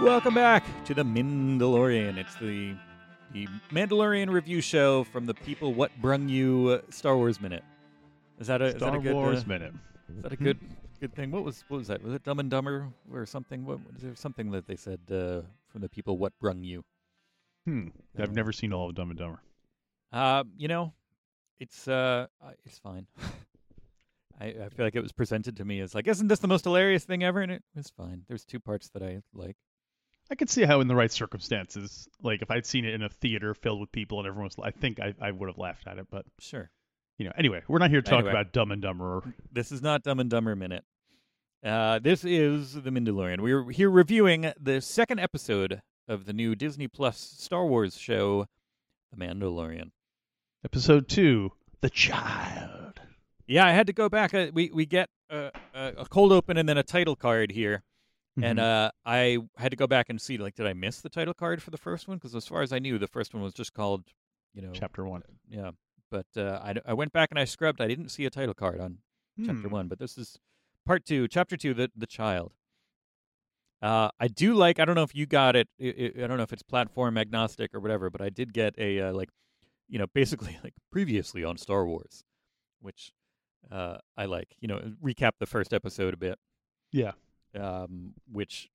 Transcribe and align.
Welcome 0.00 0.34
back 0.34 0.64
to 0.86 0.94
the 0.94 1.02
Mandalorian. 1.02 2.16
It's 2.16 2.34
the 2.36 2.74
the 3.32 3.46
Mandalorian 3.70 4.30
review 4.30 4.60
show 4.60 5.04
from 5.04 5.26
the 5.26 5.34
people 5.34 5.72
what 5.74 5.92
brung 6.00 6.28
you 6.28 6.80
uh, 6.82 6.90
Star 6.90 7.16
Wars 7.16 7.40
minute. 7.40 7.62
Is 8.38 8.46
that 8.46 8.62
a 8.62 8.66
is 8.66 8.72
that 8.74 8.78
Star 8.80 8.96
a 8.96 9.00
good 9.00 9.14
Wars 9.14 9.44
uh, 9.44 9.46
minute. 9.48 9.72
is 10.16 10.22
that 10.22 10.32
a 10.32 10.36
good 10.36 10.58
good 11.00 11.14
thing? 11.14 11.30
What 11.30 11.44
was 11.44 11.64
what 11.68 11.78
was 11.78 11.88
that? 11.88 12.02
Was 12.02 12.14
it 12.14 12.22
Dumb 12.24 12.38
and 12.38 12.50
Dumber 12.50 12.88
or 13.12 13.26
something? 13.26 13.64
What 13.66 13.78
was 13.92 14.02
there 14.02 14.14
something 14.14 14.50
that 14.52 14.66
they 14.66 14.76
said 14.76 15.00
uh, 15.10 15.42
from 15.68 15.82
the 15.82 15.88
people 15.88 16.16
what 16.18 16.32
brung 16.40 16.62
you? 16.64 16.82
Hmm. 17.66 17.88
I've 18.18 18.30
Uh, 18.30 18.32
never 18.32 18.52
seen 18.52 18.72
all 18.72 18.88
of 18.88 18.94
Dumb 18.94 19.10
and 19.10 19.18
Dumber. 19.18 19.40
Uh, 20.12 20.44
you 20.56 20.68
know, 20.68 20.92
it's 21.58 21.86
uh, 21.88 22.26
uh, 22.42 22.50
it's 22.64 22.78
fine. 22.78 23.06
I, 24.40 24.46
I 24.46 24.68
feel 24.70 24.86
like 24.86 24.96
it 24.96 25.02
was 25.02 25.12
presented 25.12 25.58
to 25.58 25.64
me 25.66 25.80
as 25.80 25.94
like, 25.94 26.08
isn't 26.08 26.28
this 26.28 26.38
the 26.38 26.48
most 26.48 26.64
hilarious 26.64 27.04
thing 27.04 27.22
ever? 27.22 27.42
And 27.42 27.52
it 27.52 27.62
was 27.76 27.90
fine. 27.90 28.22
There's 28.28 28.46
two 28.46 28.58
parts 28.58 28.88
that 28.94 29.02
I 29.02 29.20
like. 29.34 29.56
I 30.30 30.34
could 30.36 30.48
see 30.48 30.62
how, 30.62 30.80
in 30.80 30.86
the 30.88 30.94
right 30.94 31.10
circumstances, 31.10 32.08
like 32.22 32.40
if 32.42 32.50
I'd 32.50 32.64
seen 32.66 32.84
it 32.84 32.94
in 32.94 33.02
a 33.02 33.08
theater 33.08 33.52
filled 33.54 33.80
with 33.80 33.90
people 33.90 34.18
and 34.18 34.28
everyone 34.28 34.44
was, 34.44 34.56
I 34.62 34.70
think 34.70 35.00
I, 35.00 35.14
I 35.20 35.30
would 35.32 35.48
have 35.48 35.58
laughed 35.58 35.86
at 35.88 35.98
it. 35.98 36.06
But 36.10 36.24
Sure. 36.38 36.70
you 37.18 37.26
know, 37.26 37.32
anyway, 37.36 37.62
we're 37.68 37.78
not 37.78 37.90
here 37.90 38.00
to 38.00 38.08
talk 38.08 38.20
Anyway. 38.20 38.30
about 38.32 38.52
Dumb 38.52 38.70
and 38.70 38.80
Dumber. 38.80 39.34
This 39.52 39.72
is 39.72 39.82
not 39.82 40.02
Dumb 40.04 40.20
and 40.20 40.30
Dumber 40.30 40.54
Minute. 40.54 40.84
Uh, 41.64 41.98
this 41.98 42.24
is 42.24 42.74
The 42.74 42.90
Mandalorian. 42.90 43.40
We're 43.40 43.70
here 43.70 43.90
reviewing 43.90 44.52
the 44.58 44.80
second 44.80 45.18
episode 45.20 45.82
of 46.08 46.24
the 46.26 46.32
new 46.32 46.54
Disney 46.54 46.88
Plus 46.88 47.18
Star 47.18 47.66
Wars 47.66 47.98
show, 47.98 48.46
The 49.12 49.22
Mandalorian. 49.22 49.90
Episode 50.64 51.08
two, 51.08 51.52
The 51.80 51.90
Child. 51.90 53.00
Yeah, 53.46 53.66
I 53.66 53.72
had 53.72 53.88
to 53.88 53.92
go 53.92 54.08
back. 54.08 54.32
Uh, 54.32 54.46
we 54.54 54.70
we 54.72 54.86
get 54.86 55.08
uh, 55.28 55.50
a, 55.74 55.92
a 55.98 56.06
cold 56.06 56.30
open 56.32 56.56
and 56.56 56.68
then 56.68 56.78
a 56.78 56.82
title 56.84 57.16
card 57.16 57.50
here, 57.50 57.82
and 58.42 58.58
Mhm. 58.58 58.62
uh, 58.62 58.90
I 59.04 59.38
had 59.56 59.70
to 59.70 59.76
go 59.76 59.86
back 59.86 60.08
and 60.08 60.20
see 60.20 60.36
like, 60.38 60.54
did 60.54 60.66
I 60.66 60.72
miss 60.72 61.00
the 61.00 61.08
title 61.08 61.34
card 61.34 61.62
for 61.62 61.70
the 61.70 61.78
first 61.78 62.08
one? 62.08 62.16
Because 62.18 62.34
as 62.34 62.46
far 62.46 62.62
as 62.62 62.72
I 62.72 62.78
knew, 62.78 62.98
the 62.98 63.06
first 63.06 63.34
one 63.34 63.42
was 63.42 63.52
just 63.54 63.72
called, 63.74 64.04
you 64.54 64.62
know, 64.62 64.72
chapter 64.72 65.04
one. 65.04 65.22
yeah. 65.48 65.70
But 66.10 66.26
uh, 66.36 66.60
I, 66.62 66.74
I 66.86 66.92
went 66.94 67.12
back 67.12 67.30
and 67.30 67.38
I 67.38 67.44
scrubbed. 67.44 67.80
I 67.80 67.86
didn't 67.86 68.08
see 68.08 68.24
a 68.24 68.30
title 68.30 68.54
card 68.54 68.80
on 68.80 68.98
chapter 69.44 69.68
Hmm. 69.68 69.72
one, 69.74 69.88
but 69.88 69.98
this 69.98 70.18
is 70.18 70.38
part 70.84 71.04
two, 71.04 71.28
chapter 71.28 71.56
two, 71.56 71.72
the 71.74 71.90
the 71.96 72.06
child. 72.06 72.52
Uh, 73.82 74.10
I 74.20 74.28
do 74.28 74.54
like. 74.54 74.78
I 74.78 74.84
don't 74.84 74.94
know 74.94 75.02
if 75.04 75.14
you 75.14 75.24
got 75.26 75.56
it. 75.56 75.68
I, 75.80 75.84
I 76.18 76.24
I 76.24 76.26
don't 76.26 76.36
know 76.36 76.42
if 76.42 76.52
it's 76.52 76.62
platform 76.62 77.16
agnostic 77.16 77.74
or 77.74 77.80
whatever, 77.80 78.10
but 78.10 78.20
I 78.20 78.28
did 78.28 78.52
get 78.52 78.74
a 78.78 79.00
uh, 79.00 79.12
like, 79.12 79.30
you 79.88 79.98
know, 79.98 80.06
basically 80.12 80.58
like 80.64 80.74
previously 80.92 81.44
on 81.44 81.56
Star 81.56 81.86
Wars, 81.86 82.24
which 82.80 83.12
uh, 83.70 83.98
I 84.16 84.26
like. 84.26 84.48
You 84.60 84.68
know, 84.68 84.92
recap 85.02 85.32
the 85.38 85.46
first 85.46 85.72
episode 85.72 86.12
a 86.12 86.18
bit, 86.18 86.38
Yeah. 86.92 87.12
Um, 87.58 88.14
which 88.30 88.68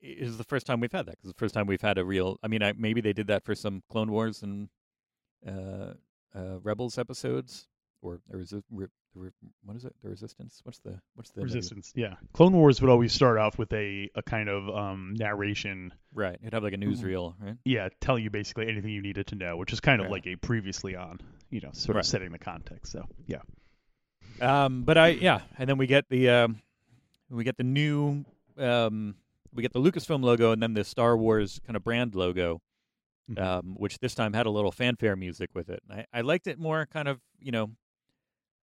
is 0.00 0.36
the 0.38 0.44
first 0.44 0.66
time 0.66 0.80
we've 0.80 0.90
had 0.92 1.06
that 1.06 1.16
because 1.16 1.30
the 1.32 1.38
first 1.38 1.54
time 1.54 1.66
we've 1.66 1.80
had 1.80 1.98
a 1.98 2.04
real. 2.04 2.38
I 2.42 2.48
mean, 2.48 2.62
I, 2.62 2.72
maybe 2.76 3.00
they 3.00 3.12
did 3.12 3.28
that 3.28 3.44
for 3.44 3.54
some 3.54 3.82
Clone 3.90 4.10
Wars 4.10 4.42
and 4.42 4.68
uh, 5.46 5.92
uh, 6.34 6.58
Rebels 6.62 6.98
episodes, 6.98 7.68
or 8.02 8.18
there 8.28 8.38
was 8.38 8.52
a 8.52 8.62
re, 8.70 8.86
re, 9.14 9.30
what 9.64 9.76
is 9.76 9.84
it? 9.84 9.94
The 10.02 10.08
Resistance. 10.08 10.60
What's 10.64 10.78
the 10.80 11.00
what's 11.14 11.30
the 11.30 11.40
name? 11.40 11.44
Resistance. 11.44 11.92
Yeah. 11.94 12.14
Clone 12.32 12.54
Wars 12.54 12.80
would 12.80 12.90
always 12.90 13.12
start 13.12 13.38
off 13.38 13.56
with 13.56 13.72
a, 13.72 14.10
a 14.16 14.22
kind 14.22 14.48
of 14.48 14.68
um, 14.68 15.14
narration. 15.16 15.94
Right. 16.12 16.36
It'd 16.40 16.54
have 16.54 16.62
like 16.64 16.72
a 16.74 16.76
Mm-hmm. 16.76 16.90
newsreel, 17.06 17.34
right? 17.40 17.56
Yeah, 17.64 17.88
telling 18.00 18.24
you 18.24 18.30
basically 18.30 18.68
anything 18.68 18.90
you 18.90 19.02
needed 19.02 19.28
to 19.28 19.36
know, 19.36 19.56
which 19.56 19.72
is 19.72 19.78
kind 19.80 20.00
of 20.00 20.06
Right. 20.06 20.12
like 20.12 20.26
a 20.26 20.34
previously 20.36 20.96
on, 20.96 21.20
you 21.50 21.60
know, 21.60 21.70
sort 21.72 21.94
Right. 21.96 22.00
of 22.04 22.06
setting 22.06 22.32
the 22.32 22.38
context. 22.38 22.90
So, 22.92 23.04
yeah. 23.26 23.42
Um, 24.40 24.82
but 24.84 24.96
I 24.98 25.08
yeah, 25.08 25.40
and 25.56 25.68
then 25.68 25.78
we 25.78 25.86
get 25.86 26.04
the 26.08 26.28
um, 26.30 26.62
we 27.30 27.44
get 27.44 27.56
the 27.56 27.64
new 27.64 28.24
um, 28.56 29.14
we 29.54 29.62
get 29.62 29.72
the 29.72 29.80
Lucasfilm 29.80 30.22
logo 30.22 30.52
and 30.52 30.62
then 30.62 30.74
the 30.74 30.84
Star 30.84 31.16
Wars 31.16 31.60
kind 31.66 31.76
of 31.76 31.82
brand 31.84 32.14
logo, 32.14 32.60
Mhm. 33.30 33.38
um, 33.40 33.74
which 33.78 33.98
this 33.98 34.14
time 34.14 34.32
had 34.32 34.46
a 34.46 34.50
little 34.50 34.72
fanfare 34.72 35.16
music 35.16 35.50
with 35.54 35.68
it. 35.68 35.80
I, 35.90 36.04
I 36.12 36.20
liked 36.22 36.46
it 36.46 36.58
more 36.58 36.86
kind 36.86 37.08
of 37.08 37.20
you 37.40 37.52
know, 37.52 37.70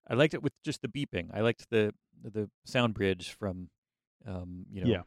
I 0.08 0.14
liked 0.14 0.34
it 0.34 0.42
with 0.42 0.52
just 0.62 0.82
the 0.82 0.88
beeping. 0.88 1.30
I 1.32 1.40
liked 1.40 1.68
the 1.70 1.92
the 2.22 2.50
sound 2.64 2.94
bridge 2.94 3.30
from, 3.32 3.70
um, 4.26 4.66
you 4.70 4.82
know, 4.82 4.90
Yeah. 4.90 5.02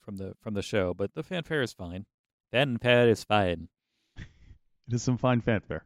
from 0.00 0.16
the 0.16 0.34
from 0.40 0.54
the 0.54 0.62
show. 0.62 0.94
But 0.94 1.14
the 1.14 1.22
fanfare 1.22 1.62
is 1.62 1.72
fine. 1.72 2.06
Fanfare 2.50 3.08
is 3.08 3.24
fine. 3.24 3.68
It 4.88 4.94
is 4.94 5.02
some 5.02 5.16
fine 5.16 5.40
fanfare. 5.40 5.84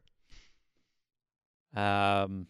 Um, 1.75 2.47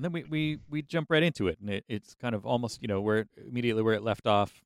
and 0.00 0.04
then 0.06 0.12
we, 0.12 0.24
we, 0.30 0.58
we 0.70 0.80
jump 0.80 1.10
right 1.10 1.22
into 1.22 1.46
it, 1.46 1.58
and 1.60 1.68
it, 1.68 1.84
it's 1.86 2.14
kind 2.14 2.34
of 2.34 2.46
almost 2.46 2.80
you 2.80 2.88
know 2.88 3.02
where 3.02 3.18
it, 3.18 3.28
immediately 3.46 3.82
where 3.82 3.92
it 3.92 4.02
left 4.02 4.26
off 4.26 4.64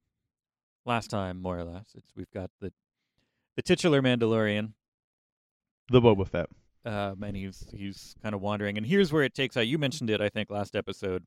last 0.86 1.10
time, 1.10 1.42
more 1.42 1.58
or 1.58 1.64
less. 1.64 1.86
It's 1.96 2.12
we've 2.16 2.30
got 2.30 2.50
the 2.60 2.72
the 3.56 3.62
titular 3.62 4.00
Mandalorian, 4.00 4.74
The 5.90 6.00
Boba 6.00 6.28
Fett. 6.28 6.46
um, 6.84 7.24
and 7.24 7.36
he's 7.36 7.66
he's 7.74 8.14
kind 8.22 8.32
of 8.32 8.40
wandering, 8.42 8.76
and 8.78 8.86
here's 8.86 9.12
where 9.12 9.24
it 9.24 9.34
takes 9.34 9.56
out. 9.56 9.66
You 9.66 9.76
mentioned 9.76 10.08
it, 10.08 10.20
I 10.20 10.28
think, 10.28 10.50
last 10.50 10.76
episode. 10.76 11.24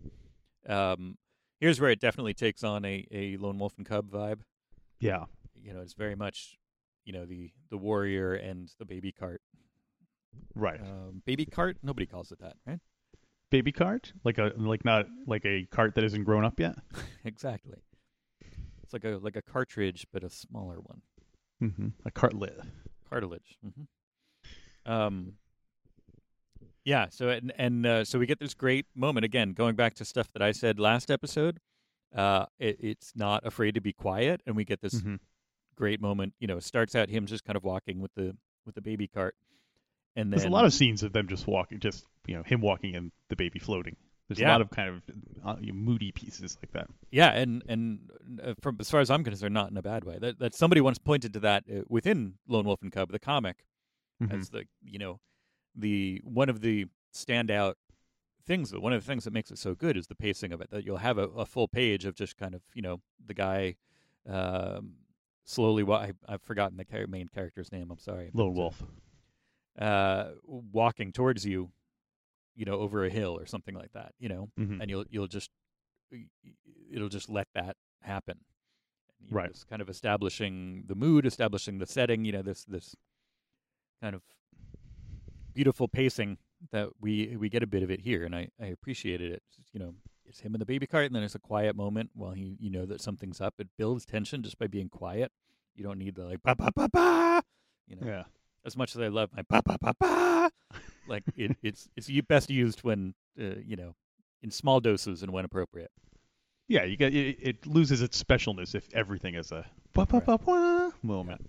Um, 0.70 1.18
here's 1.60 1.82
where 1.82 1.90
it 1.92 2.00
definitely 2.00 2.34
takes 2.34 2.64
on 2.64 2.86
a, 2.86 3.06
a 3.12 3.36
lone 3.36 3.60
wolf 3.60 3.74
and 3.78 3.86
cub 3.86 4.10
vibe. 4.10 4.40
Yeah. 5.02 5.26
You 5.62 5.74
know, 5.74 5.82
it's 5.82 5.96
very 5.96 6.16
much 6.16 6.56
you 7.04 7.12
know 7.12 7.26
the 7.26 7.52
the 7.70 7.78
warrior 7.78 8.36
and 8.36 8.70
the 8.80 8.86
baby 8.86 9.12
cart. 9.12 9.42
Right. 10.56 10.80
Um, 10.80 11.24
baby 11.26 11.46
cart, 11.46 11.76
nobody 11.84 12.06
calls 12.06 12.32
it 12.32 12.40
that, 12.40 12.56
right? 12.66 12.80
Baby 13.50 13.72
cart 13.72 14.12
like 14.24 14.38
a 14.38 14.52
like 14.58 14.84
not 14.84 15.06
like 15.26 15.46
a 15.46 15.66
cart 15.72 15.96
that 15.96 16.04
isn't 16.04 16.24
grown 16.24 16.44
up 16.44 16.60
yet 16.60 16.76
exactly. 17.26 17.78
It's 18.88 18.94
like 18.94 19.04
a 19.04 19.20
like 19.22 19.36
a 19.36 19.42
cartridge, 19.42 20.08
but 20.14 20.24
a 20.24 20.30
smaller 20.30 20.78
one. 20.80 21.02
mm-hmm. 21.62 21.88
a 22.06 22.12
cartlet 22.12 22.66
Cartilage. 23.10 23.58
Mm-hmm. 23.66 24.92
Um. 24.92 25.34
Yeah. 26.86 27.08
So 27.10 27.28
and 27.28 27.52
and 27.58 27.86
uh, 27.86 28.06
so 28.06 28.18
we 28.18 28.26
get 28.26 28.40
this 28.40 28.54
great 28.54 28.86
moment 28.96 29.26
again, 29.26 29.52
going 29.52 29.76
back 29.76 29.96
to 29.96 30.06
stuff 30.06 30.32
that 30.32 30.42
I 30.42 30.54
said 30.54 30.80
last 30.80 31.12
episode. 31.12 31.60
Uh, 32.16 32.46
it, 32.60 32.78
it's 32.80 33.12
not 33.14 33.46
afraid 33.46 33.76
to 33.76 33.82
be 33.82 33.92
quiet, 33.92 34.42
and 34.46 34.56
we 34.56 34.64
get 34.64 34.80
this 34.82 34.96
mm-hmm. 34.96 35.16
great 35.76 36.00
moment. 36.00 36.34
You 36.40 36.48
know, 36.48 36.56
it 36.56 36.64
starts 36.64 36.96
out 36.96 37.10
him 37.10 37.26
just 37.26 37.44
kind 37.44 37.58
of 37.58 37.66
walking 37.66 38.00
with 38.00 38.14
the 38.16 38.38
with 38.66 38.76
the 38.76 38.82
baby 38.82 39.10
cart, 39.10 39.36
and 40.18 40.32
then 40.34 40.38
there's 40.40 40.44
a 40.46 40.50
lot 40.50 40.66
of 40.66 40.74
scenes 40.74 41.04
of 41.04 41.14
them 41.14 41.28
just 41.30 41.48
walking 41.48 41.80
just 41.80 42.06
you 42.26 42.36
know 42.36 42.44
him 42.44 42.60
walking 42.60 42.96
and 42.96 43.12
the 43.30 43.36
baby 43.38 43.60
floating 43.60 43.96
there's 44.28 44.40
Yeah. 44.42 44.50
a 44.50 44.52
lot 44.52 44.62
of 44.62 44.70
kind 44.72 44.90
of 44.90 45.02
uh, 45.46 45.56
moody 45.74 46.12
pieces 46.12 46.58
like 46.62 46.72
that 46.74 46.88
Yeah, 47.12 47.32
and 47.32 47.64
and 47.70 48.10
uh, 48.44 48.54
from 48.62 48.76
as 48.82 48.90
far 48.92 49.00
as 49.00 49.10
I'm 49.10 49.24
concerned, 49.24 49.54
not 49.54 49.72
in 49.72 49.78
a 49.78 49.82
bad 49.82 50.04
way. 50.04 50.18
That 50.20 50.40
that 50.40 50.54
somebody 50.54 50.82
once 50.82 50.98
pointed 50.98 51.32
to 51.34 51.40
that 51.42 51.64
uh, 51.74 51.84
within 51.88 52.34
Lone 52.48 52.66
Wolf 52.66 52.82
and 52.82 52.92
Cub, 52.92 53.10
the 53.14 53.20
comic, 53.20 53.64
Mhm. 54.22 54.34
as 54.38 54.50
the 54.50 54.66
you 54.84 55.00
know 55.00 55.22
the 55.76 56.20
one 56.26 56.50
of 56.50 56.60
the 56.60 56.88
standout 57.14 57.76
things. 58.46 58.72
but 58.74 58.82
One 58.82 58.92
of 58.92 59.02
the 59.02 59.08
things 59.08 59.24
that 59.24 59.32
makes 59.34 59.50
it 59.52 59.58
so 59.60 59.76
good 59.76 59.96
is 59.96 60.08
the 60.08 60.16
pacing 60.16 60.52
of 60.52 60.60
it. 60.60 60.70
That 60.72 60.84
you'll 60.84 60.98
have 60.98 61.18
a, 61.18 61.28
a 61.30 61.46
full 61.46 61.68
page 61.70 62.04
of 62.04 62.14
just 62.16 62.36
kind 62.36 62.54
of 62.54 62.62
you 62.74 62.82
know 62.82 63.00
the 63.26 63.34
guy 63.34 63.76
um, 64.28 64.96
slowly. 65.46 65.84
Wa- 65.84 66.00
I, 66.00 66.12
I've 66.28 66.42
forgotten 66.42 66.78
the 66.78 67.08
main 67.08 67.30
character's 67.30 67.72
name. 67.72 67.92
I'm 67.92 68.00
sorry. 68.00 68.30
lone 68.34 68.56
wolf 68.56 68.84
Uh, 69.78 70.32
walking 70.44 71.12
towards 71.12 71.46
you, 71.46 71.70
you 72.56 72.66
know, 72.66 72.74
over 72.80 73.06
a 73.06 73.10
hill 73.10 73.38
or 73.38 73.46
something 73.46 73.76
like 73.76 73.92
that. 73.94 74.14
You 74.20 74.30
know, 74.30 74.50
Mhm. 74.60 74.82
and 74.82 74.90
you'll 74.90 75.06
you'll 75.10 75.28
just 75.28 75.52
it'll 76.92 77.10
just 77.10 77.30
let 77.30 77.48
that 77.54 77.76
happen. 78.02 78.40
You 79.20 79.32
know, 79.32 79.38
Right. 79.38 79.50
It's 79.50 79.64
kind 79.64 79.82
of 79.82 79.90
establishing 79.90 80.84
the 80.88 80.96
mood, 80.96 81.26
establishing 81.26 81.78
the 81.80 81.86
setting. 81.86 82.26
You 82.26 82.32
know, 82.34 82.42
this 82.42 82.64
this 82.66 82.96
kind 84.02 84.16
of 84.16 84.22
beautiful 85.54 85.88
pacing 85.88 86.38
that 86.72 86.90
we 87.00 87.36
we 87.38 87.50
get 87.50 87.64
a 87.64 87.68
bit 87.68 87.84
of 87.84 87.92
it 87.92 88.02
here, 88.02 88.24
and 88.26 88.36
I 88.36 88.50
I 88.60 88.68
appreciated 88.68 89.32
it. 89.32 89.44
It's, 89.60 89.70
you 89.74 89.80
know, 89.80 89.94
it's 90.26 90.40
him 90.40 90.56
in 90.56 90.60
the 90.60 90.66
baby 90.66 90.88
cart, 90.88 91.06
and 91.06 91.16
then 91.16 91.22
there's 91.22 91.36
a 91.36 91.40
quiet 91.40 91.76
moment 91.76 92.12
while 92.14 92.32
he 92.32 92.58
you 92.60 92.70
know 92.70 92.86
that 92.86 93.02
something's 93.02 93.42
up. 93.42 93.56
It 93.60 93.68
builds 93.78 94.06
tension 94.06 94.44
just 94.44 94.58
by 94.58 94.68
being 94.68 94.90
quiet. 94.90 95.32
You 95.76 95.84
don't 95.84 96.00
need 96.00 96.16
the 96.16 96.26
like 96.26 96.42
ba 96.44 96.56
ba 96.56 96.72
ba 96.76 96.90
ba. 96.92 97.44
You 97.88 97.96
know, 97.98 98.08
yeah 98.08 98.24
as 98.66 98.76
much 98.78 98.96
as 98.96 99.02
I 99.02 99.08
love 99.08 99.30
my 99.36 99.44
ba 99.50 99.62
ba 99.64 99.78
ba 99.80 99.94
ba, 100.00 100.52
like 101.08 101.24
it, 101.36 101.56
it's 101.64 101.88
it's 101.96 102.10
best 102.28 102.50
used 102.50 102.84
when 102.84 103.14
uh, 103.40 103.56
you 103.66 103.76
know 103.76 103.96
in 104.44 104.52
small 104.52 104.80
doses 104.80 105.24
and 105.24 105.32
when 105.32 105.46
appropriate. 105.46 105.92
yeah 106.68 106.84
you 106.84 106.98
get 106.98 107.14
it, 107.14 107.38
it 107.42 107.66
loses 107.68 108.02
its 108.02 108.22
specialness 108.22 108.76
if 108.76 108.88
everything 108.94 109.36
is 109.36 109.52
a 109.52 109.66
ba 109.94 110.06
ba 110.06 110.22
ba 110.22 110.38
ba 110.38 110.94
moment 111.02 111.42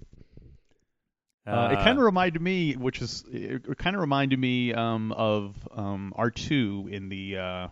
Uh, 1.47 1.71
it 1.73 1.77
kind 1.77 1.97
of 1.99 2.05
reminded 2.05 2.43
me, 2.43 2.75
which 2.75 3.01
is 3.01 3.25
it, 3.33 3.79
kind 3.79 3.97
of 3.97 4.01
reminded 4.01 4.39
me 4.39 4.75
um, 4.75 5.13
of 5.13 5.57
um, 5.73 6.13
R2 6.17 6.91
in 6.93 7.09
the 7.09 7.39
uh, 7.39 7.69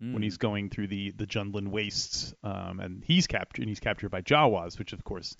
Hmm. 0.00 0.14
when 0.14 0.22
he's 0.22 0.38
going 0.38 0.70
through 0.70 0.86
the 0.86 1.10
the 1.10 1.26
Jundland 1.26 1.68
wastes, 1.68 2.32
um, 2.42 2.80
and 2.80 3.04
he's 3.04 3.26
captured 3.26 3.60
and 3.60 3.68
he's 3.68 3.80
captured 3.80 4.08
by 4.08 4.22
Jawas, 4.22 4.78
which 4.78 4.94
of 4.94 5.04
course 5.04 5.36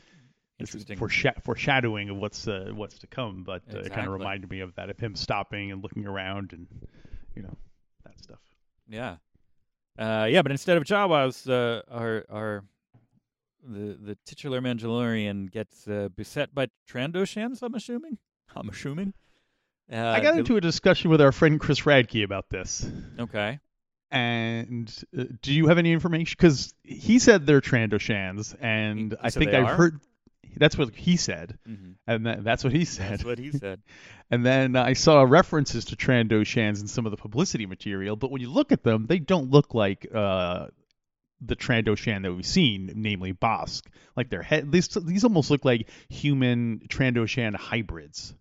Interesting. 0.60 0.98
foresha- 0.98 1.42
foreshadowing 1.42 2.10
of 2.10 2.16
what's 2.16 2.46
uh, 2.46 2.70
what's 2.74 2.98
to 2.98 3.06
come. 3.06 3.42
But 3.44 3.62
uh, 3.72 3.78
it 3.78 3.92
kind 3.92 4.06
of 4.06 4.12
reminded 4.12 4.50
me 4.50 4.60
of 4.60 4.74
that 4.76 4.90
of 4.90 4.98
him 4.98 5.14
stopping 5.16 5.72
and 5.72 5.82
looking 5.82 6.06
around 6.06 6.52
and 6.52 6.66
you 7.34 7.42
know 7.42 7.56
that 8.04 8.18
stuff. 8.18 8.38
Yeah. 8.88 9.16
Uh, 9.98 10.26
yeah, 10.30 10.42
but 10.42 10.50
instead 10.50 10.76
of 10.76 10.84
Jawas, 10.84 11.48
uh, 11.50 11.82
our 11.90 12.24
our 12.30 12.64
the 13.66 13.98
the 14.00 14.18
titular 14.24 14.60
Mandalorian 14.60 15.50
gets 15.50 15.86
uh, 15.88 16.08
beset 16.14 16.54
by 16.54 16.68
Trandoshans. 16.88 17.62
I'm 17.62 17.74
assuming. 17.74 18.18
I'm 18.54 18.68
assuming. 18.68 19.14
Uh, 19.92 19.96
I 19.96 20.20
got 20.20 20.38
into 20.38 20.56
a 20.56 20.60
discussion 20.60 21.10
with 21.10 21.20
our 21.20 21.32
friend 21.32 21.58
Chris 21.58 21.80
Radke 21.80 22.22
about 22.22 22.48
this. 22.48 22.88
Okay. 23.18 23.58
And 24.12 24.92
uh, 25.16 25.24
do 25.42 25.52
you 25.52 25.66
have 25.68 25.78
any 25.78 25.92
information? 25.92 26.34
Because 26.38 26.74
he 26.82 27.18
said 27.18 27.46
they're 27.46 27.60
Trandoshans, 27.60 28.56
and 28.60 29.12
He 29.12 29.18
I 29.20 29.30
think 29.30 29.52
I've 29.52 29.66
are? 29.66 29.74
heard 29.74 30.00
that's 30.56 30.76
what 30.76 30.94
he 30.94 31.16
said, 31.16 31.58
hmm 31.66 31.92
and 32.06 32.26
that, 32.26 32.44
that's 32.44 32.64
what 32.64 32.72
he 32.72 32.84
said. 32.84 33.12
That's 33.12 33.24
what 33.24 33.38
he 33.38 33.52
said. 33.58 33.80
And 34.30 34.44
then 34.44 34.76
I 34.76 34.94
saw 34.94 35.22
references 35.22 35.86
to 35.86 35.96
Trandoshans 35.96 36.80
in 36.80 36.88
some 36.88 37.06
of 37.06 37.10
the 37.10 37.16
publicity 37.16 37.66
material, 37.66 38.16
but 38.16 38.30
when 38.30 38.40
you 38.40 38.50
look 38.50 38.72
at 38.72 38.82
them, 38.82 39.06
they 39.06 39.18
don't 39.18 39.50
look 39.50 39.74
like 39.74 40.06
uh, 40.14 40.66
the 41.40 41.56
Trandoshan 41.56 42.22
that 42.22 42.32
we've 42.32 42.46
seen, 42.46 42.92
namely 42.96 43.32
Bossk. 43.32 43.82
Like 44.16 44.30
their 44.30 44.42
head, 44.42 44.70
these 44.70 44.88
these 44.88 45.24
almost 45.24 45.50
look 45.50 45.64
like 45.64 45.88
human 46.08 46.80
Trandoshan 46.88 47.54
hybrids. 47.54 48.34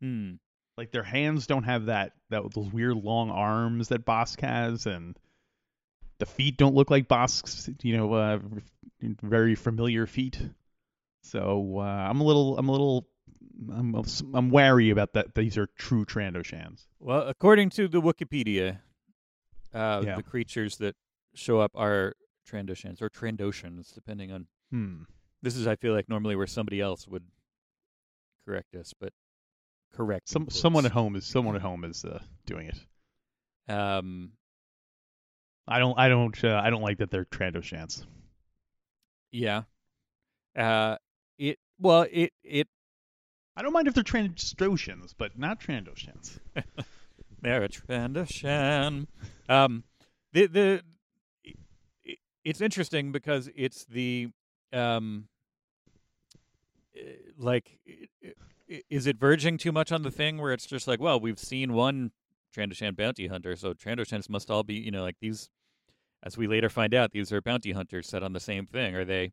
Hmm. 0.00 0.34
Like 0.76 0.90
their 0.90 1.02
hands 1.02 1.46
don't 1.46 1.64
have 1.64 1.86
that 1.86 2.12
that 2.30 2.42
those 2.54 2.70
weird 2.70 2.96
long 2.96 3.30
arms 3.30 3.88
that 3.88 4.04
Bossk 4.04 4.40
has, 4.40 4.86
and 4.86 5.18
the 6.18 6.26
feet 6.26 6.56
don't 6.56 6.74
look 6.74 6.90
like 6.90 7.08
Bossk's, 7.08 7.68
you 7.82 7.96
know, 7.96 8.12
uh, 8.14 8.38
very 9.22 9.54
familiar 9.54 10.06
feet. 10.06 10.40
So 11.30 11.78
uh, 11.78 11.82
I'm 11.82 12.20
a 12.20 12.24
little, 12.24 12.56
I'm 12.56 12.68
a 12.68 12.72
little, 12.72 13.08
I'm, 13.72 13.94
I'm 14.34 14.50
wary 14.50 14.90
about 14.90 15.14
that. 15.14 15.34
These 15.34 15.58
are 15.58 15.66
true 15.76 16.04
Trandoshans. 16.04 16.86
Well, 17.00 17.22
according 17.26 17.70
to 17.70 17.88
the 17.88 18.00
Wikipedia, 18.00 18.78
uh, 19.74 20.02
Yeah. 20.04 20.16
the 20.16 20.22
creatures 20.22 20.76
that 20.78 20.94
show 21.34 21.58
up 21.60 21.72
are 21.74 22.14
Trandoshans 22.48 23.02
or 23.02 23.10
Trandoshans, 23.10 23.92
depending 23.92 24.30
on. 24.30 24.46
Hmm. 24.70 25.02
This 25.42 25.56
is, 25.56 25.66
I 25.66 25.74
feel 25.76 25.92
like, 25.92 26.08
normally 26.08 26.36
where 26.36 26.46
somebody 26.46 26.80
else 26.80 27.08
would 27.08 27.24
correct 28.46 28.74
us, 28.76 28.94
but 28.98 29.12
correct. 29.94 30.28
Some 30.28 30.44
quotes. 30.44 30.60
someone 30.60 30.86
at 30.86 30.92
home 30.92 31.16
is 31.16 31.26
someone 31.26 31.56
at 31.56 31.62
home 31.62 31.84
is 31.84 32.04
uh, 32.04 32.20
doing 32.46 32.68
it. 32.68 33.72
Um, 33.72 34.30
I 35.66 35.80
don't, 35.80 35.98
I 35.98 36.08
don't, 36.08 36.44
uh, 36.44 36.60
I 36.62 36.70
don't 36.70 36.82
like 36.82 36.98
that 36.98 37.10
they're 37.10 37.24
Trandoshans. 37.24 38.04
yeah. 39.32 39.62
Uh, 40.56 40.96
it 41.38 41.58
well, 41.78 42.06
it 42.10 42.32
it 42.42 42.68
I 43.56 43.62
don't 43.62 43.72
mind 43.72 43.88
if 43.88 43.94
they're 43.94 44.04
Trandoshans, 44.04 45.14
but 45.16 45.38
not 45.38 45.60
Trandoshans. 45.60 46.38
They're 47.42 47.62
a 47.64 47.68
Trandoshan. 47.68 49.06
Um, 49.48 49.84
the 50.32 50.46
the 50.46 50.82
it's 52.44 52.60
interesting 52.60 53.12
because 53.12 53.48
it's 53.54 53.84
the 53.84 54.28
um, 54.72 55.28
eh, 56.96 57.00
like, 57.38 57.78
i- 57.88 58.32
i- 58.70 58.82
is 58.88 59.06
it 59.06 59.18
verging 59.18 59.58
too 59.58 59.72
much 59.72 59.92
on 59.92 60.02
the 60.02 60.10
thing 60.10 60.38
where 60.38 60.52
it's 60.52 60.66
just 60.66 60.86
like, 60.88 61.00
well, 61.00 61.20
we've 61.20 61.38
seen 61.38 61.72
one 61.72 62.12
Trandoshan 62.54 62.96
bounty 62.96 63.26
hunter, 63.26 63.54
so 63.56 63.74
Trandoshans 63.74 64.28
must 64.28 64.50
all 64.50 64.62
be, 64.62 64.74
you 64.74 64.90
know, 64.90 65.02
like 65.02 65.16
these. 65.20 65.50
As 66.22 66.36
we 66.36 66.46
later 66.48 66.68
find 66.68 66.94
out, 66.94 67.12
these 67.12 67.30
are 67.32 67.40
bounty 67.40 67.72
hunters 67.72 68.08
set 68.08 68.22
on 68.22 68.32
the 68.32 68.40
same 68.40 68.66
thing. 68.66 68.94
Are 68.96 69.04
they? 69.04 69.32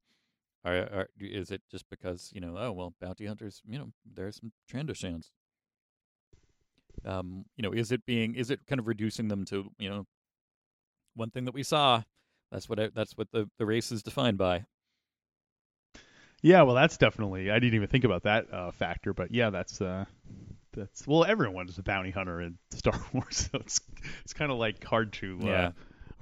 Are, 0.65 0.75
are 0.75 1.07
is 1.19 1.51
it 1.51 1.61
just 1.69 1.89
because 1.89 2.31
you 2.33 2.41
know? 2.41 2.55
Oh 2.57 2.71
well, 2.71 2.93
bounty 3.01 3.25
hunters. 3.25 3.61
You 3.65 3.79
know, 3.79 3.91
there 4.05 4.27
are 4.27 4.31
some 4.31 4.51
Trandoshans 4.71 5.29
um, 7.05 7.45
you 7.55 7.63
know, 7.63 7.71
is 7.71 7.91
it 7.91 8.05
being 8.05 8.35
is 8.35 8.49
it 8.49 8.65
kind 8.67 8.79
of 8.79 8.87
reducing 8.87 9.27
them 9.27 9.45
to 9.45 9.69
you 9.77 9.89
know 9.89 10.05
one 11.15 11.29
thing 11.29 11.45
that 11.45 11.53
we 11.53 11.63
saw? 11.63 12.03
That's 12.51 12.69
what 12.69 12.79
I, 12.79 12.89
that's 12.93 13.17
what 13.17 13.31
the 13.31 13.49
the 13.57 13.65
race 13.65 13.91
is 13.91 14.03
defined 14.03 14.37
by. 14.37 14.65
Yeah, 16.41 16.63
well, 16.63 16.75
that's 16.75 16.97
definitely. 16.97 17.49
I 17.49 17.59
didn't 17.59 17.75
even 17.75 17.87
think 17.87 18.03
about 18.03 18.23
that 18.23 18.53
uh, 18.53 18.71
factor, 18.71 19.13
but 19.13 19.31
yeah, 19.31 19.49
that's 19.49 19.79
uh, 19.81 20.05
that's 20.73 21.07
well, 21.07 21.23
everyone 21.23 21.69
is 21.69 21.77
a 21.77 21.83
bounty 21.83 22.11
hunter 22.11 22.41
in 22.41 22.57
Star 22.71 22.99
Wars, 23.13 23.49
so 23.51 23.59
it's 23.59 23.79
it's 24.23 24.33
kind 24.33 24.51
of 24.51 24.57
like 24.57 24.83
hard 24.83 25.13
to 25.13 25.39
uh, 25.41 25.45
Yeah. 25.45 25.71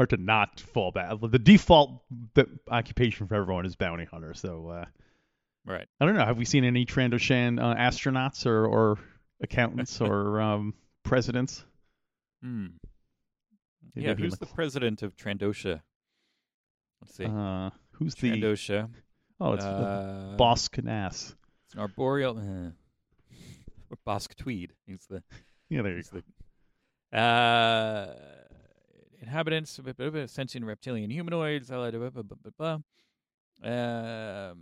Hard 0.02 0.10
to 0.10 0.18
not 0.18 0.60
fall 0.60 0.92
back. 0.92 1.16
The 1.22 1.38
default 1.38 2.02
the 2.34 2.48
occupation 2.68 3.28
for 3.28 3.36
everyone 3.36 3.68
is 3.68 3.76
bounty 3.76 4.06
hunter. 4.06 4.34
So 4.34 4.68
uh, 4.70 4.86
Right. 5.64 5.88
I 6.00 6.06
don't 6.08 6.16
know. 6.16 6.26
Have 6.26 6.40
we 6.40 6.46
seen 6.46 6.64
any 6.64 6.88
Trandoshan 6.88 7.62
uh, 7.62 7.76
astronauts 7.76 8.48
or 8.48 8.66
or 8.66 8.98
accountants 9.44 10.02
or 10.02 10.42
um, 10.42 10.74
presidents? 11.04 11.64
Hmm. 12.42 12.66
Yeah. 13.94 14.16
Who's 14.16 14.40
the 14.40 14.48
president 14.48 15.04
of 15.04 15.16
Trandosha? 15.16 15.82
Let's 17.02 17.16
see. 17.16 17.26
Uh, 17.26 17.70
who's 17.92 18.16
the? 18.16 18.32
Trandosha. 18.32 18.90
Oh, 19.40 19.54
it's 19.54 19.64
uh, 19.64 20.34
Boss 20.36 20.68
Canas. 20.68 21.36
It's 21.68 21.76
an 21.76 21.82
arboreal. 21.82 22.40
Uh, 22.40 22.72
or 23.92 23.98
Bossk 24.08 24.34
Tweed. 24.36 24.74
He's 24.88 25.06
the 25.08 25.22
Yeah, 25.70 25.84
there 25.84 25.92
you 25.92 25.98
He's 25.98 26.10
go. 26.10 26.22
the 27.12 27.18
uh, 27.20 28.16
inhabitants, 29.22 29.80
sentient 30.28 30.66
reptilian 30.66 31.10
humanoids. 31.10 31.70
blah, 31.70 31.92
blah, 31.92 32.10
blah, 32.10 32.24
blah, 32.24 32.38
blah, 32.44 32.52
blah. 32.58 32.78
Um, 33.64 34.58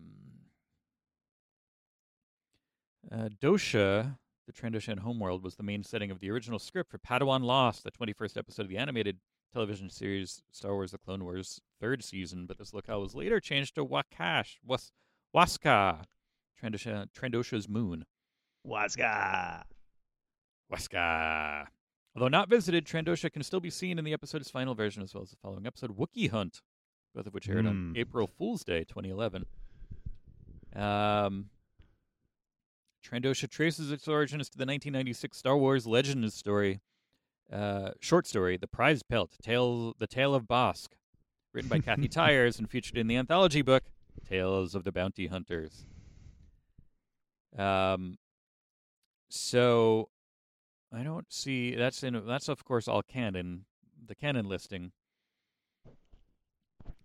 uh, 3.11 3.29
Dosha, 3.41 4.17
the 4.45 4.53
Trandoshan 4.53 4.99
homeworld, 4.99 5.43
was 5.43 5.55
the 5.55 5.63
main 5.63 5.83
setting 5.83 6.11
of 6.11 6.19
the 6.19 6.29
original 6.29 6.59
script 6.59 6.91
for 6.91 6.97
Padawan 6.99 7.43
Lost, 7.43 7.83
the 7.83 7.91
21st 7.91 8.37
episode 8.37 8.63
of 8.63 8.69
the 8.69 8.77
animated 8.77 9.17
television 9.53 9.89
series 9.89 10.43
Star 10.51 10.73
Wars: 10.73 10.91
The 10.91 10.97
Clone 10.97 11.23
Wars 11.23 11.61
third 11.79 12.03
season. 12.03 12.45
But 12.45 12.57
this 12.57 12.73
locale 12.73 13.01
was 13.01 13.15
later 13.15 13.39
changed 13.39 13.75
to 13.75 13.85
Wakash, 13.85 14.57
Was 14.65 14.91
Wasskah, 15.35 16.03
Trandosha, 16.61 17.07
Trandosha's 17.17 17.69
moon. 17.69 18.05
Wasskah. 18.67 19.63
Weska. 20.71 21.67
Although 22.19 22.27
not 22.37 22.49
visited, 22.49 22.83
Trandosha 22.85 23.31
can 23.31 23.43
still 23.43 23.61
be 23.61 23.69
seen 23.69 23.97
in 23.97 24.03
the 24.03 24.11
episode's 24.11 24.49
final 24.51 24.75
version 24.75 25.01
as 25.01 25.13
well 25.13 25.23
as 25.23 25.29
the 25.29 25.37
following 25.37 25.65
episode, 25.65 25.97
Wookiee 25.97 26.29
Hunt, 26.29 26.59
both 27.15 27.25
of 27.25 27.33
which 27.33 27.47
aired 27.47 27.65
on 27.65 27.91
Hmm. 27.93 27.93
April 27.95 28.27
Fool's 28.27 28.65
Day 28.65 28.83
2011. 28.83 29.45
Um, 30.75 31.49
Trandosha 33.01 33.49
traces 33.49 33.89
its 33.89 34.05
origins 34.05 34.49
to 34.49 34.57
the 34.57 34.65
1996 34.65 35.37
Star 35.37 35.57
Wars 35.57 35.87
Legends 35.87 36.33
story, 36.33 36.81
uh, 37.53 37.91
short 38.01 38.27
story, 38.27 38.57
The 38.57 38.67
Prize 38.67 39.01
Pelt, 39.01 39.37
Tale, 39.41 39.93
The 39.97 40.05
Tale 40.05 40.35
of 40.35 40.43
Bossk, 40.43 40.89
written 41.53 41.69
by 41.69 41.79
Kathy 41.79 42.07
Tyers 42.09 42.59
and 42.59 42.69
featured 42.69 42.97
in 42.97 43.07
the 43.07 43.15
anthology 43.15 43.61
book, 43.61 43.83
Tales 44.27 44.75
of 44.75 44.83
the 44.83 44.91
Bounty 44.91 45.27
Hunters. 45.27 45.85
Um, 47.57 48.17
so 49.29 50.09
I 50.91 51.03
don't 51.03 51.31
see 51.31 51.75
that's 51.75 52.03
in 52.03 52.25
that's 52.25 52.49
of 52.49 52.65
course 52.65 52.87
all 52.87 53.03
canon, 53.03 53.65
the 54.05 54.15
canon 54.15 54.47
listing. 54.47 54.91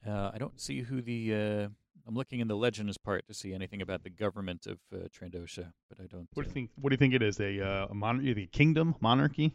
Uh, 0.06 0.30
I 0.34 0.38
don't 0.38 0.60
see 0.60 0.82
who 0.82 1.00
the 1.02 1.34
uh, 1.34 1.68
I'm 2.06 2.14
looking 2.14 2.40
in 2.40 2.48
the 2.48 2.56
legends 2.56 2.98
part 2.98 3.26
to 3.28 3.34
see 3.34 3.54
anything 3.54 3.80
about 3.80 4.02
the 4.02 4.10
government 4.10 4.66
of 4.66 4.78
uh, 4.92 5.08
Trandosha, 5.08 5.72
but 5.88 6.00
I 6.00 6.06
don't. 6.06 6.28
What 6.34 6.42
do 6.44 6.48
you 6.48 6.50
uh, 6.50 6.54
think? 6.54 6.70
What 6.80 6.90
do 6.90 6.94
you 6.94 6.98
think 6.98 7.14
it 7.14 7.22
is? 7.22 7.40
A 7.40 7.60
uh, 7.60 7.86
a 7.90 7.94
monarchy? 7.94 8.42
A 8.42 8.46
kingdom? 8.46 8.94
Monarchy? 9.00 9.54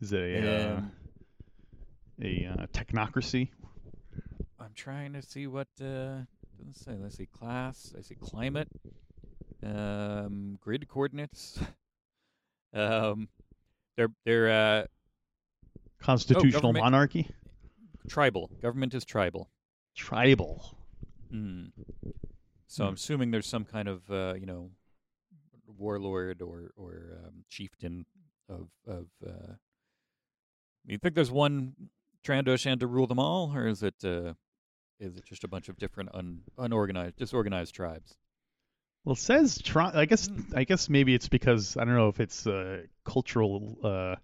Is 0.00 0.12
it 0.12 0.20
a 0.20 0.38
uh, 0.38 0.76
Um, 0.76 0.92
a 2.22 2.46
uh, 2.46 2.66
technocracy? 2.72 3.48
I'm 4.60 4.74
trying 4.74 5.12
to 5.12 5.22
see 5.22 5.46
what 5.46 5.68
uh, 5.80 6.22
doesn't 6.56 6.74
say. 6.74 6.96
Let's 7.00 7.16
see 7.16 7.26
class. 7.26 7.94
I 7.96 8.02
see 8.02 8.16
climate, 8.16 8.68
um, 9.62 10.58
grid 10.60 10.88
coordinates. 10.88 11.60
um, 12.74 13.28
they're 13.96 14.12
they're 14.24 14.50
uh, 14.50 14.86
Constitutional 16.00 16.72
government- 16.72 16.84
monarchy? 16.84 17.28
tribal. 18.08 18.50
Government 18.62 18.94
is 18.94 19.04
tribal. 19.04 19.50
Tribal. 19.94 20.78
Mm. 21.32 21.72
So 22.66 22.84
Hmm. 22.84 22.88
I'm 22.88 22.94
assuming 22.94 23.30
there's 23.30 23.46
some 23.46 23.64
kind 23.64 23.88
of 23.88 24.10
uh, 24.10 24.34
you 24.38 24.46
know 24.46 24.70
warlord 25.66 26.40
or 26.42 26.70
or 26.76 27.18
um, 27.24 27.44
chieftain 27.48 28.06
of 28.48 28.68
of. 28.86 29.06
Uh, 29.26 29.54
you 30.86 30.96
think 30.98 31.14
there's 31.14 31.30
one 31.30 31.74
Trandoshan 32.24 32.80
to 32.80 32.86
rule 32.86 33.06
them 33.06 33.18
all, 33.18 33.54
or 33.54 33.66
is 33.66 33.82
it 33.82 33.96
uh, 34.04 34.34
is 35.00 35.16
it 35.16 35.24
just 35.24 35.44
a 35.44 35.48
bunch 35.48 35.68
of 35.68 35.76
different 35.76 36.10
un, 36.14 36.42
unorganized, 36.56 37.16
disorganized 37.16 37.74
tribes? 37.74 38.16
Well, 39.08 39.14
it 39.14 39.20
says 39.20 39.62
I 39.74 40.04
guess 40.04 40.28
Hmm. 40.28 40.42
I 40.54 40.64
guess 40.64 40.90
maybe 40.90 41.14
it's 41.14 41.30
because 41.30 41.78
I 41.78 41.86
don't 41.86 41.94
know 41.94 42.08
if 42.08 42.20
it's 42.20 42.46
uh, 42.46 42.82
cultural 43.04 43.78
uh, 43.82 44.16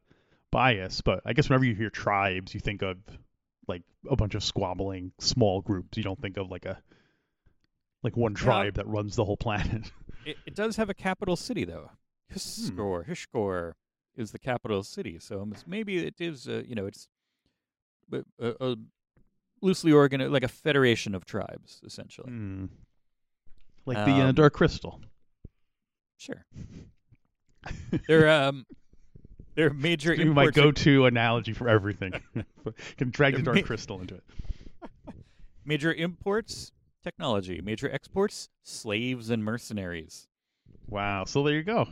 bias, 0.50 1.00
but 1.00 1.23
I 1.25 1.33
guess 1.33 1.49
whenever 1.49 1.64
you 1.64 1.75
hear 1.75 1.88
tribes, 1.88 2.53
you 2.53 2.61
think 2.61 2.83
of 2.83 2.99
like 3.67 3.81
a 4.11 4.14
bunch 4.14 4.35
of 4.35 4.45
squabbling 4.45 5.12
small 5.19 5.62
groups. 5.62 5.97
You 5.97 6.03
don't 6.03 6.21
think 6.21 6.37
of 6.37 6.50
like 6.50 6.67
a 6.67 6.83
like 8.03 8.14
one 8.14 8.35
tribe 8.35 8.75
that 8.75 8.87
runs 8.87 9.17
the 9.17 9.25
whole 9.25 9.38
planet. 9.38 9.91
It, 10.26 10.38
it 10.47 10.55
does 10.55 10.76
have 10.76 10.91
a 10.91 10.95
capital 10.95 11.37
city 11.37 11.64
though. 11.64 11.91
Hishkor, 12.35 13.07
Hishkor 13.07 13.73
is 14.17 14.33
the 14.33 14.38
capital 14.38 14.83
city, 14.83 15.19
so 15.19 15.49
maybe 15.67 15.99
it 15.99 16.14
is. 16.19 16.47
Uh, 16.47 16.62
you 16.67 16.75
know, 16.75 16.87
it's 16.87 17.09
but, 18.09 18.25
uh, 18.38 18.53
uh, 18.61 18.76
loosely 19.62 19.93
organized, 19.93 20.31
like 20.31 20.43
a 20.43 20.49
federation 20.49 21.14
of 21.14 21.25
tribes, 21.25 21.81
essentially. 21.85 22.31
Hmm. 22.31 22.67
Like 23.87 23.99
the 24.07 24.12
uh, 24.12 24.29
Um, 24.29 24.35
Dark 24.35 24.53
Crystal. 24.55 25.00
Sure. 26.19 26.45
They're 28.09 28.29
um, 28.31 28.67
they're 29.55 29.73
major 29.73 30.12
It's 30.12 30.25
my 30.25 30.50
go-to 30.50 31.07
analogy 31.07 31.53
for 31.53 31.69
everything. 31.69 32.12
Can 32.97 33.11
drag 33.11 33.37
the 33.37 33.43
Dark 33.43 33.57
ma- 33.61 33.62
Crystal 33.62 34.00
into 34.00 34.17
it. 34.17 34.25
major 35.64 35.93
imports, 35.93 36.73
technology. 37.03 37.61
Major 37.62 37.91
exports, 37.91 38.49
slaves 38.64 39.31
and 39.31 39.45
mercenaries. 39.45 40.26
Wow. 40.88 41.25
So 41.25 41.43
there 41.45 41.55
you 41.55 41.62
go. 41.62 41.88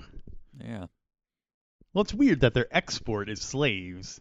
Yeah. 0.61 0.87
Well, 1.95 2.03
it's 2.03 2.13
weird 2.15 2.41
that 2.41 2.53
their 2.55 2.67
export 2.71 3.29
is 3.29 3.41
slaves. 3.41 4.19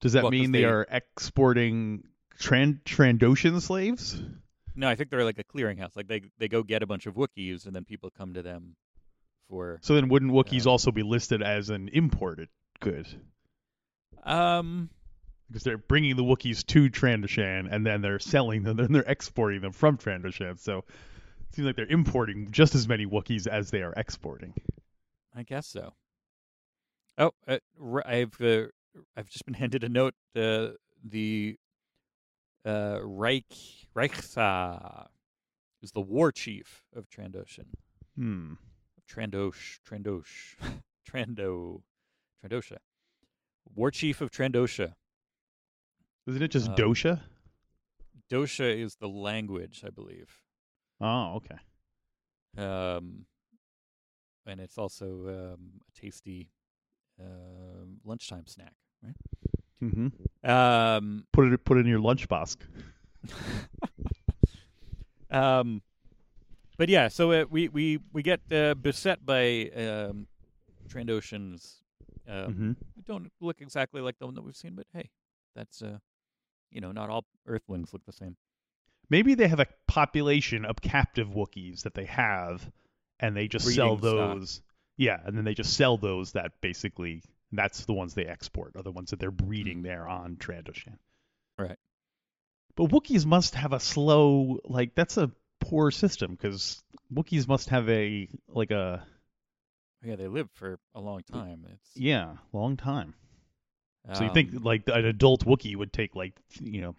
Does 0.00 0.12
that 0.12 0.22
Well, 0.22 0.32
mean 0.32 0.52
they, 0.52 0.60
they- 0.60 0.64
are 0.64 0.86
exporting 0.90 2.04
Tran- 2.40 2.82
Trandoshan 2.84 3.60
slaves? 3.60 4.20
No, 4.76 4.88
I 4.88 4.94
think 4.96 5.10
they're 5.10 5.24
like 5.24 5.38
a 5.38 5.44
clearinghouse. 5.44 5.96
Like 5.96 6.08
they 6.08 6.22
they 6.38 6.48
go 6.48 6.62
get 6.62 6.82
a 6.82 6.86
bunch 6.86 7.06
of 7.06 7.14
Wookiees, 7.14 7.66
and 7.66 7.74
then 7.74 7.84
people 7.84 8.10
come 8.10 8.34
to 8.34 8.42
them 8.42 8.76
for 9.48 9.78
So 9.82 9.94
then, 9.94 10.08
wouldn't 10.08 10.32
Wookiees 10.32 10.64
Yeah. 10.64 10.70
also 10.72 10.90
be 10.90 11.02
listed 11.02 11.42
as 11.42 11.70
an 11.70 11.88
imported 11.92 12.48
good? 12.80 13.06
um. 14.24 14.90
Because 15.48 15.62
they're 15.62 15.78
bringing 15.78 16.16
the 16.16 16.24
Wookiees 16.24 16.64
to 16.68 16.88
Trandoshan, 16.88 17.68
and 17.70 17.84
then 17.86 18.00
they're 18.00 18.18
selling 18.18 18.62
them, 18.62 18.78
then 18.78 18.90
they're 18.92 19.02
exporting 19.06 19.60
them 19.60 19.72
from 19.72 19.98
Trandoshan. 19.98 20.58
So 20.58 20.78
it 20.78 21.54
seems 21.54 21.66
like 21.66 21.76
they're 21.76 21.86
importing 21.86 22.50
just 22.50 22.74
as 22.74 22.88
many 22.88 23.04
Wookiees 23.04 23.46
as 23.46 23.70
they 23.70 23.82
are 23.82 23.92
exporting. 23.94 24.54
I 25.34 25.42
guess 25.42 25.66
so. 25.66 25.92
Oh, 27.18 27.32
uh, 27.46 27.58
I've 28.06 28.40
uh, 28.40 28.68
I've 29.16 29.28
just 29.28 29.44
been 29.44 29.54
handed 29.62 29.84
a 29.84 29.88
note. 29.90 30.14
Uh, 30.34 30.68
the 31.04 31.56
uh, 32.64 32.98
Reich 33.02 33.83
Reichsa 33.96 35.06
is 35.82 35.92
the 35.92 36.00
war 36.00 36.32
chief 36.32 36.84
of 36.94 37.08
Trandoshan. 37.08 37.66
Hmm. 38.16 38.54
Trandosh, 39.10 39.78
Trandosh, 39.88 40.56
Trando, 41.08 41.82
Trandosha. 42.42 42.78
War 43.74 43.90
chief 43.90 44.20
of 44.20 44.30
Trandosha. 44.30 44.94
Isn't 46.26 46.42
it 46.42 46.48
just 46.48 46.70
Um, 46.70 46.74
Dosha? 46.76 47.20
Dosha 48.30 48.74
is 48.82 48.96
the 48.96 49.08
language, 49.08 49.82
I 49.86 49.90
believe. 49.90 50.30
Oh, 51.00 51.34
okay. 51.36 51.56
Um, 52.56 53.26
and 54.46 54.60
it's 54.60 54.78
also 54.78 55.54
um, 55.54 55.80
a 55.88 56.00
tasty 56.00 56.50
um 57.20 57.98
lunchtime 58.04 58.46
snack, 58.46 58.74
right? 59.02 59.14
Mm-hmm. 59.82 60.50
Um, 60.50 61.26
Put 61.32 61.52
it 61.52 61.64
put 61.64 61.76
it 61.76 61.80
in 61.80 61.86
your 61.86 62.00
lunchbox. 62.00 62.56
um, 65.30 65.82
but 66.76 66.88
yeah, 66.88 67.08
so 67.08 67.32
uh, 67.32 67.44
we 67.50 67.68
we 67.68 67.98
we 68.12 68.22
get 68.22 68.40
uh, 68.52 68.74
beset 68.74 69.24
by 69.24 69.70
um, 69.76 70.26
Trandoshans. 70.88 71.76
Um, 72.26 72.36
mm-hmm. 72.36 72.68
who 72.68 73.02
don't 73.06 73.30
look 73.42 73.60
exactly 73.60 74.00
like 74.00 74.18
the 74.18 74.24
one 74.24 74.34
that 74.34 74.42
we've 74.42 74.56
seen, 74.56 74.74
but 74.74 74.86
hey, 74.94 75.10
that's 75.54 75.82
uh, 75.82 75.98
you 76.70 76.80
know, 76.80 76.90
not 76.90 77.10
all 77.10 77.26
Earthlings 77.46 77.92
look 77.92 78.04
the 78.06 78.12
same. 78.12 78.36
Maybe 79.10 79.34
they 79.34 79.46
have 79.48 79.60
a 79.60 79.66
population 79.86 80.64
of 80.64 80.80
captive 80.80 81.28
Wookiees 81.28 81.82
that 81.82 81.92
they 81.92 82.06
have, 82.06 82.68
and 83.20 83.36
they 83.36 83.46
just 83.46 83.66
sell 83.74 83.96
Breeding 83.96 84.16
stock. 84.16 84.38
those. 84.38 84.62
Yeah, 84.96 85.18
and 85.24 85.36
then 85.36 85.44
they 85.44 85.52
just 85.52 85.76
sell 85.76 85.98
those 85.98 86.32
that 86.32 86.52
basically 86.62 87.22
that's 87.52 87.84
the 87.84 87.92
ones 87.92 88.14
they 88.14 88.24
export, 88.24 88.74
are 88.76 88.82
the 88.82 88.90
ones 88.90 89.10
that 89.10 89.20
they're 89.20 89.30
breeding 89.30 89.80
Mm. 89.80 89.84
there 89.84 90.08
on 90.08 90.36
Trandoshan. 90.36 90.96
Right. 91.58 91.76
But 92.76 92.90
Wookiees 92.90 93.24
must 93.24 93.54
have 93.54 93.72
a 93.72 93.80
slow, 93.80 94.58
like 94.64 94.94
that's 94.94 95.16
a 95.16 95.30
poor 95.60 95.90
system 95.90 96.32
because 96.32 96.82
Wookiees 97.12 97.46
must 97.46 97.68
have 97.68 97.88
a 97.88 98.28
like 98.48 98.70
a 98.70 99.06
Yeah, 100.02 100.16
they 100.16 100.28
live 100.28 100.50
for 100.52 100.78
a 100.94 101.00
long 101.00 101.22
time. 101.22 101.66
It's 101.72 101.90
yeah 101.96 102.36
long 102.52 102.76
time. 102.76 103.14
So 104.12 104.24
you 104.24 104.28
um, 104.28 104.34
think 104.34 104.50
like 104.64 104.82
an 104.88 105.04
adult 105.06 105.44
Wookiee 105.44 105.76
would 105.76 105.92
take 105.92 106.14
like 106.14 106.34
you 106.60 106.80
know 106.82 106.96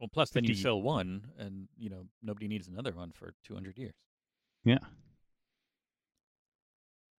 well, 0.00 0.08
plus 0.08 0.30
then 0.30 0.44
you 0.44 0.54
sell 0.54 0.80
one, 0.80 1.28
and 1.38 1.68
you 1.76 1.90
know 1.90 2.06
nobody 2.22 2.48
needs 2.48 2.68
another 2.68 2.92
one 2.92 3.12
for 3.12 3.34
two 3.44 3.54
hundred 3.54 3.78
years. 3.78 3.94
yeah. 4.64 4.78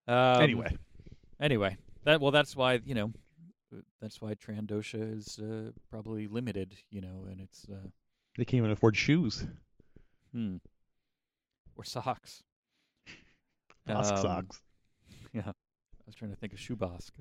Um, 0.08 0.42
anyway, 0.42 0.76
anyway, 1.40 1.78
that 2.04 2.20
well, 2.22 2.32
that's 2.32 2.56
why 2.56 2.80
you 2.86 2.96
know, 2.96 3.12
that's 4.02 4.22
why 4.22 4.34
Trandosha 4.36 5.18
is 5.18 5.40
uh, 5.40 5.72
probably 5.90 6.28
limited. 6.28 6.76
You 6.90 7.02
know, 7.02 7.26
and 7.30 7.40
it's 7.42 7.66
uh, 7.72 7.88
they 8.38 8.46
can't 8.46 8.60
even 8.60 8.72
afford 8.72 8.96
shoes. 8.98 9.46
hmm, 10.34 10.58
or 11.76 11.84
socks. 11.84 12.44
Bossk 13.88 14.12
Um, 14.12 14.18
socks. 14.22 14.62
Yeah, 15.34 15.42
I 15.48 15.54
was 16.08 16.16
trying 16.16 16.32
to 16.32 16.38
think 16.38 16.54
of 16.54 16.60
Shubask. 16.60 17.12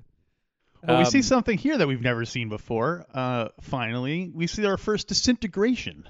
Well, 0.87 0.97
we 0.99 1.05
see 1.05 1.19
Um, 1.19 1.23
something 1.23 1.57
here 1.59 1.77
that 1.77 1.87
we've 1.87 2.01
never 2.01 2.25
seen 2.25 2.49
before. 2.49 3.05
Uh, 3.13 3.49
finally, 3.61 4.31
we 4.33 4.47
see 4.47 4.65
our 4.65 4.77
first 4.77 5.07
disintegration. 5.09 6.07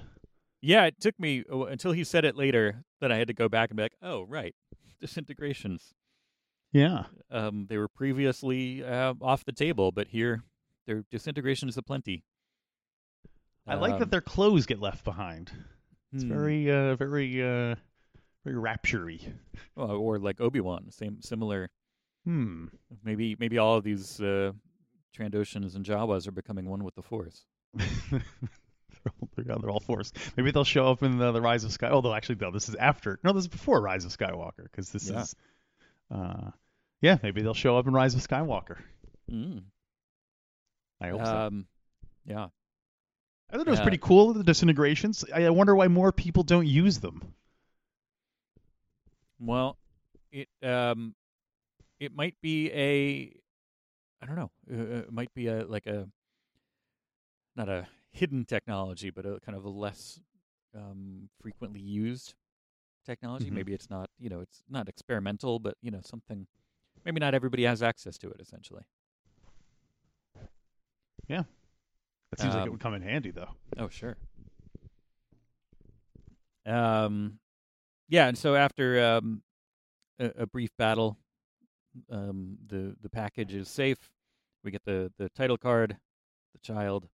Yeah, 0.62 0.86
it 0.86 0.98
took 1.00 1.18
me 1.20 1.44
uh, 1.52 1.64
until 1.64 1.92
he 1.92 2.04
said 2.04 2.24
it 2.24 2.36
later 2.36 2.84
that 3.00 3.10
I 3.12 3.16
had 3.16 3.28
to 3.28 3.34
go 3.34 3.48
back 3.50 3.68
and 3.70 3.76
be 3.76 3.82
like, 3.82 3.96
oh 4.00 4.22
right, 4.22 4.54
disintegrations. 5.00 5.92
Yeah. 6.72 7.04
Um, 7.30 7.66
they 7.68 7.76
were 7.78 7.88
previously 7.88 8.84
uh, 8.84 9.14
off 9.20 9.44
the 9.44 9.52
table, 9.52 9.92
but 9.92 10.08
here, 10.08 10.42
their 10.86 11.04
disintegrations 11.10 11.76
aplenty. 11.76 12.24
I 13.66 13.74
like 13.74 13.94
Um, 13.94 13.98
that 14.00 14.10
their 14.10 14.20
clothes 14.20 14.66
get 14.66 14.80
left 14.80 15.04
behind. 15.04 15.50
It's 16.12 16.22
hmm. 16.22 16.28
very, 16.28 16.70
uh, 16.70 16.96
very, 16.96 17.42
uh, 17.42 17.76
very 18.44 18.56
rapturey. 18.56 19.32
Well, 19.76 19.90
or 19.92 20.18
like 20.18 20.40
Obi 20.40 20.60
Wan, 20.60 20.90
same 20.90 21.20
similar. 21.22 21.70
Hmm. 22.24 22.66
Maybe 23.04 23.36
maybe 23.38 23.58
all 23.58 23.76
of 23.76 23.84
these 23.84 24.20
uh, 24.20 24.52
Trandoshans 25.16 25.74
and 25.76 25.84
Jawas 25.84 26.26
are 26.26 26.32
becoming 26.32 26.68
one 26.68 26.84
with 26.84 26.94
the 26.94 27.02
Force. 27.02 27.44
they're, 27.74 28.20
all, 29.06 29.28
they're, 29.36 29.56
they're 29.58 29.70
all 29.70 29.80
forced. 29.80 30.16
Maybe 30.36 30.50
they'll 30.50 30.64
show 30.64 30.90
up 30.90 31.02
in 31.02 31.18
the, 31.18 31.32
the 31.32 31.40
Rise 31.40 31.64
of 31.64 31.72
Sky. 31.72 31.90
Although 31.90 32.14
actually, 32.14 32.36
no, 32.40 32.50
this 32.50 32.68
is 32.68 32.74
after. 32.74 33.18
No, 33.22 33.32
this 33.32 33.44
is 33.44 33.48
before 33.48 33.80
Rise 33.80 34.04
of 34.04 34.16
Skywalker 34.16 34.64
because 34.64 34.90
this 34.90 35.08
Yeah. 35.08 35.22
is. 35.22 35.34
Uh, 36.10 36.50
yeah, 37.00 37.18
maybe 37.22 37.42
they'll 37.42 37.54
show 37.54 37.78
up 37.78 37.86
in 37.86 37.92
Rise 37.92 38.14
of 38.14 38.26
Skywalker. 38.26 38.78
Mm. 39.30 39.62
I 41.00 41.08
hope 41.08 41.24
so. 41.24 41.36
Um, 41.36 41.66
yeah. 42.24 42.48
I 43.50 43.56
thought 43.56 43.66
it 43.66 43.70
was 43.70 43.80
uh, 43.80 43.82
pretty 43.82 43.98
cool 43.98 44.32
the 44.32 44.44
disintegrations. 44.44 45.24
I 45.34 45.48
wonder 45.50 45.74
why 45.74 45.88
more 45.88 46.12
people 46.12 46.42
don't 46.42 46.66
use 46.66 46.98
them. 46.98 47.34
Well, 49.40 49.78
it 50.30 50.48
um, 50.62 51.14
it 51.98 52.14
might 52.14 52.34
be 52.40 52.70
a, 52.72 53.32
I 54.22 54.26
don't 54.26 54.36
know, 54.36 54.50
uh, 54.70 54.98
it 54.98 55.12
might 55.12 55.32
be 55.34 55.48
a 55.48 55.66
like 55.66 55.86
a, 55.86 56.08
not 57.56 57.68
a 57.68 57.88
hidden 58.12 58.44
technology, 58.44 59.10
but 59.10 59.26
a 59.26 59.40
kind 59.40 59.56
of 59.56 59.64
a 59.64 59.68
less 59.68 60.20
um, 60.76 61.28
frequently 61.40 61.80
used 61.80 62.34
technology. 63.10 63.50
Mhm. 63.50 63.54
Maybe 63.54 63.74
it's 63.74 63.90
not, 63.90 64.08
you 64.18 64.28
know, 64.28 64.40
it's 64.40 64.62
not 64.68 64.88
experimental, 64.88 65.58
but 65.58 65.74
you 65.82 65.90
know, 65.90 66.00
something. 66.02 66.46
Maybe 67.04 67.18
not 67.18 67.34
everybody 67.34 67.64
has 67.64 67.82
access 67.82 68.16
to 68.18 68.30
it. 68.30 68.40
Essentially. 68.40 68.82
Yeah, 71.28 71.44
that 72.30 72.40
seems 72.40 72.54
like 72.54 72.62
it 72.62 72.68
Um, 72.68 72.72
would 72.72 72.80
come 72.80 72.94
in 72.94 73.02
handy 73.02 73.30
though. 73.30 73.54
Oh, 73.78 73.88
sure. 73.88 74.16
Um, 76.66 77.38
yeah, 78.08 78.28
and 78.28 78.36
so 78.36 78.54
after 78.54 79.02
um, 79.04 79.42
a, 80.18 80.42
a 80.42 80.46
brief 80.46 80.70
battle, 80.76 81.16
um, 82.10 82.58
the 82.66 82.96
the 83.00 83.08
package 83.10 83.54
is 83.54 83.68
safe. 83.68 84.10
We 84.62 84.70
get 84.70 84.84
the 84.84 85.12
the 85.18 85.28
title 85.30 85.56
card, 85.58 85.96
the 86.52 86.58
child. 86.60 87.08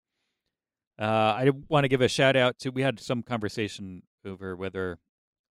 Uh, 0.98 1.04
I 1.36 1.50
want 1.68 1.84
to 1.84 1.88
give 1.88 2.00
a 2.00 2.08
shout 2.08 2.36
out 2.36 2.58
to. 2.60 2.70
We 2.70 2.82
had 2.82 2.98
some 3.00 3.22
conversation 3.22 4.02
over 4.24 4.56
whether 4.56 4.98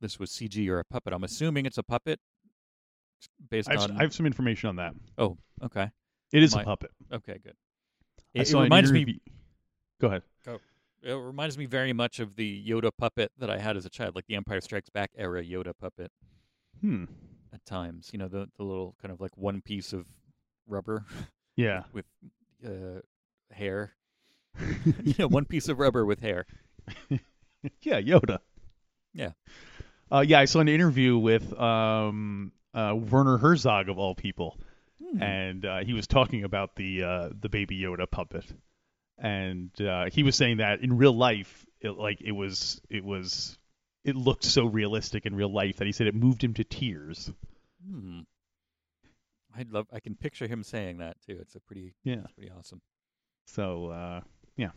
this 0.06 0.20
was 0.20 0.30
CG 0.30 0.70
or 0.70 0.80
a 0.80 0.84
puppet. 0.86 1.14
I'm 1.14 1.24
assuming 1.24 1.66
it's 1.66 1.78
a 1.80 1.84
puppet, 1.84 2.20
based 3.50 3.70
I 3.70 3.74
have, 3.74 3.84
on. 3.92 3.98
I 3.98 4.04
have 4.04 4.14
some 4.14 4.26
information 4.28 4.70
on 4.70 4.76
that. 4.78 4.94
oh, 5.18 5.38
okay, 5.64 5.90
It 6.32 6.44
is 6.44 6.56
My- 6.56 6.62
a 6.62 6.66
puppet. 6.66 6.92
okay, 7.12 7.40
good. 7.44 7.56
It, 8.34 8.52
it 8.52 8.58
reminds 8.58 8.92
me 8.92 9.20
Go 10.00 10.08
ahead. 10.08 10.24
Go. 10.46 10.60
It 11.02 11.14
reminds 11.14 11.58
me 11.58 11.66
very 11.68 11.94
much 11.94 12.20
of 12.20 12.36
the 12.36 12.64
Yoda 12.68 12.92
puppet 12.98 13.32
that 13.38 13.50
I 13.50 13.58
had 13.60 13.78
as 13.78 13.86
a 13.86 13.90
child, 13.90 14.16
like 14.16 14.26
the 14.28 14.36
Empire 14.36 14.60
Strikes 14.62 14.90
Back 14.90 15.12
era 15.18 15.42
Yoda 15.44 15.74
puppet 15.80 16.12
Hmm. 16.82 17.06
at 17.54 17.66
times. 17.66 18.10
You 18.12 18.20
know, 18.20 18.28
the 18.28 18.50
the 18.58 18.64
little 18.64 18.96
kind 19.02 19.12
of 19.14 19.22
like 19.22 19.38
one 19.38 19.62
piece 19.62 19.94
of 19.94 20.06
rubber 20.68 21.06
Yeah. 21.56 21.84
with 21.94 22.06
uh, 22.66 23.00
hair. 23.52 23.94
you 25.04 25.14
know, 25.18 25.28
one 25.28 25.46
piece 25.46 25.70
of 25.70 25.80
rubber 25.80 26.06
with 26.06 26.20
hair. 26.20 26.46
yeah, 27.10 28.02
Yoda. 28.02 28.40
Yeah. 29.14 29.32
Uh, 30.12 30.24
yeah, 30.26 30.40
I 30.40 30.46
saw 30.46 30.60
an 30.60 30.68
interview 30.68 31.18
with 31.18 31.52
um, 31.60 32.52
uh, 32.74 32.94
Werner 32.96 33.38
Herzog 33.38 33.90
of 33.90 33.98
all 33.98 34.16
people, 34.16 34.58
Hmm. 35.04 35.22
and 35.22 35.66
uh, 35.66 35.80
he 35.84 35.94
was 35.94 36.08
talking 36.08 36.44
about 36.44 36.76
the 36.76 37.04
uh, 37.04 37.30
the 37.40 37.50
Baby 37.50 37.80
Yoda 37.82 38.10
puppet, 38.10 38.46
and 39.18 39.70
uh, 39.82 40.06
he 40.12 40.24
was 40.24 40.36
saying 40.36 40.58
that 40.58 40.82
in 40.82 40.98
real 40.98 41.16
life, 41.16 41.66
it, 41.82 41.92
like 41.92 42.22
it 42.22 42.32
was 42.32 42.80
it 42.90 43.04
was 43.04 43.58
it 44.04 44.16
looked 44.16 44.44
so 44.44 44.66
realistic 44.66 45.26
in 45.26 45.36
real 45.36 45.52
life 45.52 45.78
that 45.78 45.86
he 45.86 45.92
said 45.92 46.08
it 46.08 46.16
moved 46.16 46.44
him 46.44 46.54
to 46.54 46.64
tears. 46.64 47.32
Hmm. 47.86 48.22
I'd 49.58 49.72
love. 49.72 49.88
I 49.92 50.00
can 50.00 50.16
picture 50.16 50.48
him 50.48 50.64
saying 50.64 50.98
that 51.00 51.18
too. 51.26 51.38
It's 51.42 51.56
a 51.56 51.60
pretty. 51.60 51.96
Yeah. 52.04 52.24
Pretty 52.36 52.52
awesome. 52.58 52.82
So 53.48 53.88
uh, 53.88 54.22
yeah. 54.58 54.72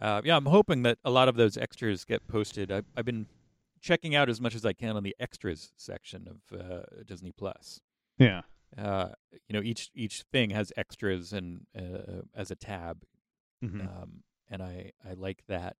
Uh, 0.00 0.22
yeah, 0.24 0.36
I'm 0.36 0.46
hoping 0.46 0.82
that 0.84 0.98
a 1.04 1.10
lot 1.10 1.28
of 1.28 1.34
those 1.36 1.56
extras 1.56 2.04
get 2.04 2.26
posted. 2.28 2.70
I've, 2.70 2.84
I've 2.96 3.04
been 3.04 3.26
checking 3.80 4.14
out 4.14 4.28
as 4.28 4.40
much 4.40 4.54
as 4.54 4.64
I 4.64 4.72
can 4.72 4.96
on 4.96 5.02
the 5.02 5.14
extras 5.18 5.72
section 5.76 6.28
of 6.28 6.58
uh, 6.60 6.82
Disney 7.06 7.32
Plus. 7.32 7.80
yeah, 8.18 8.42
Uh, 8.76 9.10
you 9.48 9.52
know, 9.54 9.62
each 9.62 9.90
each 9.94 10.22
thing 10.32 10.50
has 10.50 10.72
extras 10.76 11.32
and 11.32 11.66
uh, 11.76 12.22
as 12.34 12.50
a 12.50 12.56
tab, 12.56 13.04
Mhm. 13.64 13.80
um, 13.86 14.22
and 14.50 14.62
I 14.62 14.92
I 15.08 15.14
like 15.14 15.42
that. 15.48 15.76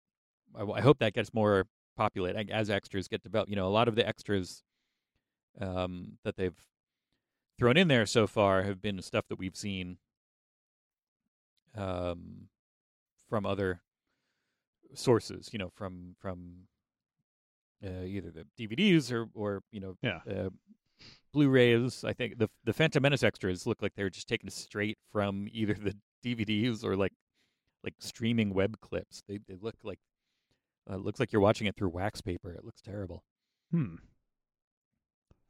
I, 0.55 0.63
I 0.63 0.81
hope 0.81 0.99
that 1.01 1.13
gets 1.15 1.35
more 1.35 1.67
popular 1.97 2.33
as 2.51 2.71
extras 2.71 3.09
get 3.09 3.23
developed. 3.23 3.51
You 3.51 3.57
know, 3.57 3.67
a 3.67 3.77
lot 3.79 3.89
of 3.89 3.95
the 3.95 4.07
extras 4.07 4.63
um, 5.61 6.19
that 6.25 6.37
they've 6.37 6.57
thrown 7.59 7.77
in 7.77 7.89
there 7.89 8.07
so 8.07 8.27
far 8.27 8.63
have 8.63 8.81
been 8.81 9.03
stuff 9.03 9.27
that 9.29 9.39
we've 9.39 9.57
seen 9.57 9.99
um, 11.75 12.49
from 13.29 13.45
other 13.47 13.83
sources. 14.95 15.51
You 15.53 15.59
know, 15.59 15.71
from 15.71 16.15
from 16.19 16.69
uh, 17.85 18.05
either 18.05 18.31
the 18.31 18.47
DVDs 18.59 19.13
or 19.13 19.29
or 19.35 19.63
you 19.71 19.81
know 19.81 19.97
yeah. 20.03 20.21
uh, 20.29 20.49
Blu-rays. 21.33 22.05
I 22.05 22.13
think 22.13 22.39
the 22.39 22.49
the 22.65 22.73
Phantom 22.73 23.03
Menace 23.03 23.23
extras 23.23 23.67
look 23.67 23.83
like 23.83 23.95
they're 23.95 24.11
just 24.11 24.29
taken 24.29 24.51
straight 24.51 24.99
from 25.13 25.49
either 25.53 25.75
the 25.75 25.95
DVDs 26.25 26.85
or 26.85 26.97
like 26.97 27.13
like 27.85 27.95
streaming 27.99 28.55
web 28.55 28.81
clips. 28.81 29.23
They 29.29 29.39
they 29.49 29.57
look 29.61 29.77
like 29.85 29.99
uh, 30.91 30.95
it 30.95 31.01
looks 31.01 31.21
like 31.21 31.33
you're 31.33 31.43
watching 31.43 31.67
it 31.67 31.77
through 31.77 31.91
wax 31.91 32.21
paper. 32.21 32.53
It 32.53 32.65
looks 32.65 32.81
terrible. 32.81 33.23
Hmm. 33.71 33.97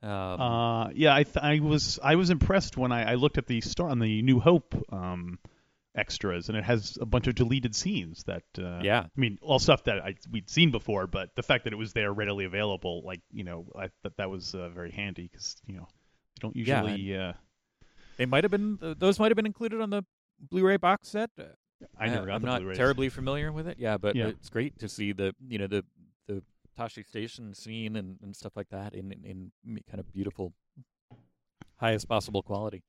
Um, 0.01 0.11
Uh, 0.41 0.89
yeah, 0.91 1.15
I 1.15 1.25
th- 1.25 1.39
I 1.43 1.59
was 1.61 1.99
I 2.03 2.15
was 2.15 2.31
impressed 2.31 2.77
when 2.77 2.93
I, 2.93 3.13
I 3.13 3.15
looked 3.15 3.39
at 3.39 3.47
the 3.47 3.61
star 3.61 3.89
on 3.89 3.99
the 3.99 4.23
New 4.23 4.39
Hope 4.39 4.75
um, 4.93 5.39
extras, 5.99 6.49
and 6.49 6.57
it 6.57 6.65
has 6.65 6.97
a 7.01 7.07
bunch 7.07 7.27
of 7.27 7.35
deleted 7.35 7.75
scenes 7.75 8.23
that. 8.25 8.45
Uh, 8.59 8.81
yeah, 8.83 9.01
I 9.01 9.21
mean, 9.21 9.39
all 9.43 9.59
stuff 9.59 9.85
that 9.85 9.99
I 10.03 10.15
we'd 10.31 10.49
seen 10.49 10.71
before, 10.71 11.07
but 11.07 11.35
the 11.35 11.43
fact 11.43 11.65
that 11.65 11.73
it 11.73 11.77
was 11.77 11.93
there 11.93 12.13
readily 12.13 12.45
available, 12.45 13.03
like 13.05 13.21
you 13.33 13.45
know, 13.45 13.67
I 13.77 13.89
thought 14.03 14.17
that 14.17 14.31
was 14.31 14.55
uh, 14.55 14.69
very 14.71 14.91
handy 14.91 15.29
because 15.31 15.57
you 15.67 15.75
know, 15.77 15.89
they 16.37 16.41
don't 16.41 16.57
Yeah, 16.57 16.83
usually. 16.85 17.17
uh, 17.17 17.33
they 18.17 18.27
might 18.27 18.45
have 18.45 18.51
been 18.51 18.79
those 18.99 19.19
might 19.19 19.31
have 19.31 19.37
been 19.37 19.47
included 19.47 19.81
on 19.81 19.91
the 19.91 20.05
Blu-ray 20.51 20.77
box 20.77 21.09
set. 21.09 21.31
Uh, 21.39 21.45
I 21.99 22.07
never 22.09 22.27
got 22.27 22.35
I'm 22.37 22.41
the 22.43 22.47
not 22.47 22.61
Blu-rays. 22.61 22.77
terribly 22.79 23.09
familiar 23.09 23.53
with 23.53 23.67
it. 23.69 23.79
Yeah, 23.79 23.99
but 23.99 24.17
Yeah. 24.17 24.29
it's 24.29 24.49
great 24.49 24.79
to 24.81 24.89
see 24.89 25.13
the 25.13 25.35
you 25.47 25.59
know 25.59 25.67
the 25.67 25.85
the 26.27 26.43
Tosche 26.79 27.05
Station 27.07 27.55
scene 27.55 27.97
and, 27.97 28.19
and 28.23 28.35
stuff 28.37 28.53
like 28.57 28.69
that 28.71 28.95
in, 28.95 29.11
in 29.13 29.51
in 29.67 29.81
kind 29.91 29.99
of 30.01 30.13
beautiful, 30.13 30.53
highest 31.77 32.09
possible 32.09 32.43
quality. 32.43 32.83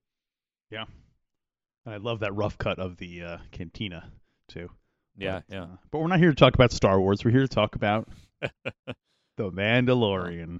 And 1.86 1.93
I 1.95 1.98
love 1.98 2.19
that 2.19 2.36
rough 2.36 2.57
cut 2.57 2.79
of 2.79 2.98
the 2.98 3.24
uh, 3.24 3.38
cantina 3.51 4.12
too. 4.48 4.69
Yeah, 5.17 5.41
But, 5.48 5.53
yeah. 5.55 5.63
uh, 5.63 5.67
but 5.91 6.00
we're 6.00 6.07
not 6.07 6.19
here 6.19 6.29
to 6.29 6.36
talk 6.36 6.53
about 6.55 6.71
Star 6.71 7.00
Wars. 7.00 7.24
We're 7.25 7.31
here 7.31 7.41
to 7.41 7.48
talk 7.48 7.75
about 7.75 8.07
the 8.41 9.51
Mandalorian. 9.51 10.59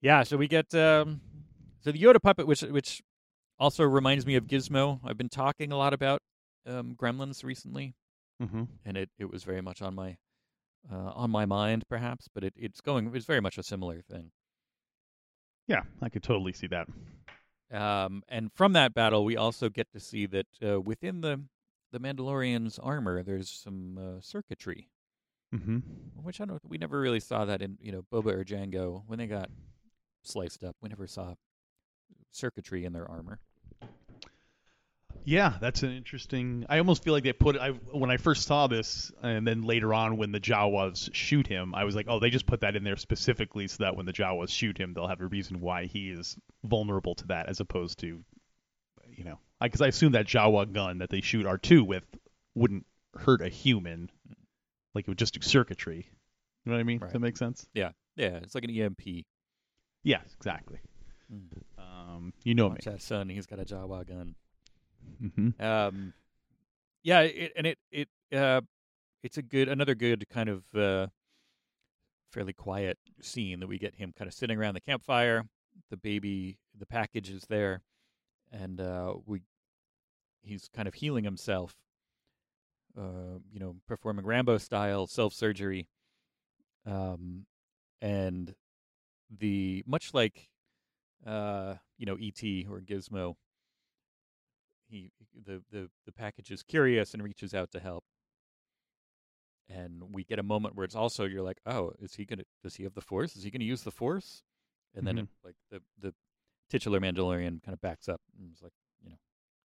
Yeah, 0.00 0.22
so 0.22 0.36
we 0.36 0.48
get 0.48 0.74
um, 0.74 1.20
so 1.80 1.92
the 1.92 1.98
Yoda 2.00 2.22
puppet, 2.22 2.46
which 2.46 2.62
which 2.62 3.02
also 3.58 3.84
reminds 3.84 4.24
me 4.24 4.36
of 4.36 4.46
Gizmo. 4.46 5.00
I've 5.04 5.18
been 5.18 5.28
talking 5.28 5.72
a 5.72 5.76
lot 5.76 5.92
about 5.92 6.20
um, 6.66 6.94
Gremlins 6.94 7.44
recently, 7.44 7.94
Mm-hmm. 8.42 8.62
and 8.86 8.96
it, 8.96 9.10
it 9.18 9.30
was 9.30 9.44
very 9.44 9.60
much 9.60 9.82
on 9.82 9.94
my 9.94 10.16
uh, 10.90 11.10
on 11.14 11.30
my 11.30 11.44
mind, 11.44 11.84
perhaps. 11.90 12.28
But 12.34 12.44
it, 12.44 12.54
it's 12.56 12.80
going. 12.80 13.14
It's 13.14 13.26
very 13.26 13.40
much 13.42 13.58
a 13.58 13.62
similar 13.62 14.00
thing. 14.00 14.30
Yeah, 15.66 15.82
I 16.00 16.08
could 16.08 16.22
totally 16.22 16.54
see 16.54 16.66
that. 16.68 16.88
Um, 17.72 18.22
and 18.28 18.52
from 18.52 18.72
that 18.72 18.94
battle, 18.94 19.24
we 19.24 19.36
also 19.36 19.68
get 19.68 19.90
to 19.92 20.00
see 20.00 20.26
that 20.26 20.46
uh, 20.64 20.80
within 20.80 21.20
the 21.20 21.42
the 21.92 21.98
Mandalorian's 21.98 22.78
armor, 22.78 23.22
there's 23.22 23.50
some 23.50 23.98
uh, 23.98 24.20
circuitry, 24.20 24.88
Mm-hmm. 25.54 25.78
which 26.22 26.40
I 26.40 26.44
don't. 26.44 26.60
We 26.68 26.78
never 26.78 27.00
really 27.00 27.18
saw 27.20 27.44
that 27.44 27.60
in 27.62 27.76
you 27.80 27.90
know 27.92 28.02
Boba 28.12 28.34
or 28.34 28.44
Jango 28.44 29.02
when 29.06 29.18
they 29.18 29.26
got 29.26 29.50
sliced 30.22 30.62
up. 30.62 30.76
We 30.80 30.88
never 30.88 31.06
saw 31.08 31.34
circuitry 32.30 32.84
in 32.84 32.92
their 32.92 33.08
armor. 33.10 33.40
Yeah, 35.24 35.54
that's 35.60 35.82
an 35.82 35.92
interesting. 35.92 36.64
I 36.68 36.78
almost 36.78 37.04
feel 37.04 37.12
like 37.12 37.24
they 37.24 37.32
put. 37.32 37.56
I 37.56 37.70
when 37.70 38.10
I 38.10 38.16
first 38.16 38.46
saw 38.46 38.66
this, 38.66 39.12
and 39.22 39.46
then 39.46 39.62
later 39.62 39.92
on 39.92 40.16
when 40.16 40.32
the 40.32 40.40
Jawas 40.40 41.10
shoot 41.12 41.46
him, 41.46 41.74
I 41.74 41.84
was 41.84 41.94
like, 41.94 42.06
oh, 42.08 42.18
they 42.20 42.30
just 42.30 42.46
put 42.46 42.60
that 42.62 42.74
in 42.76 42.84
there 42.84 42.96
specifically 42.96 43.68
so 43.68 43.84
that 43.84 43.96
when 43.96 44.06
the 44.06 44.12
Jawas 44.12 44.48
shoot 44.50 44.78
him, 44.78 44.94
they'll 44.94 45.06
have 45.08 45.20
a 45.20 45.26
reason 45.26 45.60
why 45.60 45.86
he 45.86 46.10
is 46.10 46.36
vulnerable 46.64 47.14
to 47.16 47.26
that, 47.28 47.48
as 47.48 47.60
opposed 47.60 47.98
to, 48.00 48.24
you 49.14 49.24
know, 49.24 49.38
because 49.60 49.82
I, 49.82 49.88
assume 49.88 50.12
that 50.12 50.26
Jawa 50.26 50.72
gun 50.72 50.98
that 50.98 51.10
they 51.10 51.20
shoot 51.20 51.44
R2 51.46 51.86
with 51.86 52.04
wouldn't 52.54 52.86
hurt 53.18 53.42
a 53.42 53.48
human, 53.48 54.10
like 54.94 55.04
it 55.06 55.08
would 55.10 55.18
just 55.18 55.34
do 55.34 55.40
circuitry. 55.42 56.08
You 56.64 56.70
know 56.72 56.76
what 56.76 56.80
I 56.80 56.84
mean? 56.84 56.98
Does 56.98 57.04
Right. 57.04 57.12
that 57.12 57.18
make 57.20 57.36
sense? 57.36 57.66
Yeah, 57.74 57.90
yeah, 58.16 58.36
it's 58.42 58.54
like 58.54 58.64
an 58.64 58.70
EMP. 58.70 59.26
Yes, 60.02 60.22
exactly. 60.36 60.78
Mm. 61.32 61.62
Um, 61.78 62.32
you 62.42 62.54
know 62.54 62.68
me. 62.68 62.74
Watch 62.76 62.84
that 62.86 63.02
son. 63.02 63.28
He's 63.28 63.46
got 63.46 63.60
a 63.60 63.64
Jawa 63.64 64.06
gun. 64.08 64.34
Mm-hmm. 65.22 65.62
Um, 65.62 66.12
yeah, 67.02 67.20
it, 67.20 67.52
and 67.56 67.66
it 67.66 67.78
it 67.90 68.08
uh, 68.32 68.60
it's 69.22 69.38
a 69.38 69.42
good 69.42 69.68
another 69.68 69.94
good 69.94 70.28
kind 70.28 70.48
of 70.48 70.62
uh, 70.74 71.06
fairly 72.32 72.52
quiet 72.52 72.98
scene 73.20 73.60
that 73.60 73.66
we 73.66 73.78
get 73.78 73.94
him 73.94 74.12
kind 74.16 74.28
of 74.28 74.34
sitting 74.34 74.58
around 74.58 74.74
the 74.74 74.80
campfire. 74.80 75.44
The 75.90 75.96
baby, 75.96 76.58
the 76.78 76.86
package 76.86 77.30
is 77.30 77.44
there, 77.48 77.82
and 78.52 78.80
uh, 78.80 79.14
we 79.26 79.42
he's 80.42 80.68
kind 80.74 80.88
of 80.88 80.94
healing 80.94 81.24
himself. 81.24 81.74
Uh, 82.98 83.38
you 83.52 83.60
know, 83.60 83.76
performing 83.86 84.26
Rambo 84.26 84.58
style 84.58 85.06
self 85.06 85.32
surgery, 85.32 85.86
um, 86.84 87.46
and 88.02 88.54
the 89.38 89.84
much 89.86 90.12
like 90.12 90.50
uh, 91.24 91.74
you 91.98 92.06
know 92.06 92.16
E.T. 92.18 92.66
or 92.68 92.80
Gizmo 92.80 93.36
he 94.90 95.10
the 95.46 95.62
the 95.70 95.88
the 96.06 96.12
package 96.12 96.50
is 96.50 96.62
curious 96.62 97.14
and 97.14 97.22
reaches 97.22 97.54
out 97.54 97.70
to 97.72 97.80
help. 97.80 98.04
And 99.68 100.02
we 100.12 100.24
get 100.24 100.38
a 100.40 100.42
moment 100.42 100.74
where 100.74 100.84
it's 100.84 100.96
also 100.96 101.24
you're 101.24 101.42
like 101.42 101.60
oh 101.66 101.92
is 102.00 102.14
he 102.14 102.24
gonna 102.24 102.44
does 102.62 102.74
he 102.74 102.82
have 102.84 102.94
the 102.94 103.00
force? 103.00 103.36
Is 103.36 103.42
he 103.44 103.50
gonna 103.50 103.64
use 103.64 103.82
the 103.82 103.90
force? 103.92 104.42
And 104.96 105.06
then 105.06 105.18
it, 105.18 105.28
like 105.44 105.54
the 105.70 105.80
the 106.00 106.14
titular 106.70 107.00
mandalorian 107.00 107.62
kind 107.62 107.72
of 107.72 107.80
backs 107.80 108.08
up 108.08 108.20
and 108.38 108.52
is 108.52 108.60
like 108.62 108.72
you 109.02 109.10
know 109.10 109.16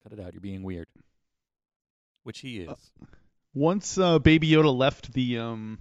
cut 0.02 0.12
it 0.12 0.20
out 0.20 0.32
you're 0.34 0.40
being 0.40 0.62
weird. 0.64 0.86
Which 2.24 2.40
he 2.40 2.60
is. 2.60 2.92
Once 3.54 3.98
uh, 3.98 4.18
Baby 4.18 4.50
Yoda 4.50 4.74
left 4.76 5.12
the 5.12 5.38
um 5.38 5.78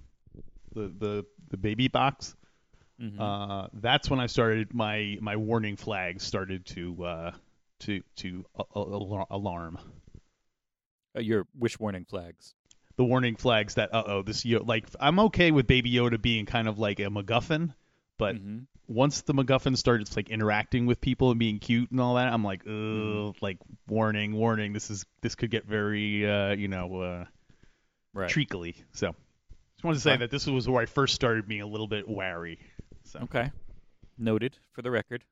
the 0.74 0.82
the 0.88 1.26
the 1.50 1.56
baby 1.56 1.88
box, 1.88 2.34
Mhm. 3.00 3.18
uh, 3.18 3.68
that's 3.74 4.08
when 4.08 4.20
I 4.20 4.26
started 4.26 4.72
my 4.74 5.18
my 5.20 5.36
warning 5.36 5.76
flags 5.76 6.22
started 6.22 6.64
to 6.66 7.04
uh 7.04 7.30
to 7.82 8.02
to 8.16 8.44
a- 8.54 8.64
alar- 8.64 9.26
alarm. 9.30 9.78
Uh, 11.16 11.20
your 11.20 11.46
wish 11.58 11.78
warning 11.78 12.04
flags 12.06 12.54
The 12.96 13.04
warning 13.04 13.36
flags 13.36 13.74
that 13.74 13.92
uh 13.94 14.04
oh 14.06 14.22
this 14.22 14.44
Yo- 14.44 14.62
like 14.64 14.86
I'm 15.00 15.18
okay 15.20 15.50
with 15.50 15.66
Baby 15.66 15.92
Yoda 15.92 16.20
being 16.20 16.46
kind 16.46 16.68
of 16.68 16.78
like 16.78 17.00
a 17.00 17.04
MacGuffin, 17.10 17.74
but 18.18 18.36
Mhm. 18.36 18.66
once 18.88 19.22
the 19.22 19.34
MacGuffin 19.34 19.76
started 19.76 20.14
like 20.16 20.30
interacting 20.30 20.86
with 20.86 21.00
people 21.00 21.30
and 21.30 21.38
being 21.38 21.58
cute 21.58 21.90
and 21.90 22.00
all 22.00 22.14
that, 22.16 22.32
I'm 22.32 22.44
like, 22.44 22.62
ugh, 22.66 22.70
Mhm. 22.72 23.42
like 23.42 23.58
warning, 23.88 24.32
warning. 24.34 24.72
This 24.72 24.90
is 24.90 25.04
this 25.20 25.34
could 25.34 25.50
get 25.50 25.66
very 25.66 26.26
uh 26.28 26.52
you 26.52 26.68
know 26.68 27.00
uh 27.00 27.24
right 28.14 28.30
treacly. 28.30 28.76
So 28.92 29.14
just 29.74 29.84
wanted 29.84 29.96
to 29.96 30.00
say 30.00 30.16
that 30.18 30.30
this 30.30 30.46
was 30.46 30.68
where 30.68 30.82
I 30.82 30.86
first 30.86 31.14
started 31.14 31.46
being 31.48 31.62
a 31.62 31.66
little 31.66 31.88
bit 31.88 32.08
wary. 32.08 32.58
So 33.04 33.20
okay 33.20 33.50
noted 34.18 34.56
for 34.72 34.82
the 34.82 34.90
record 34.90 35.24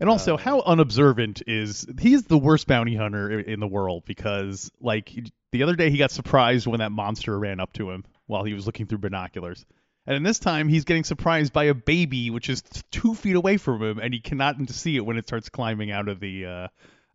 and 0.00 0.08
also 0.08 0.36
how 0.36 0.60
unobservant 0.60 1.42
is 1.46 1.86
he's 2.00 2.24
the 2.24 2.38
worst 2.38 2.66
bounty 2.66 2.94
hunter 2.96 3.38
in 3.40 3.60
the 3.60 3.66
world 3.66 4.04
because 4.06 4.70
like 4.80 5.12
the 5.52 5.62
other 5.62 5.76
day 5.76 5.90
he 5.90 5.98
got 5.98 6.10
surprised 6.10 6.66
when 6.66 6.80
that 6.80 6.92
monster 6.92 7.38
ran 7.38 7.60
up 7.60 7.72
to 7.74 7.90
him 7.90 8.04
while 8.26 8.44
he 8.44 8.54
was 8.54 8.66
looking 8.66 8.86
through 8.86 8.98
binoculars. 8.98 9.64
And 10.06 10.14
then 10.14 10.22
this 10.22 10.38
time 10.38 10.68
he's 10.68 10.84
getting 10.84 11.04
surprised 11.04 11.52
by 11.52 11.64
a 11.64 11.74
baby 11.74 12.30
which 12.30 12.48
is 12.48 12.62
two 12.90 13.14
feet 13.14 13.36
away 13.36 13.56
from 13.56 13.82
him 13.82 13.98
and 13.98 14.12
he 14.12 14.20
cannot 14.20 14.56
see 14.70 14.96
it 14.96 15.04
when 15.06 15.16
it 15.18 15.26
starts 15.28 15.48
climbing 15.48 15.90
out 15.90 16.08
of 16.08 16.18
the 16.20 16.46
uh 16.46 16.68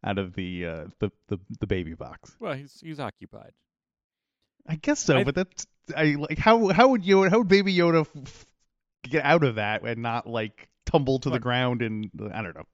out 0.03 0.17
of 0.19 0.33
the 0.35 0.65
uh 0.65 0.85
the, 0.99 1.11
the, 1.27 1.39
the 1.59 1.67
baby 1.67 1.93
box. 1.95 2.35
well 2.39 2.53
he's 2.53 2.79
he's 2.81 2.99
occupied 2.99 3.51
I 4.67 4.75
guess 4.75 4.99
so, 4.99 5.17
I- 5.17 5.23
but 5.23 5.35
that's 5.35 5.65
I 5.95 6.15
like 6.19 6.37
how 6.37 6.67
how 6.69 6.89
would 6.89 7.03
Yoda 7.03 7.29
how 7.29 7.39
would 7.39 7.47
Baby 7.47 7.73
Yoda 7.73 8.05
f- 8.25 8.45
get 9.03 9.23
out 9.23 9.43
of 9.43 9.55
that 9.55 9.83
and 9.83 10.01
not 10.01 10.27
like 10.27 10.69
tumble 10.87 11.19
to 11.19 11.29
the 11.29 11.39
ground 11.39 11.81
and 11.83 12.09
I 12.33 12.41
don't 12.41 12.55
know. 12.55 12.65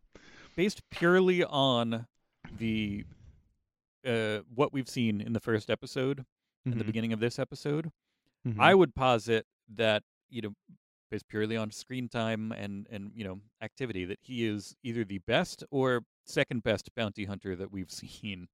based 0.55 0.81
purely 0.91 1.43
on 1.43 2.05
the 2.57 3.03
uh, 4.05 4.39
what 4.53 4.71
we've 4.73 4.89
seen 4.89 5.19
in 5.21 5.33
the 5.33 5.39
first 5.39 5.69
episode 5.69 6.25
and 6.65 6.75
the 6.75 6.83
Mhm. 6.83 6.87
beginning 6.87 7.13
of 7.13 7.19
this 7.19 7.39
episode, 7.39 7.91
Mhm. 8.45 8.59
I 8.59 8.75
would 8.75 8.93
posit 8.95 9.45
that 9.69 10.03
you 10.29 10.41
know, 10.41 10.55
based 11.11 11.27
purely 11.27 11.55
on 11.57 11.69
screen 11.71 12.09
time 12.09 12.51
and 12.51 12.87
and 12.89 13.11
you 13.15 13.23
know 13.23 13.41
activity, 13.61 14.03
that 14.05 14.19
he 14.21 14.45
is 14.45 14.75
either 14.83 15.03
the 15.05 15.19
best 15.19 15.63
or 15.71 16.03
second 16.25 16.63
best 16.63 16.93
bounty 16.95 17.25
hunter 17.25 17.55
that 17.55 17.71
we've 17.71 17.91
seen. 18.31 18.47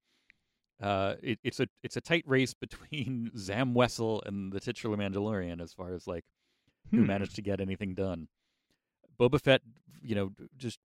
Uh, 0.82 1.15
it, 1.22 1.39
it's 1.43 1.60
a 1.60 1.67
it's 1.84 1.98
a 1.98 2.02
tight 2.02 2.24
race 2.28 2.54
between 2.54 3.32
Zam 3.38 3.74
Wesell 3.74 4.22
and 4.26 4.52
the 4.54 4.60
titular 4.60 4.95
Mandalorian 4.98 5.62
as 5.62 5.74
far 5.74 5.93
as 5.93 6.06
like 6.08 6.26
who 6.91 7.02
Hmm. 7.02 7.08
managed 7.08 7.36
to 7.36 7.41
get 7.41 7.60
anything 7.62 7.93
done. 7.95 8.28
Boba 9.19 9.41
Fett, 9.41 9.62
you 10.01 10.15
know, 10.15 10.32
just 10.58 10.79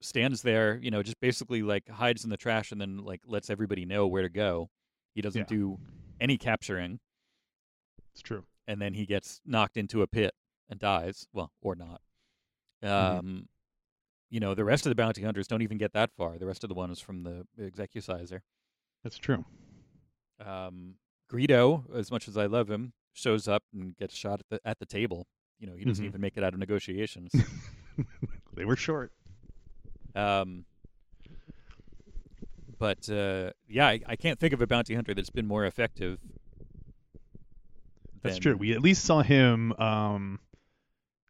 stands 0.00 0.42
there, 0.42 0.78
you 0.82 0.90
know, 0.90 1.02
just 1.02 1.18
basically 1.20 1.62
like 1.62 1.88
hides 1.88 2.22
in 2.24 2.30
the 2.30 2.36
trash 2.36 2.70
and 2.70 2.80
then 2.80 2.98
like 2.98 3.20
lets 3.26 3.50
everybody 3.50 3.84
know 3.84 4.06
where 4.06 4.22
to 4.22 4.28
go. 4.28 4.70
He 5.14 5.20
doesn't 5.22 5.50
Yeah. 5.50 5.56
do 5.56 5.78
any 6.20 6.36
capturing, 6.38 7.00
It's 8.12 8.22
true. 8.22 8.44
and 8.66 8.80
then 8.80 8.94
he 8.94 9.06
gets 9.06 9.40
knocked 9.44 9.76
into 9.76 10.02
a 10.02 10.06
pit 10.06 10.34
and 10.68 10.78
dies. 10.78 11.26
Well, 11.32 11.52
or 11.60 11.74
not. 11.74 12.00
Um, 12.82 13.48
you 14.30 14.38
know, 14.40 14.54
the 14.54 14.64
rest 14.64 14.84
of 14.86 14.90
the 14.90 14.94
bounty 14.94 15.22
hunters 15.22 15.48
don't 15.48 15.62
even 15.62 15.78
get 15.78 15.92
that 15.94 16.12
far. 16.12 16.38
The 16.38 16.46
rest 16.46 16.62
of 16.62 16.68
the 16.68 16.74
ones 16.74 17.00
from 17.00 17.22
the 17.24 17.46
execucizer. 17.58 18.40
That's 19.02 19.16
true. 19.18 19.44
Um, 20.44 20.96
Greedo, 21.32 21.84
as 21.94 22.10
much 22.10 22.28
as 22.28 22.36
I 22.36 22.46
love 22.46 22.70
him, 22.70 22.92
shows 23.14 23.48
up 23.48 23.64
and 23.72 23.96
gets 23.96 24.14
shot 24.14 24.40
at 24.40 24.46
the 24.50 24.60
at 24.68 24.78
the 24.78 24.86
table. 24.86 25.26
You 25.58 25.66
know, 25.66 25.74
he 25.74 25.84
doesn't 25.84 26.04
Mhm. 26.04 26.08
even 26.08 26.20
make 26.20 26.36
it 26.36 26.44
out 26.44 26.52
of 26.54 26.60
negotiations. 26.60 27.32
they 28.54 28.64
were 28.64 28.76
short. 28.76 29.12
Um, 30.14 30.64
but 32.78 33.08
uh, 33.10 33.50
yeah, 33.68 33.86
I, 33.88 34.00
I 34.06 34.16
can't 34.16 34.38
think 34.38 34.52
of 34.52 34.62
a 34.62 34.66
bounty 34.66 34.94
hunter 34.94 35.14
that's 35.14 35.30
been 35.30 35.46
more 35.46 35.64
effective. 35.66 36.18
That's 38.22 38.36
than- 38.36 38.42
true. 38.42 38.56
We 38.56 38.72
at 38.72 38.80
least 38.82 39.04
saw 39.04 39.22
him 39.22 39.72
um, 39.74 40.40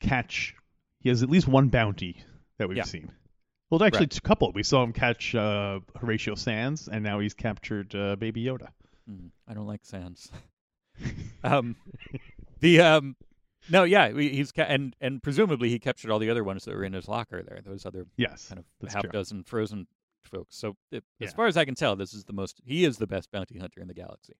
catch. 0.00 0.54
He 1.00 1.08
has 1.08 1.22
at 1.22 1.30
least 1.30 1.48
one 1.48 1.68
bounty 1.68 2.22
that 2.58 2.68
we've 2.68 2.76
Yeah. 2.78 2.84
seen. 2.84 3.10
Well, 3.70 3.82
actually, 3.82 3.98
Right. 3.98 4.06
it's 4.08 4.18
a 4.18 4.22
couple. 4.22 4.50
We 4.52 4.62
saw 4.62 4.82
him 4.82 4.92
catch 4.94 5.34
uh, 5.34 5.80
Horatio 6.00 6.34
Sands, 6.34 6.88
and 6.88 7.04
now 7.04 7.18
he's 7.18 7.34
captured 7.34 7.94
uh, 7.94 8.16
Baby 8.16 8.44
Yoda. 8.44 8.68
Mm, 9.08 9.28
I 9.46 9.52
don't 9.54 9.66
like 9.66 9.84
Sands. 9.84 10.30
um, 11.44 11.76
the 12.60 12.80
um, 12.80 13.14
no, 13.70 13.84
yeah, 13.84 14.10
he's 14.12 14.52
ca- 14.52 14.62
and 14.62 14.94
and 15.00 15.22
presumably 15.22 15.68
he 15.68 15.78
captured 15.78 16.10
all 16.10 16.18
the 16.18 16.30
other 16.30 16.44
ones 16.44 16.64
that 16.64 16.74
were 16.74 16.84
in 16.84 16.92
his 16.92 17.08
locker 17.08 17.42
there. 17.42 17.60
Those 17.64 17.84
other 17.86 18.06
Yes, 18.16 18.48
kind 18.48 18.58
of 18.60 18.90
half 18.92 19.02
true. 19.02 19.10
dozen 19.12 19.42
frozen 19.44 19.86
folks. 20.22 20.56
So 20.56 20.76
it, 20.90 21.04
as 21.20 21.30
Yeah. 21.30 21.36
far 21.36 21.46
as 21.46 21.56
I 21.56 21.64
can 21.64 21.74
tell, 21.74 21.96
this 21.96 22.12
is 22.14 22.24
the 22.24 22.32
most. 22.32 22.60
He 22.64 22.84
is 22.84 22.98
the 22.98 23.06
best 23.06 23.30
bounty 23.30 23.58
hunter 23.58 23.80
in 23.80 23.88
the 23.88 23.94
galaxy. 23.94 24.34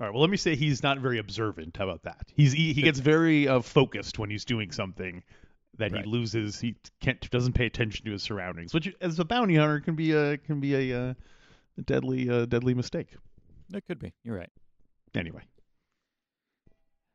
All 0.00 0.06
right. 0.06 0.12
Well, 0.12 0.20
let 0.20 0.30
me 0.30 0.36
say 0.36 0.54
he's 0.56 0.82
not 0.82 0.98
very 1.00 1.18
observant. 1.18 1.76
How 1.76 1.84
about 1.84 2.02
that? 2.02 2.28
He's 2.34 2.52
he, 2.52 2.72
he 2.72 2.82
gets 2.82 2.98
very 3.00 3.48
uh, 3.48 3.60
focused 3.60 4.18
when 4.18 4.30
he's 4.30 4.44
doing 4.44 4.70
something 4.72 5.22
that 5.76 5.92
Right. 5.92 6.04
he 6.04 6.10
loses. 6.10 6.60
He 6.60 6.76
can't 7.00 7.28
doesn't 7.30 7.52
pay 7.54 7.66
attention 7.66 8.04
to 8.06 8.12
his 8.12 8.22
surroundings, 8.22 8.72
which 8.74 8.92
as 9.00 9.18
a 9.18 9.24
bounty 9.24 9.56
hunter 9.56 9.80
can 9.80 9.94
be 9.96 10.12
a 10.12 10.38
can 10.38 10.60
be 10.60 10.92
a, 10.92 11.00
uh, 11.10 11.14
a 11.78 11.82
deadly 11.82 12.28
uh, 12.30 12.46
deadly 12.46 12.74
mistake. 12.74 13.08
That 13.70 13.84
could 13.86 13.98
be. 13.98 14.12
You're 14.24 14.36
right. 14.36 14.50
Anyway, 15.14 15.42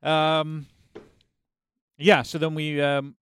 Um, 0.02 0.66
yeah. 2.04 2.22
So 2.22 2.38
then 2.38 2.54
we 2.54 2.82
um, 2.82 3.16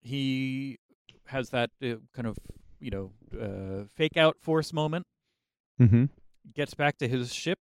he 0.00 0.78
has 1.26 1.50
that 1.50 1.70
uh, 1.82 1.96
kind 2.14 2.26
of 2.26 2.38
you 2.80 2.90
know 2.90 3.12
uh, 3.38 3.84
fake 3.94 4.16
out 4.16 4.36
force 4.40 4.72
moment. 4.72 5.06
mm-hmm. 5.80 6.06
Gets 6.54 6.74
back 6.74 6.98
to 6.98 7.08
his 7.08 7.32
ship, 7.34 7.58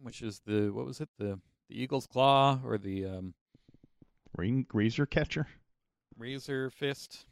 which 0.00 0.22
is 0.22 0.40
the 0.46 0.70
what 0.70 0.86
was 0.86 1.00
it 1.00 1.08
the 1.18 1.40
the 1.68 1.82
Eagle's 1.82 2.06
Claw 2.06 2.60
or 2.64 2.78
the 2.78 3.04
um, 3.06 3.34
Ring, 4.36 4.66
razor 4.72 5.06
catcher. 5.06 5.48
Razor 6.16 6.70
Fist. 6.70 7.26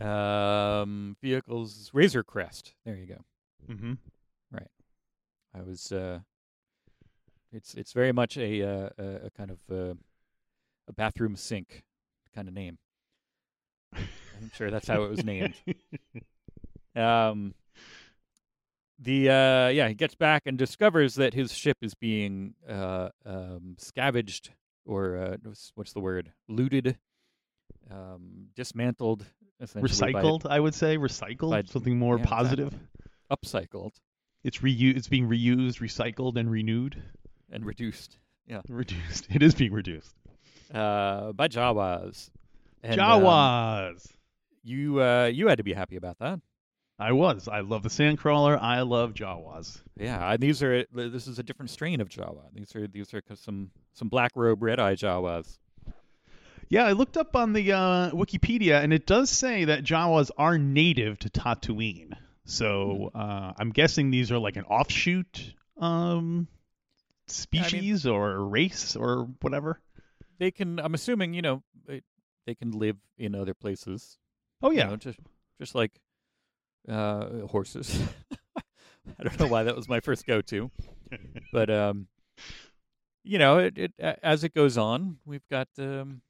Um, 0.00 1.16
vehicles 1.20 1.90
Razor 1.92 2.22
Crest. 2.22 2.74
There 2.84 2.96
you 2.96 3.06
go. 3.06 3.24
Mm-hmm. 3.68 3.94
Right. 4.52 4.70
I 5.54 5.62
was. 5.62 5.90
Uh, 5.90 6.20
it's 7.52 7.74
it's 7.74 7.92
very 7.92 8.12
much 8.12 8.36
a 8.36 8.62
uh, 8.62 8.88
a, 8.98 9.04
a 9.26 9.30
kind 9.30 9.50
of 9.50 9.58
uh, 9.70 9.94
a 10.90 10.92
bathroom 10.92 11.36
sink 11.36 11.82
kind 12.34 12.48
of 12.48 12.54
name. 12.54 12.76
I'm 13.94 14.50
sure 14.54 14.70
that's 14.70 14.88
how 14.88 15.02
it 15.04 15.10
was 15.10 15.24
named. 15.24 15.54
Um, 16.96 17.54
the 18.98 19.28
uh, 19.30 19.68
yeah, 19.68 19.86
he 19.86 19.94
gets 19.94 20.16
back 20.16 20.42
and 20.46 20.58
discovers 20.58 21.14
that 21.14 21.34
his 21.34 21.52
ship 21.54 21.76
is 21.82 21.94
being 21.94 22.54
uh, 22.68 23.10
um, 23.24 23.76
scavenged 23.78 24.50
or 24.84 25.16
uh, 25.16 25.36
what's- 25.76 25.92
the 25.92 26.00
word? 26.00 26.32
Looted, 26.48 26.98
um, 27.92 28.48
dismantled, 28.56 29.24
essentially 29.60 30.12
by- 30.12 30.20
recycled. 30.20 30.46
I 30.50 30.58
would 30.58 30.74
say 30.74 30.98
recycled. 30.98 31.50
by- 31.50 31.62
something 31.62 31.96
more 31.96 32.18
yeah, 32.18 32.24
positive. 32.26 32.74
upcycled, 33.30 33.92
It's 34.42 34.58
reu- 34.58 34.96
It's 34.96 35.06
being 35.08 35.28
reused, 35.28 35.78
recycled, 35.78 36.36
and 36.36 36.50
renewed. 36.50 37.00
and 37.52 37.64
reduced 37.64 38.18
Yeah, 38.48 38.62
Reduced. 38.68 39.28
It 39.34 39.44
is 39.44 39.54
being 39.54 39.72
reduced. 39.72 40.16
Uh, 40.72 41.32
by 41.32 41.48
Jawas. 41.48 42.30
And, 42.82 43.00
um, 43.00 43.22
Jawas. 43.22 44.06
you 44.64 45.02
uh, 45.02 45.26
you 45.26 45.48
had 45.48 45.58
to 45.58 45.64
be 45.64 45.72
happy 45.72 45.96
about 45.96 46.18
that. 46.18 46.40
I 46.98 47.12
was. 47.12 47.48
I 47.48 47.60
love 47.60 47.82
the 47.82 47.88
Sandcrawler. 47.88 48.60
I 48.60 48.82
love 48.82 49.14
Jawas. 49.14 49.80
Yeah, 49.96 50.36
these 50.36 50.62
are 50.62 50.84
this 50.92 51.26
is 51.26 51.38
a 51.38 51.42
different 51.42 51.70
strain 51.70 52.00
of 52.00 52.10
Jawa. 52.10 52.42
These 52.52 52.76
are 52.76 52.86
these 52.86 53.14
are 53.14 53.22
some 53.36 53.70
some 53.94 54.08
black 54.08 54.32
robe 54.34 54.62
red 54.62 54.78
eye 54.78 54.96
Jawas. 54.96 55.58
Yeah, 56.68 56.84
I 56.84 56.92
looked 56.92 57.16
up 57.16 57.34
on 57.34 57.52
the 57.52 57.72
uh, 57.72 58.10
Wikipedia, 58.10 58.82
and 58.82 58.92
it 58.92 59.04
does 59.04 59.28
say 59.28 59.64
that 59.64 59.82
Jawas 59.82 60.30
are 60.38 60.56
native 60.56 61.18
to 61.20 61.30
Tatooine. 61.30 62.12
So 62.44 63.10
uh, 63.14 63.52
I'm 63.58 63.70
guessing 63.70 64.10
these 64.10 64.30
are 64.30 64.38
like 64.38 64.56
an 64.56 64.64
offshoot 64.64 65.54
um, 65.78 66.48
species 67.26 68.06
or 68.06 68.44
race 68.44 68.94
or 68.94 69.28
whatever. 69.40 69.80
They 70.40 70.50
can. 70.50 70.80
I'm 70.80 70.94
assuming 70.94 71.34
you 71.34 71.42
know 71.42 71.62
they, 71.86 72.00
they 72.46 72.54
can 72.56 72.72
live 72.72 72.96
in 73.18 73.34
other 73.34 73.54
places. 73.54 74.18
Oh 74.62 74.70
you 74.70 74.78
yeah, 74.78 74.88
know, 74.88 74.96
just 74.96 75.18
just 75.60 75.74
like 75.74 75.92
uh, 76.88 77.46
horses. 77.46 78.02
I 79.18 79.22
don't 79.22 79.38
know 79.38 79.46
why 79.46 79.64
that 79.64 79.76
was 79.76 79.88
my 79.88 80.00
first 80.00 80.26
go 80.26 80.40
to, 80.40 80.70
but 81.52 81.68
um, 81.70 82.08
you 83.22 83.38
know, 83.38 83.58
it, 83.58 83.76
it 83.76 83.92
as 83.98 84.42
it 84.42 84.54
goes 84.54 84.78
on, 84.78 85.18
we've 85.26 85.46
got 85.50 85.68
um, 85.78 86.22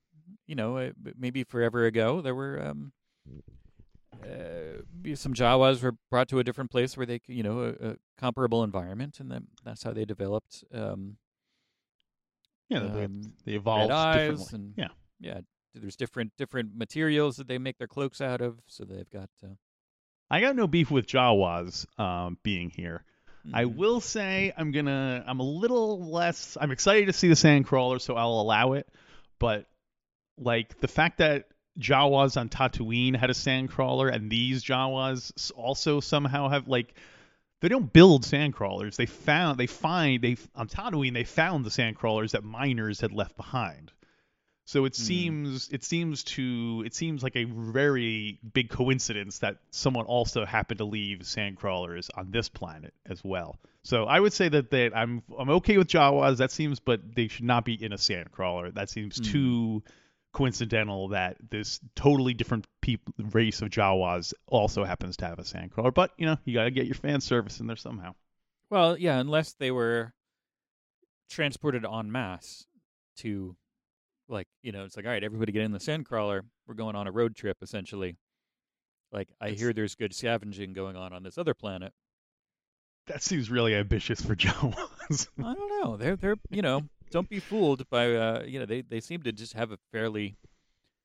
you 0.46 0.57
know, 0.57 0.90
maybe 1.16 1.44
forever 1.44 1.87
ago 1.87 2.20
there 2.20 2.35
were 2.35 2.61
um, 2.61 2.92
uh, 4.25 5.14
some 5.14 5.35
Jawas 5.35 5.83
were 5.83 5.94
brought 6.11 6.29
to 6.29 6.40
a 6.40 6.44
different 6.44 6.70
place 6.70 6.96
where 6.96 7.07
they, 7.07 7.20
you 7.27 7.42
know, 7.42 7.77
a, 7.81 7.90
a 7.90 7.96
comparable 8.18 8.64
environment, 8.64 9.20
and 9.20 9.31
then 9.31 9.46
that's 9.64 9.83
how 9.85 9.92
they 9.92 10.05
developed 10.05 10.64
um, 10.75 11.16
yeah. 12.70 12.78
they, 12.80 13.04
um, 13.04 13.22
they 13.44 13.52
evolved 13.52 13.92
eyes 13.92 14.52
and 14.52 14.74
Yeah. 14.76 14.88
yeah. 15.20 15.40
There's 15.74 15.96
different 15.96 16.33
different 16.37 16.74
materials 16.74 17.37
that 17.37 17.46
they 17.46 17.59
make 17.59 17.78
their 17.78 17.87
cloaks 17.87 18.20
out 18.20 18.40
of, 18.40 18.59
so 18.66 18.85
they've 18.85 19.09
got. 19.11 19.28
Uh, 19.42 19.54
I 20.28 20.40
got 20.40 20.56
no 20.56 20.66
beef 20.66 20.90
with 20.90 21.06
Jawas 21.06 21.87
um, 21.98 22.38
being 22.42 22.70
here. 22.70 23.04
I 23.54 23.64
mhm. 23.64 23.76
will 23.76 24.00
say 24.00 24.52
I'm 24.56 24.72
gonna. 24.72 25.24
I'm 25.26 25.40
a 25.40 25.44
little 25.44 26.11
less. 26.11 26.56
I'm 26.61 26.70
excited 26.72 27.06
to 27.06 27.12
see 27.12 27.28
the 27.28 27.35
Sandcrawler, 27.35 28.00
so 28.00 28.14
I'll 28.14 28.40
allow 28.40 28.72
it. 28.72 28.88
But 29.38 29.66
like 30.38 30.80
the 30.80 30.88
fact 30.88 31.18
that 31.18 31.46
Jawas 31.78 32.37
on 32.37 32.48
Tatooine 32.48 33.16
had 33.16 33.30
a 33.30 33.35
Sandcrawler, 33.35 34.12
and 34.12 34.30
these 34.30 34.64
Jawas 34.64 35.52
also 35.52 36.00
somehow 36.00 36.48
have 36.48 36.68
like 36.68 36.94
they 37.61 37.68
don't 37.68 37.92
build 37.92 38.23
Sandcrawlers. 38.25 38.96
They 38.96 39.07
found 39.07 39.59
they 39.59 39.66
find 39.66 40.23
they 40.23 40.37
on 40.55 40.68
Tatooine 40.68 41.14
they 41.14 41.25
found 41.25 41.64
the 41.64 41.70
sand 41.70 41.96
crawlers 41.96 42.33
that 42.33 42.44
miners 42.44 43.01
had 43.01 43.12
left 43.12 43.37
behind. 43.37 43.92
So 44.66 44.85
it 44.85 44.94
Hmm. 44.96 45.03
seems 45.03 45.68
it 45.70 45.83
seems 45.85 46.23
to 46.25 46.83
it 46.87 46.94
seems 46.94 47.23
like 47.23 47.37
a 47.37 47.44
very 47.44 48.38
big 48.53 48.70
coincidence 48.70 49.40
that 49.40 49.57
someone 49.70 50.07
also 50.07 50.44
happened 50.44 50.79
to 50.79 50.85
leave 50.85 51.27
sand 51.27 51.57
crawlers 51.57 52.09
on 52.16 52.31
this 52.31 52.49
planet 52.49 52.94
as 53.07 53.23
well. 53.25 53.59
So 53.83 54.05
I 54.05 54.20
would 54.20 54.33
say 54.33 54.49
that 54.49 54.70
that 54.70 54.96
I'm 54.96 55.23
I'm 55.38 55.51
okay 55.51 55.77
with 55.77 55.88
Jawas. 55.88 56.37
That 56.38 56.53
seems, 56.53 56.79
but 56.81 57.14
they 57.16 57.29
should 57.29 57.46
not 57.46 57.64
be 57.64 57.75
in 57.75 57.92
a 57.92 57.99
sand 57.99 58.31
crawler. 58.31 58.70
That 58.70 58.90
seems 58.90 59.16
Hmm. 59.16 59.25
too 59.25 59.83
coincidental 60.33 61.09
that 61.09 61.37
this 61.51 61.81
totally 61.97 62.35
different 62.35 62.66
peop 62.81 63.01
race 63.19 63.62
of 63.62 63.71
Jawas 63.71 64.33
also 64.47 64.85
happens 64.85 65.16
to 65.19 65.27
have 65.27 65.38
a 65.38 65.43
sandcrawler. 65.43 65.93
But 65.93 66.12
you 66.16 66.27
know 66.27 66.37
you 66.45 66.55
got 66.55 66.64
to 66.64 66.71
get 66.71 66.87
your 66.87 66.95
fan 66.95 67.21
service 67.21 67.61
in 67.61 67.66
there 67.66 67.77
somehow. 67.77 68.14
Well, 68.71 68.97
yeah, 68.97 69.19
unless 69.19 69.55
they 69.55 69.71
were 69.73 70.12
transported 71.29 71.85
en 71.85 72.11
masse 72.12 72.66
to, 73.19 73.57
like, 74.29 74.47
you 74.62 74.73
know, 74.73 74.85
it's 74.85 74.97
like, 74.97 75.05
all 75.07 75.11
right, 75.12 75.23
everybody 75.25 75.53
get 75.53 75.62
in 75.62 75.73
the 75.73 75.79
sandcrawler. 75.79 76.43
We're 76.66 76.75
going 76.75 76.97
on 76.97 77.07
a 77.07 77.12
road 77.12 77.35
trip, 77.35 77.59
essentially. 77.62 78.16
Like, 79.12 79.29
I 79.40 79.47
It's- 79.49 79.61
hear 79.61 79.73
there's 79.73 79.97
good 79.97 80.14
scavenging 80.14 80.73
going 80.73 80.97
on 80.97 81.12
on 81.12 81.23
this 81.25 81.37
other 81.38 81.55
planet. 81.55 81.93
That 83.07 83.23
seems 83.23 83.51
really 83.51 83.75
ambitious 83.75 84.21
for 84.21 84.37
Jawas. 84.37 85.29
I 85.38 85.55
don't 85.55 85.83
know. 85.83 85.97
They're 85.97 86.14
they're 86.16 86.37
you 86.51 86.62
know 86.62 86.83
don't 87.11 87.29
be 87.29 87.40
fooled 87.40 87.88
by 87.90 88.14
uh 88.14 88.42
you 88.46 88.59
know 88.59 88.66
they 88.66 88.83
they 88.83 89.01
seem 89.01 89.23
to 89.23 89.33
just 89.33 89.55
have 89.55 89.70
a 89.73 89.79
fairly 89.92 90.37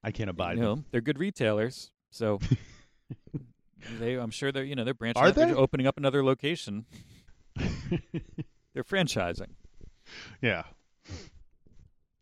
I 0.04 0.12
can't 0.12 0.30
abide 0.30 0.58
you 0.58 0.63
them. 0.63 0.86
they're 0.91 1.02
good 1.02 1.20
retailers 1.20 1.91
so 2.12 2.39
they 4.00 4.15
I'm 4.15 4.32
sure 4.32 4.52
they're 4.52 4.63
you 4.63 4.76
know 4.76 4.84
they're 4.84 4.94
branching 4.94 5.22
Are 5.22 5.28
out, 5.28 5.36
they're 5.36 5.58
opening 5.58 5.88
up 5.88 5.98
another 5.98 6.24
location 6.24 6.86
they're 8.74 8.84
franchising 8.84 9.50
Yeah. 10.41 10.63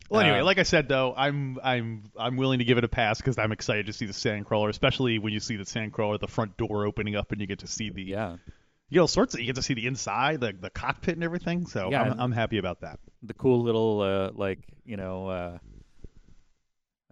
Well, 0.10 0.22
anyway, 0.22 0.39
Um, 0.39 0.46
like 0.46 0.60
I 0.60 0.63
said 0.63 0.88
though, 0.88 1.13
I'm 1.15 1.58
I'm 1.63 2.04
I'm 2.17 2.38
willing 2.38 2.60
to 2.60 2.65
give 2.65 2.78
it 2.78 2.84
a 2.84 2.88
pass 2.89 3.17
because 3.17 3.39
I'm 3.39 3.52
excited 3.52 3.88
to 3.88 3.93
see 3.93 4.06
the 4.06 4.13
Sandcrawler, 4.13 4.69
especially 4.69 5.17
when 5.17 5.34
you 5.34 5.39
see 5.39 5.56
the 5.56 5.63
Sandcrawler, 5.63 6.19
the 6.19 6.28
front 6.28 6.56
door 6.56 6.86
opening 6.86 7.15
up, 7.15 7.32
and 7.32 7.41
you 7.41 7.48
get 7.48 7.60
to 7.60 7.67
see 7.67 7.89
the 7.89 8.04
yeah 8.04 8.34
you 8.34 8.98
get 8.98 9.00
all 9.00 9.08
sorts 9.08 9.34
of 9.34 9.39
you 9.39 9.48
get 9.48 9.56
to 9.56 9.63
see 9.63 9.74
the 9.74 9.88
inside, 9.88 10.41
the 10.41 10.54
the 10.54 10.69
cockpit 10.69 11.15
and 11.15 11.24
everything. 11.24 11.65
So 11.65 11.89
Yeah, 11.89 12.04
I'm 12.04 12.19
I'm 12.19 12.32
happy 12.32 12.60
about 12.60 12.82
that. 12.82 13.00
The 13.24 13.34
cool 13.34 13.62
little 13.64 14.02
uh 14.02 14.32
like 14.36 14.60
you 14.86 14.98
know 14.98 15.28
uh 15.28 15.58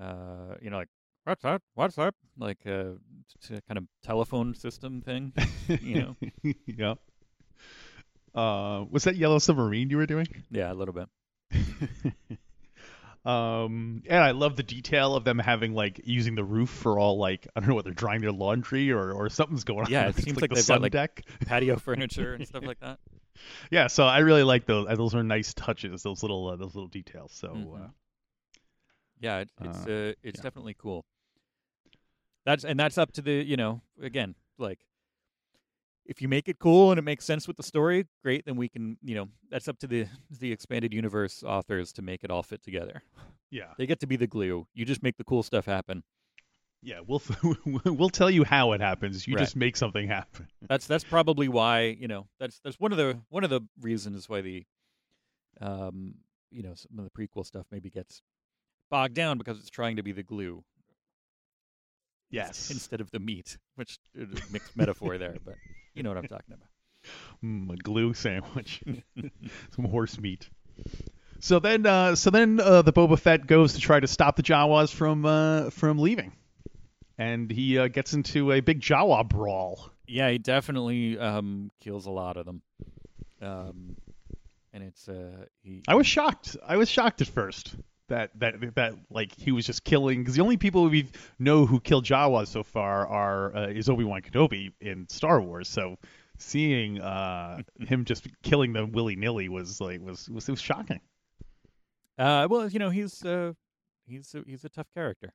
uh 0.02 0.56
you 0.62 0.70
know 0.70 0.78
like 0.78 0.90
what's 1.24 1.44
that 1.44 1.62
what's 1.76 1.96
that 1.96 2.14
like 2.38 2.60
uh 2.66 2.92
kind 3.68 3.78
of 3.78 3.86
telephone 4.04 4.54
system 4.54 5.02
thing 5.02 5.34
you 5.82 5.96
know 6.02 6.16
yeah. 6.66 6.96
Uh, 8.34 8.86
was 8.90 9.04
that 9.04 9.16
Yellow 9.18 9.40
Submarine 9.40 9.90
you 9.90 9.98
were 9.98 10.06
doing? 10.06 10.28
yeah 10.50 10.72
a 10.72 10.76
little 10.76 10.94
bit 10.94 11.10
um, 13.26 14.02
and 14.10 14.24
I 14.24 14.32
love 14.32 14.56
the 14.56 14.64
detail 14.64 15.16
of 15.16 15.24
them 15.24 15.38
having 15.38 15.74
like 15.74 16.02
using 16.06 16.36
the 16.36 16.44
roof 16.44 16.70
for 16.70 16.98
all 16.98 17.18
like 17.18 17.48
I 17.56 17.60
don't 17.60 17.70
know 17.70 17.76
what 17.76 17.84
they're 17.84 17.94
drying 17.94 18.22
their 18.22 18.32
laundry 18.32 18.92
or 18.92 19.12
or 19.12 19.30
something's 19.30 19.64
going 19.66 19.86
on. 19.86 19.92
Yeah, 19.92 20.08
it 20.08 20.16
seems 20.24 20.38
like, 20.42 20.44
like 20.44 20.50
the 20.52 20.56
they've 20.56 20.68
got, 20.68 20.74
sun 20.74 20.82
like- 20.82 20.92
deck. 20.94 21.24
patio 21.46 21.76
furniture 21.78 22.34
and 22.34 22.48
stuff 22.48 22.64
like 22.66 22.80
that 22.80 23.00
Yeah, 23.72 23.88
so 23.88 24.06
I 24.06 24.20
really 24.20 24.44
like 24.44 24.66
those. 24.66 24.88
uh, 24.88 24.96
Those 24.96 25.16
are 25.16 25.24
nice 25.24 25.54
touches. 25.54 26.04
Those 26.04 26.22
little 26.24 26.48
uh, 26.48 26.56
those 26.56 26.76
little 26.76 26.88
details. 26.90 27.32
So 27.34 27.48
Mhm. 27.50 27.86
uh, 27.86 27.88
Yeah, 29.20 29.40
it, 29.40 29.50
it's 29.62 29.88
Uh, 29.88 29.92
uh, 29.92 30.14
it's 30.24 30.40
yeah. 30.40 30.44
definitely 30.44 30.76
cool. 30.78 31.06
That's 32.46 32.64
and 32.66 32.80
that's 32.80 32.98
up 32.98 33.12
to 33.14 33.22
the 33.22 33.34
you 33.46 33.56
know 33.58 33.82
again 34.02 34.36
like 34.58 34.80
if 36.06 36.22
you 36.22 36.28
make 36.28 36.50
it 36.50 36.58
cool 36.60 36.92
and 36.92 36.98
it 36.98 37.04
makes 37.04 37.24
sense 37.26 37.48
with 37.48 37.58
the 37.58 37.64
story, 37.64 38.08
great. 38.24 38.46
Then 38.46 38.56
we 38.56 38.68
can 38.68 38.98
you 39.04 39.16
know 39.16 39.30
that's 39.50 39.68
up 39.68 39.78
to 39.80 39.88
the 39.88 40.08
the 40.40 40.52
expanded 40.52 40.94
universe 40.94 41.44
authors 41.44 41.94
to 41.94 42.02
make 42.02 42.24
it 42.24 42.32
all 42.32 42.44
fit 42.44 42.64
together. 42.64 43.04
yeah, 43.52 43.74
They 43.78 43.86
get 43.86 44.00
to 44.00 44.08
be 44.08 44.16
the 44.18 44.28
glue. 44.28 44.68
You 44.74 44.86
just 44.86 45.04
make 45.04 45.18
the 45.18 45.24
cool 45.24 45.44
stuff 45.44 45.66
happen. 45.66 46.04
Yeah. 46.82 47.00
We'll 47.06 47.22
we'll 47.86 48.10
tell 48.10 48.30
you 48.30 48.44
how 48.44 48.74
it 48.74 48.82
happens. 48.82 49.28
You 49.28 49.36
Right. 49.36 49.42
just 49.42 49.56
make 49.56 49.76
something 49.78 50.08
happen. 50.08 50.48
That's 50.70 50.88
that's 50.88 51.04
probably 51.04 51.48
why 51.50 51.96
you 52.00 52.08
know 52.08 52.28
that's 52.40 52.60
that's 52.64 52.80
one 52.80 52.92
of 52.92 52.98
the 52.98 53.20
one 53.30 53.44
of 53.44 53.50
the 53.50 53.62
reasons 53.82 54.30
why 54.30 54.42
the 54.42 54.66
um 55.60 56.16
you 56.52 56.64
know 56.64 56.74
some 56.76 56.98
of 57.00 57.06
the 57.06 57.12
prequel 57.12 57.46
stuff 57.46 57.66
maybe 57.72 57.90
gets 57.90 58.22
bogged 58.90 59.14
down 59.16 59.38
because 59.38 59.60
it's 59.60 59.70
trying 59.70 59.96
to 59.98 60.04
be 60.04 60.12
the 60.12 60.24
glue 60.24 60.64
Yes, 62.30 62.70
instead 62.72 63.02
of 63.02 63.12
the 63.12 63.20
meat, 63.20 63.58
which 63.76 63.98
is 64.16 64.30
a 64.50 64.52
mixed 64.54 64.76
metaphor 64.78 65.18
there, 65.18 65.36
but 65.44 65.56
you 65.94 66.04
know 66.04 66.10
what 66.10 66.18
I'm 66.18 66.28
talking 66.28 66.54
about. 66.54 66.70
mm, 67.44 67.74
a 67.74 67.76
glue 67.78 68.14
sandwich, 68.14 68.82
some 69.76 69.86
horse 69.86 70.18
meat. 70.20 70.50
So 71.40 71.60
then, 71.60 71.86
uh, 71.86 72.16
so 72.16 72.30
then 72.30 72.60
uh, 72.62 72.84
the 72.84 72.94
Boba 72.94 73.20
Fett 73.20 73.48
goes 73.48 73.74
to 73.74 73.80
try 73.82 74.00
to 74.00 74.08
stop 74.08 74.36
the 74.38 74.44
Jawas 74.44 74.94
from 74.94 75.26
uh, 75.26 75.72
from 75.72 75.98
leaving, 76.00 76.32
and 77.22 77.52
he 77.52 77.78
uh, 77.78 77.88
gets 77.88 78.14
into 78.14 78.52
a 78.52 78.62
big 78.62 78.82
Jawa 78.82 79.28
brawl. 79.28 79.92
Yeah, 80.08 80.30
he 80.32 80.40
definitely 80.40 81.20
um, 81.20 81.70
kills 81.80 82.08
a 82.08 82.12
lot 82.12 82.36
of 82.36 82.48
them, 82.48 82.62
um, 83.42 83.96
and 84.74 84.84
it's 84.84 85.08
uh, 85.08 85.46
he. 85.62 85.84
I 85.88 85.94
was 85.94 86.08
shocked. 86.08 86.58
I 86.66 86.78
was 86.78 86.90
shocked 86.90 87.22
at 87.22 87.28
first 87.28 87.76
that 88.08 88.32
that 88.40 88.76
that 88.76 88.96
like 89.12 89.34
he 89.38 89.52
was 89.52 89.68
just 89.68 89.84
killing 89.84 90.20
because 90.22 90.36
the 90.36 90.42
only 90.42 90.58
people 90.58 90.90
we 90.90 91.10
know 91.38 91.68
who 91.68 91.80
killed 91.80 92.06
Jawas 92.06 92.48
so 92.48 92.64
far 92.64 93.08
are 93.08 93.56
uh, 93.56 93.68
is 93.68 93.88
Obi 93.88 94.04
Wan 94.04 94.22
Kenobi 94.24 94.74
in 94.82 95.08
Star 95.08 95.40
Wars. 95.40 95.70
So 95.70 95.98
seeing 96.40 97.00
uh, 97.00 97.62
him 97.88 98.04
just 98.04 98.28
killing 98.42 98.74
them 98.74 98.92
willy 98.94 99.16
nilly 99.16 99.48
was 99.48 99.80
like 99.80 100.02
was 100.02 100.28
was 100.28 100.50
it 100.50 100.52
was 100.52 100.62
shocking. 100.62 101.02
Uh, 102.18 102.48
well, 102.50 102.68
you 102.68 102.80
know 102.80 102.90
he's 102.90 103.24
uh, 103.24 103.54
he's 104.08 104.34
a, 104.34 104.44
he's 104.48 104.66
a 104.66 104.70
tough 104.70 104.88
character. 104.96 105.34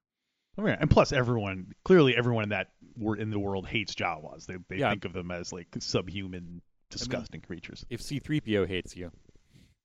And 0.59 0.91
plus, 0.91 1.13
everyone 1.13 1.73
clearly 1.85 2.17
everyone 2.17 2.45
in 2.45 2.49
that 2.51 2.69
wor- 2.97 3.17
in 3.17 3.31
the 3.31 3.39
world 3.39 3.67
hates 3.67 3.95
Jawas. 3.95 4.47
They 4.47 4.57
they 4.69 4.77
Yeah. 4.79 4.91
think 4.91 5.05
of 5.05 5.13
them 5.13 5.31
as 5.31 5.53
like 5.53 5.69
subhuman, 5.79 6.63
disgusting 6.91 7.41
creatures. 7.43 7.85
If 7.91 8.01
C-3PO 8.03 8.67
hates 8.67 8.97
you, 8.97 9.11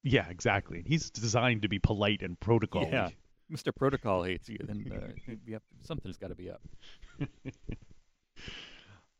Yeah, 0.03 0.27
exactly. 0.29 0.83
He's 0.85 1.09
designed 1.09 1.61
to 1.63 1.67
be 1.69 1.79
polite 1.79 2.21
and 2.23 2.39
protocol. 2.39 2.87
Yeah. 2.89 3.09
Mr. 3.51 3.75
Protocol 3.75 4.23
hates 4.23 4.47
you, 4.47 4.57
then 4.63 4.89
uh, 4.91 5.33
yep, 5.45 5.61
something's 5.81 6.17
got 6.17 6.29
to 6.29 6.35
be 6.35 6.49
up. 6.49 6.61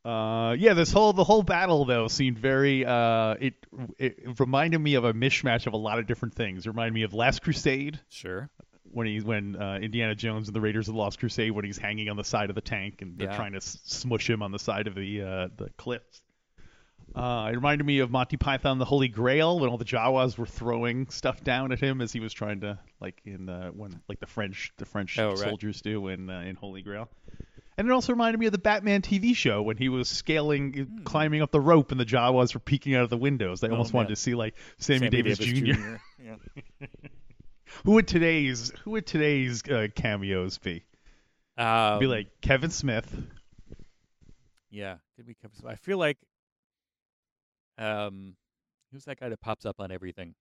Uh, 0.04 0.56
yeah, 0.58 0.74
this 0.74 0.92
whole 0.92 1.14
the 1.14 1.24
whole 1.24 1.44
battle 1.44 1.86
though 1.86 2.08
seemed 2.08 2.40
very 2.40 2.84
uh, 2.84 3.36
it, 3.40 3.54
it 4.00 4.40
reminded 4.40 4.80
me 4.80 4.96
of 4.96 5.04
a 5.06 5.14
mishmash 5.14 5.68
of 5.68 5.74
a 5.74 5.78
lot 5.78 6.00
of 6.00 6.08
different 6.08 6.34
things. 6.34 6.66
It 6.66 6.70
reminded 6.70 6.94
me 6.96 7.04
of 7.04 7.14
Last 7.14 7.44
Crusade 7.44 8.00
Sure. 8.10 8.50
When 8.93 9.08
he 9.08 9.19
when 9.21 9.56
uh, 9.56 9.80
Indiana 9.82 10.15
Jones 10.15 10.47
and 10.47 10.56
the 10.56 10.62
Raiders 10.62 10.88
of 10.88 10.93
the 10.95 10.99
Lost 10.99 11.19
Crusade 11.19 11.51
when 11.51 11.65
he's 11.65 11.77
hanging 11.77 12.10
on 12.10 12.17
the 12.17 12.23
side 12.23 12.49
of 12.49 12.56
the 12.56 12.62
tank 12.62 13.01
and 13.01 13.17
they're 13.17 13.30
Yeah. 13.30 13.36
trying 13.36 13.51
to 13.51 13.58
s- 13.58 13.80
smush 13.84 14.30
him 14.30 14.41
on 14.41 14.51
the 14.51 14.60
side 14.60 14.88
of 14.88 14.95
the 14.95 15.21
uh, 15.21 15.47
the 15.58 15.69
cliffs. 15.77 16.21
Uh, 17.13 17.49
it 17.51 17.56
reminded 17.56 17.84
me 17.86 17.99
of 17.99 18.10
Monty 18.10 18.38
Python 18.38 18.77
the 18.77 18.86
Holy 18.86 19.10
Grail 19.10 19.60
when 19.60 19.69
all 19.69 19.77
the 19.77 19.84
Jawas 19.84 20.38
were 20.38 20.45
throwing 20.45 21.10
stuff 21.10 21.43
down 21.43 21.73
at 21.73 21.80
him 21.82 21.99
as 21.99 22.13
he 22.13 22.21
was 22.21 22.32
trying 22.32 22.62
to 22.62 22.80
like 23.01 23.19
in 23.25 23.49
uh, 23.49 23.69
when 23.71 23.99
like 24.08 24.19
the 24.21 24.27
French 24.27 24.71
the 24.77 24.86
French 24.86 25.19
Oh, 25.19 25.30
right. 25.32 25.38
soldiers 25.38 25.82
do 25.82 26.08
in 26.08 26.30
uh, 26.30 26.39
in 26.41 26.56
Holy 26.56 26.82
Grail. 26.82 27.10
And 27.77 27.88
it 27.88 27.91
also 27.91 28.13
reminded 28.13 28.38
me 28.39 28.45
of 28.45 28.51
the 28.51 28.58
Batman 28.60 29.01
TV 29.01 29.36
show 29.36 29.62
when 29.62 29.75
he 29.77 29.89
was 29.89 30.08
scaling, 30.08 31.01
climbing 31.04 31.41
up 31.41 31.51
the 31.51 31.60
rope, 31.60 31.91
and 31.91 31.99
the 31.99 32.06
Jawas 32.06 32.54
were 32.54 32.60
peeking 32.60 32.95
out 32.95 33.04
of 33.04 33.10
the 33.10 33.17
windows. 33.17 33.63
I. 33.63 33.67
Oh, 33.67 33.71
almost 33.71 33.93
wanted 33.93 34.10
to 34.10 34.15
see 34.17 34.36
like 34.36 34.56
Sammy, 34.77 35.10
Davis, 35.10 35.38
Jr. 35.39 35.73
Yeah. 36.23 36.36
Who 37.86 37.92
would 37.94 38.08
today's 38.08 38.72
Who 38.84 38.92
would 38.92 39.06
today's 39.06 39.64
uh, 39.68 39.88
cameos 39.96 40.58
be? 40.58 40.84
Um, 41.58 42.00
be 42.00 42.08
like 42.08 42.28
Kevin 42.42 42.70
Smith. 42.70 43.14
yeah, 44.70 44.98
could 45.16 45.28
be 45.28 45.36
Kevin 45.36 45.58
Smith. 45.58 45.72
I 45.72 45.76
feel 45.76 45.98
like, 45.98 46.18
um, 47.78 48.36
who's 48.92 49.06
that 49.06 49.20
guy 49.20 49.30
that 49.30 49.42
pops 49.42 49.66
up 49.66 49.80
on 49.80 49.92
everything? 49.92 50.36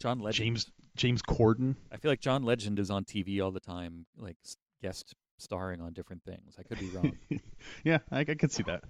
John 0.00 0.18
Legend. 0.18 0.44
James 0.44 0.66
James 0.96 1.22
Corden. 1.22 1.76
I 1.92 1.96
feel 1.96 2.10
like 2.10 2.20
John 2.20 2.42
Legend 2.42 2.78
is 2.78 2.90
on 2.90 3.04
TV 3.04 3.42
all 3.42 3.50
the 3.50 3.60
time, 3.60 4.06
like 4.16 4.36
guest 4.82 5.14
starring 5.38 5.80
on 5.80 5.92
different 5.92 6.22
things. 6.24 6.56
I 6.58 6.62
could 6.62 6.78
be 6.78 6.90
wrong. 6.90 7.12
Yeah, 7.84 7.98
I, 8.10 8.20
I 8.20 8.24
could 8.24 8.50
see 8.50 8.62
that. 8.64 8.84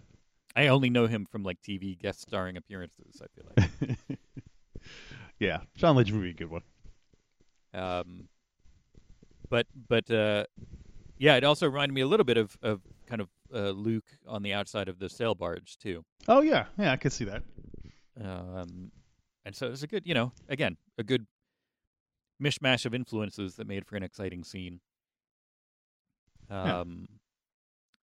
I 0.55 0.69
only 0.69 0.91
know 0.91 1.09
him 1.09 1.27
from 1.31 1.43
like 1.43 1.59
TV 1.61 1.99
guest 1.99 2.23
starring 2.23 2.57
appearances. 2.57 3.21
I 3.21 3.27
feel 3.35 3.53
like. 3.57 3.99
yeah, 5.41 5.61
John 5.77 5.97
Legend 5.97 6.19
would 6.19 6.25
be 6.25 6.31
a 6.31 6.35
good 6.35 6.51
one. 6.51 6.63
Um, 7.73 8.29
but 9.49 9.67
but 9.89 10.11
uh, 10.11 10.45
yeah, 11.19 11.37
it 11.37 11.45
also 11.45 11.67
reminded 11.67 11.95
me 11.95 12.01
a 12.01 12.07
little 12.07 12.25
bit 12.25 12.37
of 12.37 12.57
of 12.63 12.81
kind 13.07 13.21
of 13.21 13.29
uh, 13.55 13.71
Luke 13.71 14.07
on 14.27 14.43
the 14.43 14.55
outside 14.55 14.89
of 14.89 14.99
the 14.99 15.09
sail 15.09 15.35
barge 15.35 15.77
too. 15.79 16.05
Oh 16.29 16.41
yeah, 16.41 16.67
yeah, 16.79 16.93
I 16.93 16.97
could 16.97 17.13
see 17.13 17.25
that. 17.25 17.43
Um, 18.23 18.93
and 19.45 19.55
so 19.55 19.69
it's 19.69 19.83
a 19.83 19.87
good, 19.87 20.07
you 20.07 20.15
know, 20.15 20.33
again, 20.49 20.77
a 20.99 21.03
good 21.03 21.27
mishmash 22.43 22.87
of 22.87 22.95
influences 22.95 23.57
that 23.57 23.67
made 23.67 23.87
for 23.87 23.97
an 23.97 24.03
exciting 24.03 24.45
scene. 24.45 24.81
Yeah. 26.51 26.81
Um, 26.81 27.09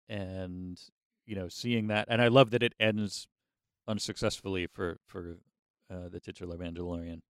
and 0.10 0.80
you 1.26 1.36
know, 1.36 1.50
seeing 1.50 1.88
that, 1.88 2.08
and 2.10 2.22
I 2.22 2.30
love 2.30 2.52
that 2.52 2.64
it 2.64 2.74
ends 2.80 3.28
unsuccessfully 3.88 4.68
for 4.68 4.98
for 5.06 5.38
uh, 5.92 6.10
the 6.10 6.20
titular 6.20 6.58
Mandalorian. 6.58 7.22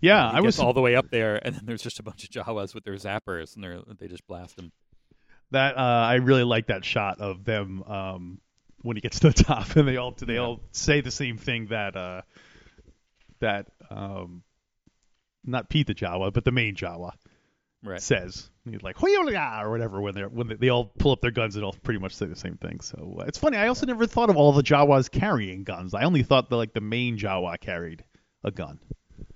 Yeah, 0.00 0.28
I 0.28 0.40
was- 0.40 0.58
all 0.58 0.72
the 0.72 0.80
way 0.80 0.96
up 0.96 1.10
there, 1.10 1.36
and 1.44 1.54
then 1.54 1.64
there's 1.66 1.82
just 1.82 1.98
a 2.00 2.02
bunch 2.02 2.24
of 2.24 2.30
Jawas 2.30 2.74
with 2.74 2.84
their 2.84 2.94
zappers, 2.94 3.54
and 3.56 3.64
they 3.64 3.78
they 4.00 4.08
just 4.08 4.26
blast 4.26 4.58
him. 4.58 4.72
That 5.50 5.76
uh, 5.76 5.80
I 5.80 6.14
really 6.14 6.44
like 6.44 6.66
that 6.68 6.84
shot 6.84 7.20
of 7.20 7.44
them 7.44 7.82
um, 7.84 8.40
when 8.82 8.96
he 8.96 9.00
gets 9.00 9.20
to 9.20 9.28
the 9.30 9.34
top, 9.44 9.76
and 9.76 9.86
they 9.86 9.96
all 9.96 10.12
they 10.12 10.34
Yeah. 10.34 10.40
all 10.40 10.60
say 10.72 11.00
the 11.00 11.10
same 11.10 11.36
thing 11.38 11.66
that 11.68 11.96
uh, 11.96 12.22
that 13.40 13.66
um, 13.90 14.42
not 15.44 15.68
Pete 15.68 15.86
the 15.86 15.94
Jawa, 15.94 16.32
but 16.32 16.44
the 16.44 16.52
main 16.52 16.74
Jawa 16.74 17.12
Right. 17.82 18.00
says. 18.00 18.48
He's 18.68 18.82
like 18.82 18.96
"Hoyolia" 18.96 19.62
or 19.62 19.70
whatever 19.70 20.00
when 20.00 20.14
they're 20.14 20.28
when 20.28 20.48
they, 20.48 20.54
they 20.54 20.68
all 20.70 20.86
pull 20.86 21.12
up 21.12 21.20
their 21.20 21.30
guns 21.30 21.54
and 21.56 21.64
all 21.64 21.74
pretty 21.82 22.00
much 22.00 22.14
say 22.14 22.24
the 22.26 22.34
same 22.36 22.56
thing. 22.56 22.80
So 22.80 23.18
uh, 23.20 23.24
it's 23.24 23.36
funny. 23.38 23.58
I 23.58 23.68
also 23.68 23.84
never 23.84 24.06
thought 24.06 24.30
of 24.30 24.36
all 24.36 24.52
the 24.52 24.62
Jawas 24.62 25.10
carrying 25.10 25.64
guns. 25.64 25.92
I 25.92 26.04
only 26.04 26.22
thought 26.22 26.48
that 26.48 26.56
like 26.56 26.72
the 26.72 26.80
main 26.80 27.18
Jawa 27.18 27.60
carried 27.60 28.02
a 28.42 28.50
gun. 28.50 28.78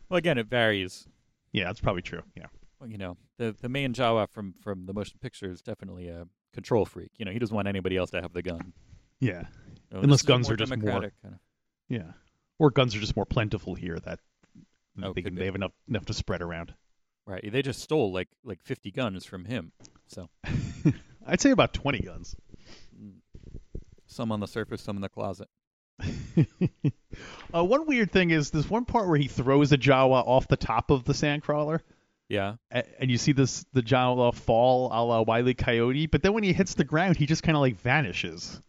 Well, 0.08 0.18
again, 0.18 0.38
it 0.38 0.46
varies. 0.46 1.06
Yeah, 1.52 1.64
that's 1.64 1.80
probably 1.80 2.02
true. 2.02 2.22
Yeah. 2.36 2.46
Well, 2.80 2.90
you 2.90 2.98
know, 2.98 3.16
the 3.38 3.54
the 3.60 3.68
main 3.68 3.92
Jawa 3.92 4.28
from 4.28 4.54
from 4.62 4.86
the 4.86 4.92
motion 4.94 5.18
picture 5.20 5.50
is 5.50 5.60
definitely 5.62 6.08
a 6.08 6.26
control 6.54 6.84
freak. 6.84 7.10
You 7.18 7.24
know, 7.24 7.32
he 7.32 7.38
doesn't 7.38 7.54
want 7.54 7.68
anybody 7.68 7.96
else 7.96 8.10
to 8.10 8.20
have 8.22 8.32
the 8.32 8.42
gun. 8.42 8.72
Yeah. 9.20 9.44
No, 9.90 10.00
Unless 10.00 10.10
this 10.10 10.20
is 10.20 10.24
a 10.24 10.26
guns 10.28 10.50
are 10.50 10.56
just 10.56 10.76
more- 10.76 10.92
kind 10.92 11.04
of- 11.24 11.32
Yeah. 11.88 12.12
Or 12.58 12.70
guns 12.70 12.94
are 12.94 13.00
just 13.00 13.16
more 13.16 13.26
plentiful 13.26 13.74
here 13.74 13.98
that 14.00 14.20
Oh, 15.02 15.12
they, 15.12 15.22
can, 15.22 15.34
they 15.36 15.44
have 15.46 15.54
enough 15.54 15.72
enough 15.88 16.04
to 16.06 16.14
spread 16.14 16.42
around. 16.42 16.74
Right. 17.26 17.50
They 17.52 17.62
just 17.62 17.80
stole 17.80 18.12
like 18.12 18.28
like 18.44 18.62
50 18.62 18.90
guns 18.90 19.24
from 19.24 19.44
him. 19.44 19.72
So 20.06 20.28
I'd 21.26 21.40
say 21.40 21.50
about 21.50 21.72
20 21.72 22.00
guns. 22.00 22.34
mm, 22.98 23.12
some 24.06 24.32
on 24.32 24.40
the 24.40 24.46
surface, 24.48 24.82
some 24.82 24.96
in 24.96 25.02
the 25.02 25.08
closet. 25.08 25.48
uh, 27.54 27.64
one 27.64 27.87
weird 27.87 28.12
thing 28.12 28.30
is 28.30 28.50
this 28.50 28.68
one 28.68 28.84
part 28.84 29.08
where 29.08 29.18
he 29.18 29.28
throws 29.28 29.72
a 29.72 29.78
Jawa 29.78 30.26
off 30.26 30.48
the 30.48 30.56
top 30.56 30.90
of 30.90 31.04
the 31.04 31.12
sandcrawler, 31.12 31.80
Yeah. 32.28 32.54
a- 32.70 33.00
and 33.00 33.11
you 33.11 33.18
see 33.18 33.32
this 33.32 33.64
the 33.72 33.82
Jawa 33.82 34.34
fall 34.34 34.88
a 34.92 35.00
la 35.04 35.22
Wile. 35.22 35.52
Coyote, 35.54 36.06
but 36.06 36.22
then 36.22 36.32
when 36.32 36.44
he 36.44 36.52
hits 36.52 36.74
the 36.74 36.84
ground, 36.84 37.16
he 37.16 37.26
just 37.26 37.42
kind 37.42 37.56
of 37.56 37.61
like 37.61 37.76
vanishes. 37.76 38.61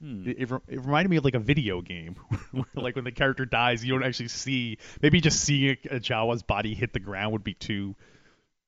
Hmm. 0.00 0.28
It, 0.28 0.36
it, 0.38 0.50
re- 0.50 0.58
it 0.68 0.78
reminded 0.80 1.10
me 1.10 1.16
of 1.16 1.24
like 1.24 1.34
a 1.34 1.40
video 1.40 1.80
game, 1.80 2.16
where, 2.52 2.64
like 2.74 2.94
when 2.94 3.04
the 3.04 3.12
character 3.12 3.44
dies, 3.44 3.84
you 3.84 3.92
don't 3.92 4.04
actually 4.04 4.28
see. 4.28 4.78
Maybe 5.02 5.20
just 5.20 5.40
seeing 5.40 5.76
a, 5.90 5.96
a 5.96 6.00
Jawa's 6.00 6.42
body 6.42 6.74
hit 6.74 6.92
the 6.92 7.00
ground 7.00 7.32
would 7.32 7.44
be 7.44 7.54
too 7.54 7.96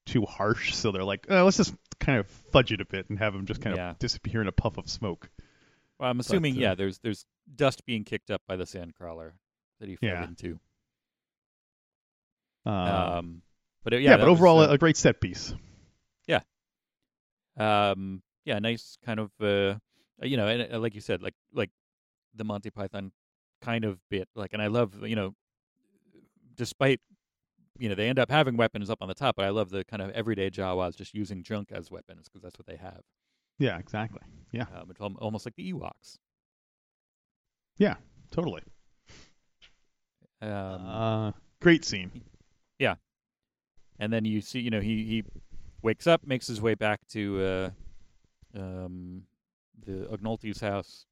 too 0.06 0.22
harsh, 0.24 0.74
so 0.74 0.90
they're 0.90 1.04
like, 1.04 1.26
oh, 1.28 1.44
let's 1.44 1.58
just 1.58 1.74
kind 2.00 2.18
of 2.18 2.26
fudge 2.50 2.72
it 2.72 2.80
a 2.80 2.84
bit 2.84 3.08
and 3.10 3.18
have 3.18 3.32
him 3.34 3.46
just 3.46 3.60
kind 3.60 3.76
Yeah. 3.76 3.90
of 3.90 3.98
disappear 4.00 4.40
in 4.40 4.48
a 4.48 4.52
puff 4.52 4.76
of 4.78 4.88
smoke. 4.88 5.28
Well, 6.00 6.10
I'm 6.10 6.18
assuming 6.18 6.56
uh, 6.56 6.60
yeah. 6.60 6.74
There's 6.74 6.98
there's 6.98 7.26
dust 7.54 7.84
being 7.84 8.04
kicked 8.04 8.30
up 8.30 8.40
by 8.48 8.56
the 8.56 8.64
sandcrawler 8.64 9.32
that 9.80 9.88
he 9.88 9.96
fell 9.96 10.08
Yeah. 10.08 10.24
into. 10.24 10.58
Um, 12.64 12.74
Um, 12.74 13.42
but 13.84 13.92
it, 13.94 14.02
yeah, 14.02 14.10
yeah, 14.10 14.16
but 14.16 14.24
that 14.24 14.30
was, 14.30 14.38
overall, 14.38 14.60
uh, 14.60 14.68
a, 14.68 14.78
great 14.78 14.96
set 14.96 15.20
piece. 15.20 15.54
Yeah. 16.26 16.40
Um 17.56 18.22
yeah 18.46 18.58
nice 18.58 18.96
kind 19.04 19.20
of 19.20 19.30
uh 19.40 19.74
you 20.22 20.36
know 20.36 20.46
and 20.48 20.72
uh, 20.72 20.78
like 20.78 20.94
you 20.94 21.00
said 21.02 21.22
like 21.22 21.34
like 21.52 21.70
the 22.34 22.44
monty 22.44 22.70
python 22.70 23.12
kind 23.60 23.84
of 23.84 23.98
bit 24.08 24.28
like 24.34 24.54
and 24.54 24.62
i 24.62 24.66
love 24.66 25.06
you 25.06 25.14
know 25.14 25.34
despite 26.56 27.00
you 27.78 27.88
know 27.88 27.94
they 27.94 28.08
end 28.08 28.18
up 28.18 28.30
having 28.30 28.56
weapons 28.56 28.88
up 28.88 28.98
on 29.02 29.08
the 29.08 29.14
top 29.14 29.36
but 29.36 29.44
i 29.44 29.50
love 29.50 29.68
the 29.68 29.84
kind 29.84 30.00
of 30.00 30.10
everyday 30.12 30.48
jawas 30.48 30.96
just 30.96 31.12
using 31.14 31.42
junk 31.42 31.70
as 31.70 31.90
weapons 31.90 32.28
because 32.28 32.42
that's 32.42 32.58
what 32.58 32.66
they 32.66 32.76
have 32.76 33.02
Yeah, 33.60 33.78
exactly. 33.78 34.20
um, 34.74 34.90
it's 34.90 35.00
almost 35.00 35.46
like 35.46 35.54
the 35.54 35.72
ewoks 35.72 36.18
Yeah, 37.78 37.94
Totally. 38.32 38.62
um 40.42 40.50
uh, 40.86 41.32
great 41.60 41.84
scene. 41.84 42.10
Yeah, 42.78 42.94
and 43.98 44.12
then 44.12 44.24
you 44.24 44.40
see 44.40 44.60
you 44.60 44.70
know 44.70 44.80
he 44.80 45.04
he 45.04 45.24
wakes 45.82 46.06
up 46.06 46.26
makes 46.26 46.46
his 46.46 46.60
way 46.60 46.74
back 46.74 47.00
to 47.08 47.42
uh 47.42 47.70
um 48.58 49.22
the 49.86 50.06
Ognolti's 50.12 50.60
house 50.60 51.06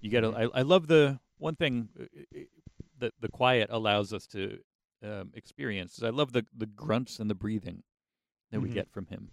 you 0.00 0.10
get 0.10 0.24
a, 0.24 0.28
I, 0.28 0.60
I 0.60 0.62
love 0.62 0.86
the 0.88 1.18
one 1.38 1.54
thing 1.56 1.88
uh, 1.98 2.04
uh, 2.04 2.40
that 2.98 3.12
the 3.20 3.28
quiet 3.28 3.68
allows 3.70 4.12
us 4.12 4.26
to 4.28 4.58
um, 5.02 5.30
experience 5.34 5.98
is 5.98 6.04
I 6.04 6.10
love 6.10 6.32
the 6.32 6.44
the 6.56 6.66
grunts 6.66 7.18
and 7.18 7.28
the 7.30 7.34
breathing 7.34 7.82
that 8.50 8.60
we 8.60 8.68
Mhm. 8.68 8.74
get 8.74 8.90
from 8.90 9.06
him 9.06 9.30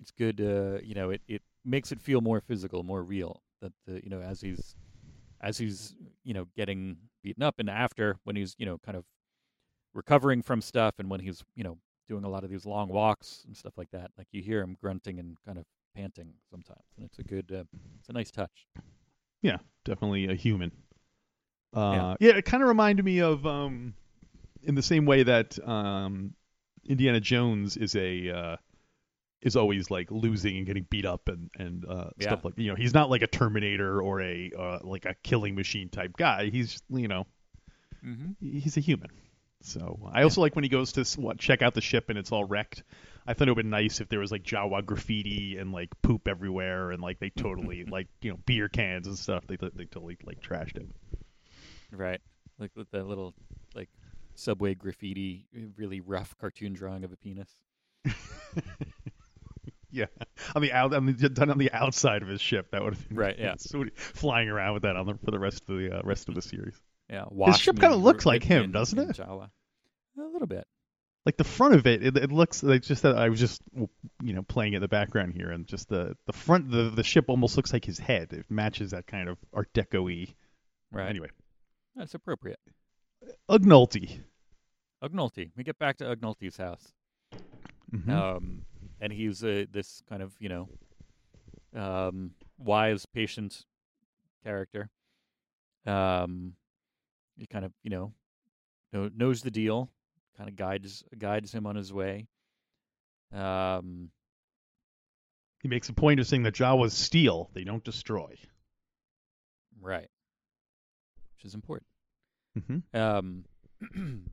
it's 0.00 0.10
good 0.10 0.40
uh 0.40 0.80
you 0.82 0.94
know 0.94 1.10
it 1.10 1.20
it 1.28 1.42
makes 1.64 1.92
it 1.92 2.00
feel 2.00 2.20
more 2.20 2.40
physical 2.40 2.82
more 2.82 3.02
real 3.02 3.42
that 3.60 3.72
the 3.86 4.02
you 4.02 4.10
know 4.10 4.20
as 4.20 4.40
he's 4.40 4.74
as 5.40 5.58
he's 5.58 5.94
you 6.24 6.34
know 6.34 6.46
getting 6.56 6.96
beaten 7.22 7.42
up 7.42 7.56
and 7.58 7.68
after 7.68 8.16
when 8.24 8.34
he's 8.34 8.54
you 8.58 8.66
know 8.66 8.78
kind 8.78 8.96
of 8.96 9.04
recovering 9.94 10.42
from 10.42 10.60
stuff 10.60 10.94
and 10.98 11.10
when 11.10 11.20
he's 11.20 11.44
you 11.54 11.64
know 11.64 11.76
doing 12.08 12.24
a 12.24 12.28
lot 12.28 12.42
of 12.42 12.50
these 12.50 12.66
long 12.66 12.88
walks 12.88 13.44
and 13.46 13.56
stuff 13.56 13.74
like 13.76 13.90
that 13.90 14.10
like 14.18 14.26
you 14.32 14.42
hear 14.42 14.60
him 14.60 14.76
grunting 14.80 15.18
and 15.18 15.36
kind 15.46 15.58
of 15.58 15.64
panting 15.94 16.32
sometimes 16.50 16.84
and 16.96 17.04
it's 17.04 17.18
a 17.18 17.22
good 17.22 17.50
uh, 17.52 17.64
it's 17.98 18.08
a 18.08 18.12
nice 18.12 18.30
touch 18.30 18.66
Yeah, 19.42 19.58
Definitely 19.84 20.28
a 20.28 20.34
human. 20.34 20.72
Uh, 21.74 22.16
yeah. 22.20 22.36
it 22.36 22.44
kind 22.44 22.62
of 22.62 22.68
reminded 22.68 23.04
me 23.04 23.20
of, 23.20 23.46
um, 23.46 23.94
in 24.62 24.74
the 24.74 24.82
same 24.82 25.06
way 25.06 25.22
that 25.22 25.58
um, 25.66 26.34
Indiana 26.84 27.20
Jones 27.20 27.76
is 27.76 27.96
a 27.96 28.30
uh, 28.30 28.56
is 29.42 29.56
always 29.56 29.90
like 29.90 30.10
losing 30.10 30.56
and 30.58 30.66
getting 30.66 30.86
beat 30.90 31.06
up 31.06 31.28
and 31.28 31.50
and 31.58 31.84
uh, 31.84 32.10
Yeah. 32.18 32.28
stuff 32.28 32.44
like 32.44 32.54
you 32.56 32.68
know 32.68 32.74
he's 32.74 32.94
not 32.94 33.10
like 33.10 33.22
a 33.22 33.26
Terminator 33.26 34.00
or 34.00 34.20
a 34.20 34.52
uh, 34.56 34.78
like 34.82 35.04
a 35.06 35.14
killing 35.22 35.54
machine 35.54 35.88
type 35.88 36.16
guy. 36.16 36.50
He's 36.50 36.82
you 36.90 37.08
know 37.08 37.26
mm-hmm. 38.04 38.32
he's 38.40 38.76
a 38.76 38.80
human. 38.80 39.10
So 39.62 40.08
I 40.10 40.22
also 40.22 40.40
like 40.40 40.54
when 40.54 40.64
he 40.64 40.70
goes 40.70 40.92
to 40.92 41.04
what, 41.20 41.38
check 41.38 41.60
out 41.60 41.74
the 41.74 41.82
ship 41.82 42.08
and 42.08 42.18
it's 42.18 42.32
all 42.32 42.44
wrecked. 42.44 42.82
I 43.26 43.34
thought 43.34 43.48
it 43.48 43.54
would 43.54 43.62
be 43.64 43.68
nice 43.68 44.00
if 44.00 44.08
there 44.08 44.18
was 44.18 44.32
like 44.32 44.42
Jawa 44.42 44.84
graffiti 44.84 45.58
and 45.58 45.70
like 45.72 45.90
poop 46.00 46.26
everywhere 46.28 46.90
and 46.92 47.02
like 47.02 47.18
they 47.18 47.28
totally 47.30 47.84
like 47.90 48.08
you 48.22 48.30
know 48.30 48.38
beer 48.46 48.68
cans 48.68 49.06
and 49.06 49.18
stuff. 49.18 49.46
They 49.46 49.56
they 49.56 49.84
totally 49.84 50.16
like 50.24 50.40
trashed 50.40 50.76
it. 50.76 50.88
right 51.92 52.20
like 52.58 52.70
with 52.76 52.90
that 52.92 53.06
little 53.06 53.34
like 53.74 53.88
subway 54.34 54.74
graffiti 54.74 55.46
really 55.76 56.00
rough 56.00 56.36
cartoon 56.38 56.72
drawing 56.72 57.02
of 57.04 57.12
a 57.12 57.16
penis 57.16 57.50
Yeah, 59.92 60.06
on 60.54 60.62
the 60.62 60.72
out, 60.72 60.94
on 60.94 61.06
the, 61.06 61.28
done 61.28 61.50
on 61.50 61.58
the 61.58 61.72
outside 61.72 62.22
of 62.22 62.28
his 62.28 62.40
ship. 62.40 62.70
That 62.70 62.82
would 62.84 62.94
have 62.94 63.08
been 63.08 63.16
Right, 63.18 63.36
yeah. 63.38 63.54
So 63.58 63.84
flying 63.96 64.48
around 64.48 64.74
with 64.74 64.82
that 64.84 64.96
on 64.96 65.06
the, 65.06 65.14
for 65.24 65.30
the 65.30 65.38
rest 65.38 65.62
of 65.68 65.76
the 65.78 65.98
uh, 65.98 66.02
rest 66.04 66.28
of 66.28 66.34
the 66.34 66.42
series. 66.42 66.80
yeah 67.08 67.24
wash 67.30 67.60
ship 67.62 67.78
kinda 67.80 67.96
looks 67.96 68.24
like 68.24 68.44
him, 68.44 68.64
in- 68.64 68.72
doesn't 68.72 68.98
in 68.98 69.10
it? 69.10 69.16
Jawa. 69.16 69.50
a 70.18 70.22
little 70.22 70.46
bit 70.46 70.66
Like 71.26 71.36
the 71.36 71.44
front 71.44 71.74
of 71.74 71.86
it, 71.86 72.04
it, 72.04 72.16
it 72.16 72.30
looks 72.32 72.62
like 72.62 72.82
just 72.82 73.02
that 73.02 73.16
I 73.16 73.28
was 73.28 73.40
just 73.40 73.60
you 74.22 74.32
know 74.32 74.42
playing 74.42 74.74
in 74.74 74.80
the 74.80 74.88
background 74.88 75.34
here, 75.34 75.50
and 75.50 75.66
just 75.66 75.88
the 75.88 76.16
the 76.26 76.32
front 76.32 76.70
the 76.70 76.90
the 76.90 77.02
ship 77.04 77.24
almost 77.28 77.56
looks 77.56 77.72
like 77.72 77.84
his 77.84 77.98
head. 77.98 78.32
It 78.32 78.46
matches 78.48 78.92
that 78.92 79.06
kind 79.06 79.28
of 79.28 79.38
Art 79.52 79.72
Deco-y. 79.74 80.28
right 80.92 81.08
Anyway, 81.08 81.28
that's 81.96 82.14
appropriate 82.14 82.58
Ugnulty. 83.50 84.20
Ugnolti. 85.02 85.50
We 85.56 85.64
get 85.64 85.78
back 85.78 85.96
to 85.98 86.04
Ugnolti's 86.04 86.56
house. 86.56 86.92
Mhm. 87.92 88.08
um, 88.10 88.62
and 89.00 89.12
he's 89.12 89.42
uh, 89.42 89.64
this 89.70 90.02
kind 90.08 90.22
of 90.22 90.32
you 90.38 90.48
know 90.48 90.68
um, 91.74 92.32
wise, 92.58 93.06
patient 93.06 93.64
character. 94.44 94.90
Um, 95.86 96.54
he 97.36 97.46
kind 97.46 97.64
of 97.64 97.72
you 97.82 97.90
know 97.90 98.12
know- 98.92 99.10
knows 99.16 99.42
the 99.42 99.50
deal, 99.50 99.90
kind 100.36 100.48
of 100.48 100.56
guides 100.56 101.04
guides 101.18 101.52
him 101.52 101.66
on 101.66 101.76
his 101.76 101.92
way. 101.92 102.26
Um, 103.32 104.10
He 105.62 105.68
makes 105.68 105.88
a 105.88 105.92
point 105.92 106.20
of 106.20 106.26
saying 106.26 106.42
that 106.44 106.54
Jawas 106.54 106.92
steal; 106.92 107.50
they 107.54 107.64
don't 107.64 107.84
destroy. 107.84 108.36
right, 109.80 110.08
which 111.36 111.44
is 111.44 111.54
important. 111.54 111.86
Mm-hmm. 112.58 112.96
um 113.00 113.44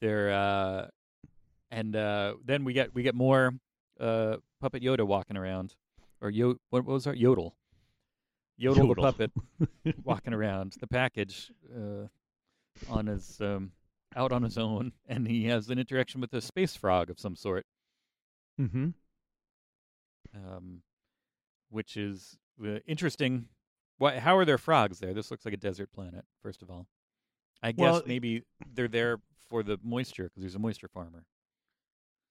there 0.00 0.32
uh 0.32 0.88
and 1.70 1.94
uh 1.94 2.34
then 2.44 2.64
we 2.64 2.72
get 2.72 2.92
we 2.92 3.04
get 3.04 3.14
more 3.14 3.54
uh 4.00 4.36
puppet 4.60 4.82
yoda 4.82 5.06
walking 5.06 5.36
around 5.36 5.74
or 6.20 6.30
yo 6.30 6.56
what, 6.70 6.84
was 6.84 7.06
our 7.06 7.14
yodel. 7.14 7.56
Yodel, 8.56 8.88
the 8.88 8.94
puppet 8.94 9.32
walking 10.04 10.32
around. 10.32 10.74
The 10.80 10.86
package 10.86 11.50
uh 11.74 12.06
on 12.88 13.06
his 13.06 13.40
um 13.40 13.72
out 14.16 14.32
on 14.32 14.42
his 14.42 14.58
own 14.58 14.92
and 15.08 15.26
he 15.26 15.46
has 15.46 15.68
an 15.68 15.78
interaction 15.78 16.20
with 16.20 16.32
a 16.34 16.40
space 16.40 16.76
frog 16.76 17.10
of 17.10 17.18
some 17.18 17.36
sort. 17.36 17.66
Mm-hmm. 18.60 18.90
um 20.36 20.82
which 21.70 21.96
is 21.96 22.38
uh, 22.64 22.78
interesting. 22.86 23.48
Why 23.98 24.18
how 24.18 24.36
are 24.36 24.44
there 24.44 24.58
frogs 24.58 25.00
there? 25.00 25.12
This 25.12 25.30
looks 25.30 25.44
like 25.44 25.54
a 25.54 25.58
desert 25.58 25.92
planet 25.92 26.24
first 26.42 26.62
of 26.62 26.70
all. 26.70 26.86
I 27.62 27.72
guess 27.72 27.80
Well, 27.80 28.02
maybe 28.06 28.42
they're 28.74 28.88
there 28.88 29.18
for 29.48 29.62
the 29.62 29.78
moisture 29.82 30.24
because 30.24 30.42
he's 30.42 30.54
a 30.54 30.58
moisture 30.58 30.88
farmer 30.88 31.24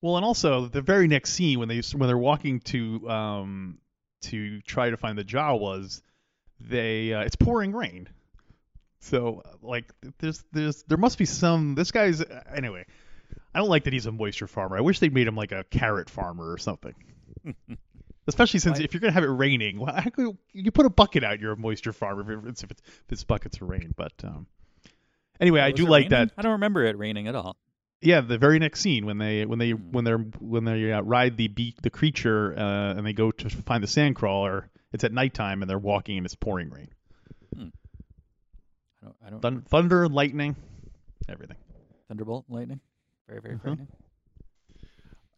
Well, 0.03 0.17
and 0.17 0.25
also 0.25 0.65
the 0.65 0.81
very 0.81 1.07
next 1.07 1.31
scene 1.31 1.59
when 1.59 1.69
they 1.69 1.81
when 1.95 2.07
they're 2.07 2.17
walking 2.17 2.59
to 2.59 3.09
um 3.09 3.77
to 4.23 4.59
try 4.63 4.89
to 4.89 4.97
find 4.97 5.17
the 5.17 5.23
Jawas, 5.23 6.01
they 6.59 7.13
uh, 7.13 7.21
it's 7.21 7.37
pouring 7.37 7.71
rain. 7.71 8.09
So 8.99 9.43
like 9.61 9.93
there's 10.19 10.43
there's 10.51 10.83
there 10.83 10.97
must 10.97 11.17
be 11.17 11.23
some 11.23 11.75
this 11.75 11.91
guy's 11.91 12.21
anyway. 12.53 12.85
I 13.55 13.59
don't 13.59 13.69
like 13.69 13.85
that 13.85 13.93
he's 13.93 14.05
a 14.05 14.11
moisture 14.11 14.45
farmer. 14.45 14.77
I 14.77 14.81
wish 14.81 14.99
they'd 14.99 15.13
made 15.13 15.25
him 15.25 15.37
like 15.37 15.53
a 15.53 15.63
carrot 15.71 16.09
farmer 16.09 16.51
or 16.51 16.57
something. 16.57 16.95
Especially 18.27 18.59
since 18.59 18.79
Why- 18.79 18.83
if 18.83 18.93
you're 18.93 18.99
gonna 18.99 19.13
have 19.13 19.23
it 19.23 19.27
raining, 19.27 19.79
well, 19.79 19.97
could, 20.13 20.37
you 20.51 20.71
put 20.71 20.85
a 20.85 20.89
bucket 20.89 21.23
out. 21.23 21.39
You're 21.39 21.53
a 21.53 21.57
moisture 21.57 21.93
farmer 21.93 22.39
if 22.39 22.45
it's 22.45 22.63
if 22.63 22.71
it's, 22.71 22.81
if 22.81 23.11
it's 23.13 23.23
buckets 23.23 23.55
of 23.61 23.69
rain. 23.69 23.93
But 23.95 24.11
um, 24.25 24.47
anyway, 25.39 25.61
I 25.61 25.71
do 25.71 25.85
like 25.85 26.11
raining? 26.11 26.27
that. 26.27 26.31
i 26.37 26.41
don't 26.41 26.53
remember 26.53 26.83
it 26.83 26.97
raining 26.97 27.29
at 27.29 27.35
all 27.35 27.55
Yeah, 28.03 28.21
the 28.21 28.37
very 28.37 28.59
next 28.59 28.81
scene 28.81 29.05
when 29.05 29.17
they 29.17 29.45
when 29.45 29.59
they 29.59 29.71
Hmm. 29.71 29.91
when 29.91 30.03
they're 30.03 30.17
when 30.39 30.65
they 30.65 30.91
uh, 30.91 31.01
ride 31.01 31.37
the 31.37 31.47
be- 31.47 31.75
the 31.81 31.89
creature 31.89 32.53
uh, 32.57 32.93
and 32.95 33.05
they 33.05 33.13
go 33.13 33.31
to 33.31 33.49
find 33.49 33.83
the 33.83 33.87
sandcrawler. 33.87 34.65
It's 34.91 35.03
at 35.03 35.11
nighttime 35.13 35.61
and 35.63 35.69
they're 35.69 35.79
walking 35.79 36.17
and 36.17 36.25
it's 36.25 36.35
pouring 36.35 36.69
rain. 36.69 36.89
i 37.57 39.05
don't 39.05 39.15
i 39.25 39.29
don't 39.29 39.41
Thun- 39.41 39.61
thunder, 39.63 40.07
lightning, 40.07 40.55
everything. 41.27 41.57
thunderbolt 42.07 42.45
lightning 42.49 42.79
very 43.27 43.41
very 43.41 43.55
Uh-huh. 43.55 43.63
frightening 43.63 43.87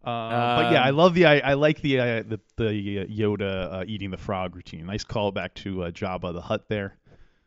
Uh, 0.03 0.61
but 0.61 0.72
yeah, 0.72 0.84
I 0.84 0.89
Um, 0.89 0.97
love 0.97 1.13
the 1.16 1.26
I, 1.26 1.39
I 1.39 1.53
like 1.55 1.82
the 1.82 1.99
uh, 1.99 2.24
the 2.24 2.39
the 2.57 2.99
uh, 2.99 3.05
Yoda 3.05 3.74
uh, 3.74 3.84
eating 3.88 4.11
the 4.11 4.18
frog 4.18 4.55
routine. 4.55 4.86
Nice 4.86 5.03
callback 5.03 5.55
to 5.63 5.84
uh, 5.86 5.89
Jabba 5.91 6.32
the 6.32 6.41
Hutt 6.41 6.70
there. 6.70 6.95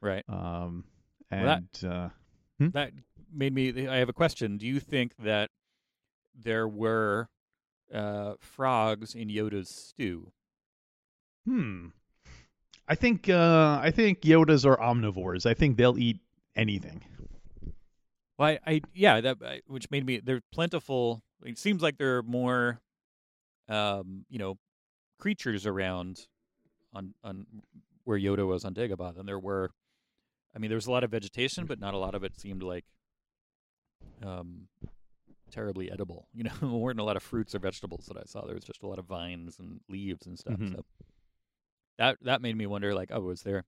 Right. 0.00 0.24
Um, 0.28 0.84
Well, 1.30 1.40
and 1.40 1.68
that- 1.72 1.84
uh, 1.88 2.08
That 2.72 2.92
made 3.32 3.54
me. 3.54 3.86
I 3.88 3.96
have 3.96 4.08
a 4.08 4.12
question. 4.14 4.56
Do 4.58 4.66
you 4.66 4.80
think 4.80 5.12
that 5.18 5.50
there 6.34 6.68
were 6.68 7.28
uh, 7.92 8.34
frogs 8.40 9.14
in 9.14 9.28
Yoda's 9.28 9.68
stew? 9.68 10.32
hmm, 11.44 11.88
I 12.86 12.94
think 12.94 13.28
uh, 13.28 13.78
I 13.82 13.90
think 13.90 14.20
Yodas 14.22 14.64
are 14.66 14.76
omnivores. 14.76 15.46
I 15.46 15.54
think 15.54 15.76
they'll 15.76 15.98
eat 15.98 16.20
anything. 16.56 17.04
Well, 18.38 18.48
I, 18.50 18.58
I 18.66 18.80
yeah, 18.94 19.20
that 19.20 19.38
I- 19.44 19.62
which 19.66 19.90
made 19.90 20.04
me. 20.06 20.20
They're 20.20 20.42
plentiful. 20.52 21.22
It 21.44 21.58
seems 21.58 21.82
like 21.82 21.98
there 21.98 22.18
are 22.18 22.22
more, 22.22 22.80
um, 23.68 24.24
you 24.28 24.38
know, 24.38 24.58
creatures 25.18 25.66
around 25.66 26.26
on 26.92 27.14
on 27.24 27.46
where 28.04 28.18
Yoda 28.18 28.46
was 28.46 28.64
on 28.64 28.74
Dagobah 28.74 29.14
than 29.14 29.26
there 29.26 29.38
were. 29.38 29.70
I 30.54 30.58
mean, 30.58 30.70
there 30.70 30.76
was 30.76 30.86
a 30.86 30.90
lot 30.90 31.04
of 31.04 31.10
vegetation, 31.10 31.66
but 31.66 31.78
not 31.78 31.94
a 31.94 31.98
lot 31.98 32.14
of 32.14 32.24
it 32.24 32.38
seemed 32.38 32.62
like 32.62 32.84
um, 34.24 34.68
terribly 35.50 35.90
edible. 35.90 36.28
You 36.34 36.44
know, 36.44 36.52
there 36.60 36.68
weren't 36.70 37.00
a 37.00 37.04
lot 37.04 37.16
of 37.16 37.22
fruits 37.22 37.54
or 37.54 37.58
vegetables 37.58 38.06
that 38.06 38.16
I 38.16 38.24
saw. 38.26 38.44
There 38.44 38.54
was 38.54 38.64
just 38.64 38.82
a 38.82 38.86
lot 38.86 38.98
of 38.98 39.06
vines 39.06 39.58
and 39.58 39.80
leaves 39.88 40.26
and 40.26 40.38
stuff. 40.38 40.58
Mhm. 40.58 40.76
So 40.76 40.84
that 41.98 42.18
that 42.22 42.42
made 42.42 42.56
me 42.56 42.66
wonder, 42.66 42.94
like, 42.94 43.10
oh, 43.12 43.20
was 43.20 43.42
there 43.42 43.64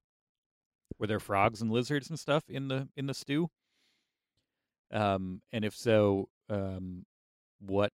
were 0.99 1.07
there 1.07 1.21
frogs 1.21 1.63
and 1.63 1.71
lizards 1.71 2.11
and 2.11 2.19
stuff 2.19 2.45
in 2.49 2.69
the 2.69 2.89
in 2.97 3.07
the 3.07 3.15
stew? 3.15 3.49
Um, 4.93 5.41
and 5.53 5.65
if 5.65 5.77
so, 5.77 6.29
um, 6.49 7.05
what 7.61 7.93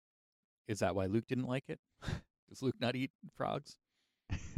is 0.69 0.79
that? 0.79 0.95
Why 0.95 1.07
Luke 1.07 1.27
didn't 1.29 1.47
like 1.49 1.65
it? 1.69 1.79
Does 2.49 2.63
Luke 2.63 2.77
not 2.81 2.95
eat 2.95 3.11
frogs? 3.37 3.77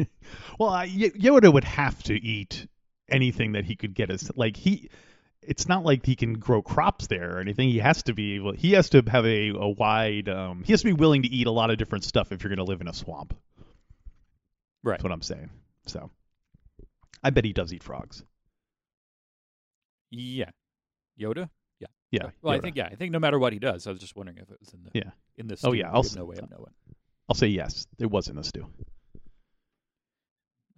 well, 0.59 0.69
I, 0.71 0.85
Y- 0.85 1.13
Yoda 1.17 1.53
would 1.53 1.65
have 1.65 2.03
to 2.05 2.15
eat 2.15 2.67
anything 3.09 3.53
that 3.53 3.65
he 3.65 3.75
could 3.77 3.95
get. 3.95 4.11
As 4.11 4.31
like 4.37 4.57
he, 4.57 4.91
it's 5.47 5.69
not 5.69 5.85
like 5.85 6.05
he 6.05 6.17
can 6.17 6.35
grow 6.35 6.63
crops 6.63 7.07
there 7.07 7.37
or 7.37 7.41
anything. 7.41 7.69
He 7.69 7.79
has 7.79 8.03
to 8.05 8.15
be 8.15 8.35
able. 8.35 8.53
He 8.53 8.73
has 8.73 8.91
to 8.91 9.03
have 9.07 9.25
a, 9.25 9.49
a 9.51 9.69
wide. 9.69 10.29
Um, 10.29 10.63
he 10.65 10.73
has 10.73 10.81
to 10.83 10.87
be 10.87 10.93
willing 10.93 11.23
to 11.23 11.29
eat 11.29 11.47
a 11.47 11.51
lot 11.51 11.71
of 11.71 11.79
different 11.79 12.05
stuff 12.05 12.33
if 12.33 12.43
you're 12.43 12.55
going 12.55 12.65
to 12.65 12.71
live 12.71 12.81
in 12.81 12.89
a 12.89 12.93
swamp. 12.95 13.37
Right. 14.83 14.95
That's 14.95 15.05
what 15.05 15.13
I'm 15.13 15.23
saying. 15.23 15.51
So, 15.87 16.11
I 17.23 17.31
bet 17.31 17.45
he 17.45 17.53
does 17.53 17.73
eat 17.73 17.83
frogs. 17.83 18.23
Yeah, 20.11 20.51
Yoda. 21.21 21.49
Yeah. 21.81 21.89
Yeah. 22.11 22.31
Well, 22.43 22.55
I 22.55 22.61
think 22.61 22.77
yeah, 22.77 22.89
I 22.91 22.95
think 22.95 23.13
no 23.13 23.19
matter 23.19 23.39
what 23.39 23.53
he 23.53 23.59
does, 23.59 23.87
I 23.87 23.91
was 23.91 24.01
just 24.01 24.17
wondering 24.17 24.39
if 24.39 24.51
it 24.51 24.59
was 24.61 24.73
in 24.73 24.83
the 24.85 24.91
Yeah. 24.95 25.11
in 25.37 25.49
the 25.49 25.59
Oh, 25.65 25.73
yeah, 25.73 25.91
I'll 25.93 26.05
no 26.15 26.25
way 26.25 26.37
of 26.37 26.51
knowing. 26.51 26.73
I'll 27.29 27.35
say 27.35 27.49
yes. 27.49 27.87
It 27.99 28.07
was 28.11 28.29
in 28.29 28.37
the 28.37 28.45
stew. 28.45 28.67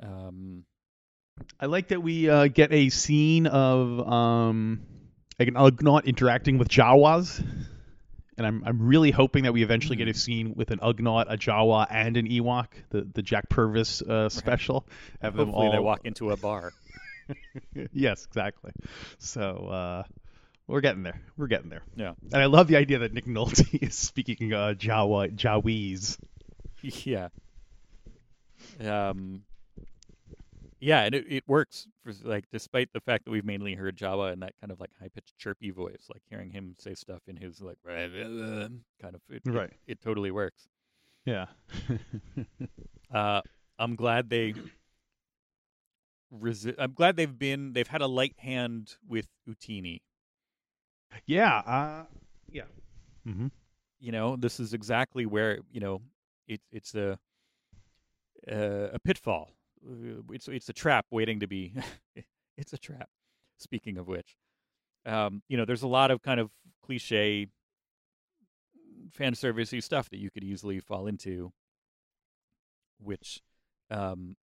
Um, 0.03 0.65
I 1.61 1.67
like 1.67 1.89
that 1.89 2.03
we 2.03 2.29
uh, 2.29 2.49
get 2.49 2.73
a 2.73 2.89
scene 2.89 3.47
of 3.47 4.09
um, 4.09 4.81
like 5.39 5.49
an 5.49 5.55
Ugnaught 5.55 6.05
interacting 6.05 6.59
with 6.59 6.69
Jawas, 6.69 7.45
and 8.37 8.47
I'm 8.47 8.63
I'm 8.65 8.81
really 8.81 9.11
hoping 9.11 9.45
that 9.45 9.53
we 9.53 9.63
eventually 9.63 9.97
get 9.97 10.09
a 10.09 10.15
scene 10.15 10.55
with 10.57 10.71
an 10.71 10.79
Ugnaught, 10.79 11.27
a 11.29 11.37
Jawa, 11.37 11.87
and 11.91 12.17
an 12.17 12.29
Ewok, 12.29 12.67
the 12.91 13.09
the 13.13 13.23
Jack 13.23 13.49
Purvis 13.49 14.03
uh, 14.03 14.29
special. 14.29 14.87
Have 15.21 15.37
them 15.37 15.55
all. 15.55 15.73
they 15.73 15.79
walk 15.79 16.01
into 16.05 16.31
a 16.31 16.37
bar. 16.37 16.73
yes, 17.93 18.25
exactly. 18.27 18.73
So 19.19 19.43
uh, 19.43 20.03
we're 20.67 20.81
getting 20.81 21.03
there. 21.03 21.21
We're 21.37 21.47
getting 21.47 21.71
there. 21.71 21.83
Yeah. 21.97 22.15
And 22.33 22.43
I 22.43 22.47
love 22.47 22.69
the 22.69 22.77
idea 22.77 23.01
that 23.01 23.13
Nick 23.13 23.27
Nolte 23.27 23.83
is 23.83 23.97
speaking 23.97 24.53
uh, 24.53 24.75
Jawa 24.77 25.35
Jawese. 25.35 26.19
yeah. 26.83 27.29
Um. 28.81 29.43
Yeah, 30.81 31.03
and 31.03 31.15
it, 31.15 31.25
it 31.29 31.45
works 31.49 31.89
for 32.05 32.13
like 32.23 32.45
despite 32.53 32.93
the 32.93 33.01
fact 33.01 33.25
that 33.25 33.31
we've 33.33 33.45
mainly 33.45 33.75
heard 33.75 33.97
Jawa 33.97 34.33
in 34.33 34.41
that 34.41 34.53
kind 34.61 34.71
of 34.71 34.79
like 34.79 34.91
high 35.01 35.09
pitched 35.09 35.37
chirpy 35.39 35.71
voice, 35.71 36.07
like 36.13 36.23
hearing 36.31 36.51
him 36.51 36.77
say 36.79 36.95
stuff 36.95 37.21
in 37.27 37.37
his 37.37 37.61
like 37.61 37.79
kind 37.85 39.15
of 39.15 39.21
it, 39.29 39.43
it- 39.45 39.51
Right. 39.53 39.73
It, 39.87 40.01
totally 40.01 40.31
works. 40.31 40.69
Yeah. 41.25 41.47
Uh, 43.13 43.41
I'm 43.79 43.97
glad 43.97 44.29
they. 44.31 44.55
Resi- 46.33 46.75
I'm 46.79 46.93
glad 46.93 47.17
they've 47.17 47.39
been. 47.39 47.73
They've 47.73 47.89
had 47.89 48.03
a 48.03 48.07
light 48.07 48.35
hand 48.39 48.97
with 49.09 49.27
Utinni. 49.49 50.01
yeah. 51.27 51.59
Uh, 51.59 52.05
yeah. 52.51 52.63
Mm-hmm. 53.27 53.49
you 53.99 54.13
know 54.13 54.37
this 54.37 54.59
is 54.61 54.73
exactly 54.73 55.27
where 55.27 55.59
you 55.71 55.81
know 55.81 56.01
it's 56.47 56.65
it's 56.73 56.95
a 56.95 57.19
uh, 58.51 58.89
a 58.95 58.99
pitfall 59.01 59.51
it's 60.33 60.49
it's 60.49 60.69
a 60.69 60.73
trap 60.73 61.07
waiting 61.11 61.41
to 61.41 61.47
be 61.47 61.75
it's 62.57 62.73
a 62.73 62.79
trap 62.79 63.09
speaking 63.59 63.99
of 63.99 64.09
which. 64.09 64.37
Um 65.07 65.43
you 65.49 65.57
know 65.57 65.65
there's 65.65 65.83
a 65.83 65.89
lot 65.89 66.11
of 66.11 66.23
kind 66.23 66.41
of 66.41 66.51
cliche 66.83 67.49
fan 69.13 69.33
servicey 69.33 69.83
stuff 69.83 70.11
that 70.11 70.19
you 70.19 70.31
could 70.31 70.45
easily 70.45 70.81
fall 70.81 71.07
into 71.07 71.53
which 73.01 73.41
um 73.91 74.37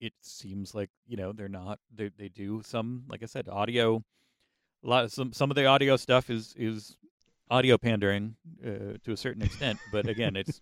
it 0.00 0.12
seems 0.20 0.74
like 0.74 0.90
you 1.06 1.16
know 1.16 1.32
they're 1.32 1.48
not 1.48 1.78
they 1.94 2.10
they 2.18 2.28
do 2.28 2.60
some 2.64 3.04
like 3.08 3.22
i 3.22 3.26
said 3.26 3.48
audio 3.48 4.02
a 4.84 4.88
lot 4.88 5.04
of 5.04 5.12
some 5.12 5.32
some 5.32 5.50
of 5.50 5.54
the 5.54 5.64
audio 5.64 5.96
stuff 5.96 6.28
is 6.28 6.52
is 6.58 6.96
audio 7.52 7.76
pandering 7.76 8.34
uh, 8.66 8.96
to 9.04 9.12
a 9.12 9.16
certain 9.16 9.42
extent, 9.42 9.78
but 9.92 10.08
again, 10.08 10.36
it's 10.36 10.60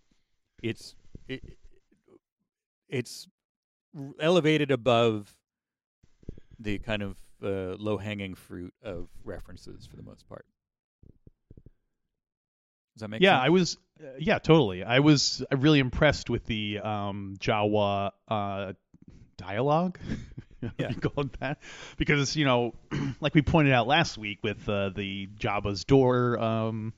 it's 0.62 0.94
it, 1.28 1.56
it's 2.88 3.28
elevated 4.20 4.70
above 4.70 5.34
the 6.58 6.78
kind 6.78 7.02
of 7.02 7.16
uh, 7.42 7.76
low 7.78 7.96
hanging 7.96 8.34
fruit 8.34 8.74
of 8.82 9.08
references 9.24 9.86
for 9.86 9.96
the 9.96 10.02
most 10.02 10.28
part. 10.28 10.44
Does 12.94 13.02
that 13.02 13.08
make 13.08 13.22
yeah, 13.22 13.36
sense? 13.36 13.46
I 13.46 13.48
was. 13.48 13.78
Uh, 13.98 14.06
yeah, 14.18 14.38
totally. 14.38 14.84
I 14.84 14.98
was 14.98 15.42
uh, 15.50 15.56
really 15.56 15.78
impressed 15.78 16.28
with 16.28 16.44
the 16.46 16.80
um, 16.80 17.36
Jawa 17.38 18.10
uh, 18.28 18.72
dialogue. 19.36 19.98
Yeah. 20.78 20.90
you 20.90 20.96
call 20.96 21.24
it 21.24 21.40
that, 21.40 21.58
because 21.96 22.36
you 22.36 22.44
know, 22.44 22.74
like 23.22 23.34
we 23.34 23.40
pointed 23.40 23.72
out 23.72 23.86
last 23.86 24.18
week 24.18 24.40
with 24.42 24.68
uh, 24.68 24.90
the 24.90 25.26
Jabba's 25.38 25.84
door, 25.86 26.38
um, 26.38 26.92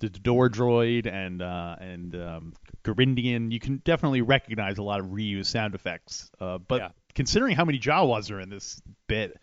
the 0.00 0.08
door 0.08 0.48
droid, 0.48 1.06
and 1.06 1.42
uh, 1.42 1.76
and 1.80 2.14
um, 2.14 2.52
Garindan, 2.84 3.50
you 3.52 3.58
can 3.60 3.78
definitely 3.84 4.22
recognize 4.22 4.78
a 4.78 4.82
lot 4.82 5.00
of 5.00 5.06
reused 5.06 5.46
sound 5.46 5.74
effects. 5.74 6.30
Uh, 6.40 6.58
but 6.58 6.80
Yeah. 6.80 6.88
considering 7.14 7.56
how 7.56 7.64
many 7.64 7.78
Jawas 7.78 8.30
are 8.30 8.40
in 8.40 8.48
this 8.50 8.80
bit, 9.08 9.36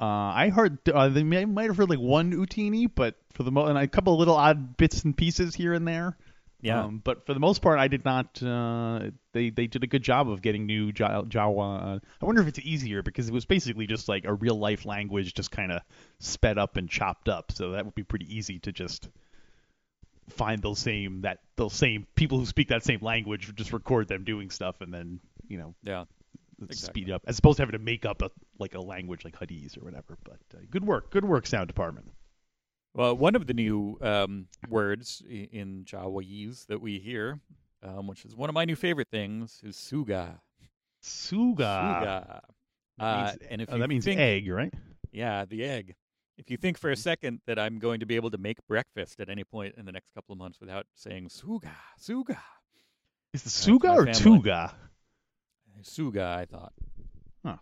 uh, 0.00 0.04
I 0.04 0.50
heard 0.50 0.78
uh, 0.88 1.08
they 1.08 1.24
may, 1.24 1.44
might 1.44 1.66
have 1.66 1.76
heard 1.76 1.90
like 1.90 1.98
one 1.98 2.32
Utinni, 2.32 2.88
but 2.94 3.16
for 3.34 3.42
the 3.42 3.50
mo- 3.50 3.66
and 3.66 3.76
a 3.76 3.86
couple 3.88 4.12
of 4.14 4.18
little 4.18 4.36
odd 4.36 4.76
bits 4.76 5.02
and 5.04 5.16
pieces 5.16 5.54
here 5.54 5.74
and 5.74 5.86
there. 5.86 6.16
yeah, 6.62 6.84
Um, 6.84 7.00
but 7.04 7.26
for 7.26 7.34
the 7.34 7.40
most 7.40 7.62
part, 7.62 7.78
I 7.78 7.88
did 7.88 8.04
not. 8.04 8.42
Uh, 8.42 9.10
they 9.32 9.50
they 9.50 9.66
did 9.66 9.84
a 9.84 9.86
good 9.86 10.02
job 10.02 10.30
of 10.30 10.40
getting 10.40 10.66
new 10.66 10.86
Ja- 10.96 11.22
Jawa. 11.24 11.96
Uh, 11.96 11.98
I 12.22 12.24
wonder 12.26 12.40
if 12.40 12.48
it's 12.48 12.60
easier 12.60 13.02
because 13.02 13.28
it 13.28 13.32
was 13.34 13.44
basically 13.44 13.86
just 13.86 14.08
like 14.08 14.24
a 14.24 14.32
real 14.34 14.58
life 14.58 14.86
language, 14.86 15.34
just 15.34 15.50
kind 15.50 15.72
of 15.72 15.82
sped 16.20 16.58
up 16.58 16.76
and 16.76 16.88
chopped 16.88 17.28
up. 17.28 17.52
So 17.52 17.72
that 17.72 17.84
would 17.84 17.94
be 17.94 18.02
pretty 18.04 18.34
easy 18.34 18.58
to 18.60 18.72
just 18.72 19.08
find 20.28 20.62
those 20.62 20.78
same 20.78 21.22
that 21.22 21.38
those 21.56 21.72
same 21.72 22.06
people 22.14 22.38
who 22.38 22.46
speak 22.46 22.68
that 22.68 22.84
same 22.84 23.00
language, 23.02 23.52
just 23.54 23.72
record 23.72 24.08
them 24.08 24.24
doing 24.24 24.50
stuff, 24.50 24.80
and 24.80 24.92
then 24.92 25.20
you 25.46 25.58
know 25.58 25.74
yeah. 25.82 26.04
speed 26.70 27.10
up 27.10 27.22
as 27.26 27.38
opposed 27.38 27.56
to 27.56 27.62
having 27.62 27.78
to 27.78 27.84
make 27.84 28.04
up 28.04 28.22
a 28.22 28.30
like 28.58 28.74
a 28.74 28.80
language 28.80 29.24
like 29.24 29.36
Hadith 29.38 29.76
or 29.76 29.84
whatever. 29.84 30.16
But 30.24 30.38
uh, 30.54 30.60
good 30.70 30.84
work, 30.84 31.10
good 31.10 31.24
work, 31.24 31.46
sound 31.46 31.68
department. 31.68 32.10
Well, 32.94 33.16
one 33.16 33.36
of 33.36 33.46
the 33.46 33.54
new 33.54 33.98
um, 34.00 34.46
words 34.68 35.22
in 35.28 35.84
Jawaese 35.84 36.66
that 36.66 36.80
we 36.80 36.98
hear, 36.98 37.38
um, 37.82 38.06
which 38.06 38.24
is 38.24 38.34
one 38.34 38.48
of 38.48 38.54
my 38.54 38.64
new 38.64 38.76
favorite 38.76 39.08
things, 39.10 39.60
is 39.62 39.76
suga. 39.76 40.38
Suga. 41.02 41.58
Suga. 41.58 42.40
Uh, 42.98 43.24
means- 43.24 43.38
and 43.50 43.62
if 43.62 43.68
oh, 43.70 43.74
you 43.76 43.80
that 43.82 43.88
means 43.88 44.04
think, 44.04 44.18
egg, 44.18 44.48
right? 44.48 44.72
Yeah, 45.12 45.44
the 45.44 45.64
egg. 45.64 45.94
If 46.38 46.50
you 46.50 46.56
think 46.56 46.78
for 46.78 46.90
a 46.90 46.96
second 46.96 47.40
that 47.46 47.58
I'm 47.58 47.78
going 47.78 48.00
to 48.00 48.06
be 48.06 48.16
able 48.16 48.30
to 48.30 48.38
make 48.38 48.64
breakfast 48.66 49.20
at 49.20 49.28
any 49.28 49.42
point 49.44 49.74
in 49.76 49.84
the 49.84 49.92
next 49.92 50.14
couple 50.14 50.32
of 50.32 50.38
months 50.38 50.60
without 50.60 50.86
saying 50.94 51.28
suga, 51.28 51.68
suga, 52.00 52.38
Is 53.34 53.42
the 53.42 53.50
Suga 53.50 53.90
or 53.96 54.06
family. 54.06 54.12
Tuga? 54.12 54.72
suga, 55.82 56.36
I 56.36 56.44
thought. 56.44 56.72
Huh. 57.44 57.56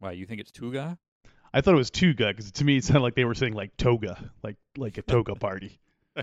Why, 0.00 0.12
you 0.12 0.26
think 0.26 0.40
it's 0.40 0.50
tuga? 0.50 0.98
I 1.54 1.60
thought 1.60 1.74
it 1.74 1.78
was 1.78 1.90
Tuga 1.90 2.28
because 2.28 2.50
to 2.52 2.64
me 2.64 2.76
it 2.78 2.84
sounded 2.84 3.02
like 3.02 3.14
they 3.14 3.24
were 3.26 3.34
saying 3.34 3.52
like 3.54 3.76
toga, 3.76 4.30
like 4.42 4.56
like 4.76 4.96
a 4.98 5.02
toga 5.02 5.34
party. 5.34 5.78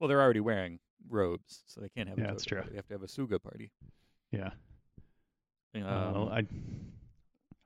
Well, 0.00 0.08
they're 0.08 0.22
already 0.22 0.40
wearing 0.40 0.78
robes, 1.10 1.62
so 1.66 1.82
they 1.82 1.90
can't 1.90 2.08
have 2.08 2.16
a 2.16 2.22
Yeah, 2.22 2.26
that's 2.28 2.44
toga 2.44 2.48
true. 2.48 2.58
party. 2.62 2.70
They 2.70 2.76
have 2.76 2.86
to 2.86 2.94
have 2.94 3.02
a 3.02 3.06
suga 3.06 3.42
party. 3.42 3.70
Yeah. 4.32 4.50
Um, 5.74 6.28
I 6.32 6.46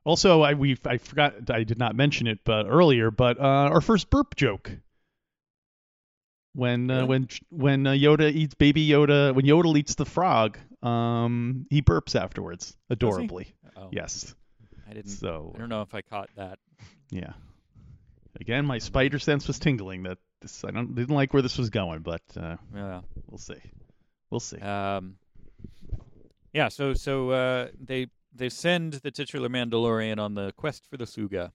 also 0.04 0.42
I 0.42 0.54
we 0.54 0.76
I 0.84 0.98
forgot 0.98 1.50
I 1.50 1.64
did 1.64 1.78
not 1.78 1.94
mention 1.96 2.26
it 2.26 2.40
but 2.44 2.66
earlier, 2.68 3.10
but 3.10 3.38
uh, 3.38 3.42
our 3.42 3.80
first 3.80 4.10
burp 4.10 4.36
joke. 4.36 4.70
when 6.54 6.90
uh, 6.90 7.06
when 7.06 7.28
when 7.50 7.86
uh, 7.86 7.92
Yoda 7.92 8.32
eats 8.32 8.54
baby 8.54 8.86
Yoda 8.86 9.34
when 9.34 9.44
Yoda 9.44 9.76
eats 9.76 9.94
the 9.96 10.04
frog, 10.04 10.58
um, 10.82 11.66
he 11.70 11.82
burps 11.82 12.14
afterwards, 12.20 12.76
adorably. 12.90 13.48
Oh, 13.76 13.88
Yes. 13.90 14.34
I 14.88 14.92
didn't. 14.92 15.10
So 15.10 15.52
I 15.54 15.58
don't 15.58 15.68
know 15.68 15.82
if 15.82 15.94
I 15.94 16.02
caught 16.02 16.28
that. 16.36 16.58
yeah. 17.10 17.32
Again, 18.40 18.66
my 18.66 18.78
spider 18.78 19.18
sense 19.18 19.46
was 19.46 19.58
tingling 19.58 20.02
that 20.04 20.18
this 20.40 20.64
I 20.64 20.70
don't 20.70 20.94
didn't 20.94 21.14
like 21.14 21.32
where 21.32 21.42
this 21.42 21.56
was 21.58 21.70
going, 21.70 22.00
but 22.00 22.22
uh, 22.36 22.56
Yeah. 22.74 23.00
we'll 23.28 23.38
see. 23.38 23.54
We'll 24.30 24.40
see. 24.40 24.58
Um, 24.58 25.16
yeah. 26.52 26.68
So 26.68 26.94
so 26.94 27.30
uh, 27.30 27.68
they 27.80 28.08
they 28.34 28.48
send 28.48 28.94
the 28.94 29.10
titular 29.10 29.48
Mandalorian 29.48 30.18
on 30.18 30.34
the 30.34 30.52
quest 30.52 30.86
for 30.90 30.96
the 30.96 31.04
Suga. 31.04 31.52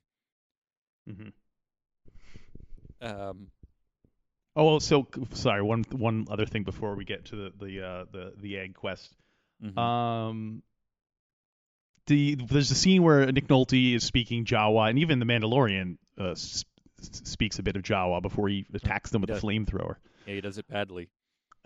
hmm 1.07 1.29
Um, 3.01 3.47
Oh, 4.55 4.79
so 4.79 5.07
sorry. 5.33 5.61
One 5.61 5.83
one 5.91 6.27
other 6.29 6.45
thing 6.45 6.63
before 6.63 6.95
we 6.95 7.05
get 7.05 7.25
to 7.25 7.35
the 7.35 7.53
the 7.65 7.81
uh, 7.85 8.05
the 8.11 8.33
the 8.37 8.57
egg 8.57 8.73
quest. 8.75 9.13
mhm. 9.63 9.77
Um, 9.77 10.63
the 12.07 12.35
there's 12.35 12.71
a 12.71 12.75
scene 12.75 13.03
where 13.03 13.31
Nick 13.31 13.47
Nolte 13.47 13.93
is 13.95 14.03
speaking 14.03 14.43
Jawa, 14.45 14.89
and 14.89 14.99
even 14.99 15.19
the 15.19 15.25
Mandalorian 15.25 15.97
uh, 16.19 16.31
s- 16.31 16.65
speaks 17.01 17.59
a 17.59 17.63
bit 17.63 17.75
of 17.77 17.83
Jawa 17.83 18.21
before 18.21 18.49
he 18.49 18.65
attacks 18.73 19.11
them 19.11 19.21
with 19.21 19.29
the 19.29 19.35
flamethrower. 19.39 19.95
yeah, 20.25 20.33
he 20.35 20.41
does 20.41 20.57
it 20.57 20.67
badly. 20.67 21.07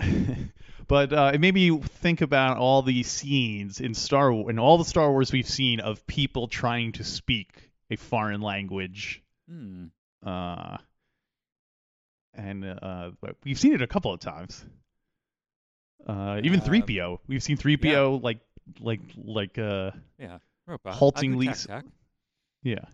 but 0.87 1.13
uh, 1.13 1.31
it 1.33 1.39
made 1.41 1.53
me 1.53 1.77
think 1.79 2.21
about 2.21 2.57
all 2.57 2.81
these 2.81 3.09
scenes 3.09 3.79
in 3.79 3.93
Star 3.93 4.31
Wars, 4.33 4.49
in 4.49 4.59
all 4.59 4.77
the 4.77 4.85
Star 4.85 5.11
Wars 5.11 5.31
we've 5.31 5.47
seen 5.47 5.79
of 5.79 6.05
people 6.07 6.47
trying 6.47 6.91
to 6.93 7.03
speak 7.03 7.71
a 7.89 7.95
foreign 7.95 8.41
language. 8.41 9.21
Hmm. 9.49 9.85
Uh, 10.25 10.77
and 12.33 12.65
uh, 12.65 13.11
we've 13.43 13.59
seen 13.59 13.73
it 13.73 13.81
a 13.81 13.87
couple 13.87 14.11
of 14.13 14.19
times. 14.19 14.65
Uh, 16.07 16.39
even 16.43 16.59
Um, 16.59 16.65
3PO, 16.65 17.19
we've 17.27 17.43
seen 17.43 17.57
3PO 17.57 18.21
like 18.23 18.39
like 18.79 19.01
like 19.17 19.57
uh 19.57 19.91
Yeah. 20.17 20.39
Ropa. 20.67 20.91
Haltingly 20.93 21.47
tak 21.47 21.57
tak. 21.67 21.85
yeah. 22.63 22.85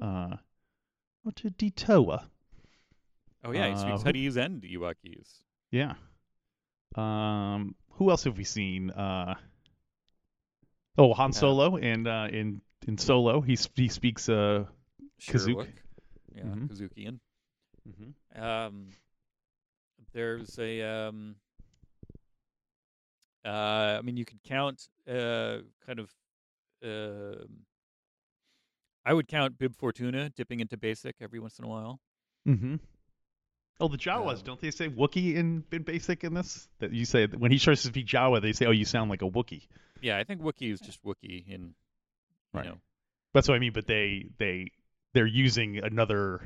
Uh, 0.00 0.36
what 1.22 1.36
to 1.36 1.50
Detoa? 1.50 2.24
Oh 3.44 3.52
yeah, 3.52 3.68
he 3.68 3.72
uh, 3.74 3.76
speaks 3.76 4.02
who- 4.02 4.08
Huttese 4.12 4.36
and 4.36 4.62
Ewokese. 4.62 5.40
Yeah. 5.70 5.94
Um, 6.96 7.74
who 7.92 8.10
else 8.10 8.24
have 8.24 8.36
we 8.36 8.44
seen? 8.44 8.90
Uh, 8.90 9.34
oh, 10.98 11.12
Han 11.14 11.30
Uh, 11.30 11.32
Solo, 11.32 11.76
and 11.76 12.06
uh, 12.06 12.28
in 12.30 12.60
in 12.86 12.98
Solo, 12.98 13.40
he 13.40 13.54
s- 13.54 13.68
he 13.74 13.88
speaks. 13.88 14.28
Uh, 14.28 14.66
Kazook. 15.20 15.56
Shyriiwook. 15.56 15.68
Yeah, 16.34 16.42
Mhm. 16.44 16.68
Kazukian. 16.68 17.20
Um, 18.34 18.88
there's 20.12 20.58
a 20.58 20.82
um. 20.82 21.36
Uh, 23.44 23.96
I 23.98 24.02
mean, 24.02 24.16
you 24.16 24.24
could 24.24 24.42
count 24.42 24.88
uh 25.08 25.58
kind 25.86 25.98
of. 25.98 26.12
Um, 26.84 27.66
I 29.04 29.12
would 29.12 29.26
count 29.26 29.58
Bib 29.58 29.74
Fortuna 29.76 30.30
dipping 30.30 30.60
into 30.60 30.76
basic 30.76 31.16
every 31.20 31.40
once 31.40 31.58
in 31.58 31.64
a 31.64 31.68
while. 31.68 32.00
Mm-hmm. 32.46 32.76
Oh, 33.82 33.88
the 33.88 33.98
Jawas, 33.98 34.36
Um, 34.38 34.42
don't 34.44 34.60
they 34.60 34.70
say 34.70 34.88
Wookiee 34.88 35.34
in, 35.34 35.64
in 35.72 35.82
Basic 35.82 36.22
in 36.24 36.34
this? 36.34 36.68
That 36.78 36.92
you 36.92 37.04
say 37.04 37.26
when 37.26 37.50
he 37.50 37.58
starts 37.58 37.82
to 37.82 37.88
speak 37.88 38.06
Jawa, 38.06 38.40
they 38.40 38.52
say, 38.52 38.64
"Oh, 38.66 38.70
you 38.70 38.84
sound 38.84 39.10
like 39.10 39.22
a 39.22 39.28
Wookiee." 39.28 39.66
Yeah, 40.00 40.16
I 40.18 40.24
think 40.24 40.40
Wookiee 40.40 40.72
is 40.72 40.80
just 40.80 41.02
Wookiee 41.04 41.46
in. 41.48 41.60
You 41.62 41.74
Right. 42.54 42.64
know, 42.66 42.78
That's 43.34 43.48
what 43.48 43.54
I 43.54 43.58
mean. 43.58 43.72
But 43.72 43.86
they 43.86 44.26
they 44.38 44.70
they're 45.14 45.26
using 45.26 45.78
another. 45.78 46.40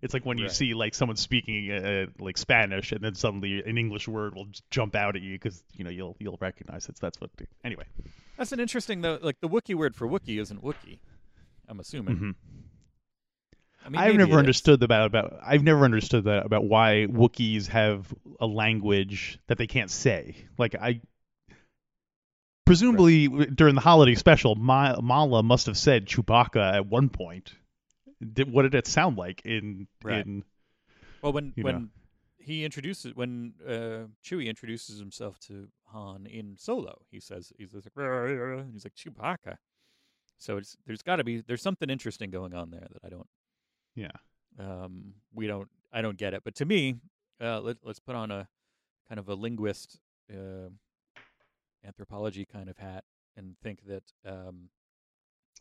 It's 0.00 0.12
like 0.12 0.26
when 0.26 0.38
you 0.38 0.46
Right. 0.46 0.52
see 0.52 0.74
like 0.74 0.94
someone 0.94 1.16
speaking 1.16 1.70
uh, 1.70 2.06
like 2.18 2.36
Spanish, 2.36 2.90
and 2.90 3.00
then 3.00 3.14
suddenly 3.14 3.62
an 3.62 3.78
English 3.78 4.08
word 4.08 4.34
will 4.34 4.46
just 4.46 4.68
jump 4.70 4.96
out 4.96 5.14
at 5.14 5.22
you 5.22 5.34
because 5.34 5.62
you 5.74 5.84
know 5.84 5.90
you'll 5.90 6.16
you'll 6.18 6.38
recognize 6.40 6.88
it. 6.88 6.96
That's 7.00 7.20
what. 7.20 7.30
Anyway. 7.62 7.84
that's 8.36 8.50
an 8.50 8.58
interesting 8.58 9.02
though. 9.02 9.18
Like 9.22 9.40
the 9.40 9.48
Wookiee 9.48 9.76
word 9.76 9.94
for 9.94 10.08
Wookiee 10.08 10.40
isn't 10.40 10.60
Wookiee. 10.64 10.98
I'm 11.68 11.78
assuming. 11.78 12.16
Mhm. 12.16 12.34
I 13.84 13.88
mean, 13.88 14.00
I've 14.00 14.14
never 14.14 14.32
is. 14.32 14.38
understood 14.38 14.82
about 14.82 15.06
about 15.06 15.40
I've 15.44 15.62
never 15.64 15.84
understood 15.84 16.24
that 16.24 16.46
about 16.46 16.64
why 16.64 17.06
Wookiees 17.10 17.66
have 17.68 18.12
a 18.40 18.46
language 18.46 19.38
that 19.48 19.58
they 19.58 19.66
can't 19.66 19.90
say. 19.90 20.36
Like 20.58 20.74
I 20.74 21.00
presumably 22.64 23.26
w 23.28 23.46
during 23.46 23.74
the 23.74 23.80
holiday 23.80 24.14
special, 24.14 24.54
Ma- 24.54 25.00
Malla 25.00 25.42
must 25.42 25.66
have 25.66 25.76
said 25.76 26.06
Chewbacca 26.06 26.74
at 26.76 26.86
one 26.86 27.08
point. 27.08 27.54
Did, 28.32 28.52
what 28.52 28.62
did 28.62 28.74
it 28.74 28.86
sound 28.86 29.18
like 29.18 29.42
in 29.44 29.88
Right. 30.02 30.24
in 30.24 30.44
Well, 31.22 31.32
when 31.32 31.52
when 31.56 31.74
know. 31.74 31.88
he 32.38 32.64
introduces 32.64 33.14
when 33.16 33.54
uh, 33.66 34.06
Chewie 34.24 34.46
introduces 34.46 34.98
himself 35.00 35.38
to 35.40 35.68
Han 35.86 36.26
in 36.26 36.56
Solo, 36.56 37.02
he 37.10 37.18
says 37.18 37.52
he's 37.58 37.74
like 37.74 37.84
he's 38.72 38.84
like 38.84 38.94
Chewbacca. 38.94 39.56
So 40.38 40.56
it's 40.56 40.76
there's 40.86 41.02
got 41.02 41.16
to 41.16 41.24
be 41.24 41.40
there's 41.40 41.62
something 41.62 41.90
interesting 41.90 42.30
going 42.30 42.54
on 42.54 42.70
there 42.70 42.86
that 42.92 43.04
I 43.04 43.08
don't 43.08 43.26
yeah. 43.94 44.10
um 44.58 45.14
we 45.34 45.46
don't 45.46 45.68
I 45.92 46.00
don't 46.02 46.16
get 46.16 46.32
it. 46.34 46.42
But 46.44 46.54
to 46.56 46.64
me, 46.64 46.96
uh, 47.40 47.60
let 47.60 47.76
let's 47.82 48.00
put 48.00 48.14
on 48.14 48.30
a 48.30 48.48
kind 49.08 49.18
of 49.18 49.28
a 49.28 49.34
linguist 49.34 49.98
uh, 50.32 50.70
anthropology 51.84 52.44
kind 52.44 52.68
of 52.68 52.78
hat 52.78 53.04
and 53.36 53.56
think 53.62 53.80
that 53.86 54.04
um 54.26 54.68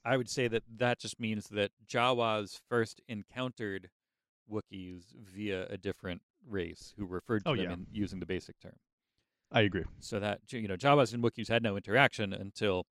I 0.03 0.17
would 0.17 0.29
say 0.29 0.47
that 0.47 0.63
that 0.77 0.99
just 0.99 1.19
means 1.19 1.47
that 1.49 1.71
Jawas 1.87 2.59
first 2.69 3.01
encountered 3.07 3.89
Wookiees 4.51 5.13
via 5.15 5.67
a 5.69 5.77
different 5.77 6.21
race 6.47 6.93
who 6.97 7.05
referred 7.05 7.43
to 7.45 7.51
Oh, 7.51 7.55
them 7.55 7.65
yeah. 7.65 7.73
in 7.73 7.85
using 7.91 8.19
the 8.19 8.25
basic 8.25 8.59
term. 8.59 8.77
I 9.51 9.61
agree. 9.61 9.83
So 9.99 10.19
that 10.19 10.39
you 10.51 10.67
know 10.67 10.75
Jawas 10.77 11.13
and 11.13 11.23
Wookiees 11.23 11.49
had 11.49 11.61
no 11.61 11.75
interaction 11.75 12.33
until 12.33 12.85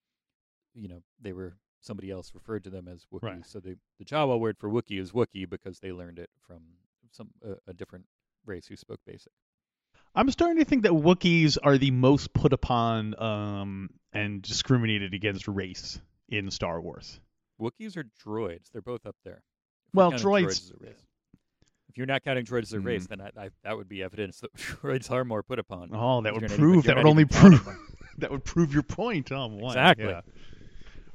you 0.74 0.88
know 0.88 1.00
they 1.20 1.34
were 1.34 1.56
somebody 1.82 2.12
else 2.12 2.32
referred 2.34 2.64
to 2.66 2.70
them 2.70 2.88
as 2.88 3.06
Wookiees. 3.14 3.24
Right. 3.24 3.46
So 3.46 3.60
the 3.60 3.78
the 3.98 4.06
Jawa 4.06 4.40
word 4.40 4.58
for 4.60 4.70
Wookiee 4.70 5.00
is 5.00 5.12
Wookiee 5.12 5.50
because 5.50 5.80
they 5.80 5.92
learned 5.92 6.20
it 6.20 6.30
from 6.48 6.62
some 7.12 7.30
uh, 7.46 7.56
a 7.68 7.74
different 7.74 8.06
race 8.46 8.68
who 8.68 8.76
spoke 8.76 9.00
basic. 9.06 9.32
I'm 10.16 10.30
starting 10.32 10.58
to 10.58 10.66
think 10.66 10.84
that 10.84 10.92
Wookiees 10.92 11.58
are 11.62 11.78
the 11.78 11.92
most 11.92 12.34
put 12.34 12.52
upon 12.54 13.20
um, 13.22 13.90
and 14.12 14.42
discriminated 14.42 15.14
against 15.14 15.48
race 15.48 16.00
in 16.30 16.50
Star 16.52 16.82
Wars. 16.82 17.20
Wookiees 17.62 17.96
are 17.98 18.06
droids. 18.26 18.72
They're 18.72 18.82
both 18.82 19.06
up 19.06 19.16
there. 19.24 19.44
If 19.90 19.94
Well, 19.96 20.12
droids- 20.12 20.72
race. 20.82 20.96
If 21.90 21.98
you're 21.98 22.06
not 22.08 22.24
counting 22.24 22.46
droids 22.46 22.64
as 22.64 22.74
a 22.74 22.80
race, 22.80 23.06
Mm. 23.06 23.10
then 23.10 23.22
I, 23.22 23.46
I, 23.46 23.50
that 23.64 23.76
would 23.76 23.90
be 23.90 24.04
evidence 24.04 24.40
that 24.42 24.54
droids 24.56 25.10
are 25.12 25.26
more 25.26 25.42
put 25.44 25.58
upon. 25.60 25.90
Oh, 25.94 26.22
that 26.22 26.34
would 26.34 26.48
prove 26.48 26.86
even- 26.86 26.88
that 26.88 26.98
would 26.98 27.06
only 27.10 27.26
prove 27.26 27.68
that 28.20 28.30
would 28.32 28.44
prove 28.44 28.74
your 28.74 28.84
point. 28.84 29.32
One. 29.32 29.54
Exactly. 29.66 30.06
Yeah. 30.06 30.22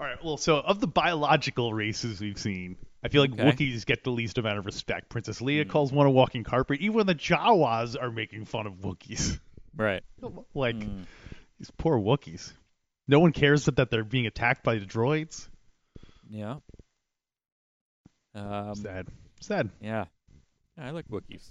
All 0.05 0.11
right. 0.11 0.23
Well, 0.23 0.37
so 0.37 0.59
of 0.59 0.81
the 0.81 0.87
biological 0.87 1.73
races 1.73 2.21
we've 2.21 2.37
seen, 2.39 2.77
I 3.03 3.09
feel 3.09 3.23
like 3.23 3.33
Okay. 3.33 3.43
Wookiees 3.43 3.87
get 3.87 4.05
the 4.05 4.11
least 4.11 4.37
amount 4.37 4.59
of 4.59 4.67
respect. 4.67 5.09
Princess 5.09 5.41
Leia 5.41 5.65
Hmm. 5.65 5.71
calls 5.71 5.93
one 5.93 6.07
a 6.07 6.11
walking 6.11 6.45
carpet. 6.45 6.83
Even 6.83 7.07
the 7.07 7.15
Jawas 7.15 7.97
are 7.99 8.11
making 8.11 8.45
fun 8.45 8.67
of 8.67 8.75
Wookiees. 8.75 9.41
Right. 9.75 10.03
like 10.55 10.77
Mm. 10.77 11.07
these 11.59 11.71
poor 11.79 11.99
Wookiees. 11.99 12.53
No 13.09 13.19
one 13.19 13.33
cares 13.33 13.65
that, 13.65 13.77
that 13.77 13.91
they're 13.91 14.05
being 14.05 14.27
attacked 14.27 14.63
by 14.63 14.77
the 14.79 14.85
droids. 14.85 15.49
Yeah. 16.29 16.57
Um, 18.35 18.75
Sad. 18.75 19.09
Sad. 19.41 19.71
Yeah. 19.81 20.05
Yeah, 20.77 20.87
I 20.87 20.91
like 20.91 21.09
Wookiees. 21.09 21.51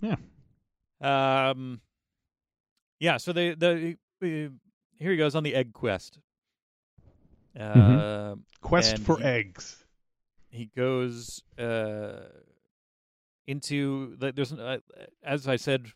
Yeah. 0.00 0.16
Um. 1.00 1.80
Yeah. 2.98 3.18
So 3.18 3.32
the 3.32 3.54
the 3.54 3.96
uh, 4.22 4.50
here 4.98 5.10
he 5.12 5.16
goes 5.16 5.36
on 5.36 5.44
the 5.44 5.54
egg 5.54 5.72
quest. 5.72 6.18
Uh, 7.58 8.34
Mhm. 8.36 8.42
Quest 8.60 8.98
for 8.98 9.18
he- 9.18 9.24
eggs. 9.24 9.84
he 10.50 10.66
goes 10.76 11.42
uh 11.58 12.28
into 13.46 14.16
the, 14.16 14.32
there's 14.32 14.52
uh, 14.52 14.78
as 15.22 15.48
I 15.48 15.56
said. 15.56 15.86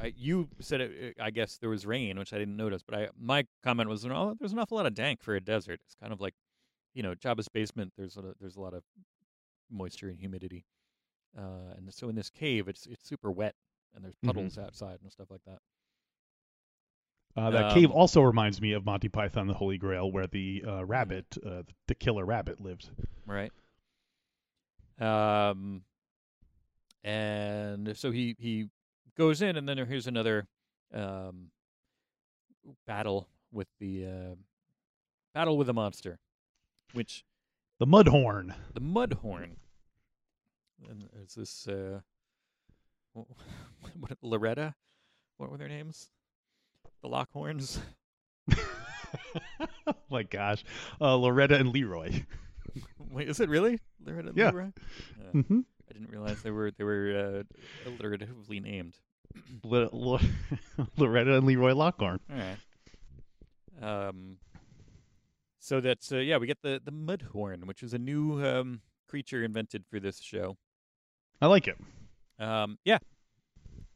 I, 0.00 0.06
I, 0.06 0.12
you 0.16 0.48
said 0.60 0.80
it, 0.80 1.16
I 1.20 1.30
guess 1.30 1.58
there 1.58 1.68
was 1.68 1.84
rain, 1.84 2.16
which 2.18 2.32
I 2.32 2.38
didn't 2.38 2.56
notice, 2.56 2.82
but 2.82 2.94
I 2.98 3.08
my 3.18 3.44
comment 3.62 3.90
was, 3.90 4.06
oh, 4.06 4.34
there's 4.38 4.52
an 4.52 4.58
awful 4.58 4.76
lot 4.76 4.86
of 4.86 4.94
dank 4.94 5.20
for 5.22 5.34
a 5.34 5.40
desert. 5.40 5.80
It's 5.84 5.96
kind 5.96 6.12
of 6.12 6.20
like, 6.20 6.34
you 6.94 7.02
know, 7.02 7.14
Jabba's 7.14 7.48
basement. 7.48 7.92
There's 7.98 8.16
a, 8.16 8.34
there's 8.40 8.56
a 8.56 8.60
lot 8.60 8.72
of 8.72 8.84
moisture 9.70 10.08
and 10.08 10.18
humidity, 10.18 10.64
uh, 11.36 11.74
and 11.76 11.92
so 11.92 12.08
in 12.08 12.14
this 12.14 12.30
cave, 12.30 12.68
it's 12.68 12.86
it's 12.86 13.06
super 13.06 13.30
wet, 13.30 13.54
and 13.94 14.04
there's 14.04 14.14
Mhm. 14.24 14.28
puddles 14.28 14.58
outside 14.58 14.98
and 15.02 15.12
stuff 15.12 15.30
like 15.30 15.42
that. 15.44 15.58
Uh, 17.36 17.50
that 17.50 17.72
cave 17.74 17.90
Um, 17.90 17.96
also 17.96 18.20
reminds 18.22 18.60
me 18.60 18.72
of 18.72 18.84
Monty 18.84 19.08
Python: 19.08 19.46
The 19.46 19.54
Holy 19.54 19.78
Grail, 19.78 20.10
where 20.10 20.26
the 20.26 20.64
uh, 20.66 20.84
rabbit, 20.84 21.36
uh, 21.44 21.62
the 21.86 21.94
killer 21.94 22.24
rabbit, 22.24 22.60
lived. 22.60 22.90
right? 23.26 23.52
Um, 25.00 25.82
and 27.04 27.96
so 27.96 28.10
he 28.10 28.34
he 28.38 28.68
goes 29.16 29.40
in, 29.42 29.56
and 29.56 29.68
then 29.68 29.78
here's 29.78 30.06
another 30.08 30.48
um 30.92 31.50
battle 32.86 33.28
with 33.52 33.68
the 33.78 34.04
uh, 34.06 34.34
battle 35.34 35.56
with 35.56 35.68
the 35.68 35.74
monster, 35.74 36.18
which 36.92 37.24
The 37.78 37.86
Mudhorn. 37.86 38.54
the 38.74 38.80
Mudhorn. 38.80 39.56
And 40.88 41.08
is 41.22 41.34
this 41.34 41.68
uh, 41.68 42.00
what, 43.12 44.18
Loretta. 44.22 44.74
What 45.36 45.50
were 45.50 45.56
their 45.58 45.68
names? 45.68 46.10
The 47.02 47.08
Lockhorns. 47.08 47.78
oh 49.86 49.94
my 50.10 50.22
gosh, 50.22 50.64
uh, 51.00 51.14
Loretta 51.16 51.56
and 51.56 51.70
Leroy. 51.70 52.24
Wait, 53.10 53.28
is 53.28 53.40
it 53.40 53.48
really 53.48 53.78
Loretta 54.04 54.28
and 54.28 54.36
Yeah. 54.38 54.50
Leroy? 54.50 54.66
Uh, 54.66 55.32
mm-hmm. 55.34 55.60
I 55.88 55.92
didn't 55.92 56.10
realize 56.10 56.42
they 56.42 56.50
were 56.50 56.70
they 56.76 56.84
were 56.84 57.44
uh, 57.86 57.88
alliteratively 57.88 58.62
named. 58.62 58.96
L- 59.64 59.90
L- 59.92 60.20
Loretta 60.96 61.36
and 61.36 61.46
Leroy 61.46 61.72
Lockhorn. 61.74 62.20
All 62.30 62.36
right. 63.82 64.08
Um. 64.08 64.36
So 65.60 65.80
that's 65.80 66.12
uh, 66.12 66.16
yeah, 66.16 66.36
we 66.38 66.46
get 66.46 66.62
the 66.62 66.80
the 66.84 66.92
mudhorn, 66.92 67.64
which 67.64 67.82
is 67.82 67.94
a 67.94 67.98
new 67.98 68.44
um, 68.44 68.80
creature 69.08 69.42
invented 69.42 69.84
for 69.90 70.00
this 70.00 70.20
show. 70.20 70.56
I 71.40 71.46
like 71.46 71.68
it. 71.68 71.76
Um. 72.38 72.78
Yeah. 72.84 72.98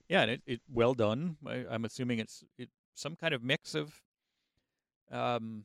Yeah, 0.08 0.22
and 0.22 0.30
it, 0.30 0.42
it 0.46 0.60
well 0.70 0.92
done. 0.94 1.36
I, 1.46 1.64
I'm 1.70 1.84
assuming 1.84 2.18
it's 2.18 2.44
it 2.58 2.68
some 2.94 3.16
kind 3.16 3.34
of 3.34 3.42
mix 3.42 3.74
of 3.74 4.02
um 5.10 5.64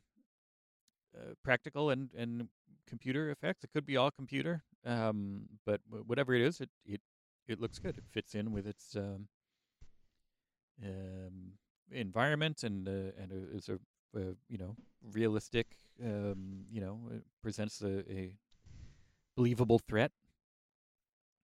uh, 1.16 1.34
practical 1.44 1.90
and 1.90 2.10
and 2.16 2.48
computer 2.88 3.30
effects. 3.32 3.64
It 3.64 3.72
could 3.72 3.86
be 3.86 3.98
all 3.98 4.12
computer. 4.12 4.64
Um. 4.86 5.48
But 5.66 5.82
wh- 5.90 6.08
whatever 6.08 6.34
it 6.34 6.42
is, 6.42 6.62
it 6.62 6.70
it 6.86 7.02
it 7.48 7.60
looks 7.60 7.80
good. 7.80 7.98
It 7.98 8.06
fits 8.12 8.36
in 8.36 8.52
with 8.52 8.68
its 8.68 8.96
um 8.96 9.28
um 10.84 11.54
environment 11.92 12.64
and 12.64 12.88
uh, 12.88 13.12
and 13.22 13.32
uh, 13.32 13.56
is 13.58 13.70
a, 13.70 13.80
a 14.18 14.36
you 14.50 14.58
know 14.58 14.76
realistic 15.14 15.68
um 16.04 16.66
you 16.70 16.82
know 16.82 17.00
it 17.12 17.24
presents 17.42 17.82
a, 17.82 18.00
a 18.12 18.34
believable 19.36 19.80
threat 19.80 20.12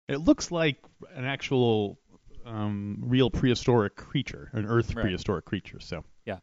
It 0.08 0.18
looks 0.18 0.50
like 0.50 0.78
an 1.14 1.24
actual, 1.24 1.98
um, 2.46 2.98
real 3.00 3.30
prehistoric 3.30 3.96
creature, 3.96 4.50
an 4.52 4.66
Earth 4.66 4.94
Right. 4.94 5.02
prehistoric 5.02 5.44
creature. 5.44 5.80
So, 5.80 6.04
yeah, 6.24 6.38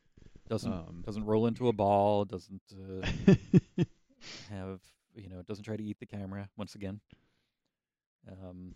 doesn't 0.50 0.72
um, 0.72 1.02
doesn't 1.06 1.26
roll 1.26 1.48
into 1.48 1.68
a 1.70 1.74
ball 1.74 2.26
doesn't 2.26 2.62
uh, 2.74 3.06
have 4.50 4.80
you 5.16 5.30
know 5.30 5.42
doesn't 5.48 5.64
try 5.64 5.78
to 5.78 5.84
eat 5.84 5.98
the 6.00 6.06
camera 6.06 6.50
once 6.58 6.76
again 6.76 7.00
um 8.32 8.74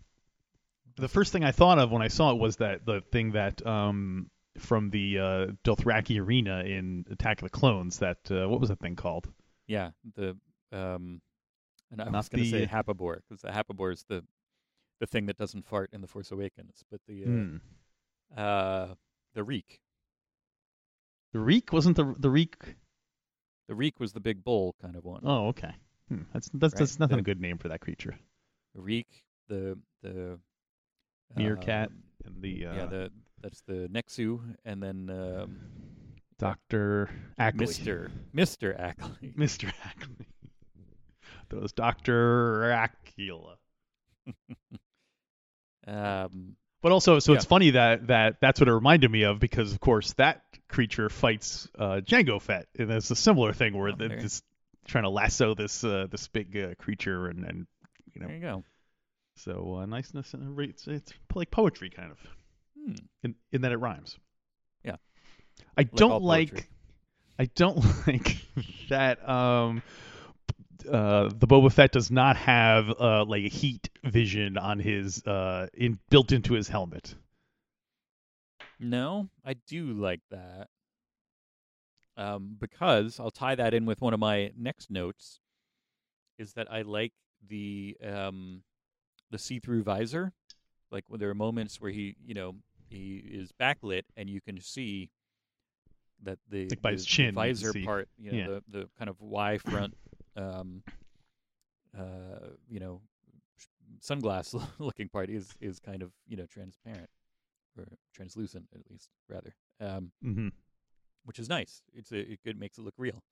the 0.96 1.08
first 1.08 1.32
thing 1.32 1.44
I 1.44 1.52
thought 1.52 1.78
of 1.80 1.92
when 1.92 2.02
I 2.02 2.08
saw 2.08 2.32
it 2.32 2.40
was 2.40 2.56
that 2.58 2.86
the 2.86 3.02
thing 3.12 3.32
that 3.34 3.66
um, 3.66 4.30
from 4.58 4.90
the 4.90 5.20
uh, 5.20 5.46
Dothraki 5.64 6.20
arena 6.20 6.62
in 6.64 7.06
Attack 7.12 7.42
of 7.42 7.44
the 7.44 7.50
Clones. 7.52 8.00
That 8.00 8.18
uh, 8.32 8.48
what 8.50 8.60
was 8.60 8.70
that 8.70 8.80
thing 8.80 8.96
called? 8.96 9.28
yeah 9.68 9.92
the 10.16 10.30
um 10.72 11.22
and 11.92 12.02
I 12.02 12.06
Not 12.06 12.14
was 12.16 12.30
going 12.30 12.44
to 12.44 12.50
say 12.50 12.66
Happabore 12.66 13.18
because 13.28 13.42
the 13.42 13.50
Happabore 13.50 13.94
is 13.94 14.06
the 14.10 14.24
the 15.00 15.08
thing 15.08 15.26
that 15.28 15.38
doesn't 15.38 15.66
fart 15.68 15.90
in 15.94 16.02
the 16.02 16.08
Force 16.08 16.32
Awakens 16.32 16.84
but 16.92 17.00
the 17.08 17.24
uh, 17.24 17.28
Hmm. 17.28 17.58
uh 18.36 18.88
the 19.34 19.44
Reek 19.44 19.80
The 21.34 21.40
Reek 21.40 21.72
wasn't 21.74 21.98
the 21.98 22.16
the 22.18 22.30
Reek. 22.30 22.56
the 23.68 23.76
Reek 23.76 24.00
was 24.00 24.14
the 24.14 24.20
big 24.20 24.44
bull 24.44 24.76
kind 24.82 24.96
of 24.96 25.04
one 25.06 25.22
Oh, 25.24 25.48
okay. 25.48 25.74
Hmm. 26.10 26.22
That's 26.34 26.50
that's, 26.54 26.74
Right. 26.74 26.80
that's 26.80 27.00
nothing 27.00 27.18
The- 27.18 27.22
a 27.22 27.24
good 27.26 27.42
name 27.42 27.58
for 27.58 27.68
that 27.70 27.82
creature. 27.82 28.18
the 28.76 28.82
Reek 28.82 29.24
the 29.50 29.78
the 30.02 30.40
Meerkat 31.36 31.90
um, 31.90 32.04
and 32.26 32.42
the 32.42 32.66
uh, 32.66 32.74
yeah 32.76 32.86
the 32.86 33.12
that's 33.42 33.62
the 33.62 33.88
Nexu 33.92 34.40
and 34.66 34.82
then 34.82 35.10
um 35.10 35.60
Doctor 36.40 37.10
Ackley. 37.40 37.66
Mr. 37.66 38.12
Mr. 38.36 38.80
Ackley. 38.80 39.34
Mr. 39.38 39.72
Ackley. 39.84 40.28
Those 41.50 41.72
Doctor 41.74 42.62
Acula. 42.72 43.56
Um, 45.88 46.56
But 46.82 46.92
also, 46.92 47.20
so 47.20 47.34
it's 47.34 47.46
funny 47.46 47.72
that 47.72 48.08
that 48.08 48.38
that's 48.42 48.60
what 48.60 48.70
it 48.70 48.74
reminded 48.74 49.10
me 49.12 49.24
of 49.24 49.40
because, 49.40 49.72
of 49.74 49.80
course, 49.80 50.14
that 50.14 50.44
creature 50.68 51.10
fights 51.10 51.68
uh, 51.78 52.02
Jango 52.04 52.42
Fett, 52.42 52.68
and 52.78 52.92
it's 52.92 53.10
a 53.12 53.16
similar 53.16 53.54
thing 53.54 53.78
where 53.78 53.92
Oh, 53.92 53.96
this 53.96 54.42
trying 54.86 55.04
to 55.04 55.10
lasso 55.10 55.56
this 55.56 55.84
uh, 55.84 56.08
this 56.10 56.28
big 56.28 56.56
uh, 56.58 56.76
creature, 56.76 57.28
and 57.28 57.44
and 57.46 57.68
you 58.14 58.22
know, 58.22 58.28
there 58.28 58.36
you 58.36 58.42
go. 58.42 58.64
so 59.38 59.80
uh, 59.82 59.86
niceness 59.86 60.34
and 60.34 60.60
it's 60.60 60.88
it's 60.88 61.14
like 61.34 61.52
poetry 61.52 61.90
kind 61.90 62.12
of 62.12 62.20
Hmm. 62.78 62.94
in 63.24 63.36
in 63.52 63.62
that 63.62 63.72
it 63.72 63.78
rhymes. 63.78 64.18
Yeah. 64.84 64.98
I 65.78 65.82
Like 65.82 65.92
don't 65.96 66.24
like 66.24 66.70
I 67.40 67.46
don't 67.56 67.84
like 68.08 68.38
that 68.90 69.28
um 69.28 69.82
uh 70.88 71.30
the 71.36 71.48
Boba 71.48 71.72
Fett 71.72 71.92
does 71.92 72.10
not 72.12 72.36
have 72.38 72.90
uh 73.00 73.26
like 73.26 73.44
a 73.44 73.50
heat 73.50 73.90
vision 74.04 74.58
on 74.58 74.80
his 74.80 75.24
uh 75.26 75.68
in 75.74 76.00
built 76.10 76.32
into 76.32 76.54
his 76.54 76.68
helmet. 76.68 77.16
No, 78.80 79.30
I 79.46 79.54
do 79.54 79.94
like 79.94 80.22
that. 80.32 80.68
Um, 82.16 82.56
because 82.60 83.20
I'll 83.20 83.32
tie 83.32 83.56
that 83.56 83.74
in 83.74 83.86
with 83.86 84.02
one 84.02 84.14
of 84.14 84.20
my 84.20 84.52
next 84.58 84.90
notes. 84.90 85.40
Is 86.38 86.54
that 86.54 86.72
I 86.72 86.84
like 86.84 87.14
the 87.48 87.98
um, 88.04 88.62
the 89.32 89.38
see-through 89.40 89.84
visor. 89.84 90.32
Like 90.92 91.06
when 91.10 91.20
there 91.20 91.30
are 91.30 91.36
moments 91.36 91.82
where 91.82 91.92
he, 91.92 92.16
you 92.24 92.34
know, 92.34 92.56
he 92.90 93.18
is 93.18 93.52
backlit 93.60 94.04
and 94.16 94.30
you 94.30 94.40
can 94.42 94.62
see 94.62 95.10
that 96.24 96.38
the, 96.50 96.68
Like 96.70 96.82
the- 96.82 97.14
the 97.26 97.32
visor 97.32 97.74
part, 97.84 98.10
you 98.18 98.32
know, 98.32 98.38
Yeah. 98.38 98.48
the 98.48 98.80
the 98.80 98.90
kind 98.98 99.10
of 99.10 99.20
Y 99.20 99.58
front, 99.58 99.96
um, 100.38 100.84
uh, 101.98 102.50
you 102.70 102.80
know, 102.80 103.02
sunglass 104.02 104.54
looking 104.80 105.10
part 105.10 105.30
is 105.30 105.56
is 105.62 105.80
kind 105.80 106.02
of 106.02 106.12
you 106.28 106.38
know 106.38 106.46
transparent 106.46 107.10
or 107.78 107.86
translucent 108.14 108.66
at 108.76 108.82
least 108.90 109.10
rather 109.30 109.56
um 109.80 110.12
Mm-hmm. 110.24 110.50
which 111.26 111.40
is 111.40 111.50
nice. 111.50 111.82
It's 111.94 112.12
a, 112.12 112.20
it 112.34 112.40
good 112.44 112.60
makes 112.60 112.78
it 112.78 112.84
look 112.84 112.94
real. 112.98 113.24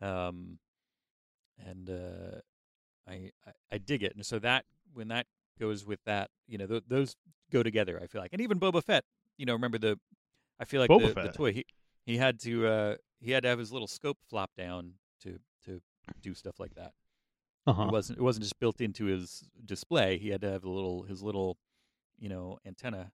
Um 0.00 0.58
and 1.64 1.88
uh 1.90 2.40
I, 3.08 3.30
I 3.46 3.50
i 3.72 3.78
dig 3.78 4.02
it. 4.02 4.14
And 4.14 4.24
so 4.26 4.38
that 4.40 4.64
when 4.92 5.08
that 5.08 5.26
goes 5.60 5.86
with 5.86 6.00
that 6.04 6.30
you 6.48 6.58
know 6.58 6.66
th- 6.66 6.84
those 6.88 7.14
go 7.52 7.62
together 7.62 8.00
i 8.02 8.06
feel 8.06 8.20
like. 8.20 8.32
And 8.32 8.40
even 8.42 8.58
boba 8.58 8.82
fett 8.82 9.04
you 9.36 9.46
know 9.46 9.52
remember 9.52 9.78
the 9.78 9.98
i 10.58 10.64
feel 10.64 10.80
like 10.80 10.88
the, 10.88 11.14
the 11.14 11.32
toy 11.32 11.52
he 11.52 11.64
he 12.06 12.16
had 12.16 12.40
to 12.40 12.66
uh 12.66 12.96
he 13.20 13.30
had 13.32 13.42
to 13.44 13.48
have 13.48 13.58
his 13.58 13.70
little 13.72 13.88
scope 13.88 14.18
flop 14.28 14.50
down 14.56 14.94
to 15.22 15.38
to 15.66 15.80
do 16.22 16.34
stuff 16.34 16.58
like 16.60 16.74
that 16.74 16.92
Uh-huh. 17.66 17.84
it 17.84 17.92
wasn't 17.92 18.18
it 18.18 18.22
wasn't 18.22 18.42
just 18.42 18.58
built 18.60 18.80
into 18.80 19.04
his 19.06 19.42
display. 19.64 20.18
He 20.18 20.28
had 20.28 20.40
to 20.42 20.50
have 20.50 20.64
a 20.64 20.70
little 20.70 21.02
his 21.04 21.22
little, 21.22 21.56
you 22.18 22.28
know, 22.28 22.58
antenna 22.66 23.10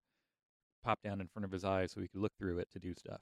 pop 0.85 1.01
down 1.03 1.21
in 1.21 1.29
front 1.29 1.45
of 1.45 1.53
his 1.53 1.65
eyes 1.65 1.93
so 1.93 2.01
he 2.01 2.09
could 2.09 2.21
look 2.21 2.33
through 2.39 2.59
it 2.59 2.69
to 2.73 2.79
do 2.79 2.95
stuff. 2.95 3.21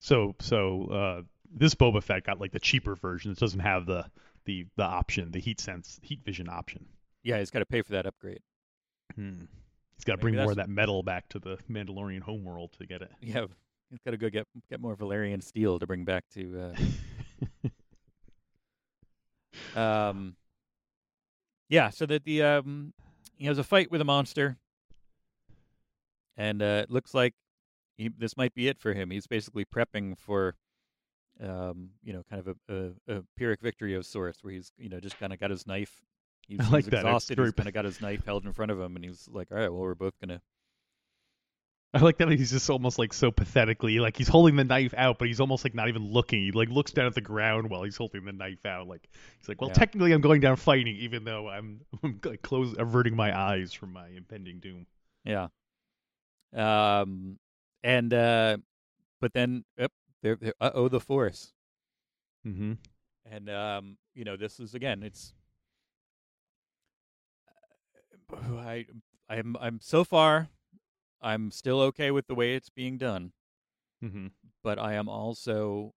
So 0.00 0.34
so 0.40 0.84
uh 0.86 1.22
this 1.54 1.74
Boba 1.74 2.02
Fett 2.02 2.24
got 2.24 2.40
like 2.40 2.52
the 2.52 2.60
cheaper 2.60 2.94
version. 2.94 3.32
It 3.32 3.38
doesn't 3.38 3.60
have 3.60 3.86
the 3.86 4.06
the 4.46 4.66
the 4.76 4.84
option, 4.84 5.30
the 5.30 5.40
heat 5.40 5.60
sense 5.60 5.98
heat 6.02 6.24
vision 6.24 6.48
option. 6.48 6.86
Yeah, 7.22 7.38
he's 7.38 7.50
got 7.50 7.60
to 7.60 7.66
pay 7.66 7.82
for 7.82 7.92
that 7.92 8.06
upgrade. 8.06 8.40
Hmm. 9.14 9.44
He's 9.94 10.04
got 10.04 10.14
to 10.16 10.18
bring 10.20 10.34
more 10.34 10.50
of 10.50 10.56
that 10.56 10.68
metal 10.68 11.02
back 11.04 11.28
to 11.28 11.38
the 11.38 11.58
Mandalorian 11.70 12.20
homeworld 12.22 12.72
to 12.78 12.86
get 12.86 13.02
it. 13.02 13.12
Yeah, 13.20 13.44
he's 13.90 14.00
got 14.04 14.10
to 14.12 14.16
go 14.16 14.28
get 14.30 14.48
get 14.70 14.80
more 14.80 14.96
Valyrian 14.96 15.42
steel 15.42 15.78
to 15.78 15.86
bring 15.86 16.04
back 16.04 16.24
to. 16.34 16.72
Uh, 16.72 17.68
um, 19.76 20.36
yeah, 21.68 21.90
so 21.90 22.06
that 22.06 22.24
the 22.24 22.42
um, 22.42 22.92
he 23.36 23.46
has 23.46 23.58
a 23.58 23.64
fight 23.64 23.90
with 23.90 24.00
a 24.00 24.04
monster, 24.04 24.58
and 26.36 26.62
uh, 26.62 26.82
it 26.84 26.90
looks 26.90 27.14
like 27.14 27.34
he, 27.96 28.10
this 28.16 28.36
might 28.36 28.54
be 28.54 28.68
it 28.68 28.78
for 28.78 28.92
him. 28.92 29.10
He's 29.10 29.26
basically 29.26 29.64
prepping 29.64 30.18
for, 30.18 30.54
um, 31.42 31.90
you 32.02 32.12
know, 32.12 32.22
kind 32.28 32.46
of 32.46 32.56
a, 32.68 32.74
a, 32.74 33.16
a 33.16 33.22
pyrrhic 33.36 33.60
victory 33.60 33.94
of 33.94 34.04
sorts, 34.04 34.42
where 34.44 34.52
he's 34.52 34.72
you 34.78 34.88
know 34.88 35.00
just 35.00 35.18
kind 35.18 35.32
of 35.32 35.40
got 35.40 35.50
his 35.50 35.66
knife. 35.66 36.00
He's, 36.48 36.58
I 36.58 36.64
like 36.70 36.84
he's 36.84 36.90
that. 36.90 37.02
Exhausted. 37.02 37.38
He's 37.38 37.52
kind 37.52 37.68
of 37.68 37.72
got 37.72 37.84
his 37.84 38.00
knife 38.00 38.24
held 38.24 38.44
in 38.44 38.52
front 38.52 38.72
of 38.72 38.80
him, 38.80 38.96
and 38.96 39.04
he's 39.04 39.28
like, 39.32 39.52
"All 39.52 39.56
right, 39.56 39.72
well, 39.72 39.80
we're 39.80 39.94
both 39.94 40.14
gonna." 40.20 40.42
I 41.94 42.00
like 42.00 42.16
that 42.18 42.30
he's 42.30 42.50
just 42.50 42.70
almost 42.70 42.98
like 42.98 43.12
so 43.12 43.30
pathetically 43.30 43.98
like 44.00 44.16
he's 44.16 44.28
holding 44.28 44.56
the 44.56 44.64
knife 44.64 44.94
out, 44.96 45.18
but 45.18 45.28
he's 45.28 45.40
almost 45.40 45.64
like 45.64 45.74
not 45.74 45.88
even 45.88 46.02
looking. 46.10 46.40
He 46.42 46.52
like 46.52 46.70
looks 46.70 46.92
down 46.92 47.06
at 47.06 47.14
the 47.14 47.20
ground 47.20 47.68
while 47.70 47.82
he's 47.82 47.96
holding 47.96 48.24
the 48.24 48.32
knife 48.32 48.64
out. 48.64 48.86
Like 48.88 49.08
he's 49.38 49.48
like, 49.48 49.60
well, 49.60 49.70
Yeah. 49.70 49.74
technically 49.74 50.12
I'm 50.12 50.22
going 50.22 50.40
down 50.40 50.56
fighting, 50.56 50.96
even 50.96 51.24
though 51.24 51.48
I'm 51.48 51.82
I'm 52.02 52.20
like 52.24 52.42
close 52.42 52.74
averting 52.78 53.14
my 53.16 53.36
eyes 53.38 53.72
from 53.72 53.92
my 53.92 54.08
impending 54.08 54.58
doom. 54.60 54.86
Yeah. 55.24 55.48
Um, 56.54 57.38
and 57.82 58.12
uh, 58.12 58.58
but 59.20 59.32
then, 59.32 59.64
yep, 59.78 59.92
there, 60.22 60.38
uh 60.60 60.70
oh, 60.74 60.88
the 60.88 61.00
force, 61.00 61.52
Mm-hmm. 62.46 62.72
and 63.30 63.50
um, 63.50 63.96
you 64.14 64.24
know, 64.24 64.36
this 64.36 64.60
is 64.60 64.74
again, 64.74 65.02
it's. 65.02 65.34
uh, 68.32 68.36
I 68.58 68.86
I'm 69.30 69.56
I'm 69.60 69.80
so 69.80 70.04
far, 70.04 70.48
I'm 71.22 71.50
still 71.50 71.80
okay 71.82 72.10
with 72.10 72.26
the 72.26 72.34
way 72.34 72.54
it's 72.54 72.70
being 72.70 72.98
done, 72.98 73.32
Mm-hmm. 74.04 74.28
but 74.64 74.78
I 74.78 74.94
am 74.94 75.08
also 75.08 75.94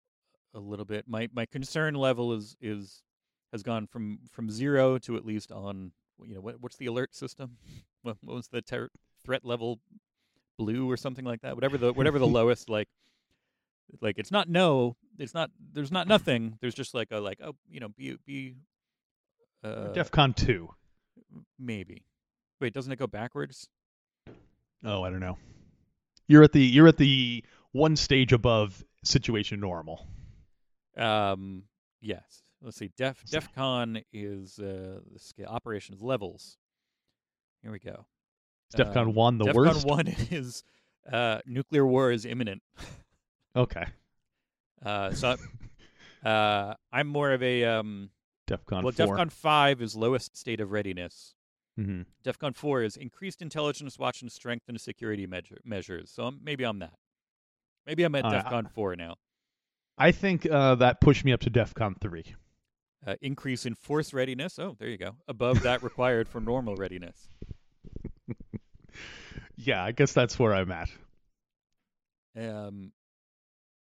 a 0.54 0.60
little 0.60 0.86
bit 0.86 1.06
my 1.08 1.30
my 1.34 1.46
concern 1.46 1.96
level 1.96 2.34
is 2.34 2.56
is 2.62 3.02
has 3.52 3.64
gone 3.64 3.88
from 3.88 4.20
from 4.32 4.50
zero 4.52 4.98
to 5.00 5.16
at 5.16 5.26
least 5.26 5.52
on 5.52 5.92
you 6.24 6.36
know 6.36 6.42
what 6.42 6.60
what's 6.62 6.78
the 6.78 6.86
alert 6.88 7.16
system? 7.16 7.58
What, 8.04 8.18
what 8.22 8.36
was 8.36 8.50
the 8.50 8.62
ter- 8.62 8.90
threat 9.24 9.46
level 9.46 9.80
blue 10.60 10.92
or 10.92 10.98
something 10.98 11.24
like 11.24 11.40
that. 11.42 11.56
Whatever 11.56 11.78
the 11.78 11.94
whatever 11.94 12.20
the 12.20 12.28
lowest 12.40 12.70
like 12.70 12.90
like 14.02 14.18
it's 14.20 14.30
not 14.32 14.50
no, 14.50 14.98
it's 15.18 15.34
not 15.34 15.52
there's 15.72 15.92
not 15.92 16.06
nothing. 16.08 16.58
There's 16.60 16.76
just 16.76 16.94
like 16.94 17.12
a 17.12 17.20
like 17.22 17.40
oh, 17.42 17.56
you 17.70 17.80
know, 17.80 17.88
be 17.88 18.18
be 18.26 18.56
uh 19.64 19.94
DefCon 19.94 20.36
two. 20.36 20.70
maybe. 21.58 22.04
Wait, 22.60 22.74
doesn't 22.74 22.92
it 22.92 23.00
go 23.00 23.08
backwards? 23.08 23.70
Oh, 24.84 25.04
I 25.04 25.10
don't 25.10 25.20
know. 25.20 25.38
You're 26.28 26.44
at 26.44 26.52
the 26.52 26.62
you're 26.64 26.88
at 26.88 26.98
the 26.98 27.44
one 27.72 27.96
stage 27.96 28.34
above 28.34 28.84
situation 29.04 29.60
normal. 29.60 30.08
Um 30.98 31.64
yes. 32.02 32.44
Let's 32.62 32.78
see. 32.78 32.92
Def 32.98 33.22
So- 33.26 33.40
DefCon 33.40 34.04
is 34.14 34.60
uh 34.60 35.00
the 35.12 35.20
scale 35.20 35.48
operations 35.50 36.02
levels. 36.02 36.58
Here 37.62 37.72
we 37.72 37.80
go. 37.80 38.06
Is 38.74 38.80
DefCon 38.80 39.08
Um, 39.08 39.14
one 39.14 39.38
the 39.38 39.46
DEFCON 39.46 39.56
worst? 39.56 39.86
one 39.86 40.08
is 40.08 40.64
uh, 41.12 41.40
nuclear 41.46 41.86
war 41.86 42.12
is 42.12 42.26
imminent. 42.26 42.62
Okay. 43.56 43.86
Uh, 44.84 45.12
so 45.14 45.36
uh, 46.26 46.74
I'm 46.92 47.06
more 47.08 47.32
of 47.34 47.44
a 47.44 47.64
um, 47.66 48.10
DefCon 48.50 48.82
well. 48.82 48.92
four. 48.92 49.16
DefCon 49.16 49.32
five 49.32 49.80
is 49.80 49.96
lowest 49.96 50.36
state 50.36 50.60
of 50.60 50.72
readiness. 50.72 51.36
Hmm 51.76 52.02
DefCon 52.24 52.56
four 52.56 52.84
is 52.84 52.98
increased 52.98 53.42
intelligence 53.42 53.98
watch 53.98 54.22
and 54.22 54.32
strengthened 54.32 54.80
security 54.80 55.26
measure- 55.26 55.60
measures. 55.66 56.12
So 56.12 56.32
maybe 56.42 56.64
I'm 56.64 56.80
that. 56.80 56.94
Maybe 57.86 58.04
I'm 58.04 58.16
at 58.16 58.26
Uh, 58.26 58.32
DefCon 58.44 58.72
four 58.72 58.96
now. 58.96 59.16
I 59.98 60.12
think 60.12 60.46
uh, 60.50 60.76
that 60.76 61.02
pushed 61.02 61.24
me 61.26 61.34
up 61.34 61.42
to 61.42 61.52
DefCon 61.52 62.00
three. 62.00 62.36
Uh, 63.06 63.16
increase 63.22 63.66
in 63.66 63.76
force 63.76 64.14
readiness. 64.14 64.58
Oh, 64.58 64.76
there 64.80 64.88
you 64.88 64.98
go. 64.98 65.18
Above 65.28 65.62
that 65.64 65.84
required 65.84 66.28
for 66.30 66.40
normal 66.40 66.76
readiness. 66.76 67.28
Yeah, 69.56 69.84
I 69.84 69.92
guess 69.92 70.14
that's 70.14 70.38
where 70.40 70.54
I'm 70.54 70.72
at. 70.72 70.90
Um, 72.36 72.92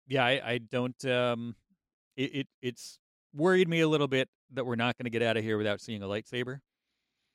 yeah, 0.07 0.25
I, 0.25 0.41
I 0.45 0.57
don't. 0.57 1.05
Um, 1.05 1.55
it, 2.17 2.35
it 2.35 2.47
it's 2.61 2.99
worried 3.33 3.69
me 3.69 3.79
a 3.79 3.87
little 3.87 4.09
bit 4.09 4.27
that 4.51 4.65
we're 4.65 4.75
not 4.75 4.97
going 4.97 5.05
to 5.05 5.09
get 5.09 5.21
out 5.21 5.37
of 5.37 5.43
here 5.43 5.57
without 5.57 5.79
seeing 5.81 6.03
a 6.03 6.05
lightsaber. 6.05 6.59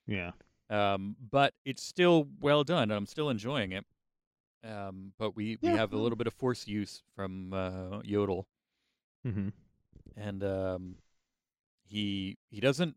Yeah. 0.08 0.32
Um, 0.70 1.16
but 1.30 1.54
it's 1.64 1.82
still 1.84 2.28
well 2.40 2.64
done. 2.64 2.84
and 2.84 2.94
I'm 2.94 3.06
still 3.06 3.30
enjoying 3.30 3.72
it. 3.72 3.86
Um, 4.64 5.12
but 5.18 5.36
we, 5.36 5.58
we 5.62 5.72
Yeah. 5.72 5.78
have 5.78 5.92
a 5.94 5.98
little 5.98 6.16
bit 6.16 6.26
of 6.28 6.34
force 6.34 6.66
use 6.68 7.02
from 7.16 7.54
uh, 7.54 8.00
Yodel, 8.04 8.46
hmm 9.24 9.48
and 10.16 10.44
um, 10.44 10.96
he 11.86 12.38
he 12.50 12.60
doesn't 12.60 12.96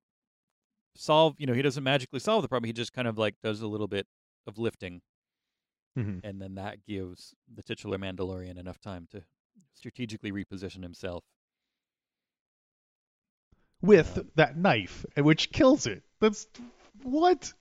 solve. 0.96 1.36
You 1.38 1.48
know, 1.48 1.54
he 1.54 1.62
doesn't 1.64 1.84
magically 1.84 2.20
solve 2.20 2.44
the 2.44 2.50
problem. 2.50 2.68
He 2.68 2.74
just 2.74 2.94
kind 2.94 3.08
of 3.08 3.18
like 3.18 3.36
does 3.44 3.62
a 3.62 3.68
little 3.68 3.88
bit 3.88 4.08
of 4.48 4.60
lifting, 4.60 5.02
hmm 5.96 6.22
and 6.24 6.42
then 6.42 6.56
that 6.56 6.86
gives 6.86 7.36
the 7.54 7.64
titular 7.64 7.98
Mandalorian 7.98 8.58
enough 8.58 8.80
time 8.80 9.08
to 9.12 9.24
strategically 9.74 10.32
reposition 10.32 10.84
himself. 10.84 11.24
With 13.82 14.18
Um, 14.18 14.32
that 14.36 14.58
knife, 14.58 15.06
which 15.18 15.52
kills 15.52 15.86
it. 15.86 16.04
That's 16.20 16.48
what? 17.04 17.54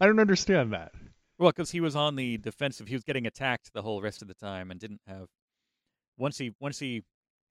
I 0.00 0.06
don't 0.06 0.20
understand 0.20 0.72
that. 0.72 0.92
Well, 1.38 1.50
because 1.50 1.70
he 1.70 1.80
was 1.80 1.96
on 1.96 2.16
the 2.16 2.36
defensive, 2.38 2.88
he 2.88 2.94
was 2.94 3.04
getting 3.04 3.26
attacked 3.26 3.72
the 3.72 3.82
whole 3.82 4.02
rest 4.02 4.22
of 4.22 4.28
the 4.28 4.34
time, 4.34 4.70
and 4.70 4.78
didn't 4.78 5.00
have. 5.06 5.28
Once 6.18 6.38
he 6.38 6.52
once 6.60 6.78
he 6.78 7.02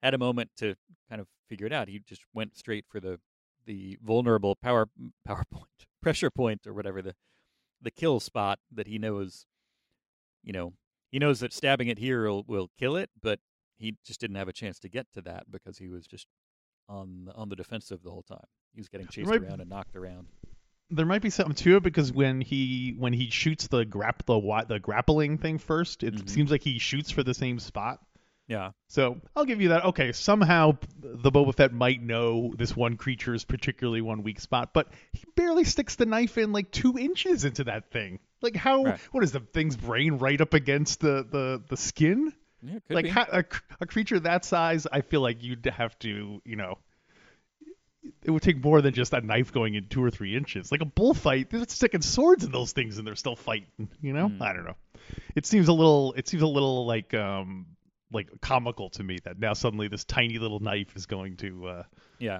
had 0.03 0.13
a 0.13 0.17
moment 0.17 0.51
to 0.57 0.75
kind 1.09 1.19
of 1.19 1.27
figure 1.49 1.65
it 1.65 1.73
out, 1.73 1.88
he 1.88 1.99
just 1.99 2.21
went 2.34 2.55
straight 2.55 2.86
for 2.88 2.99
the 2.99 3.19
the 3.65 3.97
vulnerable 4.03 4.55
power 4.55 4.88
power 5.25 5.43
point 5.51 5.67
pressure 6.01 6.30
point 6.30 6.65
or 6.67 6.73
whatever 6.73 7.01
the 7.01 7.15
the 7.82 7.91
kill 7.91 8.19
spot 8.19 8.59
that 8.71 8.88
he 8.88 8.99
knows. 8.99 9.45
You 10.43 10.53
know, 10.53 10.73
he 11.11 11.19
knows 11.19 11.39
that 11.39 11.51
stabbing 11.53 11.88
it 11.88 11.97
here 11.97 12.30
will, 12.30 12.43
will 12.47 12.69
kill 12.80 12.95
it, 12.95 13.09
but 13.21 13.39
he 13.77 13.95
just 14.05 14.19
didn't 14.21 14.38
have 14.38 14.47
a 14.47 14.53
chance 14.53 14.80
to 14.80 14.89
get 14.89 15.07
to 15.13 15.21
that 15.23 15.51
because 15.51 15.77
he 15.77 15.89
was 15.89 16.05
just 16.05 16.27
on 16.88 17.25
the, 17.25 17.34
on 17.34 17.49
the 17.49 17.55
defensive 17.55 18.03
the 18.03 18.11
whole 18.11 18.23
time. 18.23 18.45
He 18.73 18.80
was 18.80 18.88
getting 18.88 19.07
chased 19.07 19.30
might- 19.30 19.41
around 19.41 19.61
and 19.61 19.69
knocked 19.69 19.95
around. 19.95 20.27
There 20.92 21.06
might 21.06 21.22
be 21.22 21.30
something 21.30 21.56
to 21.56 21.78
it 21.78 21.84
because 21.84 22.12
when 22.12 22.42
he 22.42 22.96
when 22.98 23.14
he 23.14 23.30
shoots 23.30 23.68
the 23.68 23.86
grap 23.86 24.26
the 24.26 24.66
the 24.68 24.80
grappling 24.80 25.38
thing 25.38 25.58
first, 25.60 26.04
it 26.04 26.16
Mhm. 26.16 26.30
seems 26.30 26.52
like 26.52 26.64
he 26.64 26.80
shoots 26.80 27.12
for 27.12 27.24
the 27.24 27.34
same 27.34 27.60
spot. 27.60 28.00
Yeah, 28.48 28.72
So 28.88 29.22
I'll 29.36 29.46
give 29.46 29.62
you 29.62 29.70
that. 29.70 29.86
Okay, 29.86 30.12
somehow 30.12 30.76
the 31.00 31.32
Boba 31.32 31.54
Fett 31.54 31.72
might 31.72 32.02
know 32.02 32.52
this 32.58 32.76
one 32.76 32.98
creature 32.98 33.36
is 33.36 33.46
particularly 33.46 34.02
one 34.02 34.24
weak 34.24 34.40
spot, 34.40 34.74
but 34.74 34.88
he 35.14 35.24
barely 35.36 35.64
sticks 35.64 35.96
the 35.98 36.08
knife 36.08 36.36
in 36.40 36.52
like 36.52 36.72
two 36.72 36.98
inches 36.98 37.46
into 37.46 37.66
that 37.66 37.92
thing. 37.92 38.18
Like 38.42 38.56
how? 38.56 38.86
Right. 38.86 39.00
What 39.12 39.24
is 39.24 39.34
the 39.34 39.42
thing's 39.42 39.78
brain 39.78 40.18
right 40.18 40.42
up 40.42 40.56
against 40.56 41.00
the 41.02 41.24
the 41.30 41.62
the 41.70 41.78
skin? 41.78 42.34
yeah, 42.64 42.80
like 42.90 43.06
how, 43.08 43.28
a, 43.32 43.44
a 43.82 43.86
creature 43.86 44.20
that 44.22 44.44
size, 44.46 44.88
I 44.92 45.02
feel 45.02 45.22
like 45.22 45.44
you'd 45.44 45.66
have 45.68 45.98
to, 46.00 46.42
you 46.44 46.56
know, 46.56 46.80
it 48.24 48.32
would 48.32 48.41
take 48.41 48.64
more 48.64 48.82
than 48.82 48.93
just 48.93 49.14
a 49.14 49.22
knife 49.22 49.52
going 49.52 49.76
in 49.76 49.88
two 49.88 50.04
or 50.04 50.10
three 50.12 50.36
inches. 50.36 50.72
Like 50.72 50.82
a 50.82 50.86
bullfight, 50.86 51.50
they're 51.50 51.66
sticking 51.68 52.02
swords 52.02 52.43
in 52.43 52.52
those 52.52 52.72
things 52.72 52.97
and 52.97 53.06
they're 53.08 53.16
still 53.16 53.36
fighting. 53.36 53.89
You 54.02 54.14
know, 54.14 54.30
Mm. 54.30 54.41
I 54.41 54.54
don't 54.54 54.66
know. 54.66 54.76
It 55.36 55.45
seems 55.45 55.68
a 55.68 55.74
little. 55.74 56.14
It 56.14 56.28
seems 56.28 56.43
a 56.43 56.47
little 56.47 56.86
like 56.86 57.14
um 57.14 57.66
like 58.12 58.30
comical 58.41 58.89
to 58.91 59.04
me 59.04 59.18
that 59.24 59.38
now 59.39 59.54
suddenly 59.54 59.88
this 59.88 60.04
tiny 60.04 60.39
little 60.39 60.60
knife 60.60 60.95
is 60.95 61.06
going 61.06 61.38
to 61.38 61.68
uh 61.68 61.84
yeah. 62.20 62.39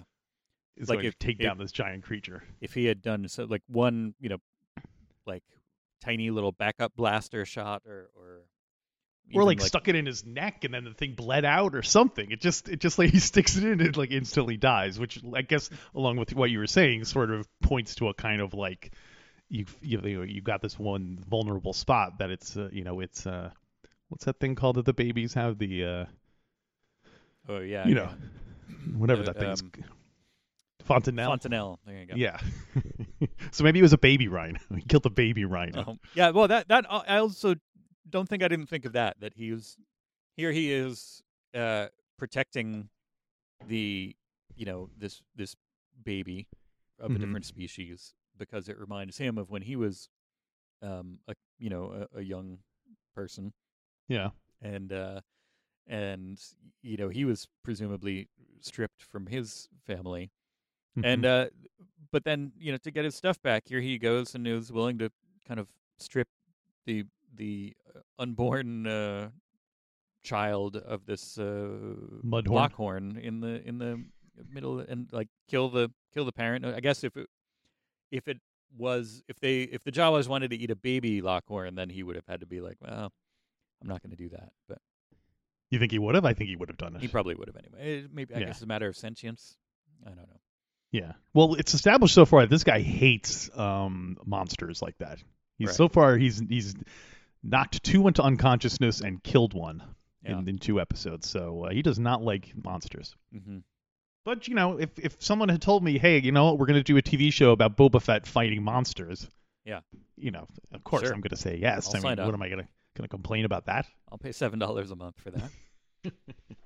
is 0.78 0.90
Like 0.90 0.98
going 0.98 1.08
if- 1.08 1.18
to 1.20 1.26
take 1.28 1.40
if- 1.40 1.44
down 1.46 1.58
this 1.58 1.72
giant 1.72 2.04
creature. 2.04 2.44
if 2.62 2.74
he 2.74 2.86
had 2.86 3.02
done 3.02 3.28
so 3.28 3.44
like 3.46 3.62
one 3.68 4.14
you 4.20 4.30
know 4.30 4.38
like 5.26 5.44
tiny 6.02 6.32
little 6.32 6.52
backup 6.52 6.96
blaster 6.96 7.46
shot 7.46 7.84
or 7.86 8.10
or 8.16 8.42
Or 9.34 9.42
even, 9.42 9.46
like, 9.46 9.62
stuck 9.62 9.88
it 9.88 9.96
in 9.96 10.06
his 10.06 10.26
neck 10.26 10.64
and 10.64 10.74
then 10.74 10.84
the 10.84 10.94
thing 10.94 11.14
bled 11.14 11.46
out 11.46 11.76
or 11.76 11.84
something. 11.84 12.32
It 12.32 12.42
just 12.42 12.70
it 12.70 12.80
just 12.80 12.98
like 12.98 13.10
he 13.12 13.20
sticks 13.20 13.58
it 13.58 13.64
in 13.64 13.74
and 13.74 13.82
it 13.82 13.98
like 13.98 14.12
instantly 14.12 14.58
dies, 14.58 15.00
which 15.00 15.22
I 15.36 15.42
guess 15.42 15.70
along 15.94 16.18
with 16.18 16.34
what 16.34 16.50
you 16.50 16.60
were 16.60 16.68
saying 16.68 17.06
sort 17.06 17.32
of 17.32 17.48
points 17.62 17.96
to 17.96 18.10
a 18.10 18.14
kind 18.14 18.42
of 18.42 18.54
like 18.54 18.92
you 19.50 19.66
you 19.82 19.98
know, 19.98 20.22
you 20.24 20.42
got 20.42 20.62
this 20.62 20.78
one 20.78 21.20
vulnerable 21.28 21.74
spot 21.74 22.20
that 22.20 22.30
it's 22.30 22.56
uh, 22.56 22.70
you 22.72 22.84
know 22.84 23.00
it's 23.00 23.26
uh 23.26 23.50
what's 24.10 24.26
that 24.26 24.40
thing 24.40 24.56
called 24.56 24.78
that 24.78 24.86
the 24.86 24.94
babies 24.94 25.34
have 25.34 25.58
the 25.58 25.84
uh 25.84 26.06
oh 27.48 27.60
yeah 27.60 27.88
you 27.88 27.96
yeah. 27.96 28.02
know 28.02 28.10
whatever 28.98 29.24
that 29.24 29.38
thing's 29.38 29.62
um, 29.62 29.72
fontanelle. 30.84 31.30
fontanelle 31.30 31.80
there 31.86 32.00
you 32.00 32.06
go 32.06 32.16
Yeah. 32.16 32.40
so 33.52 33.64
maybe 33.64 33.80
it 33.80 33.84
was 33.84 33.94
a 33.94 33.98
baby 33.98 34.28
rhino. 34.28 34.60
He 34.76 34.82
killed 34.82 35.04
the 35.04 35.10
baby 35.10 35.46
rhino. 35.46 35.84
Um, 35.88 36.00
yeah 36.14 36.30
well 36.32 36.48
that 36.48 36.68
that 36.68 36.86
I 36.90 37.18
also 37.18 37.56
don't 38.10 38.28
think 38.28 38.44
I 38.44 38.48
didn't 38.48 38.68
think 38.68 38.86
of 38.86 38.94
that 38.94 39.20
that 39.20 39.34
he 39.36 39.52
was 39.52 39.78
here 40.36 40.52
he 40.52 40.72
is 40.72 41.22
uh 41.54 41.88
protecting 42.18 42.90
the 43.68 44.16
you 44.56 44.66
know 44.66 44.90
this 44.98 45.22
this 45.36 45.56
baby 46.04 46.48
of 47.00 47.12
Mhm. 47.12 47.16
a 47.16 47.20
different 47.20 47.46
species 47.46 48.14
because 48.38 48.70
it 48.70 48.78
reminds 48.80 49.18
him 49.18 49.38
of 49.38 49.50
when 49.50 49.62
he 49.62 49.76
was 49.76 50.10
um 50.82 51.20
a 51.28 51.34
you 51.58 51.70
know 51.70 52.08
a, 52.14 52.20
a 52.20 52.22
young 52.22 52.60
person 53.16 53.54
Yeah. 54.08 54.30
and 54.62 54.92
uh 54.94 55.22
and 55.88 56.40
you 56.82 56.98
know 56.98 57.10
he 57.10 57.26
was 57.26 57.48
presumably 57.64 58.30
stripped 58.62 59.02
from 59.04 59.28
his 59.28 59.68
family 59.86 60.32
and 61.04 61.24
Mhm. 61.24 61.26
uh 61.26 61.50
but 62.12 62.24
then 62.24 62.52
you 62.58 62.72
know 62.72 62.78
to 62.78 62.92
get 62.92 63.06
his 63.06 63.16
stuff 63.16 63.42
back 63.42 63.64
here 63.68 63.82
he 63.82 63.98
goes 63.98 64.36
and 64.36 64.48
is 64.48 64.72
willing 64.72 64.98
to 65.00 65.12
kind 65.48 65.60
of 65.60 65.68
strip 65.98 66.28
the 66.86 67.06
the 67.36 67.76
unborn 68.20 68.86
uh 68.86 69.30
child 70.24 70.76
of 70.76 71.06
this 71.06 71.38
uh 71.38 71.70
Mudhorn. 72.24 72.50
Lockhorn 72.50 73.18
in 73.18 73.40
the 73.40 73.66
in 73.68 73.78
the 73.80 74.04
middle 74.52 74.80
and 74.80 75.08
like 75.12 75.30
kill 75.50 75.70
the 75.70 75.90
kill 76.14 76.26
the 76.26 76.32
parent 76.32 76.66
i 76.66 76.80
guess 76.80 77.04
if 77.04 77.16
it 77.18 77.28
if 78.12 78.28
it 78.28 78.38
was 78.78 79.24
if 79.28 79.40
they 79.40 79.62
if 79.64 79.84
the 79.84 79.92
jawas 79.92 80.28
wanted 80.28 80.52
to 80.52 80.58
eat 80.58 80.70
a 80.72 80.76
baby 80.76 81.22
Lockhorn 81.22 81.76
then 81.76 81.90
he 81.90 82.04
would 82.04 82.16
have 82.16 82.26
had 82.28 82.42
to 82.42 82.46
be 82.46 82.62
like 82.62 82.78
well 82.82 83.12
i'm 83.82 83.88
not 83.88 84.02
going 84.04 84.12
to 84.12 84.18
do 84.18 84.30
that 84.30 84.52
but 84.68 84.78
you 85.72 85.78
think 85.78 85.92
he 85.92 86.00
would 86.00 86.16
have? 86.16 86.26
I 86.26 86.34
think 86.34 86.50
he 86.50 86.56
would 86.56 86.68
have 86.70 86.78
done 86.80 86.96
it. 86.96 87.02
he 87.02 87.08
probably 87.08 87.36
would 87.36 87.48
have 87.48 87.56
anyway. 87.56 88.00
It, 88.00 88.10
maybe 88.12 88.34
I 88.34 88.40
Yeah. 88.40 88.46
guess 88.48 88.56
it's 88.56 88.64
a 88.64 88.66
matter 88.66 88.88
of 88.88 88.98
sentience. 88.98 89.56
I 90.04 90.10
don't 90.10 90.18
know. 90.18 90.40
Yeah. 90.92 91.12
Well, 91.36 91.54
it's 91.54 91.76
established 91.76 92.16
so 92.16 92.26
far 92.26 92.42
that 92.42 92.50
this 92.50 92.64
guy 92.64 92.82
hates 92.82 93.56
um, 93.56 94.18
monsters 94.26 94.82
like 94.82 94.98
that. 94.98 95.20
He's 95.60 95.68
Right. 95.68 95.76
so 95.76 95.88
far 95.88 96.18
he's 96.18 96.40
he's 96.40 96.74
knocked 97.44 97.84
two 97.84 98.08
into 98.08 98.22
unconsciousness 98.22 99.02
and 99.02 99.24
killed 99.24 99.54
one 99.54 99.84
Yeah. 100.24 100.40
in, 100.40 100.48
in 100.50 100.58
two 100.58 100.80
episodes. 100.82 101.30
So 101.30 101.66
uh, 101.66 101.70
he 101.72 101.82
does 101.82 102.00
not 102.00 102.22
like 102.22 102.52
monsters. 102.56 103.16
hmm 103.32 103.60
But 104.26 104.48
you 104.48 104.56
know, 104.56 104.78
if 104.80 104.98
if 105.00 105.16
someone 105.24 105.50
had 105.50 105.62
told 105.62 105.84
me, 105.84 105.98
hey, 105.98 106.20
you 106.20 106.32
know 106.32 106.46
what, 106.46 106.60
we're 106.60 106.66
going 106.68 106.80
to 106.80 106.84
do 106.84 106.98
a 106.98 107.02
TV 107.02 107.32
show 107.32 107.52
about 107.52 107.78
Boba 107.78 108.02
Fett 108.02 108.28
fighting 108.28 108.64
monsters, 108.64 109.28
Yeah. 109.66 109.80
you 110.18 110.32
know, 110.32 110.48
of 110.74 110.84
course 110.84 111.04
Sure. 111.04 111.14
I'm 111.14 111.22
going 111.22 111.30
to 111.32 111.38
say 111.38 111.58
yes. 111.58 111.88
I'll 111.88 111.96
I 112.06 112.16
mean, 112.16 112.18
what 112.18 112.20
up. 112.28 112.34
am 112.34 112.42
I 112.42 112.50
going 112.50 112.62
to 112.64 112.68
going 112.96 113.04
to 113.06 113.10
complain 113.10 113.46
about 113.46 113.66
that? 113.68 113.86
I'll 114.12 114.18
pay 114.18 114.32
seven 114.34 114.60
dollars 114.60 114.92
a 114.92 114.96
month 114.96 115.16
for 115.20 115.32
that. 115.32 115.50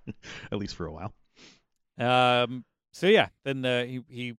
At 0.52 0.58
least 0.58 0.76
for 0.76 0.86
a 0.86 0.92
while. 0.92 1.14
um. 1.98 2.66
So 2.96 3.08
yeah, 3.08 3.30
then 3.44 3.66
uh, 3.66 3.86
he 3.86 4.02
he 4.08 4.38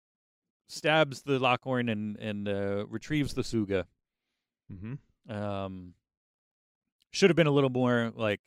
stabs 0.69 1.21
the 1.23 1.39
Lockhorn 1.39 1.89
and 1.89 2.17
and 2.17 2.47
uh, 2.47 2.85
retrieves 2.87 3.33
the 3.33 3.41
Suga, 3.41 3.85
Mm-hmm. 4.71 5.31
Um, 5.31 5.93
should 7.15 7.29
have 7.29 7.37
been 7.37 7.47
a 7.47 7.51
little 7.51 7.69
more 7.69 8.11
like, 8.15 8.41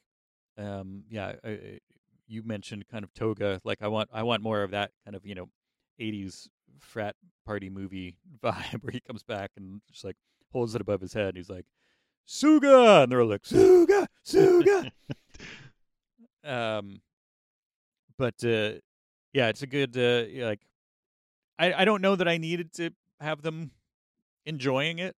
um, 0.58 1.04
yeah. 1.10 1.32
I, 1.44 1.48
I- 1.48 1.78
you 2.30 2.42
mentioned 2.42 2.86
kind 2.88 3.04
of 3.04 3.14
toga. 3.14 3.58
Like 3.64 3.78
I 3.80 3.88
want, 3.88 4.10
I 4.12 4.22
want 4.22 4.42
more 4.42 4.62
of 4.62 4.72
that 4.72 4.90
kind 5.02 5.16
of 5.16 5.24
you 5.24 5.34
know, 5.34 5.48
'80s 5.98 6.46
frat 6.78 7.16
party 7.46 7.70
movie 7.70 8.16
vibe 8.44 8.82
where 8.82 8.92
he 8.92 9.00
comes 9.00 9.22
back 9.22 9.52
and 9.56 9.80
just 9.90 10.04
like 10.04 10.16
holds 10.52 10.74
it 10.74 10.82
above 10.82 11.00
his 11.00 11.14
head. 11.14 11.28
And 11.28 11.36
he's 11.38 11.48
like, 11.48 11.64
"Suga," 12.28 13.02
and 13.04 13.10
they're 13.10 13.24
like, 13.24 13.44
"Suga, 13.44 14.06
Suga." 14.26 14.90
um, 16.44 17.00
but 18.18 18.34
uh, 18.44 18.72
yeah, 19.32 19.48
it's 19.48 19.62
a 19.62 19.66
good 19.66 19.96
uh, 19.96 20.46
like. 20.46 20.60
I 21.58 21.72
I 21.72 21.84
don't 21.86 22.02
know 22.02 22.14
that 22.14 22.28
I 22.28 22.36
needed 22.36 22.72
to 22.74 22.90
have 23.20 23.40
them 23.42 23.70
enjoying 24.44 24.98
it. 24.98 25.16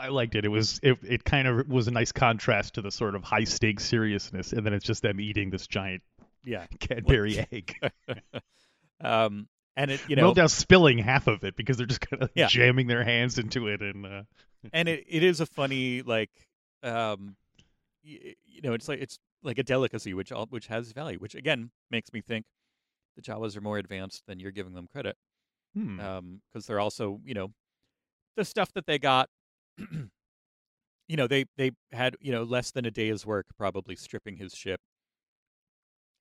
I 0.00 0.08
liked 0.08 0.34
it. 0.34 0.44
It 0.44 0.48
was 0.48 0.80
it, 0.82 0.98
it 1.02 1.24
kind 1.24 1.46
of 1.46 1.68
was 1.68 1.88
a 1.88 1.90
nice 1.90 2.12
contrast 2.12 2.74
to 2.74 2.82
the 2.82 2.90
sort 2.90 3.14
of 3.14 3.22
high 3.22 3.44
stakes 3.44 3.84
seriousness, 3.84 4.52
and 4.52 4.64
then 4.64 4.72
it's 4.72 4.84
just 4.84 5.02
them 5.02 5.20
eating 5.20 5.50
this 5.50 5.66
giant 5.66 6.02
Yeah. 6.44 6.66
Cadbury 6.80 7.46
egg. 7.52 7.76
um, 9.00 9.48
and 9.76 9.90
it 9.90 10.00
you 10.08 10.16
know 10.16 10.28
no 10.28 10.34
doubt 10.34 10.50
spilling 10.50 10.98
half 10.98 11.26
of 11.26 11.44
it 11.44 11.56
because 11.56 11.76
they're 11.76 11.86
just 11.86 12.00
kind 12.00 12.22
of 12.22 12.30
Yeah. 12.34 12.48
jamming 12.48 12.86
their 12.86 13.04
hands 13.04 13.38
into 13.38 13.68
it 13.68 13.80
and 13.80 14.04
uh, 14.04 14.22
and 14.72 14.88
it, 14.88 15.04
it 15.08 15.22
is 15.22 15.40
a 15.40 15.46
funny 15.46 16.02
like 16.02 16.30
um 16.82 17.36
y- 18.04 18.34
you 18.46 18.62
know 18.62 18.72
it's 18.72 18.88
like 18.88 19.00
it's 19.00 19.18
like 19.42 19.58
a 19.58 19.62
delicacy 19.62 20.12
which 20.12 20.32
all, 20.32 20.46
which 20.50 20.66
has 20.66 20.92
value 20.92 21.18
which 21.18 21.34
again 21.34 21.70
makes 21.90 22.12
me 22.12 22.20
think 22.20 22.44
the 23.16 23.22
jawas 23.22 23.56
are 23.56 23.60
more 23.60 23.78
advanced 23.78 24.24
than 24.26 24.40
you're 24.40 24.50
giving 24.50 24.74
them 24.74 24.86
credit 24.90 25.16
hmm. 25.74 26.00
um 26.00 26.40
because 26.52 26.66
they're 26.66 26.80
also 26.80 27.20
you 27.24 27.34
know 27.34 27.52
the 28.36 28.44
stuff 28.44 28.72
that 28.72 28.86
they 28.86 28.98
got 28.98 29.28
you 31.08 31.16
know 31.16 31.26
they 31.26 31.44
they 31.56 31.72
had 31.92 32.16
you 32.20 32.32
know 32.32 32.42
less 32.42 32.70
than 32.70 32.84
a 32.84 32.90
day's 32.90 33.26
work 33.26 33.46
probably 33.56 33.96
stripping 33.96 34.36
his 34.36 34.54
ship. 34.54 34.80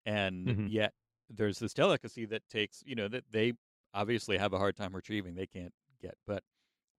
And 0.06 0.48
Mhm. 0.48 0.72
yet 0.72 0.94
there's 1.30 1.60
this 1.60 1.74
delicacy 1.74 2.26
that 2.26 2.48
takes 2.50 2.82
you 2.86 2.96
know 2.96 3.08
that 3.08 3.26
they 3.32 3.54
obviously 3.94 4.38
have 4.38 4.54
a 4.54 4.58
hard 4.58 4.76
time 4.76 4.96
retrieving 4.96 5.36
they 5.36 5.48
can't 5.48 5.74
get. 6.02 6.16
But 6.26 6.44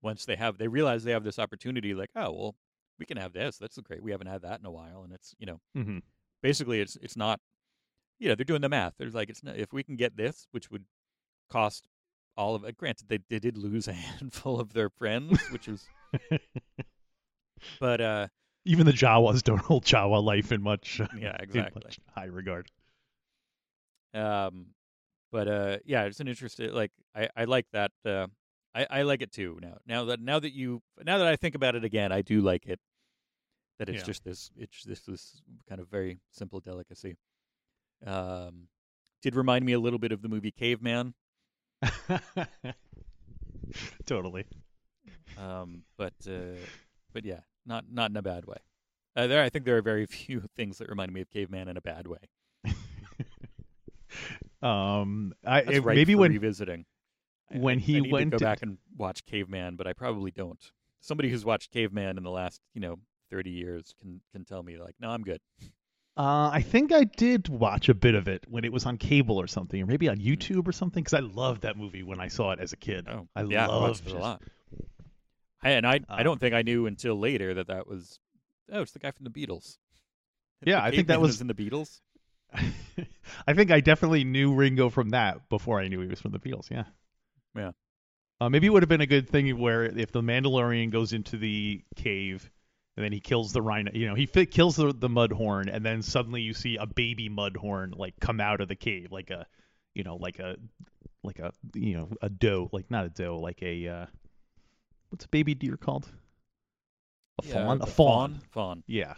once 0.01 0.25
they 0.25 0.35
have 0.35 0.57
they 0.57 0.67
realize 0.67 1.03
they 1.03 1.11
have 1.11 1.23
this 1.23 1.39
opportunity 1.39 1.93
like 1.93 2.09
oh 2.15 2.31
well 2.31 2.55
we 2.97 3.05
can 3.05 3.17
have 3.17 3.33
this 3.33 3.57
that's 3.57 3.77
great 3.79 4.03
we 4.03 4.11
haven't 4.11 4.27
had 4.27 4.41
that 4.43 4.59
in 4.59 4.65
a 4.65 4.71
while. 4.71 5.03
And 5.03 5.13
it's 5.13 5.35
you 5.39 5.45
know 5.45 5.59
hmm 5.73 5.99
basically 6.41 6.79
it's 6.81 6.95
it's 7.01 7.17
not 7.17 7.39
you 8.19 8.29
know 8.29 8.35
they're 8.35 8.45
doing 8.45 8.61
the 8.61 8.69
math. 8.69 8.93
There's 8.97 9.15
like 9.15 9.29
it's 9.29 9.43
not, 9.43 9.57
if 9.57 9.73
we 9.73 9.83
can 9.83 9.95
get 9.95 10.15
this 10.15 10.47
which 10.51 10.69
would 10.71 10.85
cost 11.49 11.87
all 12.37 12.55
of 12.55 12.63
it 12.63 12.77
granted 12.77 13.09
they, 13.09 13.19
they 13.29 13.39
did 13.39 13.57
lose 13.57 13.87
a 13.87 13.93
handful 14.07 14.59
of 14.59 14.71
their 14.73 14.89
friends 14.89 15.37
which 15.51 15.67
was 15.67 15.85
but 17.79 18.01
uh 18.01 18.27
Even 18.65 18.85
the 18.85 18.91
Jawas 18.91 19.43
don't 19.43 19.59
hold 19.61 19.85
Jawa 19.85 20.23
life 20.23 20.51
in 20.51 20.61
much, 20.61 21.01
uh, 21.01 21.07
yeah 21.11 21.35
exactly 21.41 21.81
much 21.83 21.99
high 22.13 22.25
regard. 22.25 22.69
um 24.13 24.67
but 25.31 25.47
uh 25.47 25.77
yeah 25.85 26.03
it's 26.03 26.19
an 26.19 26.27
interesting 26.27 26.71
like 26.73 26.91
i 27.15 27.29
i 27.35 27.43
like 27.45 27.65
that 27.73 27.91
uh 28.05 28.27
i 28.75 28.85
i 28.89 29.01
like 29.03 29.21
it 29.21 29.31
too 29.31 29.57
now 29.61 29.77
now 29.85 30.05
that 30.05 30.19
now 30.19 30.39
that 30.39 30.53
you 30.53 30.81
now 31.05 31.17
that 31.17 31.27
i 31.27 31.35
think 31.35 31.55
about 31.55 31.75
it 31.75 31.83
again 31.83 32.11
i 32.11 32.21
do 32.21 32.41
like 32.41 32.65
it 32.65 32.79
that 33.79 33.89
it's 33.89 33.99
Yeah. 33.99 34.03
just 34.03 34.23
this 34.23 34.51
it's 34.57 34.83
this 34.83 35.01
this 35.01 35.41
kind 35.67 35.81
of 35.81 35.87
very 35.89 36.19
simple 36.31 36.59
delicacy 36.59 37.15
um 38.05 38.67
did 39.21 39.35
remind 39.35 39.65
me 39.65 39.73
a 39.73 39.79
little 39.79 39.99
bit 39.99 40.11
of 40.11 40.21
the 40.21 40.29
movie 40.29 40.51
caveman 40.51 41.13
totally. 44.05 44.45
Um 45.37 45.83
but 45.97 46.13
uh 46.27 46.55
but 47.13 47.23
yeah 47.25 47.39
not 47.65 47.85
not 47.91 48.09
in 48.11 48.17
a 48.17 48.21
bad 48.21 48.45
way 48.45 48.57
uh, 49.15 49.27
there 49.27 49.41
i 49.43 49.49
think 49.49 49.65
there 49.65 49.77
are 49.77 49.81
very 49.81 50.05
few 50.21 50.41
things 50.55 50.77
that 50.79 50.89
remind 50.89 51.11
me 51.13 51.21
of 51.21 51.29
caveman 51.29 51.67
in 51.67 51.77
a 51.77 51.81
bad 51.81 52.07
way 52.07 52.17
Um, 54.61 55.33
I 55.45 55.61
if- 55.61 55.85
maybe 55.85 56.13
when 56.15 56.31
revisiting 56.31 56.85
when 57.49 57.77
I- 57.77 57.81
he 57.81 57.97
I 57.97 58.01
went 58.11 58.31
to 58.31 58.37
to- 58.37 58.43
go 58.43 58.45
back 58.49 58.61
and 58.61 58.77
watch 58.95 59.25
Caveman, 59.25 59.75
but 59.75 59.87
I 59.87 59.93
probably 59.93 60.31
don't. 60.31 60.59
Somebody 60.99 61.29
who's 61.29 61.43
watched 61.43 61.71
Caveman 61.71 62.17
in 62.17 62.23
the 62.23 62.29
last, 62.29 62.61
you 62.75 62.81
know, 62.81 62.99
thirty 63.31 63.49
years 63.49 63.93
can 63.99 64.21
can 64.31 64.45
tell 64.45 64.61
me 64.61 64.77
like, 64.77 64.95
no, 64.99 65.09
I'm 65.09 65.23
good. 65.23 65.41
Uh, 66.15 66.49
I 66.53 66.61
think 66.61 66.91
I 66.93 67.05
did 67.05 67.47
watch 67.49 67.89
a 67.89 67.93
bit 67.95 68.13
of 68.15 68.27
it 68.27 68.43
when 68.47 68.63
it 68.65 68.71
was 68.71 68.85
on 68.85 68.97
cable 68.97 69.37
or 69.41 69.47
something, 69.47 69.81
or 69.81 69.85
maybe 69.87 70.07
on 70.09 70.17
YouTube 70.17 70.67
or 70.67 70.73
something, 70.73 71.01
because 71.03 71.13
I 71.15 71.21
loved 71.21 71.61
that 71.63 71.77
movie 71.77 72.03
when 72.03 72.19
I 72.19 72.27
saw 72.27 72.51
it 72.51 72.59
as 72.59 72.71
a 72.73 72.77
kid. 72.77 73.07
Oh, 73.09 73.27
I 73.35 73.43
yeah, 73.43 73.63
I 73.63 73.67
loved 73.67 74.05
watched 74.05 74.07
it 74.07 74.13
a 74.13 74.17
it. 74.17 74.21
lot. 74.21 74.41
I, 75.63 75.71
and 75.71 75.85
I 75.85 75.99
I 76.09 76.19
Um, 76.19 76.23
don't 76.23 76.39
think 76.39 76.53
I 76.53 76.61
knew 76.61 76.85
until 76.87 77.19
later 77.19 77.53
that 77.55 77.67
that 77.67 77.87
was 77.87 78.19
oh, 78.71 78.81
it's 78.81 78.91
the 78.93 78.99
guy 78.99 79.11
from 79.11 79.25
the 79.25 79.29
Beatles. 79.29 79.77
Yeah, 80.65 80.79
The 80.81 80.83
I 80.87 80.91
think 80.91 81.07
that 81.07 81.13
Caveman 81.15 81.21
was- 81.21 81.41
in 81.41 81.47
the 81.47 81.53
Beatles. 81.53 82.01
I 83.47 83.53
think 83.53 83.71
I 83.71 83.79
definitely 83.79 84.23
knew 84.23 84.53
Ringo 84.53 84.89
from 84.89 85.09
that 85.11 85.47
before 85.49 85.79
I 85.79 85.87
knew 85.87 86.01
he 86.01 86.07
was 86.07 86.19
from 86.21 86.31
the 86.31 86.39
Beatles. 86.39 86.69
Yeah. 86.69 86.83
Yeah. 87.55 87.71
Uh, 88.39 88.49
maybe 88.49 88.67
it 88.67 88.71
would 88.71 88.83
have 88.83 88.89
been 88.89 89.01
a 89.01 89.05
good 89.07 89.29
thing 89.29 89.57
where 89.57 89.83
if 89.85 90.11
the 90.11 90.21
Mandalorian 90.21 90.89
goes 90.89 91.13
into 91.13 91.37
the 91.37 91.81
cave 91.95 92.49
and 92.97 93.05
then 93.05 93.11
he 93.13 93.19
kills 93.19 93.53
the 93.53 93.61
rhino, 93.61 93.91
you 93.93 94.07
know, 94.07 94.15
he 94.15 94.25
kills 94.27 94.75
the, 94.75 94.91
the 94.93 95.07
mudhorn, 95.07 95.69
and 95.73 95.85
then 95.85 96.01
suddenly 96.01 96.41
you 96.41 96.53
see 96.53 96.75
a 96.75 96.85
baby 96.85 97.29
mudhorn 97.29 97.97
like 97.97 98.19
come 98.19 98.41
out 98.41 98.59
of 98.59 98.67
the 98.67 98.75
cave, 98.75 99.11
like 99.11 99.29
a, 99.29 99.45
you 99.93 100.03
know, 100.03 100.15
like 100.17 100.39
a, 100.39 100.57
like 101.23 101.39
a, 101.39 101.53
you 101.73 101.93
know, 101.95 102.09
a 102.21 102.29
doe, 102.29 102.69
like 102.73 102.89
not 102.91 103.05
a 103.05 103.09
doe, 103.09 103.37
like 103.39 103.61
a, 103.61 103.87
uh, 103.87 104.05
what's 105.11 105.25
a 105.25 105.29
baby 105.29 105.53
deer 105.53 105.77
called? 105.77 106.07
A 107.43 107.45
Yeah, 107.47 107.53
fawn. 107.53 107.81
A 107.81 107.85
fawn. 107.85 108.41
Fawn. 108.51 108.83
Yeah. 108.87 109.13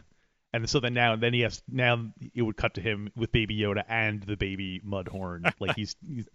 And 0.53 0.69
so 0.69 0.79
then 0.79 0.93
now, 0.93 1.15
then 1.15 1.33
he 1.33 1.39
has 1.41 1.63
now 1.67 2.11
it 2.35 2.41
would 2.43 2.57
cut 2.57 2.75
to 2.75 2.81
him 2.81 3.09
with 3.15 3.31
Baby 3.31 3.57
Yoda 3.57 3.83
and 3.87 4.21
the 4.21 4.37
baby 4.37 4.81
Mudhorn, 4.85 5.51
like 5.59 5.75
he's, 5.75 5.95
he's 6.07 6.27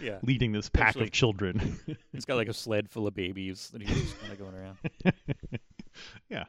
Yeah. 0.00 0.18
leading 0.22 0.52
this 0.52 0.70
pack 0.70 0.88
Actually- 0.88 1.04
of 1.04 1.10
children. 1.12 1.78
He's 2.12 2.24
got 2.24 2.36
like 2.36 2.48
a 2.48 2.54
sled 2.54 2.88
full 2.88 3.06
of 3.06 3.14
babies 3.14 3.68
that 3.72 3.82
he's 3.82 4.00
just 4.02 4.20
kind 4.20 4.32
of 4.32 4.38
going 4.38 4.54
around. 4.54 4.78
yeah. 6.30 6.44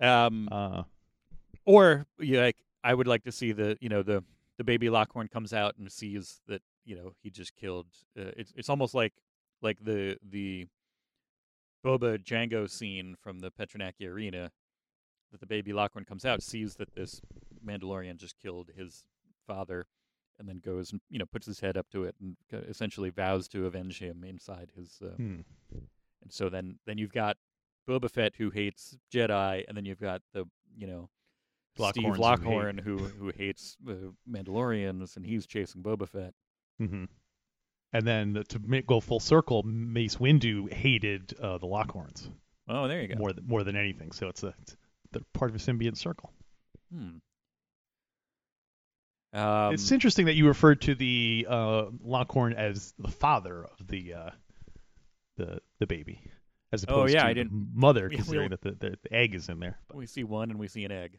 Um, 0.00 0.48
Uh, 0.50 0.82
or 1.64 2.06
yeah, 2.18 2.40
like 2.42 2.56
I 2.84 2.94
would 2.94 3.06
like 3.06 3.24
to 3.24 3.32
see 3.32 3.52
the 3.52 3.76
you 3.80 3.88
know 3.88 4.02
the 4.02 4.22
the 4.58 4.64
baby 4.64 4.88
Lockhorn 4.90 5.28
comes 5.28 5.52
out 5.52 5.74
and 5.78 5.90
sees 5.90 6.40
that 6.48 6.62
you 6.84 6.96
know 6.96 7.12
he 7.22 7.30
just 7.30 7.54
killed. 7.56 7.86
Uh, 8.18 8.30
it's 8.36 8.52
it's 8.56 8.68
almost 8.68 8.94
like 8.94 9.12
like 9.66 9.84
the 9.84 10.16
the 10.28 10.66
Boba 11.84 12.18
Django 12.18 12.68
scene 12.68 13.16
from 13.20 13.40
the 13.40 13.50
Petranaki 13.50 14.08
Arena 14.08 14.50
that 15.30 15.40
the 15.40 15.46
baby 15.46 15.72
Lockhorn 15.72 16.04
comes 16.04 16.24
out 16.24 16.42
sees 16.42 16.76
that 16.76 16.94
this 16.94 17.20
Mandalorian 17.66 18.16
just 18.16 18.38
killed 18.38 18.70
his 18.76 19.04
father 19.46 19.86
and 20.38 20.48
then 20.48 20.60
goes 20.64 20.92
and 20.92 21.00
you 21.10 21.18
know 21.18 21.26
puts 21.26 21.46
his 21.46 21.60
head 21.60 21.76
up 21.76 21.86
to 21.90 22.04
it 22.04 22.14
and 22.20 22.36
essentially 22.68 23.10
vows 23.10 23.48
to 23.48 23.66
avenge 23.66 23.98
him 23.98 24.24
inside 24.24 24.70
his 24.76 25.00
uh, 25.02 25.14
hmm. 25.16 25.40
and 25.72 26.30
so 26.30 26.48
then 26.48 26.78
then 26.86 26.98
you've 26.98 27.12
got 27.12 27.36
Boba 27.88 28.10
Fett 28.10 28.34
who 28.36 28.50
hates 28.50 28.96
Jedi, 29.12 29.64
and 29.68 29.76
then 29.76 29.84
you've 29.84 30.00
got 30.00 30.22
the 30.32 30.44
you 30.76 30.86
know 30.86 31.08
Steve 31.76 32.04
Lockhorns 32.04 32.14
hate- 32.14 32.18
Lockhorn 32.18 32.78
who 32.78 32.98
who 32.98 33.32
hates 33.36 33.76
uh, 33.88 33.92
Mandalorians, 34.28 35.16
and 35.16 35.24
he's 35.24 35.46
chasing 35.46 35.82
Boba 35.82 36.08
Fett. 36.08 36.34
hmm 36.78 37.04
And 37.92 38.06
then 38.06 38.42
to 38.48 38.58
ma- 38.58 38.80
go 38.86 39.00
full 39.00 39.20
circle, 39.20 39.62
Mace 39.62 40.16
Windu 40.16 40.70
hated 40.72 41.34
uh, 41.40 41.58
the 41.58 41.66
Lockhorns 41.66 42.28
Oh, 42.68 42.88
there 42.88 43.00
you 43.02 43.08
go. 43.08 43.14
more 43.16 43.32
than 43.32 43.46
more 43.46 43.62
than 43.64 43.76
anything. 43.76 44.12
So 44.12 44.28
it's 44.28 44.42
a 44.42 44.52
it's 44.62 44.76
the 45.12 45.20
part 45.32 45.50
of 45.50 45.54
a 45.54 45.58
symbiont 45.58 45.96
circle. 45.96 46.32
Hmm. 46.92 47.18
Um, 49.32 49.74
it's 49.74 49.90
interesting 49.92 50.26
that 50.26 50.34
you 50.34 50.46
referred 50.46 50.80
to 50.82 50.94
the 50.94 51.46
uh, 51.48 51.86
Lockhorn 52.02 52.54
as 52.54 52.94
the 52.98 53.08
father 53.08 53.64
of 53.64 53.86
the 53.86 54.14
uh, 54.14 54.30
the 55.36 55.60
the 55.78 55.86
baby, 55.86 56.20
as 56.72 56.84
Oh, 56.88 56.94
opposed 57.00 57.14
yeah, 57.14 57.20
to 57.22 57.26
I 57.26 57.30
the 57.30 57.34
didn't- 57.44 57.68
mother, 57.74 58.08
we- 58.10 58.16
considering 58.16 58.50
we'll- 58.50 58.58
that 58.62 58.80
the, 58.80 58.90
the, 58.90 58.96
the 59.02 59.12
egg 59.14 59.34
is 59.34 59.48
in 59.48 59.60
there. 59.60 59.78
But, 59.88 59.96
we 59.98 60.06
see 60.06 60.24
one 60.24 60.50
and 60.50 60.58
we 60.58 60.68
see 60.68 60.84
an 60.84 60.92
egg. 60.92 61.18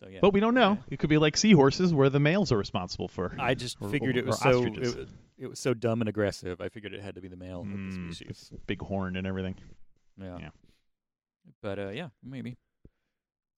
So 0.00 0.08
yeah, 0.08 0.18
but 0.20 0.32
we 0.34 0.40
don't 0.40 0.54
know. 0.54 0.72
Yeah. 0.72 0.82
It 0.90 0.98
could 0.98 1.08
be 1.10 1.16
like 1.18 1.36
seahorses, 1.36 1.92
where 1.94 2.10
the 2.10 2.20
males 2.20 2.52
are 2.52 2.58
responsible 2.58 3.08
for. 3.08 3.34
I 3.38 3.54
just 3.54 3.78
or- 3.80 3.88
figured 3.88 4.16
or- 4.16 4.20
it 4.20 4.26
was 4.26 4.38
so 4.40 4.64
it, 4.64 4.78
was- 4.78 4.96
it 5.38 5.46
was 5.48 5.58
so 5.58 5.74
dumb 5.74 6.00
and 6.02 6.08
aggressive. 6.08 6.60
I 6.60 6.68
figured 6.68 6.92
it 6.94 7.00
had 7.02 7.14
to 7.16 7.20
be 7.20 7.28
the 7.28 7.36
male 7.36 7.60
of 7.60 7.66
Mm, 7.66 8.08
the 8.08 8.14
species. 8.14 8.50
big 8.66 8.80
horn 8.82 9.16
and 9.16 9.26
everything. 9.26 9.54
Yeah. 10.20 10.38
yeah. 10.38 10.48
But 11.62 11.78
uh, 11.78 11.88
yeah, 11.90 12.08
maybe. 12.22 12.56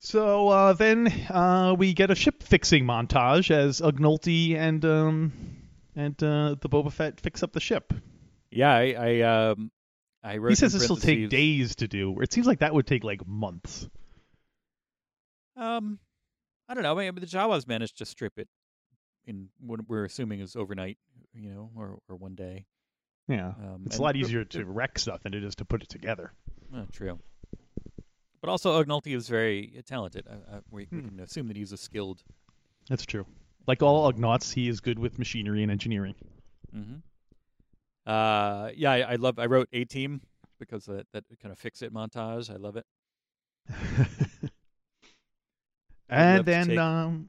So 0.01 0.49
uh, 0.49 0.73
then 0.75 1.09
uh, 1.29 1.75
we 1.77 1.93
get 1.93 2.11
a 2.11 2.15
ship 2.15 2.43
fixing 2.45 2.85
montage 2.85 3.51
as 3.51 3.81
Ugnulty 3.81 4.55
and 4.55 4.85
um, 4.85 5.33
and 5.97 6.15
uh, 6.23 6.55
the 6.61 6.69
Boba 6.69 6.93
Fett 6.93 7.21
fix 7.21 7.43
up 7.43 7.53
the 7.53 7.61
ship. 7.61 7.93
Yeah, 8.51 8.73
I, 8.73 8.95
I 8.97 9.21
um 9.51 9.71
I 10.23 10.37
wrote 10.37 10.51
He 10.51 10.55
says 10.55 10.73
this 10.73 10.89
will 10.89 10.97
take 10.97 11.29
days 11.31 11.77
to 11.77 11.89
do. 11.89 12.21
It 12.21 12.33
seems 12.33 12.47
like 12.47 12.61
that 12.61 12.75
would 12.75 12.87
take 12.87 13.03
like 13.05 13.27
months. 13.27 13.89
Um, 15.57 15.99
I 16.69 16.75
don't 16.75 16.83
know. 16.83 16.99
I 16.99 17.11
mean, 17.11 17.15
the 17.15 17.27
Jawas 17.27 17.67
managed 17.67 17.99
to 17.99 18.05
strip 18.07 18.39
it 18.39 18.49
in 19.27 19.49
what 19.59 19.89
we're 19.89 20.05
assuming 20.05 20.41
is 20.41 20.55
overnight, 20.57 20.99
you 21.35 21.51
know, 21.51 21.71
or 21.75 21.99
or 22.09 22.17
one 22.17 22.35
day. 22.35 22.67
Yeah, 23.29 23.49
Um, 23.59 23.83
it's 23.87 23.99
a 23.99 24.03
lot 24.03 24.17
easier 24.17 24.45
to 24.45 24.65
wreck 24.65 24.99
stuff 24.99 25.23
than 25.23 25.35
it 25.35 25.45
is 25.45 25.55
to 25.57 25.65
put 25.65 25.83
it 25.83 25.89
together. 25.91 26.33
Oh, 26.75 26.87
true. 26.93 27.19
But 28.41 28.49
also, 28.51 28.83
Ognulti 28.83 29.15
is 29.15 29.29
very 29.29 29.83
talented. 29.87 30.27
Uh, 30.27 30.57
uh, 30.57 30.61
we, 30.71 30.87
we 30.91 31.01
Hmm. 31.01 31.09
can 31.09 31.21
assume 31.21 31.49
that 31.49 31.57
he's 31.57 31.73
a 31.73 31.77
skilled. 31.77 32.23
That's 32.89 33.05
true. 33.05 33.27
Like 33.67 33.83
all 33.83 34.11
Ugnaughts, 34.11 34.53
he 34.55 34.69
is 34.69 34.81
good 34.81 34.99
with 34.99 35.19
machinery 35.19 35.63
and 35.63 35.71
engineering. 35.71 36.15
hmm 36.73 36.97
Uh, 38.07 38.71
yeah, 38.75 38.93
I, 38.93 38.99
I 39.01 39.15
love. 39.17 39.39
I 39.39 39.47
wrote 39.47 39.69
A 39.73 39.85
Team 39.85 40.23
because 40.59 40.87
that 40.87 41.07
that 41.13 41.25
kind 41.43 41.53
of 41.53 41.59
fix 41.59 41.83
it 41.83 41.93
montage. 41.93 42.51
I 42.51 42.57
love 42.57 42.77
it. 42.77 42.87
and 46.09 46.45
then 46.45 46.67
take- 46.69 46.79
um, 46.79 47.29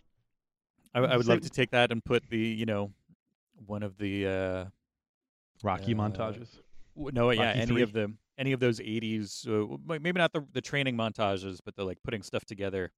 I, 0.93 0.99
I 0.99 1.17
would 1.17 1.27
love 1.27 1.41
to 1.41 1.49
take 1.49 1.71
that 1.71 1.91
and 1.91 2.03
put 2.03 2.23
the 2.29 2.37
you 2.37 2.65
know 2.65 2.91
one 3.65 3.83
of 3.83 3.97
the 3.97 4.27
uh, 4.27 4.65
Rocky 5.63 5.93
Uh, 5.93 5.97
montages. 5.97 6.59
no 6.95 7.29
yeah 7.31 7.47
Rocky 7.49 7.59
any 7.59 7.75
III? 7.75 7.81
of 7.83 7.93
the 7.93 8.13
any 8.37 8.51
of 8.53 8.59
those 8.59 8.79
80s 8.79 9.47
uh, 9.47 9.77
maybe 9.99 10.17
not 10.17 10.31
the 10.33 10.45
the 10.53 10.61
training 10.61 10.95
montages 10.95 11.59
but 11.63 11.75
the 11.75 11.83
like 11.83 12.01
putting 12.03 12.23
stuff 12.23 12.45
together 12.45 12.91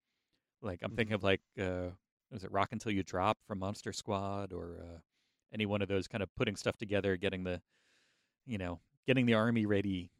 like 0.62 0.80
i'm 0.84 0.92
thinking 0.92 1.14
of 1.14 1.24
like 1.24 1.42
uh 1.60 1.90
is 2.32 2.44
it 2.44 2.52
rock 2.52 2.70
until 2.72 2.92
you 2.92 3.02
drop 3.04 3.38
from 3.48 3.58
monster 3.60 3.92
squad 3.92 4.54
or 4.54 4.78
uh, 4.80 5.00
any 5.52 5.66
one 5.66 5.82
of 5.82 5.88
those 5.88 6.08
kind 6.08 6.22
of 6.22 6.30
putting 6.36 6.56
stuff 6.56 6.78
together 6.78 7.18
getting 7.18 7.44
the 7.44 7.60
you 8.46 8.58
know 8.60 8.80
getting 9.08 9.26
the 9.26 9.34
army 9.34 9.66
ready 9.66 10.12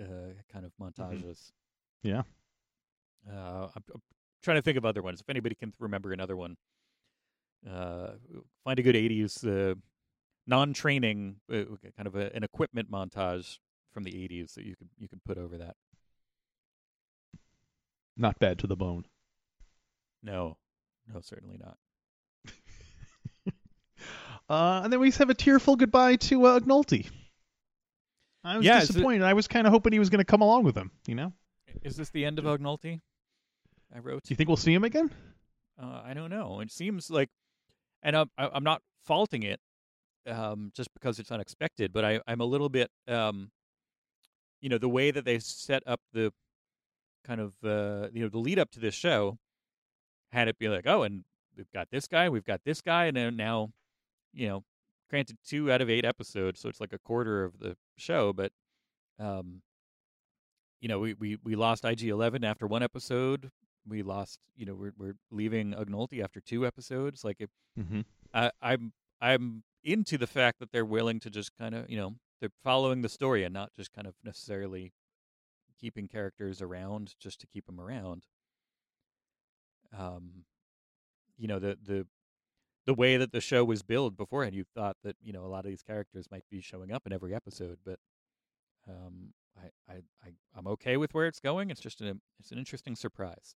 uh 0.00 0.04
kind 0.52 0.64
of 0.64 0.72
montages 0.80 1.50
Yeah. 2.02 2.22
uh 3.28 3.66
I'm, 3.74 3.82
I'm 3.92 4.02
trying 4.42 4.56
to 4.56 4.62
think 4.62 4.76
of 4.78 4.84
other 4.84 5.02
ones 5.02 5.20
if 5.20 5.28
anybody 5.28 5.54
can 5.54 5.72
remember 5.78 6.12
another 6.12 6.36
one 6.36 6.56
uh 7.70 8.12
find 8.64 8.78
a 8.78 8.82
good 8.82 8.94
80s 8.94 9.44
uh 9.46 9.74
non-training 10.46 11.36
uh, 11.52 11.64
kind 11.96 12.06
of 12.06 12.16
a, 12.16 12.34
an 12.34 12.42
equipment 12.42 12.90
montage 12.90 13.58
from 13.92 14.02
the 14.04 14.12
80s 14.12 14.54
that 14.54 14.64
you 14.64 14.74
could 14.76 14.88
you 14.98 15.08
could 15.08 15.22
put 15.24 15.36
over 15.38 15.58
that 15.58 15.76
Not 18.16 18.38
bad 18.38 18.58
to 18.60 18.66
the 18.66 18.76
bone. 18.76 19.04
no 20.22 20.56
no 21.12 21.20
certainly 21.20 21.58
not 21.58 21.76
Uh, 24.48 24.80
and 24.82 24.92
then 24.92 24.98
we 24.98 25.10
have 25.12 25.30
a 25.30 25.34
tearful 25.34 25.76
goodbye 25.76 26.16
to 26.16 26.44
uh, 26.44 26.58
Ugnulty. 26.58 27.08
I 28.42 28.56
was 28.56 28.66
Yeah, 28.66 28.78
is 28.78 28.90
it- 28.90 28.94
disappointed. 28.94 29.22
I 29.22 29.32
was 29.34 29.46
kind 29.46 29.64
of 29.64 29.72
hoping 29.72 29.92
he 29.92 30.00
was 30.00 30.10
going 30.10 30.18
to 30.18 30.24
come 30.24 30.40
along 30.40 30.64
with 30.64 30.74
them. 30.74 30.90
You 31.06 31.14
know? 31.14 31.32
is 31.84 31.96
this 31.96 32.10
the 32.10 32.24
end 32.24 32.40
of 32.40 32.46
Ognulti 32.46 33.00
i 33.94 33.98
wrote 33.98 34.22
Do 34.24 34.32
you 34.32 34.36
think 34.36 34.48
we'll 34.48 34.56
see 34.56 34.74
him 34.74 34.84
again? 34.84 35.10
uh, 35.82 36.02
i 36.04 36.14
don't 36.14 36.30
know 36.30 36.60
it 36.60 36.70
seems 36.70 37.10
like 37.10 37.28
and 38.02 38.16
I'm, 38.16 38.30
I- 38.38 38.50
I'm 38.52 38.64
not 38.64 38.82
faulting 39.04 39.42
it 39.42 39.60
um, 40.26 40.70
just 40.74 40.92
because 40.94 41.18
it's 41.18 41.30
unexpected 41.30 41.92
but 41.92 42.04
I, 42.04 42.20
i'm 42.26 42.40
a 42.40 42.44
little 42.44 42.68
bit 42.68 42.90
um, 43.08 43.50
you 44.60 44.68
know 44.68 44.78
the 44.78 44.88
way 44.88 45.10
that 45.10 45.24
they 45.24 45.38
set 45.38 45.82
up 45.86 46.00
the 46.12 46.32
kind 47.24 47.40
of 47.40 47.52
uh, 47.64 48.08
you 48.12 48.22
know 48.22 48.28
the 48.28 48.38
lead 48.38 48.58
up 48.58 48.70
to 48.72 48.80
this 48.80 48.94
show 48.94 49.38
had 50.32 50.48
it 50.48 50.58
be 50.58 50.68
like 50.68 50.86
oh 50.86 51.02
and 51.02 51.24
we've 51.56 51.70
got 51.72 51.88
this 51.90 52.06
guy 52.06 52.28
we've 52.28 52.44
got 52.44 52.60
this 52.64 52.80
guy 52.80 53.06
and 53.06 53.16
then 53.16 53.36
now 53.36 53.70
you 54.32 54.46
know 54.48 54.62
granted 55.08 55.36
two 55.44 55.72
out 55.72 55.80
of 55.80 55.90
eight 55.90 56.04
episodes 56.04 56.60
so 56.60 56.68
it's 56.68 56.80
like 56.80 56.92
a 56.92 56.98
quarter 56.98 57.42
of 57.44 57.58
the 57.58 57.76
show 57.96 58.32
but 58.32 58.52
um 59.18 59.60
you 60.80 60.88
know 60.88 60.98
we 61.00 61.14
we, 61.14 61.36
we 61.42 61.56
lost 61.56 61.84
IG-11 61.84 62.44
after 62.44 62.66
one 62.66 62.82
episode 62.82 63.50
we 63.88 64.02
lost 64.02 64.38
you 64.56 64.66
know 64.66 64.74
we're, 64.74 64.92
we're 64.98 65.16
leaving 65.30 65.72
Ugnulti 65.72 66.22
after 66.22 66.40
two 66.40 66.66
episodes 66.66 67.24
like 67.24 67.36
if 67.40 67.50
Mm-hmm. 67.78 68.00
I, 68.34 68.50
I'm 68.60 68.92
I'm 69.20 69.62
into 69.84 70.18
the 70.18 70.26
fact 70.26 70.58
that 70.60 70.72
they're 70.72 70.84
willing 70.84 71.20
to 71.20 71.30
just 71.30 71.56
kind 71.56 71.74
of 71.74 71.88
you 71.88 71.96
know 71.96 72.16
they're 72.40 72.50
following 72.64 73.02
the 73.02 73.08
story 73.08 73.44
and 73.44 73.52
not 73.54 73.70
just 73.76 73.92
kind 73.92 74.06
of 74.06 74.14
necessarily 74.24 74.92
keeping 75.80 76.08
characters 76.08 76.60
around 76.60 77.14
just 77.18 77.40
to 77.40 77.46
keep 77.46 77.66
them 77.66 77.80
around. 77.80 78.24
Um, 79.96 80.44
you 81.38 81.48
know 81.48 81.58
the 81.58 81.78
the 81.82 82.06
the 82.86 82.94
way 82.94 83.16
that 83.16 83.32
the 83.32 83.40
show 83.40 83.64
was 83.64 83.82
billed 83.82 84.16
beforehand, 84.16 84.54
you 84.54 84.64
thought 84.64 84.96
that 85.04 85.16
you 85.22 85.32
know 85.32 85.44
a 85.44 85.48
lot 85.48 85.64
of 85.64 85.70
these 85.70 85.82
characters 85.82 86.26
might 86.30 86.44
be 86.50 86.60
showing 86.60 86.92
up 86.92 87.06
in 87.06 87.12
every 87.12 87.34
episode, 87.34 87.78
but 87.84 87.98
um, 88.88 89.32
I 89.56 89.92
I, 89.92 89.96
I 90.24 90.32
I'm 90.56 90.66
okay 90.66 90.96
with 90.96 91.14
where 91.14 91.26
it's 91.26 91.40
going. 91.40 91.70
It's 91.70 91.80
just 91.80 92.00
an 92.00 92.20
it's 92.38 92.50
an 92.50 92.58
interesting 92.58 92.96
surprise. 92.96 93.54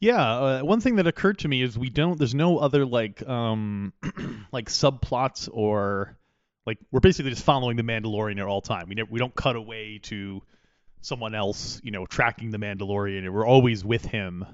Yeah, 0.00 0.20
uh, 0.20 0.60
one 0.62 0.80
thing 0.80 0.96
that 0.96 1.06
occurred 1.06 1.38
to 1.40 1.48
me 1.48 1.62
is 1.62 1.78
we 1.78 1.90
don't. 1.90 2.18
There's 2.18 2.34
no 2.34 2.58
other 2.58 2.84
like 2.86 3.26
um 3.28 3.92
like 4.52 4.68
subplots 4.68 5.48
or 5.52 6.16
like 6.66 6.78
we're 6.90 7.00
basically 7.00 7.30
just 7.30 7.44
following 7.44 7.76
the 7.76 7.82
Mandalorian 7.82 8.38
at 8.38 8.46
all 8.46 8.60
time. 8.60 8.88
We 8.88 8.94
never, 8.94 9.10
we 9.10 9.18
don't 9.18 9.34
cut 9.34 9.56
away 9.56 9.98
to 10.04 10.42
someone 11.00 11.34
else, 11.34 11.80
you 11.82 11.90
know, 11.90 12.06
tracking 12.06 12.50
the 12.50 12.58
Mandalorian. 12.58 13.28
We're 13.30 13.46
always 13.46 13.84
with 13.84 14.04
him. 14.04 14.44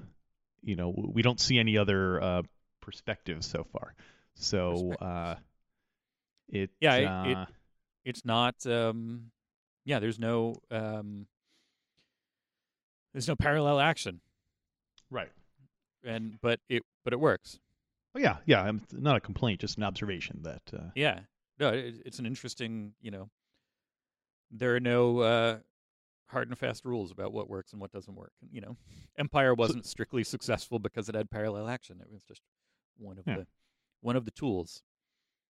You 0.63 0.75
know, 0.75 0.89
we 1.13 1.21
don't 1.21 1.39
see 1.39 1.59
any 1.59 1.77
other 1.77 2.21
uh, 2.21 2.41
perspectives 2.81 3.45
so 3.47 3.65
far. 3.71 3.93
So 4.35 4.93
uh, 4.99 5.35
it 6.49 6.71
Yeah, 6.79 6.95
it- 6.95 7.01
it- 7.31 7.37
uh, 7.37 7.45
it's 8.05 8.23
not 8.25 8.65
um 8.65 9.29
yeah 9.85 9.99
there's 9.99 10.17
no 10.17 10.55
um 10.71 11.27
there's 13.13 13.27
no 13.27 13.35
parallel 13.35 13.79
action 13.79 14.19
right. 15.09 15.31
and 16.03 16.37
but 16.41 16.59
it 16.69 16.83
but 17.03 17.13
it 17.13 17.19
works 17.19 17.59
Oh 18.15 18.19
yeah, 18.19 18.37
yeah. 18.47 18.63
I'm 18.63 18.81
not 18.91 19.17
a 19.17 19.19
complaint, 19.19 19.61
just 19.61 19.77
an 19.77 19.83
observation 19.83 20.39
that. 20.43 20.61
Uh, 20.73 20.89
yeah 20.95 21.19
no 21.59 21.69
it, 21.69 21.95
it's 22.05 22.19
an 22.19 22.25
interesting 22.25 22.93
you 23.01 23.11
know 23.11 23.29
there 24.51 24.75
are 24.75 24.79
no 24.79 25.19
uh 25.19 25.57
hard 26.27 26.47
and 26.47 26.57
fast 26.57 26.85
rules 26.85 27.11
about 27.11 27.33
what 27.33 27.49
works 27.49 27.71
and 27.71 27.81
what 27.81 27.91
doesn't 27.91 28.15
work 28.15 28.31
you 28.51 28.61
know 28.61 28.75
empire 29.17 29.53
wasn't 29.53 29.85
strictly 29.85 30.23
successful 30.23 30.79
because 30.79 31.09
it 31.09 31.15
had 31.15 31.29
parallel 31.29 31.67
action 31.67 31.97
it 32.01 32.11
was 32.11 32.21
just 32.27 32.41
one 32.97 33.17
of 33.17 33.23
Yeah. 33.27 33.37
the 33.37 33.47
one 34.01 34.15
of 34.15 34.25
the 34.25 34.31
tools 34.31 34.81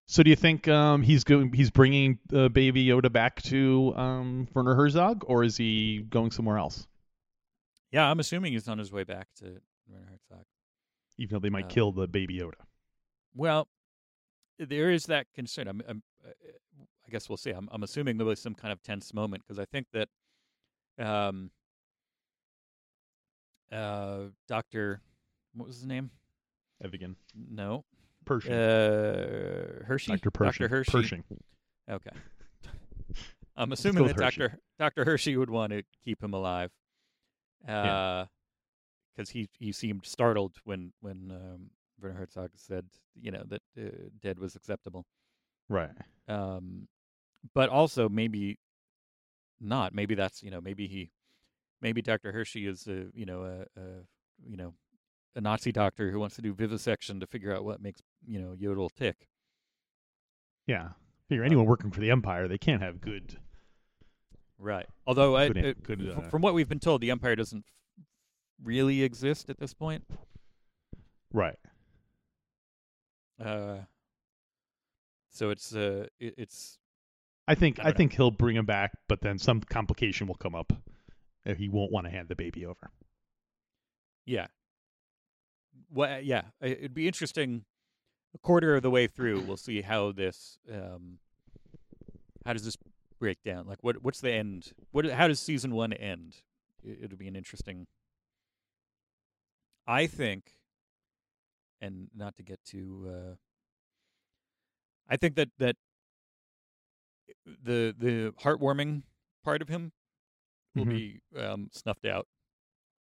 So 0.06 0.22
do 0.22 0.30
you 0.30 0.36
think 0.36 0.66
um, 0.68 1.02
he's 1.02 1.22
going? 1.24 1.52
He's 1.52 1.70
bringing 1.70 2.18
uh, 2.32 2.48
Baby 2.48 2.86
Yoda 2.86 3.12
back 3.12 3.42
to 3.42 3.92
um, 3.94 4.48
Werner 4.54 4.74
Herzog, 4.74 5.22
or 5.26 5.44
is 5.44 5.56
he 5.58 5.98
going 6.08 6.30
somewhere 6.30 6.56
else? 6.56 6.86
Yeah 7.92 8.10
i'm 8.10 8.18
assuming 8.20 8.52
he's 8.52 8.68
on 8.68 8.78
his 8.78 8.92
way 8.92 9.04
back 9.04 9.26
to 9.38 9.60
Werner 9.88 10.06
Herzog. 10.28 10.44
Even 11.16 11.34
though 11.34 11.40
they 11.40 11.50
might 11.50 11.64
Uh, 11.64 11.68
kill 11.68 11.92
the 11.92 12.06
Baby 12.06 12.38
Yoda. 12.38 12.52
Well, 13.34 13.66
there 14.58 14.90
is 14.92 15.04
that 15.06 15.26
concern. 15.34 15.66
I'm, 15.66 15.82
I'm, 15.88 16.02
uh, 16.24 16.30
I 17.06 17.10
guess 17.10 17.28
we'll 17.28 17.38
see. 17.38 17.50
I'm, 17.50 17.68
I'm 17.72 17.82
assuming 17.82 18.18
there 18.18 18.26
was 18.26 18.38
some 18.40 18.54
kind 18.54 18.70
of 18.72 18.82
tense 18.82 19.12
moment 19.14 19.42
because 19.44 19.58
I 19.58 19.64
think 19.64 19.86
that, 19.94 20.08
um, 20.98 21.50
uh, 23.72 24.24
Doctor, 24.46 25.00
what 25.54 25.66
was 25.68 25.76
his 25.76 25.86
name? 25.86 26.10
Evigan. 26.84 27.16
No, 27.34 27.84
Pershing. 28.24 28.52
uh, 28.52 29.84
Hershey. 29.86 30.12
Dr. 30.12 30.30
Pershing. 30.30 30.64
Dr. 30.64 30.68
Hershey. 30.68 30.90
Pershing. 30.92 31.24
Okay. 31.90 32.10
I'm 33.56 33.72
assuming 33.72 34.06
that 34.06 34.16
Hershey. 34.16 34.40
Doctor 34.40 34.58
Doctor 34.78 35.04
Hershey 35.04 35.36
would 35.36 35.50
want 35.50 35.72
to 35.72 35.82
keep 36.04 36.22
him 36.22 36.32
alive. 36.34 36.70
Yeah. 37.66 38.26
because 39.14 39.30
he 39.30 39.48
he 39.58 39.72
seemed 39.72 40.06
startled 40.06 40.56
when 40.64 40.92
when 41.00 41.30
um, 41.30 41.70
Werner 42.00 42.18
Herzog 42.18 42.50
said 42.54 42.86
you 43.20 43.30
know 43.30 43.42
that 43.46 43.62
uh, 43.76 44.08
dead 44.22 44.38
was 44.38 44.54
acceptable. 44.56 45.06
Right. 45.68 45.90
um, 46.28 46.88
but 47.54 47.68
also 47.68 48.08
maybe 48.08 48.58
not. 49.60 49.94
Maybe 49.94 50.14
that's 50.14 50.42
you 50.42 50.50
know 50.50 50.60
maybe 50.60 50.86
he, 50.86 51.10
maybe 51.80 52.02
Doctor 52.02 52.32
Hershey 52.32 52.66
is 52.66 52.86
a 52.86 53.06
you 53.14 53.26
know 53.26 53.42
a, 53.42 53.80
a 53.80 53.84
you 54.46 54.56
know 54.56 54.74
a 55.34 55.40
Nazi 55.40 55.72
doctor 55.72 56.10
who 56.10 56.18
wants 56.18 56.36
to 56.36 56.42
do 56.42 56.54
vivisection 56.54 57.20
to 57.20 57.26
figure 57.26 57.54
out 57.54 57.64
what 57.64 57.80
makes 57.80 58.00
you 58.26 58.40
know 58.40 58.54
Yodel 58.58 58.90
tick. 58.90 59.28
Yeah. 60.66 60.90
Figure 61.28 61.44
anyone 61.44 61.66
working 61.66 61.90
for 61.90 62.00
the 62.00 62.10
Empire, 62.10 62.48
they 62.48 62.58
can't 62.58 62.82
have 62.82 63.00
good. 63.00 63.38
Right. 64.58 64.86
Although 65.06 65.36
I, 65.36 65.44
it- 65.44 65.76
f- 65.88 66.18
uh, 66.18 66.20
from 66.22 66.42
what 66.42 66.54
we've 66.54 66.68
been 66.68 66.80
told, 66.80 67.00
the 67.00 67.10
Empire 67.10 67.36
doesn't 67.36 67.64
really 68.62 69.02
exist 69.02 69.48
at 69.50 69.58
this 69.58 69.72
point. 69.72 70.04
Right. 71.32 71.58
Uh, 73.42 73.78
so 75.30 75.50
it's 75.50 75.74
uh 75.74 76.06
it, 76.18 76.34
it's 76.36 76.78
I 77.46 77.54
think 77.54 77.78
I 77.78 77.88
I, 77.90 77.92
think 77.92 78.14
he'll 78.14 78.30
bring 78.32 78.56
him 78.56 78.66
back, 78.66 78.90
but 79.08 79.20
then 79.20 79.38
some 79.38 79.60
complication 79.60 80.26
will 80.26 80.34
come 80.34 80.54
up. 80.54 80.72
and 81.44 81.56
He 81.56 81.68
won't 81.68 81.92
want 81.92 82.06
to 82.06 82.10
hand 82.10 82.28
the 82.28 82.34
baby 82.34 82.66
over. 82.66 82.90
Yeah. 84.26 84.48
Well, 85.90 86.20
yeah, 86.20 86.42
it'd 86.60 86.94
be 86.94 87.06
interesting. 87.06 87.64
A 88.34 88.38
quarter 88.38 88.74
of 88.76 88.82
the 88.82 88.90
way 88.90 89.06
through, 89.06 89.40
we'll 89.40 89.56
see 89.56 89.80
how 89.80 90.12
this, 90.12 90.58
um, 90.70 91.18
how 92.44 92.52
does 92.52 92.62
this 92.64 92.76
break 93.18 93.42
down? 93.44 93.66
Like, 93.66 93.78
what 93.82 94.02
what's 94.02 94.20
the 94.20 94.32
end? 94.32 94.72
What 94.90 95.06
how 95.06 95.28
does 95.28 95.40
season 95.40 95.74
one 95.74 95.92
end? 95.92 96.36
It, 96.82 96.98
it'll 97.04 97.18
be 97.18 97.28
an 97.28 97.36
interesting. 97.36 97.86
I 99.86 100.06
think, 100.06 100.52
and 101.80 102.08
not 102.14 102.36
to 102.36 102.42
get 102.42 102.62
too, 102.64 103.08
uh, 103.10 103.34
I 105.08 105.16
think 105.16 105.36
that 105.36 105.48
that 105.58 105.76
the 107.46 107.94
the 107.98 108.34
heartwarming 108.42 109.02
part 109.44 109.62
of 109.62 109.68
him 109.68 109.92
will 110.74 110.84
Mhm. 110.84 110.90
be 110.90 111.20
um, 111.36 111.70
snuffed 111.72 112.04
out. 112.04 112.26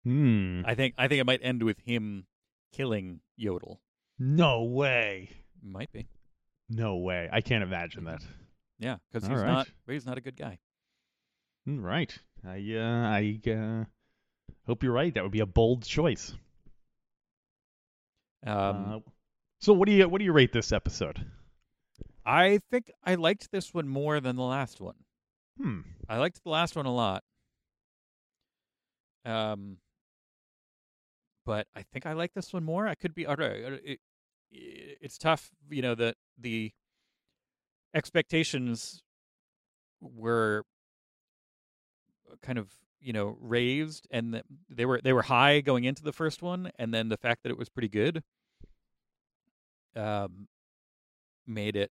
Hmm. 0.04 0.64
I 0.66 0.74
think 0.76 0.96
I 0.98 1.08
think 1.08 1.22
it 1.22 1.26
might 1.26 1.42
end 1.44 1.62
with 1.64 1.80
him 1.80 2.26
killing 2.72 3.22
Yodel. 3.36 3.80
No 4.18 4.64
way. 4.64 5.30
Might 5.62 5.92
be. 5.92 6.08
No 6.70 6.96
way. 6.98 7.30
I 7.32 7.42
can't 7.42 7.64
imagine 7.64 8.06
that. 8.06 8.24
Yeah, 8.82 8.98
because 9.12 9.28
he's 9.28 9.38
right. 9.38 9.48
not 9.48 9.70
he's 9.88 10.06
not 10.08 10.18
a 10.18 10.22
good 10.22 10.36
guy. 10.36 10.58
Mm, 11.70 11.84
Right. 11.84 12.18
I 12.44 12.58
uh, 12.76 13.08
I 13.08 13.40
uh, 13.48 13.86
hope 14.66 14.82
you're 14.82 14.92
right. 14.92 15.14
That 15.14 15.22
would 15.22 15.32
be 15.32 15.40
a 15.40 15.46
bold 15.46 15.86
choice. 15.86 16.34
Um, 18.46 18.94
uh, 18.94 19.00
so 19.60 19.74
what 19.74 19.88
do 19.88 19.94
you 19.94 20.10
what 20.10 20.18
do 20.18 20.26
you 20.26 20.34
rate 20.34 20.52
this 20.52 20.72
episode? 20.72 21.24
I 22.26 22.60
think 22.72 22.92
I 23.04 23.16
liked 23.16 23.52
this 23.52 23.72
one 23.72 23.88
more 23.88 24.20
than 24.20 24.36
the 24.36 24.44
last 24.44 24.82
one. 24.82 24.96
Hmm. 25.60 25.82
I 26.10 26.18
liked 26.18 26.44
the 26.44 26.50
last 26.50 26.76
one 26.76 26.88
a 26.88 26.94
lot. 26.94 27.24
Um, 29.24 29.78
but 31.46 31.68
I 31.76 31.84
think 31.84 32.08
I 32.08 32.14
like 32.14 32.34
this 32.34 32.52
one 32.52 32.64
more. 32.64 32.88
I 32.88 32.96
could 32.96 33.14
be. 33.14 33.26
It, 33.26 33.82
it, 33.86 34.00
it's 34.52 35.20
tough, 35.20 35.52
you 35.70 35.84
know. 35.84 35.94
The 35.94 36.16
the 36.40 36.72
expectations 37.94 39.04
were 40.02 40.64
kind 42.42 42.58
of 42.58 42.70
you 43.00 43.14
know 43.14 43.38
raised, 43.40 44.08
and 44.12 44.42
they 44.70 44.86
were 44.86 45.02
they 45.04 45.14
were 45.14 45.24
high 45.24 45.62
going 45.62 45.84
into 45.84 46.04
the 46.04 46.14
first 46.14 46.42
one, 46.42 46.72
and 46.78 46.94
then 46.94 47.10
the 47.10 47.18
fact 47.18 47.44
that 47.44 47.50
it 47.50 47.58
was 47.58 47.70
pretty 47.70 47.90
good, 47.90 48.24
um, 49.96 50.48
made 51.46 51.76
it 51.76 51.92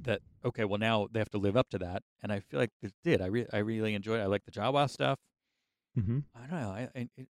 that 0.00 0.20
okay 0.44 0.64
well 0.64 0.78
now 0.78 1.08
they 1.10 1.18
have 1.18 1.28
to 1.28 1.38
live 1.38 1.56
up 1.56 1.68
to 1.68 1.76
that 1.76 2.04
and 2.22 2.32
i 2.32 2.38
feel 2.38 2.60
like 2.60 2.70
it 2.82 2.92
did. 3.02 3.20
I 3.20 3.26
re- 3.26 3.46
i 3.52 3.58
really 3.58 3.94
enjoyed 3.94 4.20
it. 4.20 4.22
I 4.22 4.26
like 4.26 4.44
the 4.44 4.52
jawa 4.52 4.88
stuff. 4.88 5.18
Mm-hmm. 5.98 6.18
i 6.36 6.46
don't 6.46 6.60
know 6.60 6.70
i, 6.70 6.88
I 6.94 7.08
it, 7.16 7.28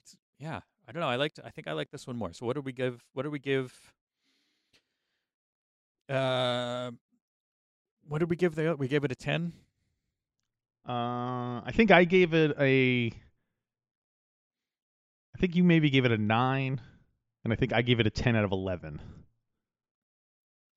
it's 0.00 0.16
yeah 0.38 0.60
i 0.86 0.92
don't 0.92 1.00
know 1.00 1.08
i 1.08 1.16
liked 1.16 1.40
i 1.44 1.50
think 1.50 1.66
i 1.66 1.72
like 1.72 1.90
this 1.90 2.06
one 2.06 2.16
more. 2.16 2.32
So 2.32 2.46
what 2.46 2.54
do 2.54 2.62
we 2.62 2.72
give 2.72 3.02
what 3.14 3.24
do 3.24 3.30
we 3.30 3.40
give 3.40 3.74
uh 6.08 6.90
what 8.08 8.18
did 8.20 8.30
we 8.30 8.36
give 8.36 8.54
the 8.54 8.74
we 8.76 8.88
gave 8.88 9.04
it 9.04 9.12
a 9.12 9.14
10 9.14 9.52
Uh, 10.88 11.60
I 11.64 11.70
think 11.74 11.90
I 11.90 12.04
gave 12.04 12.32
it 12.32 12.56
a. 12.58 13.12
I 15.34 15.38
think 15.38 15.54
you 15.54 15.62
maybe 15.62 15.90
gave 15.90 16.06
it 16.06 16.12
a 16.12 16.16
nine, 16.16 16.80
and 17.44 17.52
I 17.52 17.56
think 17.56 17.72
I 17.74 17.82
gave 17.82 18.00
it 18.00 18.06
a 18.06 18.10
ten 18.10 18.34
out 18.34 18.44
of 18.44 18.52
eleven. 18.52 19.00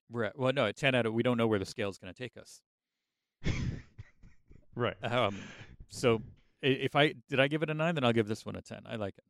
we're 0.09 0.31
well 0.35 0.51
no 0.51 0.65
a 0.65 0.73
10 0.73 0.93
out 0.95 1.05
of 1.05 1.13
we 1.13 1.23
don't 1.23 1.37
know 1.37 1.47
where 1.47 1.59
the 1.59 1.65
scale 1.65 1.89
is 1.89 1.97
going 1.97 2.13
to 2.13 2.17
take 2.23 2.35
us 2.35 2.61
Right. 4.75 4.97
um 5.03 5.37
so 5.87 6.21
if 6.61 6.95
i 6.95 7.13
did 7.29 7.39
i 7.39 7.47
give 7.47 7.63
it 7.63 7.69
a 7.69 7.73
9 7.73 7.95
then 7.95 8.03
i'll 8.03 8.11
give 8.13 8.27
this 8.27 8.45
one 8.45 8.55
a 8.57 8.61
10 8.61 8.81
i 8.85 8.95
like 8.97 9.15
it 9.17 9.23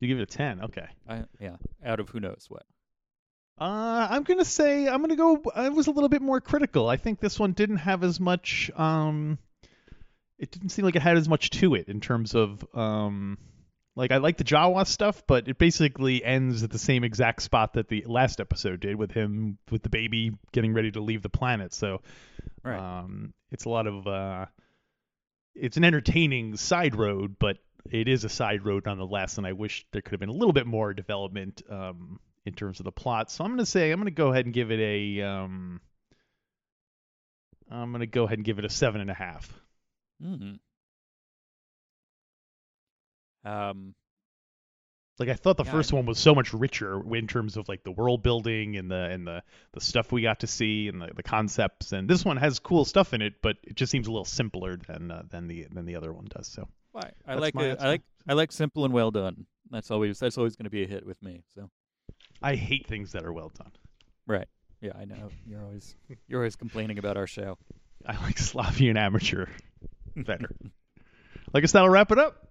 You 0.00 0.06
give 0.08 0.18
it 0.18 0.22
a 0.22 0.26
ten. 0.38 0.60
Okay. 0.62 0.86
I, 1.08 1.24
yeah 1.40 1.56
out 1.84 1.98
of 2.00 2.08
who 2.10 2.20
knows 2.20 2.46
what 2.48 2.62
Uh, 3.62 4.08
I'm 4.10 4.24
gonna 4.24 4.44
say 4.44 4.88
I'm 4.88 5.00
gonna 5.02 5.14
go. 5.14 5.40
I 5.54 5.68
was 5.68 5.86
a 5.86 5.92
little 5.92 6.08
bit 6.08 6.20
more 6.20 6.40
critical. 6.40 6.88
I 6.88 6.96
think 6.96 7.20
this 7.20 7.38
one 7.38 7.52
didn't 7.52 7.76
have 7.76 8.02
as 8.02 8.18
much. 8.18 8.72
Um, 8.74 9.38
it 10.36 10.50
didn't 10.50 10.70
seem 10.70 10.84
like 10.84 10.96
it 10.96 11.02
had 11.02 11.16
as 11.16 11.28
much 11.28 11.50
to 11.50 11.76
it 11.76 11.86
in 11.88 12.00
terms 12.00 12.34
of 12.34 12.66
um, 12.74 13.38
like 13.94 14.10
I 14.10 14.16
like 14.16 14.36
the 14.36 14.42
Jawa 14.42 14.84
stuff, 14.84 15.22
but 15.28 15.46
it 15.46 15.58
basically 15.58 16.24
ends 16.24 16.64
at 16.64 16.70
the 16.70 16.78
same 16.78 17.04
exact 17.04 17.40
spot 17.42 17.74
that 17.74 17.86
the 17.88 18.02
last 18.08 18.40
episode 18.40 18.80
did 18.80 18.96
with 18.96 19.12
him 19.12 19.58
with 19.70 19.84
the 19.84 19.90
baby 19.90 20.32
getting 20.50 20.74
ready 20.74 20.90
to 20.90 21.00
leave 21.00 21.22
the 21.22 21.28
planet. 21.28 21.72
So, 21.72 22.00
Right. 22.64 22.78
um, 22.80 23.32
it's 23.52 23.64
a 23.64 23.68
lot 23.68 23.86
of 23.86 24.06
uh, 24.08 24.46
it's 25.54 25.76
an 25.76 25.84
entertaining 25.84 26.56
side 26.56 26.96
road, 26.96 27.36
but 27.38 27.58
it 27.88 28.08
is 28.08 28.24
a 28.24 28.28
side 28.28 28.64
road 28.66 28.86
nonetheless. 28.86 29.38
And 29.38 29.46
I 29.46 29.52
wish 29.52 29.86
there 29.92 30.02
could 30.02 30.12
have 30.14 30.20
been 30.20 30.30
a 30.30 30.32
little 30.32 30.52
bit 30.52 30.66
more 30.66 30.92
development 30.94 31.62
um, 31.70 32.18
in 32.44 32.54
terms 32.54 32.80
of 32.80 32.84
the 32.84 32.92
plot. 32.92 33.30
So 33.30 33.44
I'm 33.44 33.50
going 33.50 33.58
to 33.58 33.66
say 33.66 33.90
I'm 33.90 33.98
going 33.98 34.06
to 34.06 34.10
go 34.12 34.30
ahead 34.32 34.44
and 34.46 34.54
give 34.54 34.70
it 34.70 34.80
a. 34.80 35.22
Um, 35.22 35.80
I'm 37.70 37.90
going 37.90 38.00
to 38.00 38.06
go 38.06 38.24
ahead 38.24 38.38
and 38.38 38.44
give 38.44 38.58
it 38.58 38.64
a 38.64 38.70
seven 38.70 39.00
and 39.00 39.10
a 39.10 39.14
half. 39.14 39.52
mm-hmm. 40.22 40.54
um 43.44 43.94
Like 45.18 45.28
I 45.28 45.34
thought 45.34 45.56
the 45.56 45.64
Yeah, 45.64 45.70
first 45.72 45.92
one 45.92 46.06
was 46.06 46.18
so 46.18 46.34
much 46.34 46.52
richer 46.52 47.00
in 47.14 47.26
terms 47.28 47.56
of 47.56 47.68
like 47.68 47.84
the 47.84 47.92
world 47.92 48.22
building 48.22 48.76
and 48.76 48.90
the 48.90 49.04
and 49.10 49.26
the 49.26 49.42
the 49.72 49.80
stuff 49.80 50.10
we 50.10 50.22
got 50.22 50.40
to 50.40 50.46
see 50.46 50.88
and 50.88 51.00
the, 51.00 51.10
the 51.14 51.22
concepts. 51.22 51.92
And 51.92 52.08
this 52.08 52.24
one 52.24 52.36
has 52.38 52.58
cool 52.58 52.84
stuff 52.84 53.14
in 53.14 53.22
it, 53.22 53.34
but 53.42 53.56
it 53.62 53.76
just 53.76 53.92
seems 53.92 54.06
a 54.06 54.10
little 54.10 54.24
simpler 54.24 54.76
than 54.76 55.10
uh, 55.10 55.22
than 55.30 55.46
the 55.48 55.66
than 55.70 55.84
the 55.86 55.96
other 55.96 56.12
one 56.12 56.26
does. 56.28 56.48
So 56.48 56.68
Why? 56.92 57.12
I 57.26 57.34
That's 57.34 57.40
like 57.40 57.58
it. 57.60 57.78
I 57.80 57.88
like 57.88 58.02
I 58.28 58.32
like 58.34 58.52
simple 58.52 58.84
and 58.84 58.94
well 58.94 59.10
done. 59.10 59.46
That's 59.70 59.90
always 59.90 60.18
that's 60.18 60.38
always 60.38 60.56
going 60.56 60.64
to 60.64 60.70
be 60.70 60.84
a 60.84 60.86
hit 60.86 61.04
with 61.06 61.22
me. 61.22 61.42
So 61.54 61.70
I 62.42 62.54
hate 62.56 62.86
things 62.86 63.12
that 63.12 63.24
are 63.24 63.32
well 63.32 63.50
done. 63.56 63.72
Right. 64.26 64.48
Yeah, 64.80 64.92
I 64.98 65.04
know 65.04 65.30
you're 65.46 65.62
always 65.62 65.94
you're 66.26 66.40
always 66.40 66.56
complaining 66.56 66.98
about 66.98 67.16
our 67.16 67.26
show. 67.26 67.56
I 68.06 68.16
like 68.22 68.38
sloppy 68.38 68.88
and 68.88 68.98
amateur 68.98 69.46
better. 70.16 70.50
I 71.54 71.60
guess 71.60 71.72
that'll 71.72 71.88
wrap 71.88 72.10
it 72.10 72.18
up. 72.18 72.48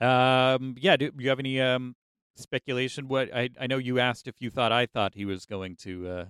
Um, 0.00 0.74
yeah. 0.78 0.96
Do 0.96 1.10
you 1.18 1.28
have 1.28 1.38
any 1.38 1.60
um 1.60 1.94
speculation? 2.36 3.08
What 3.08 3.34
I 3.34 3.50
I 3.60 3.66
know 3.66 3.78
you 3.78 3.98
asked 3.98 4.26
if 4.26 4.40
you 4.40 4.50
thought 4.50 4.72
I 4.72 4.86
thought 4.86 5.14
he 5.14 5.24
was 5.24 5.46
going 5.46 5.76
to. 5.82 6.08
uh 6.08 6.24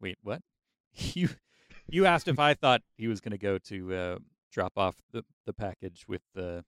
Wait, 0.00 0.18
what? 0.22 0.40
you 0.94 1.28
you 1.88 2.06
asked 2.06 2.28
if 2.28 2.38
I 2.38 2.54
thought 2.54 2.82
he 2.96 3.08
was 3.08 3.20
going 3.20 3.32
to 3.32 3.38
go 3.38 3.58
to 3.58 3.94
uh 3.94 4.18
drop 4.52 4.72
off 4.76 4.96
the 5.12 5.24
the 5.46 5.52
package 5.52 6.04
with 6.08 6.22
uh, 6.36 6.62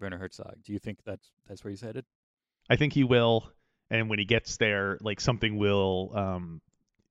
Werner 0.00 0.18
Herzog. 0.18 0.56
Do 0.64 0.72
you 0.72 0.78
think 0.78 0.98
that's 1.04 1.30
that's 1.48 1.64
where 1.64 1.70
he's 1.70 1.80
headed? 1.80 2.04
I 2.70 2.76
think 2.76 2.92
he 2.92 3.04
will, 3.04 3.50
and 3.90 4.08
when 4.08 4.18
he 4.18 4.24
gets 4.24 4.56
there, 4.56 4.98
like 5.00 5.20
something 5.20 5.56
will 5.56 6.10
um, 6.14 6.60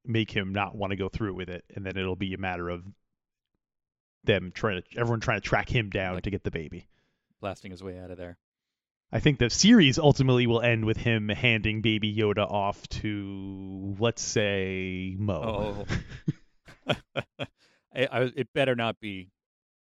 make 0.06 0.32
him 0.32 0.54
not 0.54 0.76
want 0.76 0.92
to 0.92 0.98
go 0.98 1.10
through 1.10 1.34
with 1.34 1.50
it, 1.50 1.64
and 1.76 1.86
then 1.86 1.98
it'll 1.98 2.16
be 2.16 2.34
a 2.34 2.38
matter 2.38 2.70
of 2.70 2.84
them 4.24 4.52
trying 4.54 4.82
to 4.82 5.00
everyone 5.00 5.20
trying 5.20 5.40
to 5.42 5.48
track 5.48 5.70
him 5.70 5.90
down 5.90 6.16
Like- 6.16 6.24
to 6.24 6.32
get 6.32 6.44
the 6.44 6.52
baby. 6.52 6.88
Blasting 7.40 7.72
his 7.72 7.84
way 7.84 8.00
out 8.00 8.10
of 8.12 8.18
there. 8.18 8.38
I 9.12 9.20
think 9.22 9.40
the 9.40 9.50
series 9.50 10.00
ultimately 10.00 10.48
will 10.48 10.60
end 10.60 10.84
with 10.84 10.98
him 10.98 11.30
handing 11.30 11.82
Baby 11.82 12.14
Yoda 12.14 12.40
off 12.40 12.86
to, 12.90 13.96
let's 14.00 14.22
say, 14.22 15.16
Mo. 15.18 15.86
Oh. 16.88 16.96
I, 17.96 18.06
I, 18.12 18.22
it 18.36 18.52
better 18.54 18.76
not 18.76 19.00
be 19.00 19.30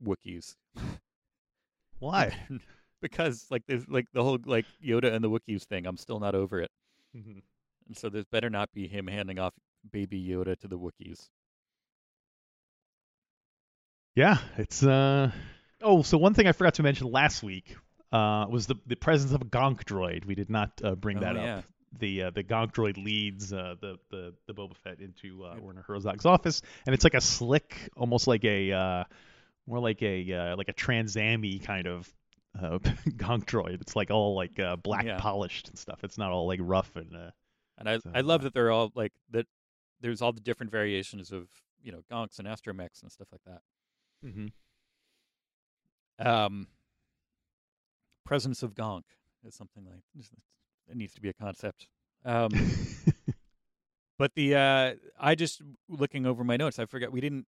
Wookiees. 0.03 0.55
Why? 1.99 2.35
because 3.03 3.45
like 3.51 3.61
there's 3.67 3.88
like 3.88 4.07
the 4.13 4.23
whole 4.23 4.39
like 4.45 4.65
Yoda 4.84 5.13
and 5.13 5.23
the 5.23 5.30
Wookiees 5.30 5.63
thing. 5.65 5.85
I'm 5.85 5.97
still 5.97 6.19
not 6.19 6.34
over 6.34 6.59
it. 6.61 6.71
Mhm. 7.15 7.43
And 7.88 7.97
so 7.97 8.09
there's 8.09 8.25
better 8.25 8.49
not 8.49 8.73
be 8.73 8.88
him 8.88 9.05
handing 9.05 9.38
off 9.38 9.53
baby 9.91 10.19
Yoda 10.25 10.57
to 10.61 10.67
the 10.67 10.80
Wookiees. 10.80 11.30
Yeah, 14.15 14.38
it's 14.57 14.84
uh. 14.84 15.31
Oh, 15.81 16.01
so 16.01 16.17
one 16.17 16.34
thing 16.34 16.47
I 16.47 16.51
forgot 16.53 16.75
to 16.75 16.84
mention 16.84 17.11
last 17.11 17.43
week 17.43 17.75
uh, 18.11 18.45
was 18.49 18.67
the 18.67 18.75
the 18.85 18.95
presence 18.95 19.34
of 19.34 19.41
a 19.41 19.45
Gonk 19.45 19.84
droid. 19.84 20.25
We 20.25 20.35
did 20.35 20.49
not 20.49 20.71
uh, 20.84 20.95
bring 20.95 21.17
Oh, 21.17 21.21
that 21.21 21.35
yeah. 21.35 21.57
up. 21.57 21.65
The 21.99 22.23
uh, 22.23 22.30
the 22.31 22.43
Gonk 22.43 22.73
droid 22.73 23.03
leads 23.03 23.51
uh, 23.51 23.75
the 23.81 23.97
the 24.11 24.34
the 24.47 24.53
Boba 24.53 24.75
Fett 24.77 24.99
into 24.99 25.43
uh, 25.43 25.55
Werner 25.59 25.84
Herzog's 25.88 26.25
office, 26.25 26.61
and 26.85 26.93
it's 26.93 27.03
like 27.03 27.13
a 27.15 27.21
slick, 27.21 27.89
almost 27.97 28.27
like 28.27 28.43
a 28.45 28.71
uh, 28.71 29.03
more 29.67 29.80
like 29.80 30.01
a 30.01 30.31
uh, 30.34 30.55
like 30.57 30.69
a 30.69 30.73
Transami 30.73 31.63
kind 31.63 31.88
of 31.88 32.11
uh, 32.61 32.77
Gonk 33.17 33.45
droid. 33.45 33.81
It's 33.81 33.95
like 33.95 34.11
all 34.11 34.35
like 34.35 34.59
uh, 34.59 34.75
black 34.75 35.05
Yeah. 35.05 35.17
polished 35.19 35.69
and 35.69 35.77
stuff. 35.77 36.03
It's 36.03 36.17
not 36.17 36.31
all 36.31 36.47
like 36.47 36.59
rough 36.61 36.95
and. 36.95 37.15
Uh, 37.15 37.31
And 37.77 37.89
I 37.89 37.97
So, 37.99 38.11
I 38.13 38.21
love 38.21 38.41
uh, 38.41 38.43
that 38.45 38.53
they're 38.53 38.71
all 38.71 38.91
like 38.95 39.13
that. 39.31 39.47
There's 40.01 40.21
all 40.21 40.34
the 40.34 40.41
different 40.41 40.71
variations 40.71 41.31
of 41.31 41.47
you 41.81 41.91
know 41.91 42.01
gonks 42.11 42.39
and 42.39 42.47
astromechs 42.47 43.01
and 43.01 43.11
stuff 43.11 43.27
like 43.31 43.41
that. 43.45 43.61
Um, 46.19 46.67
presence 48.25 48.63
of 48.63 48.73
gonk 48.73 49.03
is 49.45 49.55
something 49.55 49.85
like 49.85 50.03
it 50.89 50.95
needs 50.95 51.13
to 51.15 51.21
be 51.21 51.30
a 51.30 51.34
concept. 51.34 51.88
Um, 52.25 52.51
But 54.19 54.35
the 54.35 54.55
uh, 54.55 54.93
I 55.19 55.34
just 55.35 55.61
looking 55.89 56.25
over 56.27 56.43
my 56.43 56.55
notes, 56.55 56.77
I 56.77 56.85
forgot 56.85 57.11
we 57.11 57.19
didn't 57.19 57.47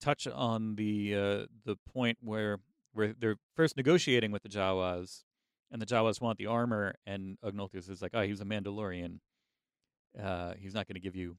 touch 0.00 0.26
on 0.26 0.76
the 0.76 1.14
uh, 1.14 1.46
the 1.66 1.76
point 1.92 2.18
where 2.22 2.58
where 2.94 3.12
they're 3.12 3.36
first 3.54 3.76
negotiating 3.76 4.30
with 4.32 4.42
the 4.42 4.48
Jawas, 4.48 5.24
and 5.70 5.80
the 5.82 5.86
Jawas 5.86 6.20
want 6.20 6.38
the 6.38 6.46
armor, 6.46 6.94
and 7.06 7.36
Ugnaughtus 7.44 7.90
is 7.90 8.00
like, 8.00 8.12
oh, 8.14 8.22
he's 8.22 8.40
a 8.40 8.44
Mandalorian. 8.44 9.18
Uh, 10.20 10.54
he's 10.58 10.74
not 10.74 10.86
going 10.86 10.94
to 10.94 11.00
give 11.00 11.16
you 11.16 11.36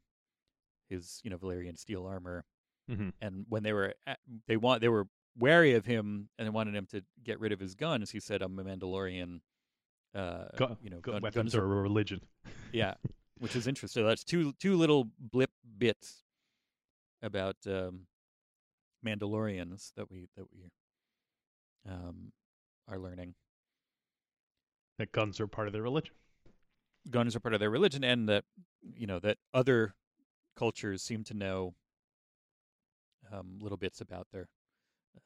his 0.90 1.20
you 1.24 1.30
know 1.30 1.38
Valyrian 1.38 1.78
steel 1.78 2.06
armor. 2.06 2.46
Mhm. 2.92 3.14
And 3.22 3.46
when 3.50 3.64
they 3.64 3.74
were 3.74 3.94
at, 4.06 4.20
they 4.48 4.58
want 4.58 4.82
they 4.82 4.90
were 4.90 5.08
wary 5.38 5.74
of 5.74 5.86
him 5.86 6.30
and 6.38 6.46
they 6.46 6.50
wanted 6.52 6.76
him 6.76 6.86
to 6.92 7.02
get 7.24 7.40
rid 7.40 7.52
of 7.52 7.60
his 7.60 7.74
guns. 7.74 8.12
He 8.12 8.20
said, 8.20 8.42
"I'm 8.42 8.60
a 8.60 8.64
Mandalorian." 8.64 9.40
Uh, 10.14 10.46
Gu- 10.58 10.78
you 10.82 10.90
know, 10.90 11.00
gu- 11.00 11.12
gun- 11.14 11.22
weapons 11.22 11.54
guns 11.54 11.56
are 11.56 11.64
a 11.64 11.82
religion. 11.82 12.22
yeah, 12.72 12.94
which 13.40 13.56
is 13.56 13.66
interesting. 13.68 14.06
That's 14.06 14.24
two 14.24 14.54
two 14.60 14.76
little 14.78 15.10
blip 15.20 15.50
bits 15.78 16.24
about 17.24 17.56
um, 17.66 18.08
Mandalorians 19.06 19.92
that 19.96 20.10
we 20.10 20.28
that 20.36 20.46
we 20.54 20.70
um, 21.90 22.32
are 22.88 23.00
learning. 23.00 23.34
That 24.98 25.12
guns 25.12 25.40
are 25.40 25.48
part 25.48 25.68
of 25.68 25.74
their 25.74 25.82
religion. 25.84 26.14
Guns 27.10 27.36
are 27.36 27.40
part 27.40 27.54
of 27.54 27.60
their 27.60 27.70
religion, 27.70 28.04
and 28.04 28.28
that 28.30 28.46
you 28.96 29.08
know 29.08 29.20
that 29.20 29.38
other 29.54 29.94
cultures 30.56 31.02
seem 31.04 31.24
to 31.26 31.34
know 31.34 31.74
um, 33.32 33.58
little 33.60 33.78
bits 33.78 34.02
about 34.02 34.28
their 34.32 34.48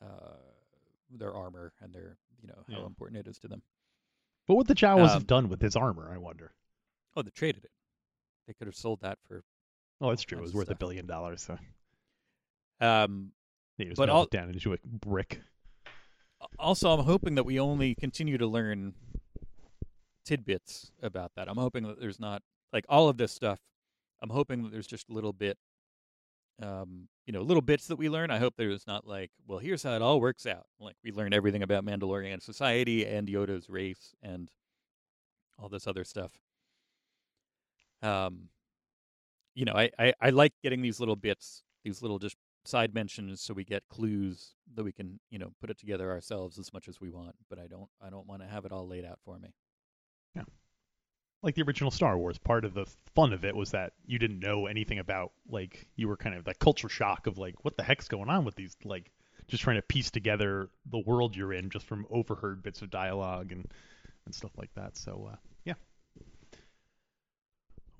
uh, 0.01 0.35
their 1.11 1.33
armor 1.33 1.73
and 1.81 1.93
their 1.93 2.17
you 2.41 2.47
know 2.47 2.63
how 2.69 2.79
Yeah. 2.81 2.85
important 2.85 3.19
it 3.19 3.29
is 3.29 3.37
to 3.39 3.47
them. 3.47 3.61
But 4.47 4.55
what 4.55 4.67
the 4.67 4.75
Jawas 4.75 5.03
Um, 5.03 5.09
have 5.09 5.27
done 5.27 5.49
with 5.49 5.61
his 5.61 5.75
armor, 5.75 6.09
I 6.11 6.17
wonder. 6.17 6.53
Oh, 7.15 7.21
they 7.21 7.29
traded 7.31 7.63
it. 7.65 7.71
They 8.47 8.53
could 8.53 8.67
have 8.67 8.75
sold 8.75 9.01
that 9.01 9.19
for. 9.27 9.43
Oh, 10.01 10.09
that's 10.09 10.23
true. 10.23 10.39
It 10.39 10.41
was 10.41 10.53
worth 10.53 10.69
a 10.71 10.75
billion 10.75 11.05
dollars. 11.05 11.41
So 11.43 11.57
Um, 12.79 13.33
they 13.77 13.85
just 13.85 13.97
But 13.97 14.07
melt 14.07 14.15
all- 14.15 14.23
it 14.23 14.29
down 14.31 14.49
into 14.49 14.73
a 14.73 14.77
brick. 14.83 15.41
Also, 16.57 16.91
I'm 16.91 17.05
hoping 17.05 17.35
that 17.35 17.45
we 17.45 17.59
only 17.59 17.95
continue 17.95 18.37
to 18.37 18.47
learn 18.47 18.93
tidbits 20.25 20.91
about 21.01 21.31
that. 21.35 21.49
I'm 21.49 21.57
hoping 21.57 21.83
that 21.83 21.99
there's 21.99 22.19
not 22.19 22.41
like 22.71 22.85
all 22.87 23.09
of 23.09 23.17
this 23.17 23.31
stuff. 23.31 23.59
I'm 24.21 24.29
hoping 24.29 24.63
that 24.63 24.71
there's 24.71 24.87
just 24.87 25.09
a 25.09 25.13
little 25.13 25.33
bit, 25.33 25.57
um, 26.61 27.07
you 27.25 27.33
know, 27.33 27.41
little 27.41 27.61
bits 27.61 27.87
that 27.87 27.95
we 27.97 28.09
learn. 28.09 28.31
I 28.31 28.37
hope 28.37 28.53
there's 28.57 28.85
not 28.85 29.07
like, 29.07 29.31
well, 29.47 29.59
here's 29.59 29.83
how 29.83 29.93
it 29.95 30.01
all 30.01 30.19
works 30.19 30.45
out. 30.45 30.65
Like 30.79 30.95
we 31.03 31.11
learn 31.11 31.33
everything 31.33 31.63
about 31.63 31.85
Mandalorian 31.85 32.41
society 32.41 33.05
and 33.05 33.27
Yoda's 33.27 33.69
race 33.69 34.13
and 34.21 34.49
all 35.57 35.69
this 35.69 35.87
other 35.87 36.03
stuff. 36.03 36.31
Um, 38.01 38.49
you 39.55 39.65
know, 39.65 39.73
I, 39.73 39.89
I, 39.97 40.13
I 40.21 40.29
like 40.29 40.53
getting 40.63 40.81
these 40.81 40.99
little 40.99 41.15
bits, 41.15 41.63
these 41.83 42.01
little 42.01 42.19
just 42.19 42.37
side 42.65 42.93
mentions, 42.93 43.41
so 43.41 43.53
we 43.53 43.63
get 43.63 43.87
clues 43.89 44.55
that 44.75 44.83
we 44.83 44.91
can, 44.91 45.19
you 45.29 45.39
know, 45.39 45.51
put 45.59 45.69
it 45.69 45.77
together 45.77 46.11
ourselves 46.11 46.59
as 46.59 46.73
much 46.73 46.87
as 46.87 46.99
we 47.01 47.09
want. 47.09 47.35
But 47.49 47.59
I 47.59 47.67
don't, 47.67 47.89
I 48.01 48.09
don't 48.09 48.27
want 48.27 48.41
to 48.41 48.47
have 48.47 48.65
it 48.65 48.71
all 48.71 48.87
laid 48.87 49.05
out 49.05 49.19
for 49.23 49.37
me. 49.39 49.49
Yeah. 50.35 50.43
Like 51.41 51.55
the 51.55 51.63
original 51.63 51.91
Star 51.91 52.17
Wars, 52.17 52.37
part 52.37 52.65
of 52.65 52.73
the 52.73 52.85
fun 53.15 53.33
of 53.33 53.45
it 53.45 53.55
was 53.55 53.71
that 53.71 53.93
you 54.05 54.19
didn't 54.19 54.39
know 54.39 54.67
anything 54.67 54.99
about 54.99 55.31
like 55.49 55.87
you 55.95 56.07
were 56.07 56.17
kind 56.17 56.35
of 56.35 56.43
that 56.45 56.59
culture 56.59 56.89
shock 56.89 57.27
of 57.27 57.37
like 57.37 57.63
what 57.63 57.77
the 57.77 57.83
heck's 57.83 58.09
going 58.09 58.29
on 58.29 58.43
with 58.43 58.55
these 58.55 58.75
like 58.83 59.11
just 59.47 59.63
trying 59.63 59.77
to 59.77 59.81
piece 59.81 60.11
together 60.11 60.69
the 60.91 60.99
world 60.99 61.35
you're 61.35 61.53
in 61.53 61.69
just 61.69 61.85
from 61.85 62.05
overheard 62.11 62.61
bits 62.61 62.81
of 62.81 62.89
dialogue 62.89 63.51
and 63.53 63.71
and 64.25 64.35
stuff 64.35 64.51
like 64.57 64.73
that. 64.75 64.97
So 64.97 65.29
uh. 65.31 65.35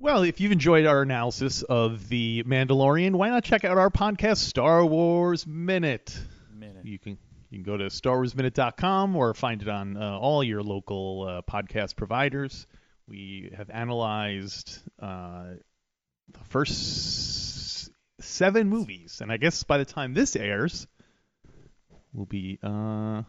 Well, 0.02 0.24
if 0.24 0.40
you've 0.40 0.54
enjoyed 0.54 0.86
our 0.86 1.02
analysis 1.02 1.62
of 1.64 2.08
the 2.08 2.44
Mandalorian, 2.44 3.12
why 3.16 3.30
not 3.30 3.44
check 3.44 3.66
out 3.66 3.78
our 3.78 3.90
podcast, 3.90 4.38
Star 4.38 4.86
Wars 4.86 5.46
Minute? 5.46 6.18
Minute. 6.58 6.86
You 6.86 6.98
can 6.98 7.18
you 7.50 7.58
can 7.58 7.64
go 7.64 7.76
to 7.76 7.86
starwarsminute.com 7.86 9.16
or 9.16 9.34
find 9.34 9.62
it 9.62 9.68
on 9.68 9.98
uh, 9.98 10.18
all 10.18 10.44
your 10.44 10.64
local 10.64 11.28
uh, 11.28 11.42
podcast 11.52 11.96
providers. 11.98 12.66
We 13.08 13.52
have 13.58 13.70
analyzed 13.70 14.80
uh, 15.02 15.56
the 16.32 16.40
first 16.46 17.90
seven 18.22 18.70
movies, 18.70 19.20
and 19.22 19.32
I 19.32 19.38
guess 19.38 19.64
by 19.64 19.80
the 19.80 19.86
time 19.86 20.14
this 20.14 20.36
airs, 20.38 20.88
we'll 22.14 22.26
be 22.26 22.58
uh, 22.64 23.24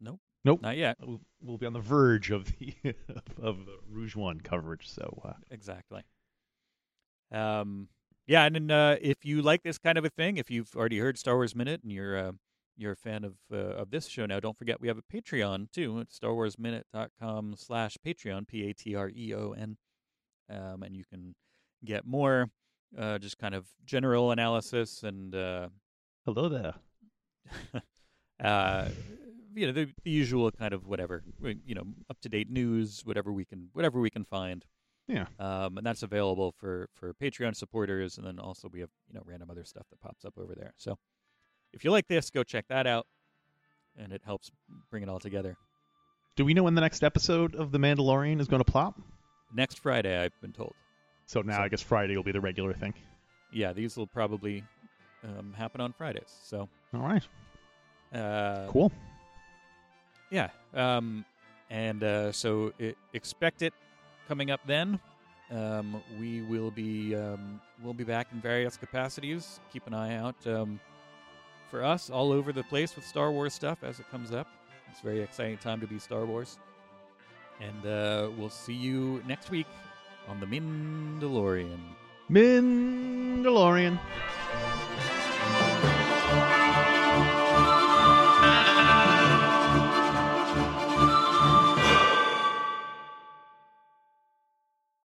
Nope. 0.00 0.20
nope, 0.44 0.62
Not 0.62 0.76
yet. 0.76 0.96
We'll, 1.44 1.58
be 1.58 1.66
on 1.66 1.72
the 1.72 1.80
verge 1.80 2.30
of 2.30 2.46
the 2.58 2.74
of 3.42 3.66
the 3.66 3.78
Rogue 3.90 4.14
One 4.14 4.40
coverage. 4.40 4.88
So 4.88 5.20
uh, 5.24 5.32
Exactly. 5.50 6.02
Um, 7.32 7.88
yeah, 8.26 8.44
and 8.44 8.54
then, 8.54 8.70
uh, 8.70 8.96
if 9.02 9.24
you 9.24 9.42
like 9.42 9.62
this 9.62 9.76
kind 9.76 9.98
of 9.98 10.04
a 10.04 10.10
thing, 10.10 10.38
if 10.38 10.50
you've 10.50 10.74
already 10.74 10.98
heard 10.98 11.18
Star 11.18 11.34
Wars 11.34 11.54
Minute 11.54 11.82
and 11.82 11.92
you're 11.92 12.16
uh, 12.16 12.32
you're 12.76 12.92
a 12.92 12.96
fan 12.96 13.24
of 13.24 13.34
uh, 13.52 13.56
of 13.56 13.90
this 13.90 14.06
show 14.06 14.24
now, 14.24 14.40
don't 14.40 14.56
forget 14.56 14.80
we 14.80 14.88
have 14.88 14.98
a 14.98 15.02
Patreon 15.02 15.70
too. 15.70 15.98
It's 16.00 16.18
starwarsminute.com 16.18 17.54
slash 17.58 17.98
Patreon, 18.04 18.48
P 18.48 18.70
A 18.70 18.72
T 18.72 18.94
R 18.94 19.10
E 19.14 19.34
O 19.34 19.52
N. 19.52 19.76
Um, 20.50 20.82
and 20.82 20.96
you 20.96 21.04
can 21.04 21.34
get 21.84 22.06
more 22.06 22.50
uh, 22.98 23.18
just 23.18 23.38
kind 23.38 23.54
of 23.54 23.66
general 23.84 24.30
analysis 24.30 25.02
and 25.02 25.34
uh, 25.34 25.68
hello 26.24 26.48
there. 26.48 26.74
uh, 29.56 29.60
you 29.60 29.66
know 29.66 29.72
the, 29.72 29.88
the 30.04 30.10
usual 30.10 30.50
kind 30.50 30.72
of 30.74 30.86
whatever 30.86 31.22
you 31.66 31.74
know 31.74 31.84
up 32.10 32.20
to 32.22 32.28
date 32.28 32.50
news, 32.50 33.02
whatever 33.04 33.32
we 33.32 33.44
can 33.44 33.68
whatever 33.72 34.00
we 34.00 34.10
can 34.10 34.24
find. 34.24 34.64
Yeah. 35.06 35.26
Um, 35.38 35.76
and 35.76 35.86
that's 35.86 36.02
available 36.02 36.52
for 36.58 36.88
for 36.94 37.12
Patreon 37.14 37.54
supporters, 37.56 38.16
and 38.18 38.26
then 38.26 38.38
also 38.38 38.68
we 38.72 38.80
have 38.80 38.90
you 39.08 39.14
know 39.14 39.22
random 39.24 39.50
other 39.50 39.64
stuff 39.64 39.86
that 39.90 40.00
pops 40.00 40.24
up 40.24 40.34
over 40.38 40.54
there. 40.54 40.72
So 40.78 40.96
if 41.72 41.84
you 41.84 41.90
like 41.90 42.08
this, 42.08 42.30
go 42.30 42.42
check 42.42 42.66
that 42.68 42.86
out, 42.86 43.06
and 43.98 44.12
it 44.12 44.22
helps 44.24 44.50
bring 44.90 45.02
it 45.02 45.08
all 45.08 45.18
together. 45.20 45.56
Do 46.36 46.44
we 46.44 46.54
know 46.54 46.62
when 46.64 46.74
the 46.74 46.80
next 46.80 47.04
episode 47.04 47.54
of 47.54 47.70
The 47.70 47.78
Mandalorian 47.78 48.40
is 48.40 48.48
going 48.48 48.62
to 48.64 48.70
plop? 48.70 48.98
Next 49.54 49.78
Friday, 49.78 50.18
I've 50.20 50.40
been 50.40 50.52
told. 50.52 50.74
So 51.26 51.42
now 51.42 51.58
So- 51.58 51.62
I 51.62 51.68
guess 51.68 51.82
Friday 51.82 52.16
will 52.16 52.24
be 52.24 52.32
the 52.32 52.40
regular 52.40 52.72
thing. 52.72 52.92
Yeah, 53.52 53.72
these 53.72 53.96
will 53.96 54.08
probably 54.08 54.64
um, 55.22 55.52
happen 55.56 55.80
on 55.80 55.92
Fridays. 55.92 56.34
So 56.42 56.68
All 56.92 57.00
right. 57.00 57.22
uh, 58.12 58.66
Cool. 58.68 58.90
Yeah. 60.34 60.48
Um, 60.74 61.24
and 61.70 62.02
uh, 62.02 62.32
so 62.32 62.72
expect 63.12 63.62
it 63.62 63.72
coming 64.26 64.50
up 64.50 64.60
then. 64.66 64.98
Um, 65.52 66.02
we 66.18 66.42
will 66.42 66.72
be 66.72 67.14
um, 67.14 67.60
we'll 67.84 67.94
be 67.94 68.02
back 68.02 68.26
in 68.32 68.40
various 68.40 68.76
capacities. 68.76 69.60
Keep 69.72 69.86
an 69.86 69.94
eye 69.94 70.16
out 70.16 70.34
um, 70.44 70.80
for 71.70 71.84
us 71.84 72.10
all 72.10 72.32
over 72.32 72.52
the 72.52 72.64
place 72.64 72.96
with 72.96 73.06
Star 73.06 73.30
Wars 73.30 73.54
stuff 73.54 73.84
as 73.84 74.00
it 74.00 74.10
comes 74.10 74.32
up. 74.32 74.48
It's 74.90 75.00
a 75.00 75.04
very 75.04 75.20
exciting 75.22 75.58
time 75.58 75.80
to 75.80 75.86
be 75.86 76.00
Star 76.00 76.24
Wars. 76.24 76.58
And 77.60 77.86
uh, 77.86 78.30
we'll 78.36 78.50
see 78.50 78.74
you 78.74 79.22
next 79.28 79.50
week 79.50 79.68
on 80.26 80.40
the 80.40 80.46
Mandalorian. 80.46 81.78
Mandalorian. 82.28 84.00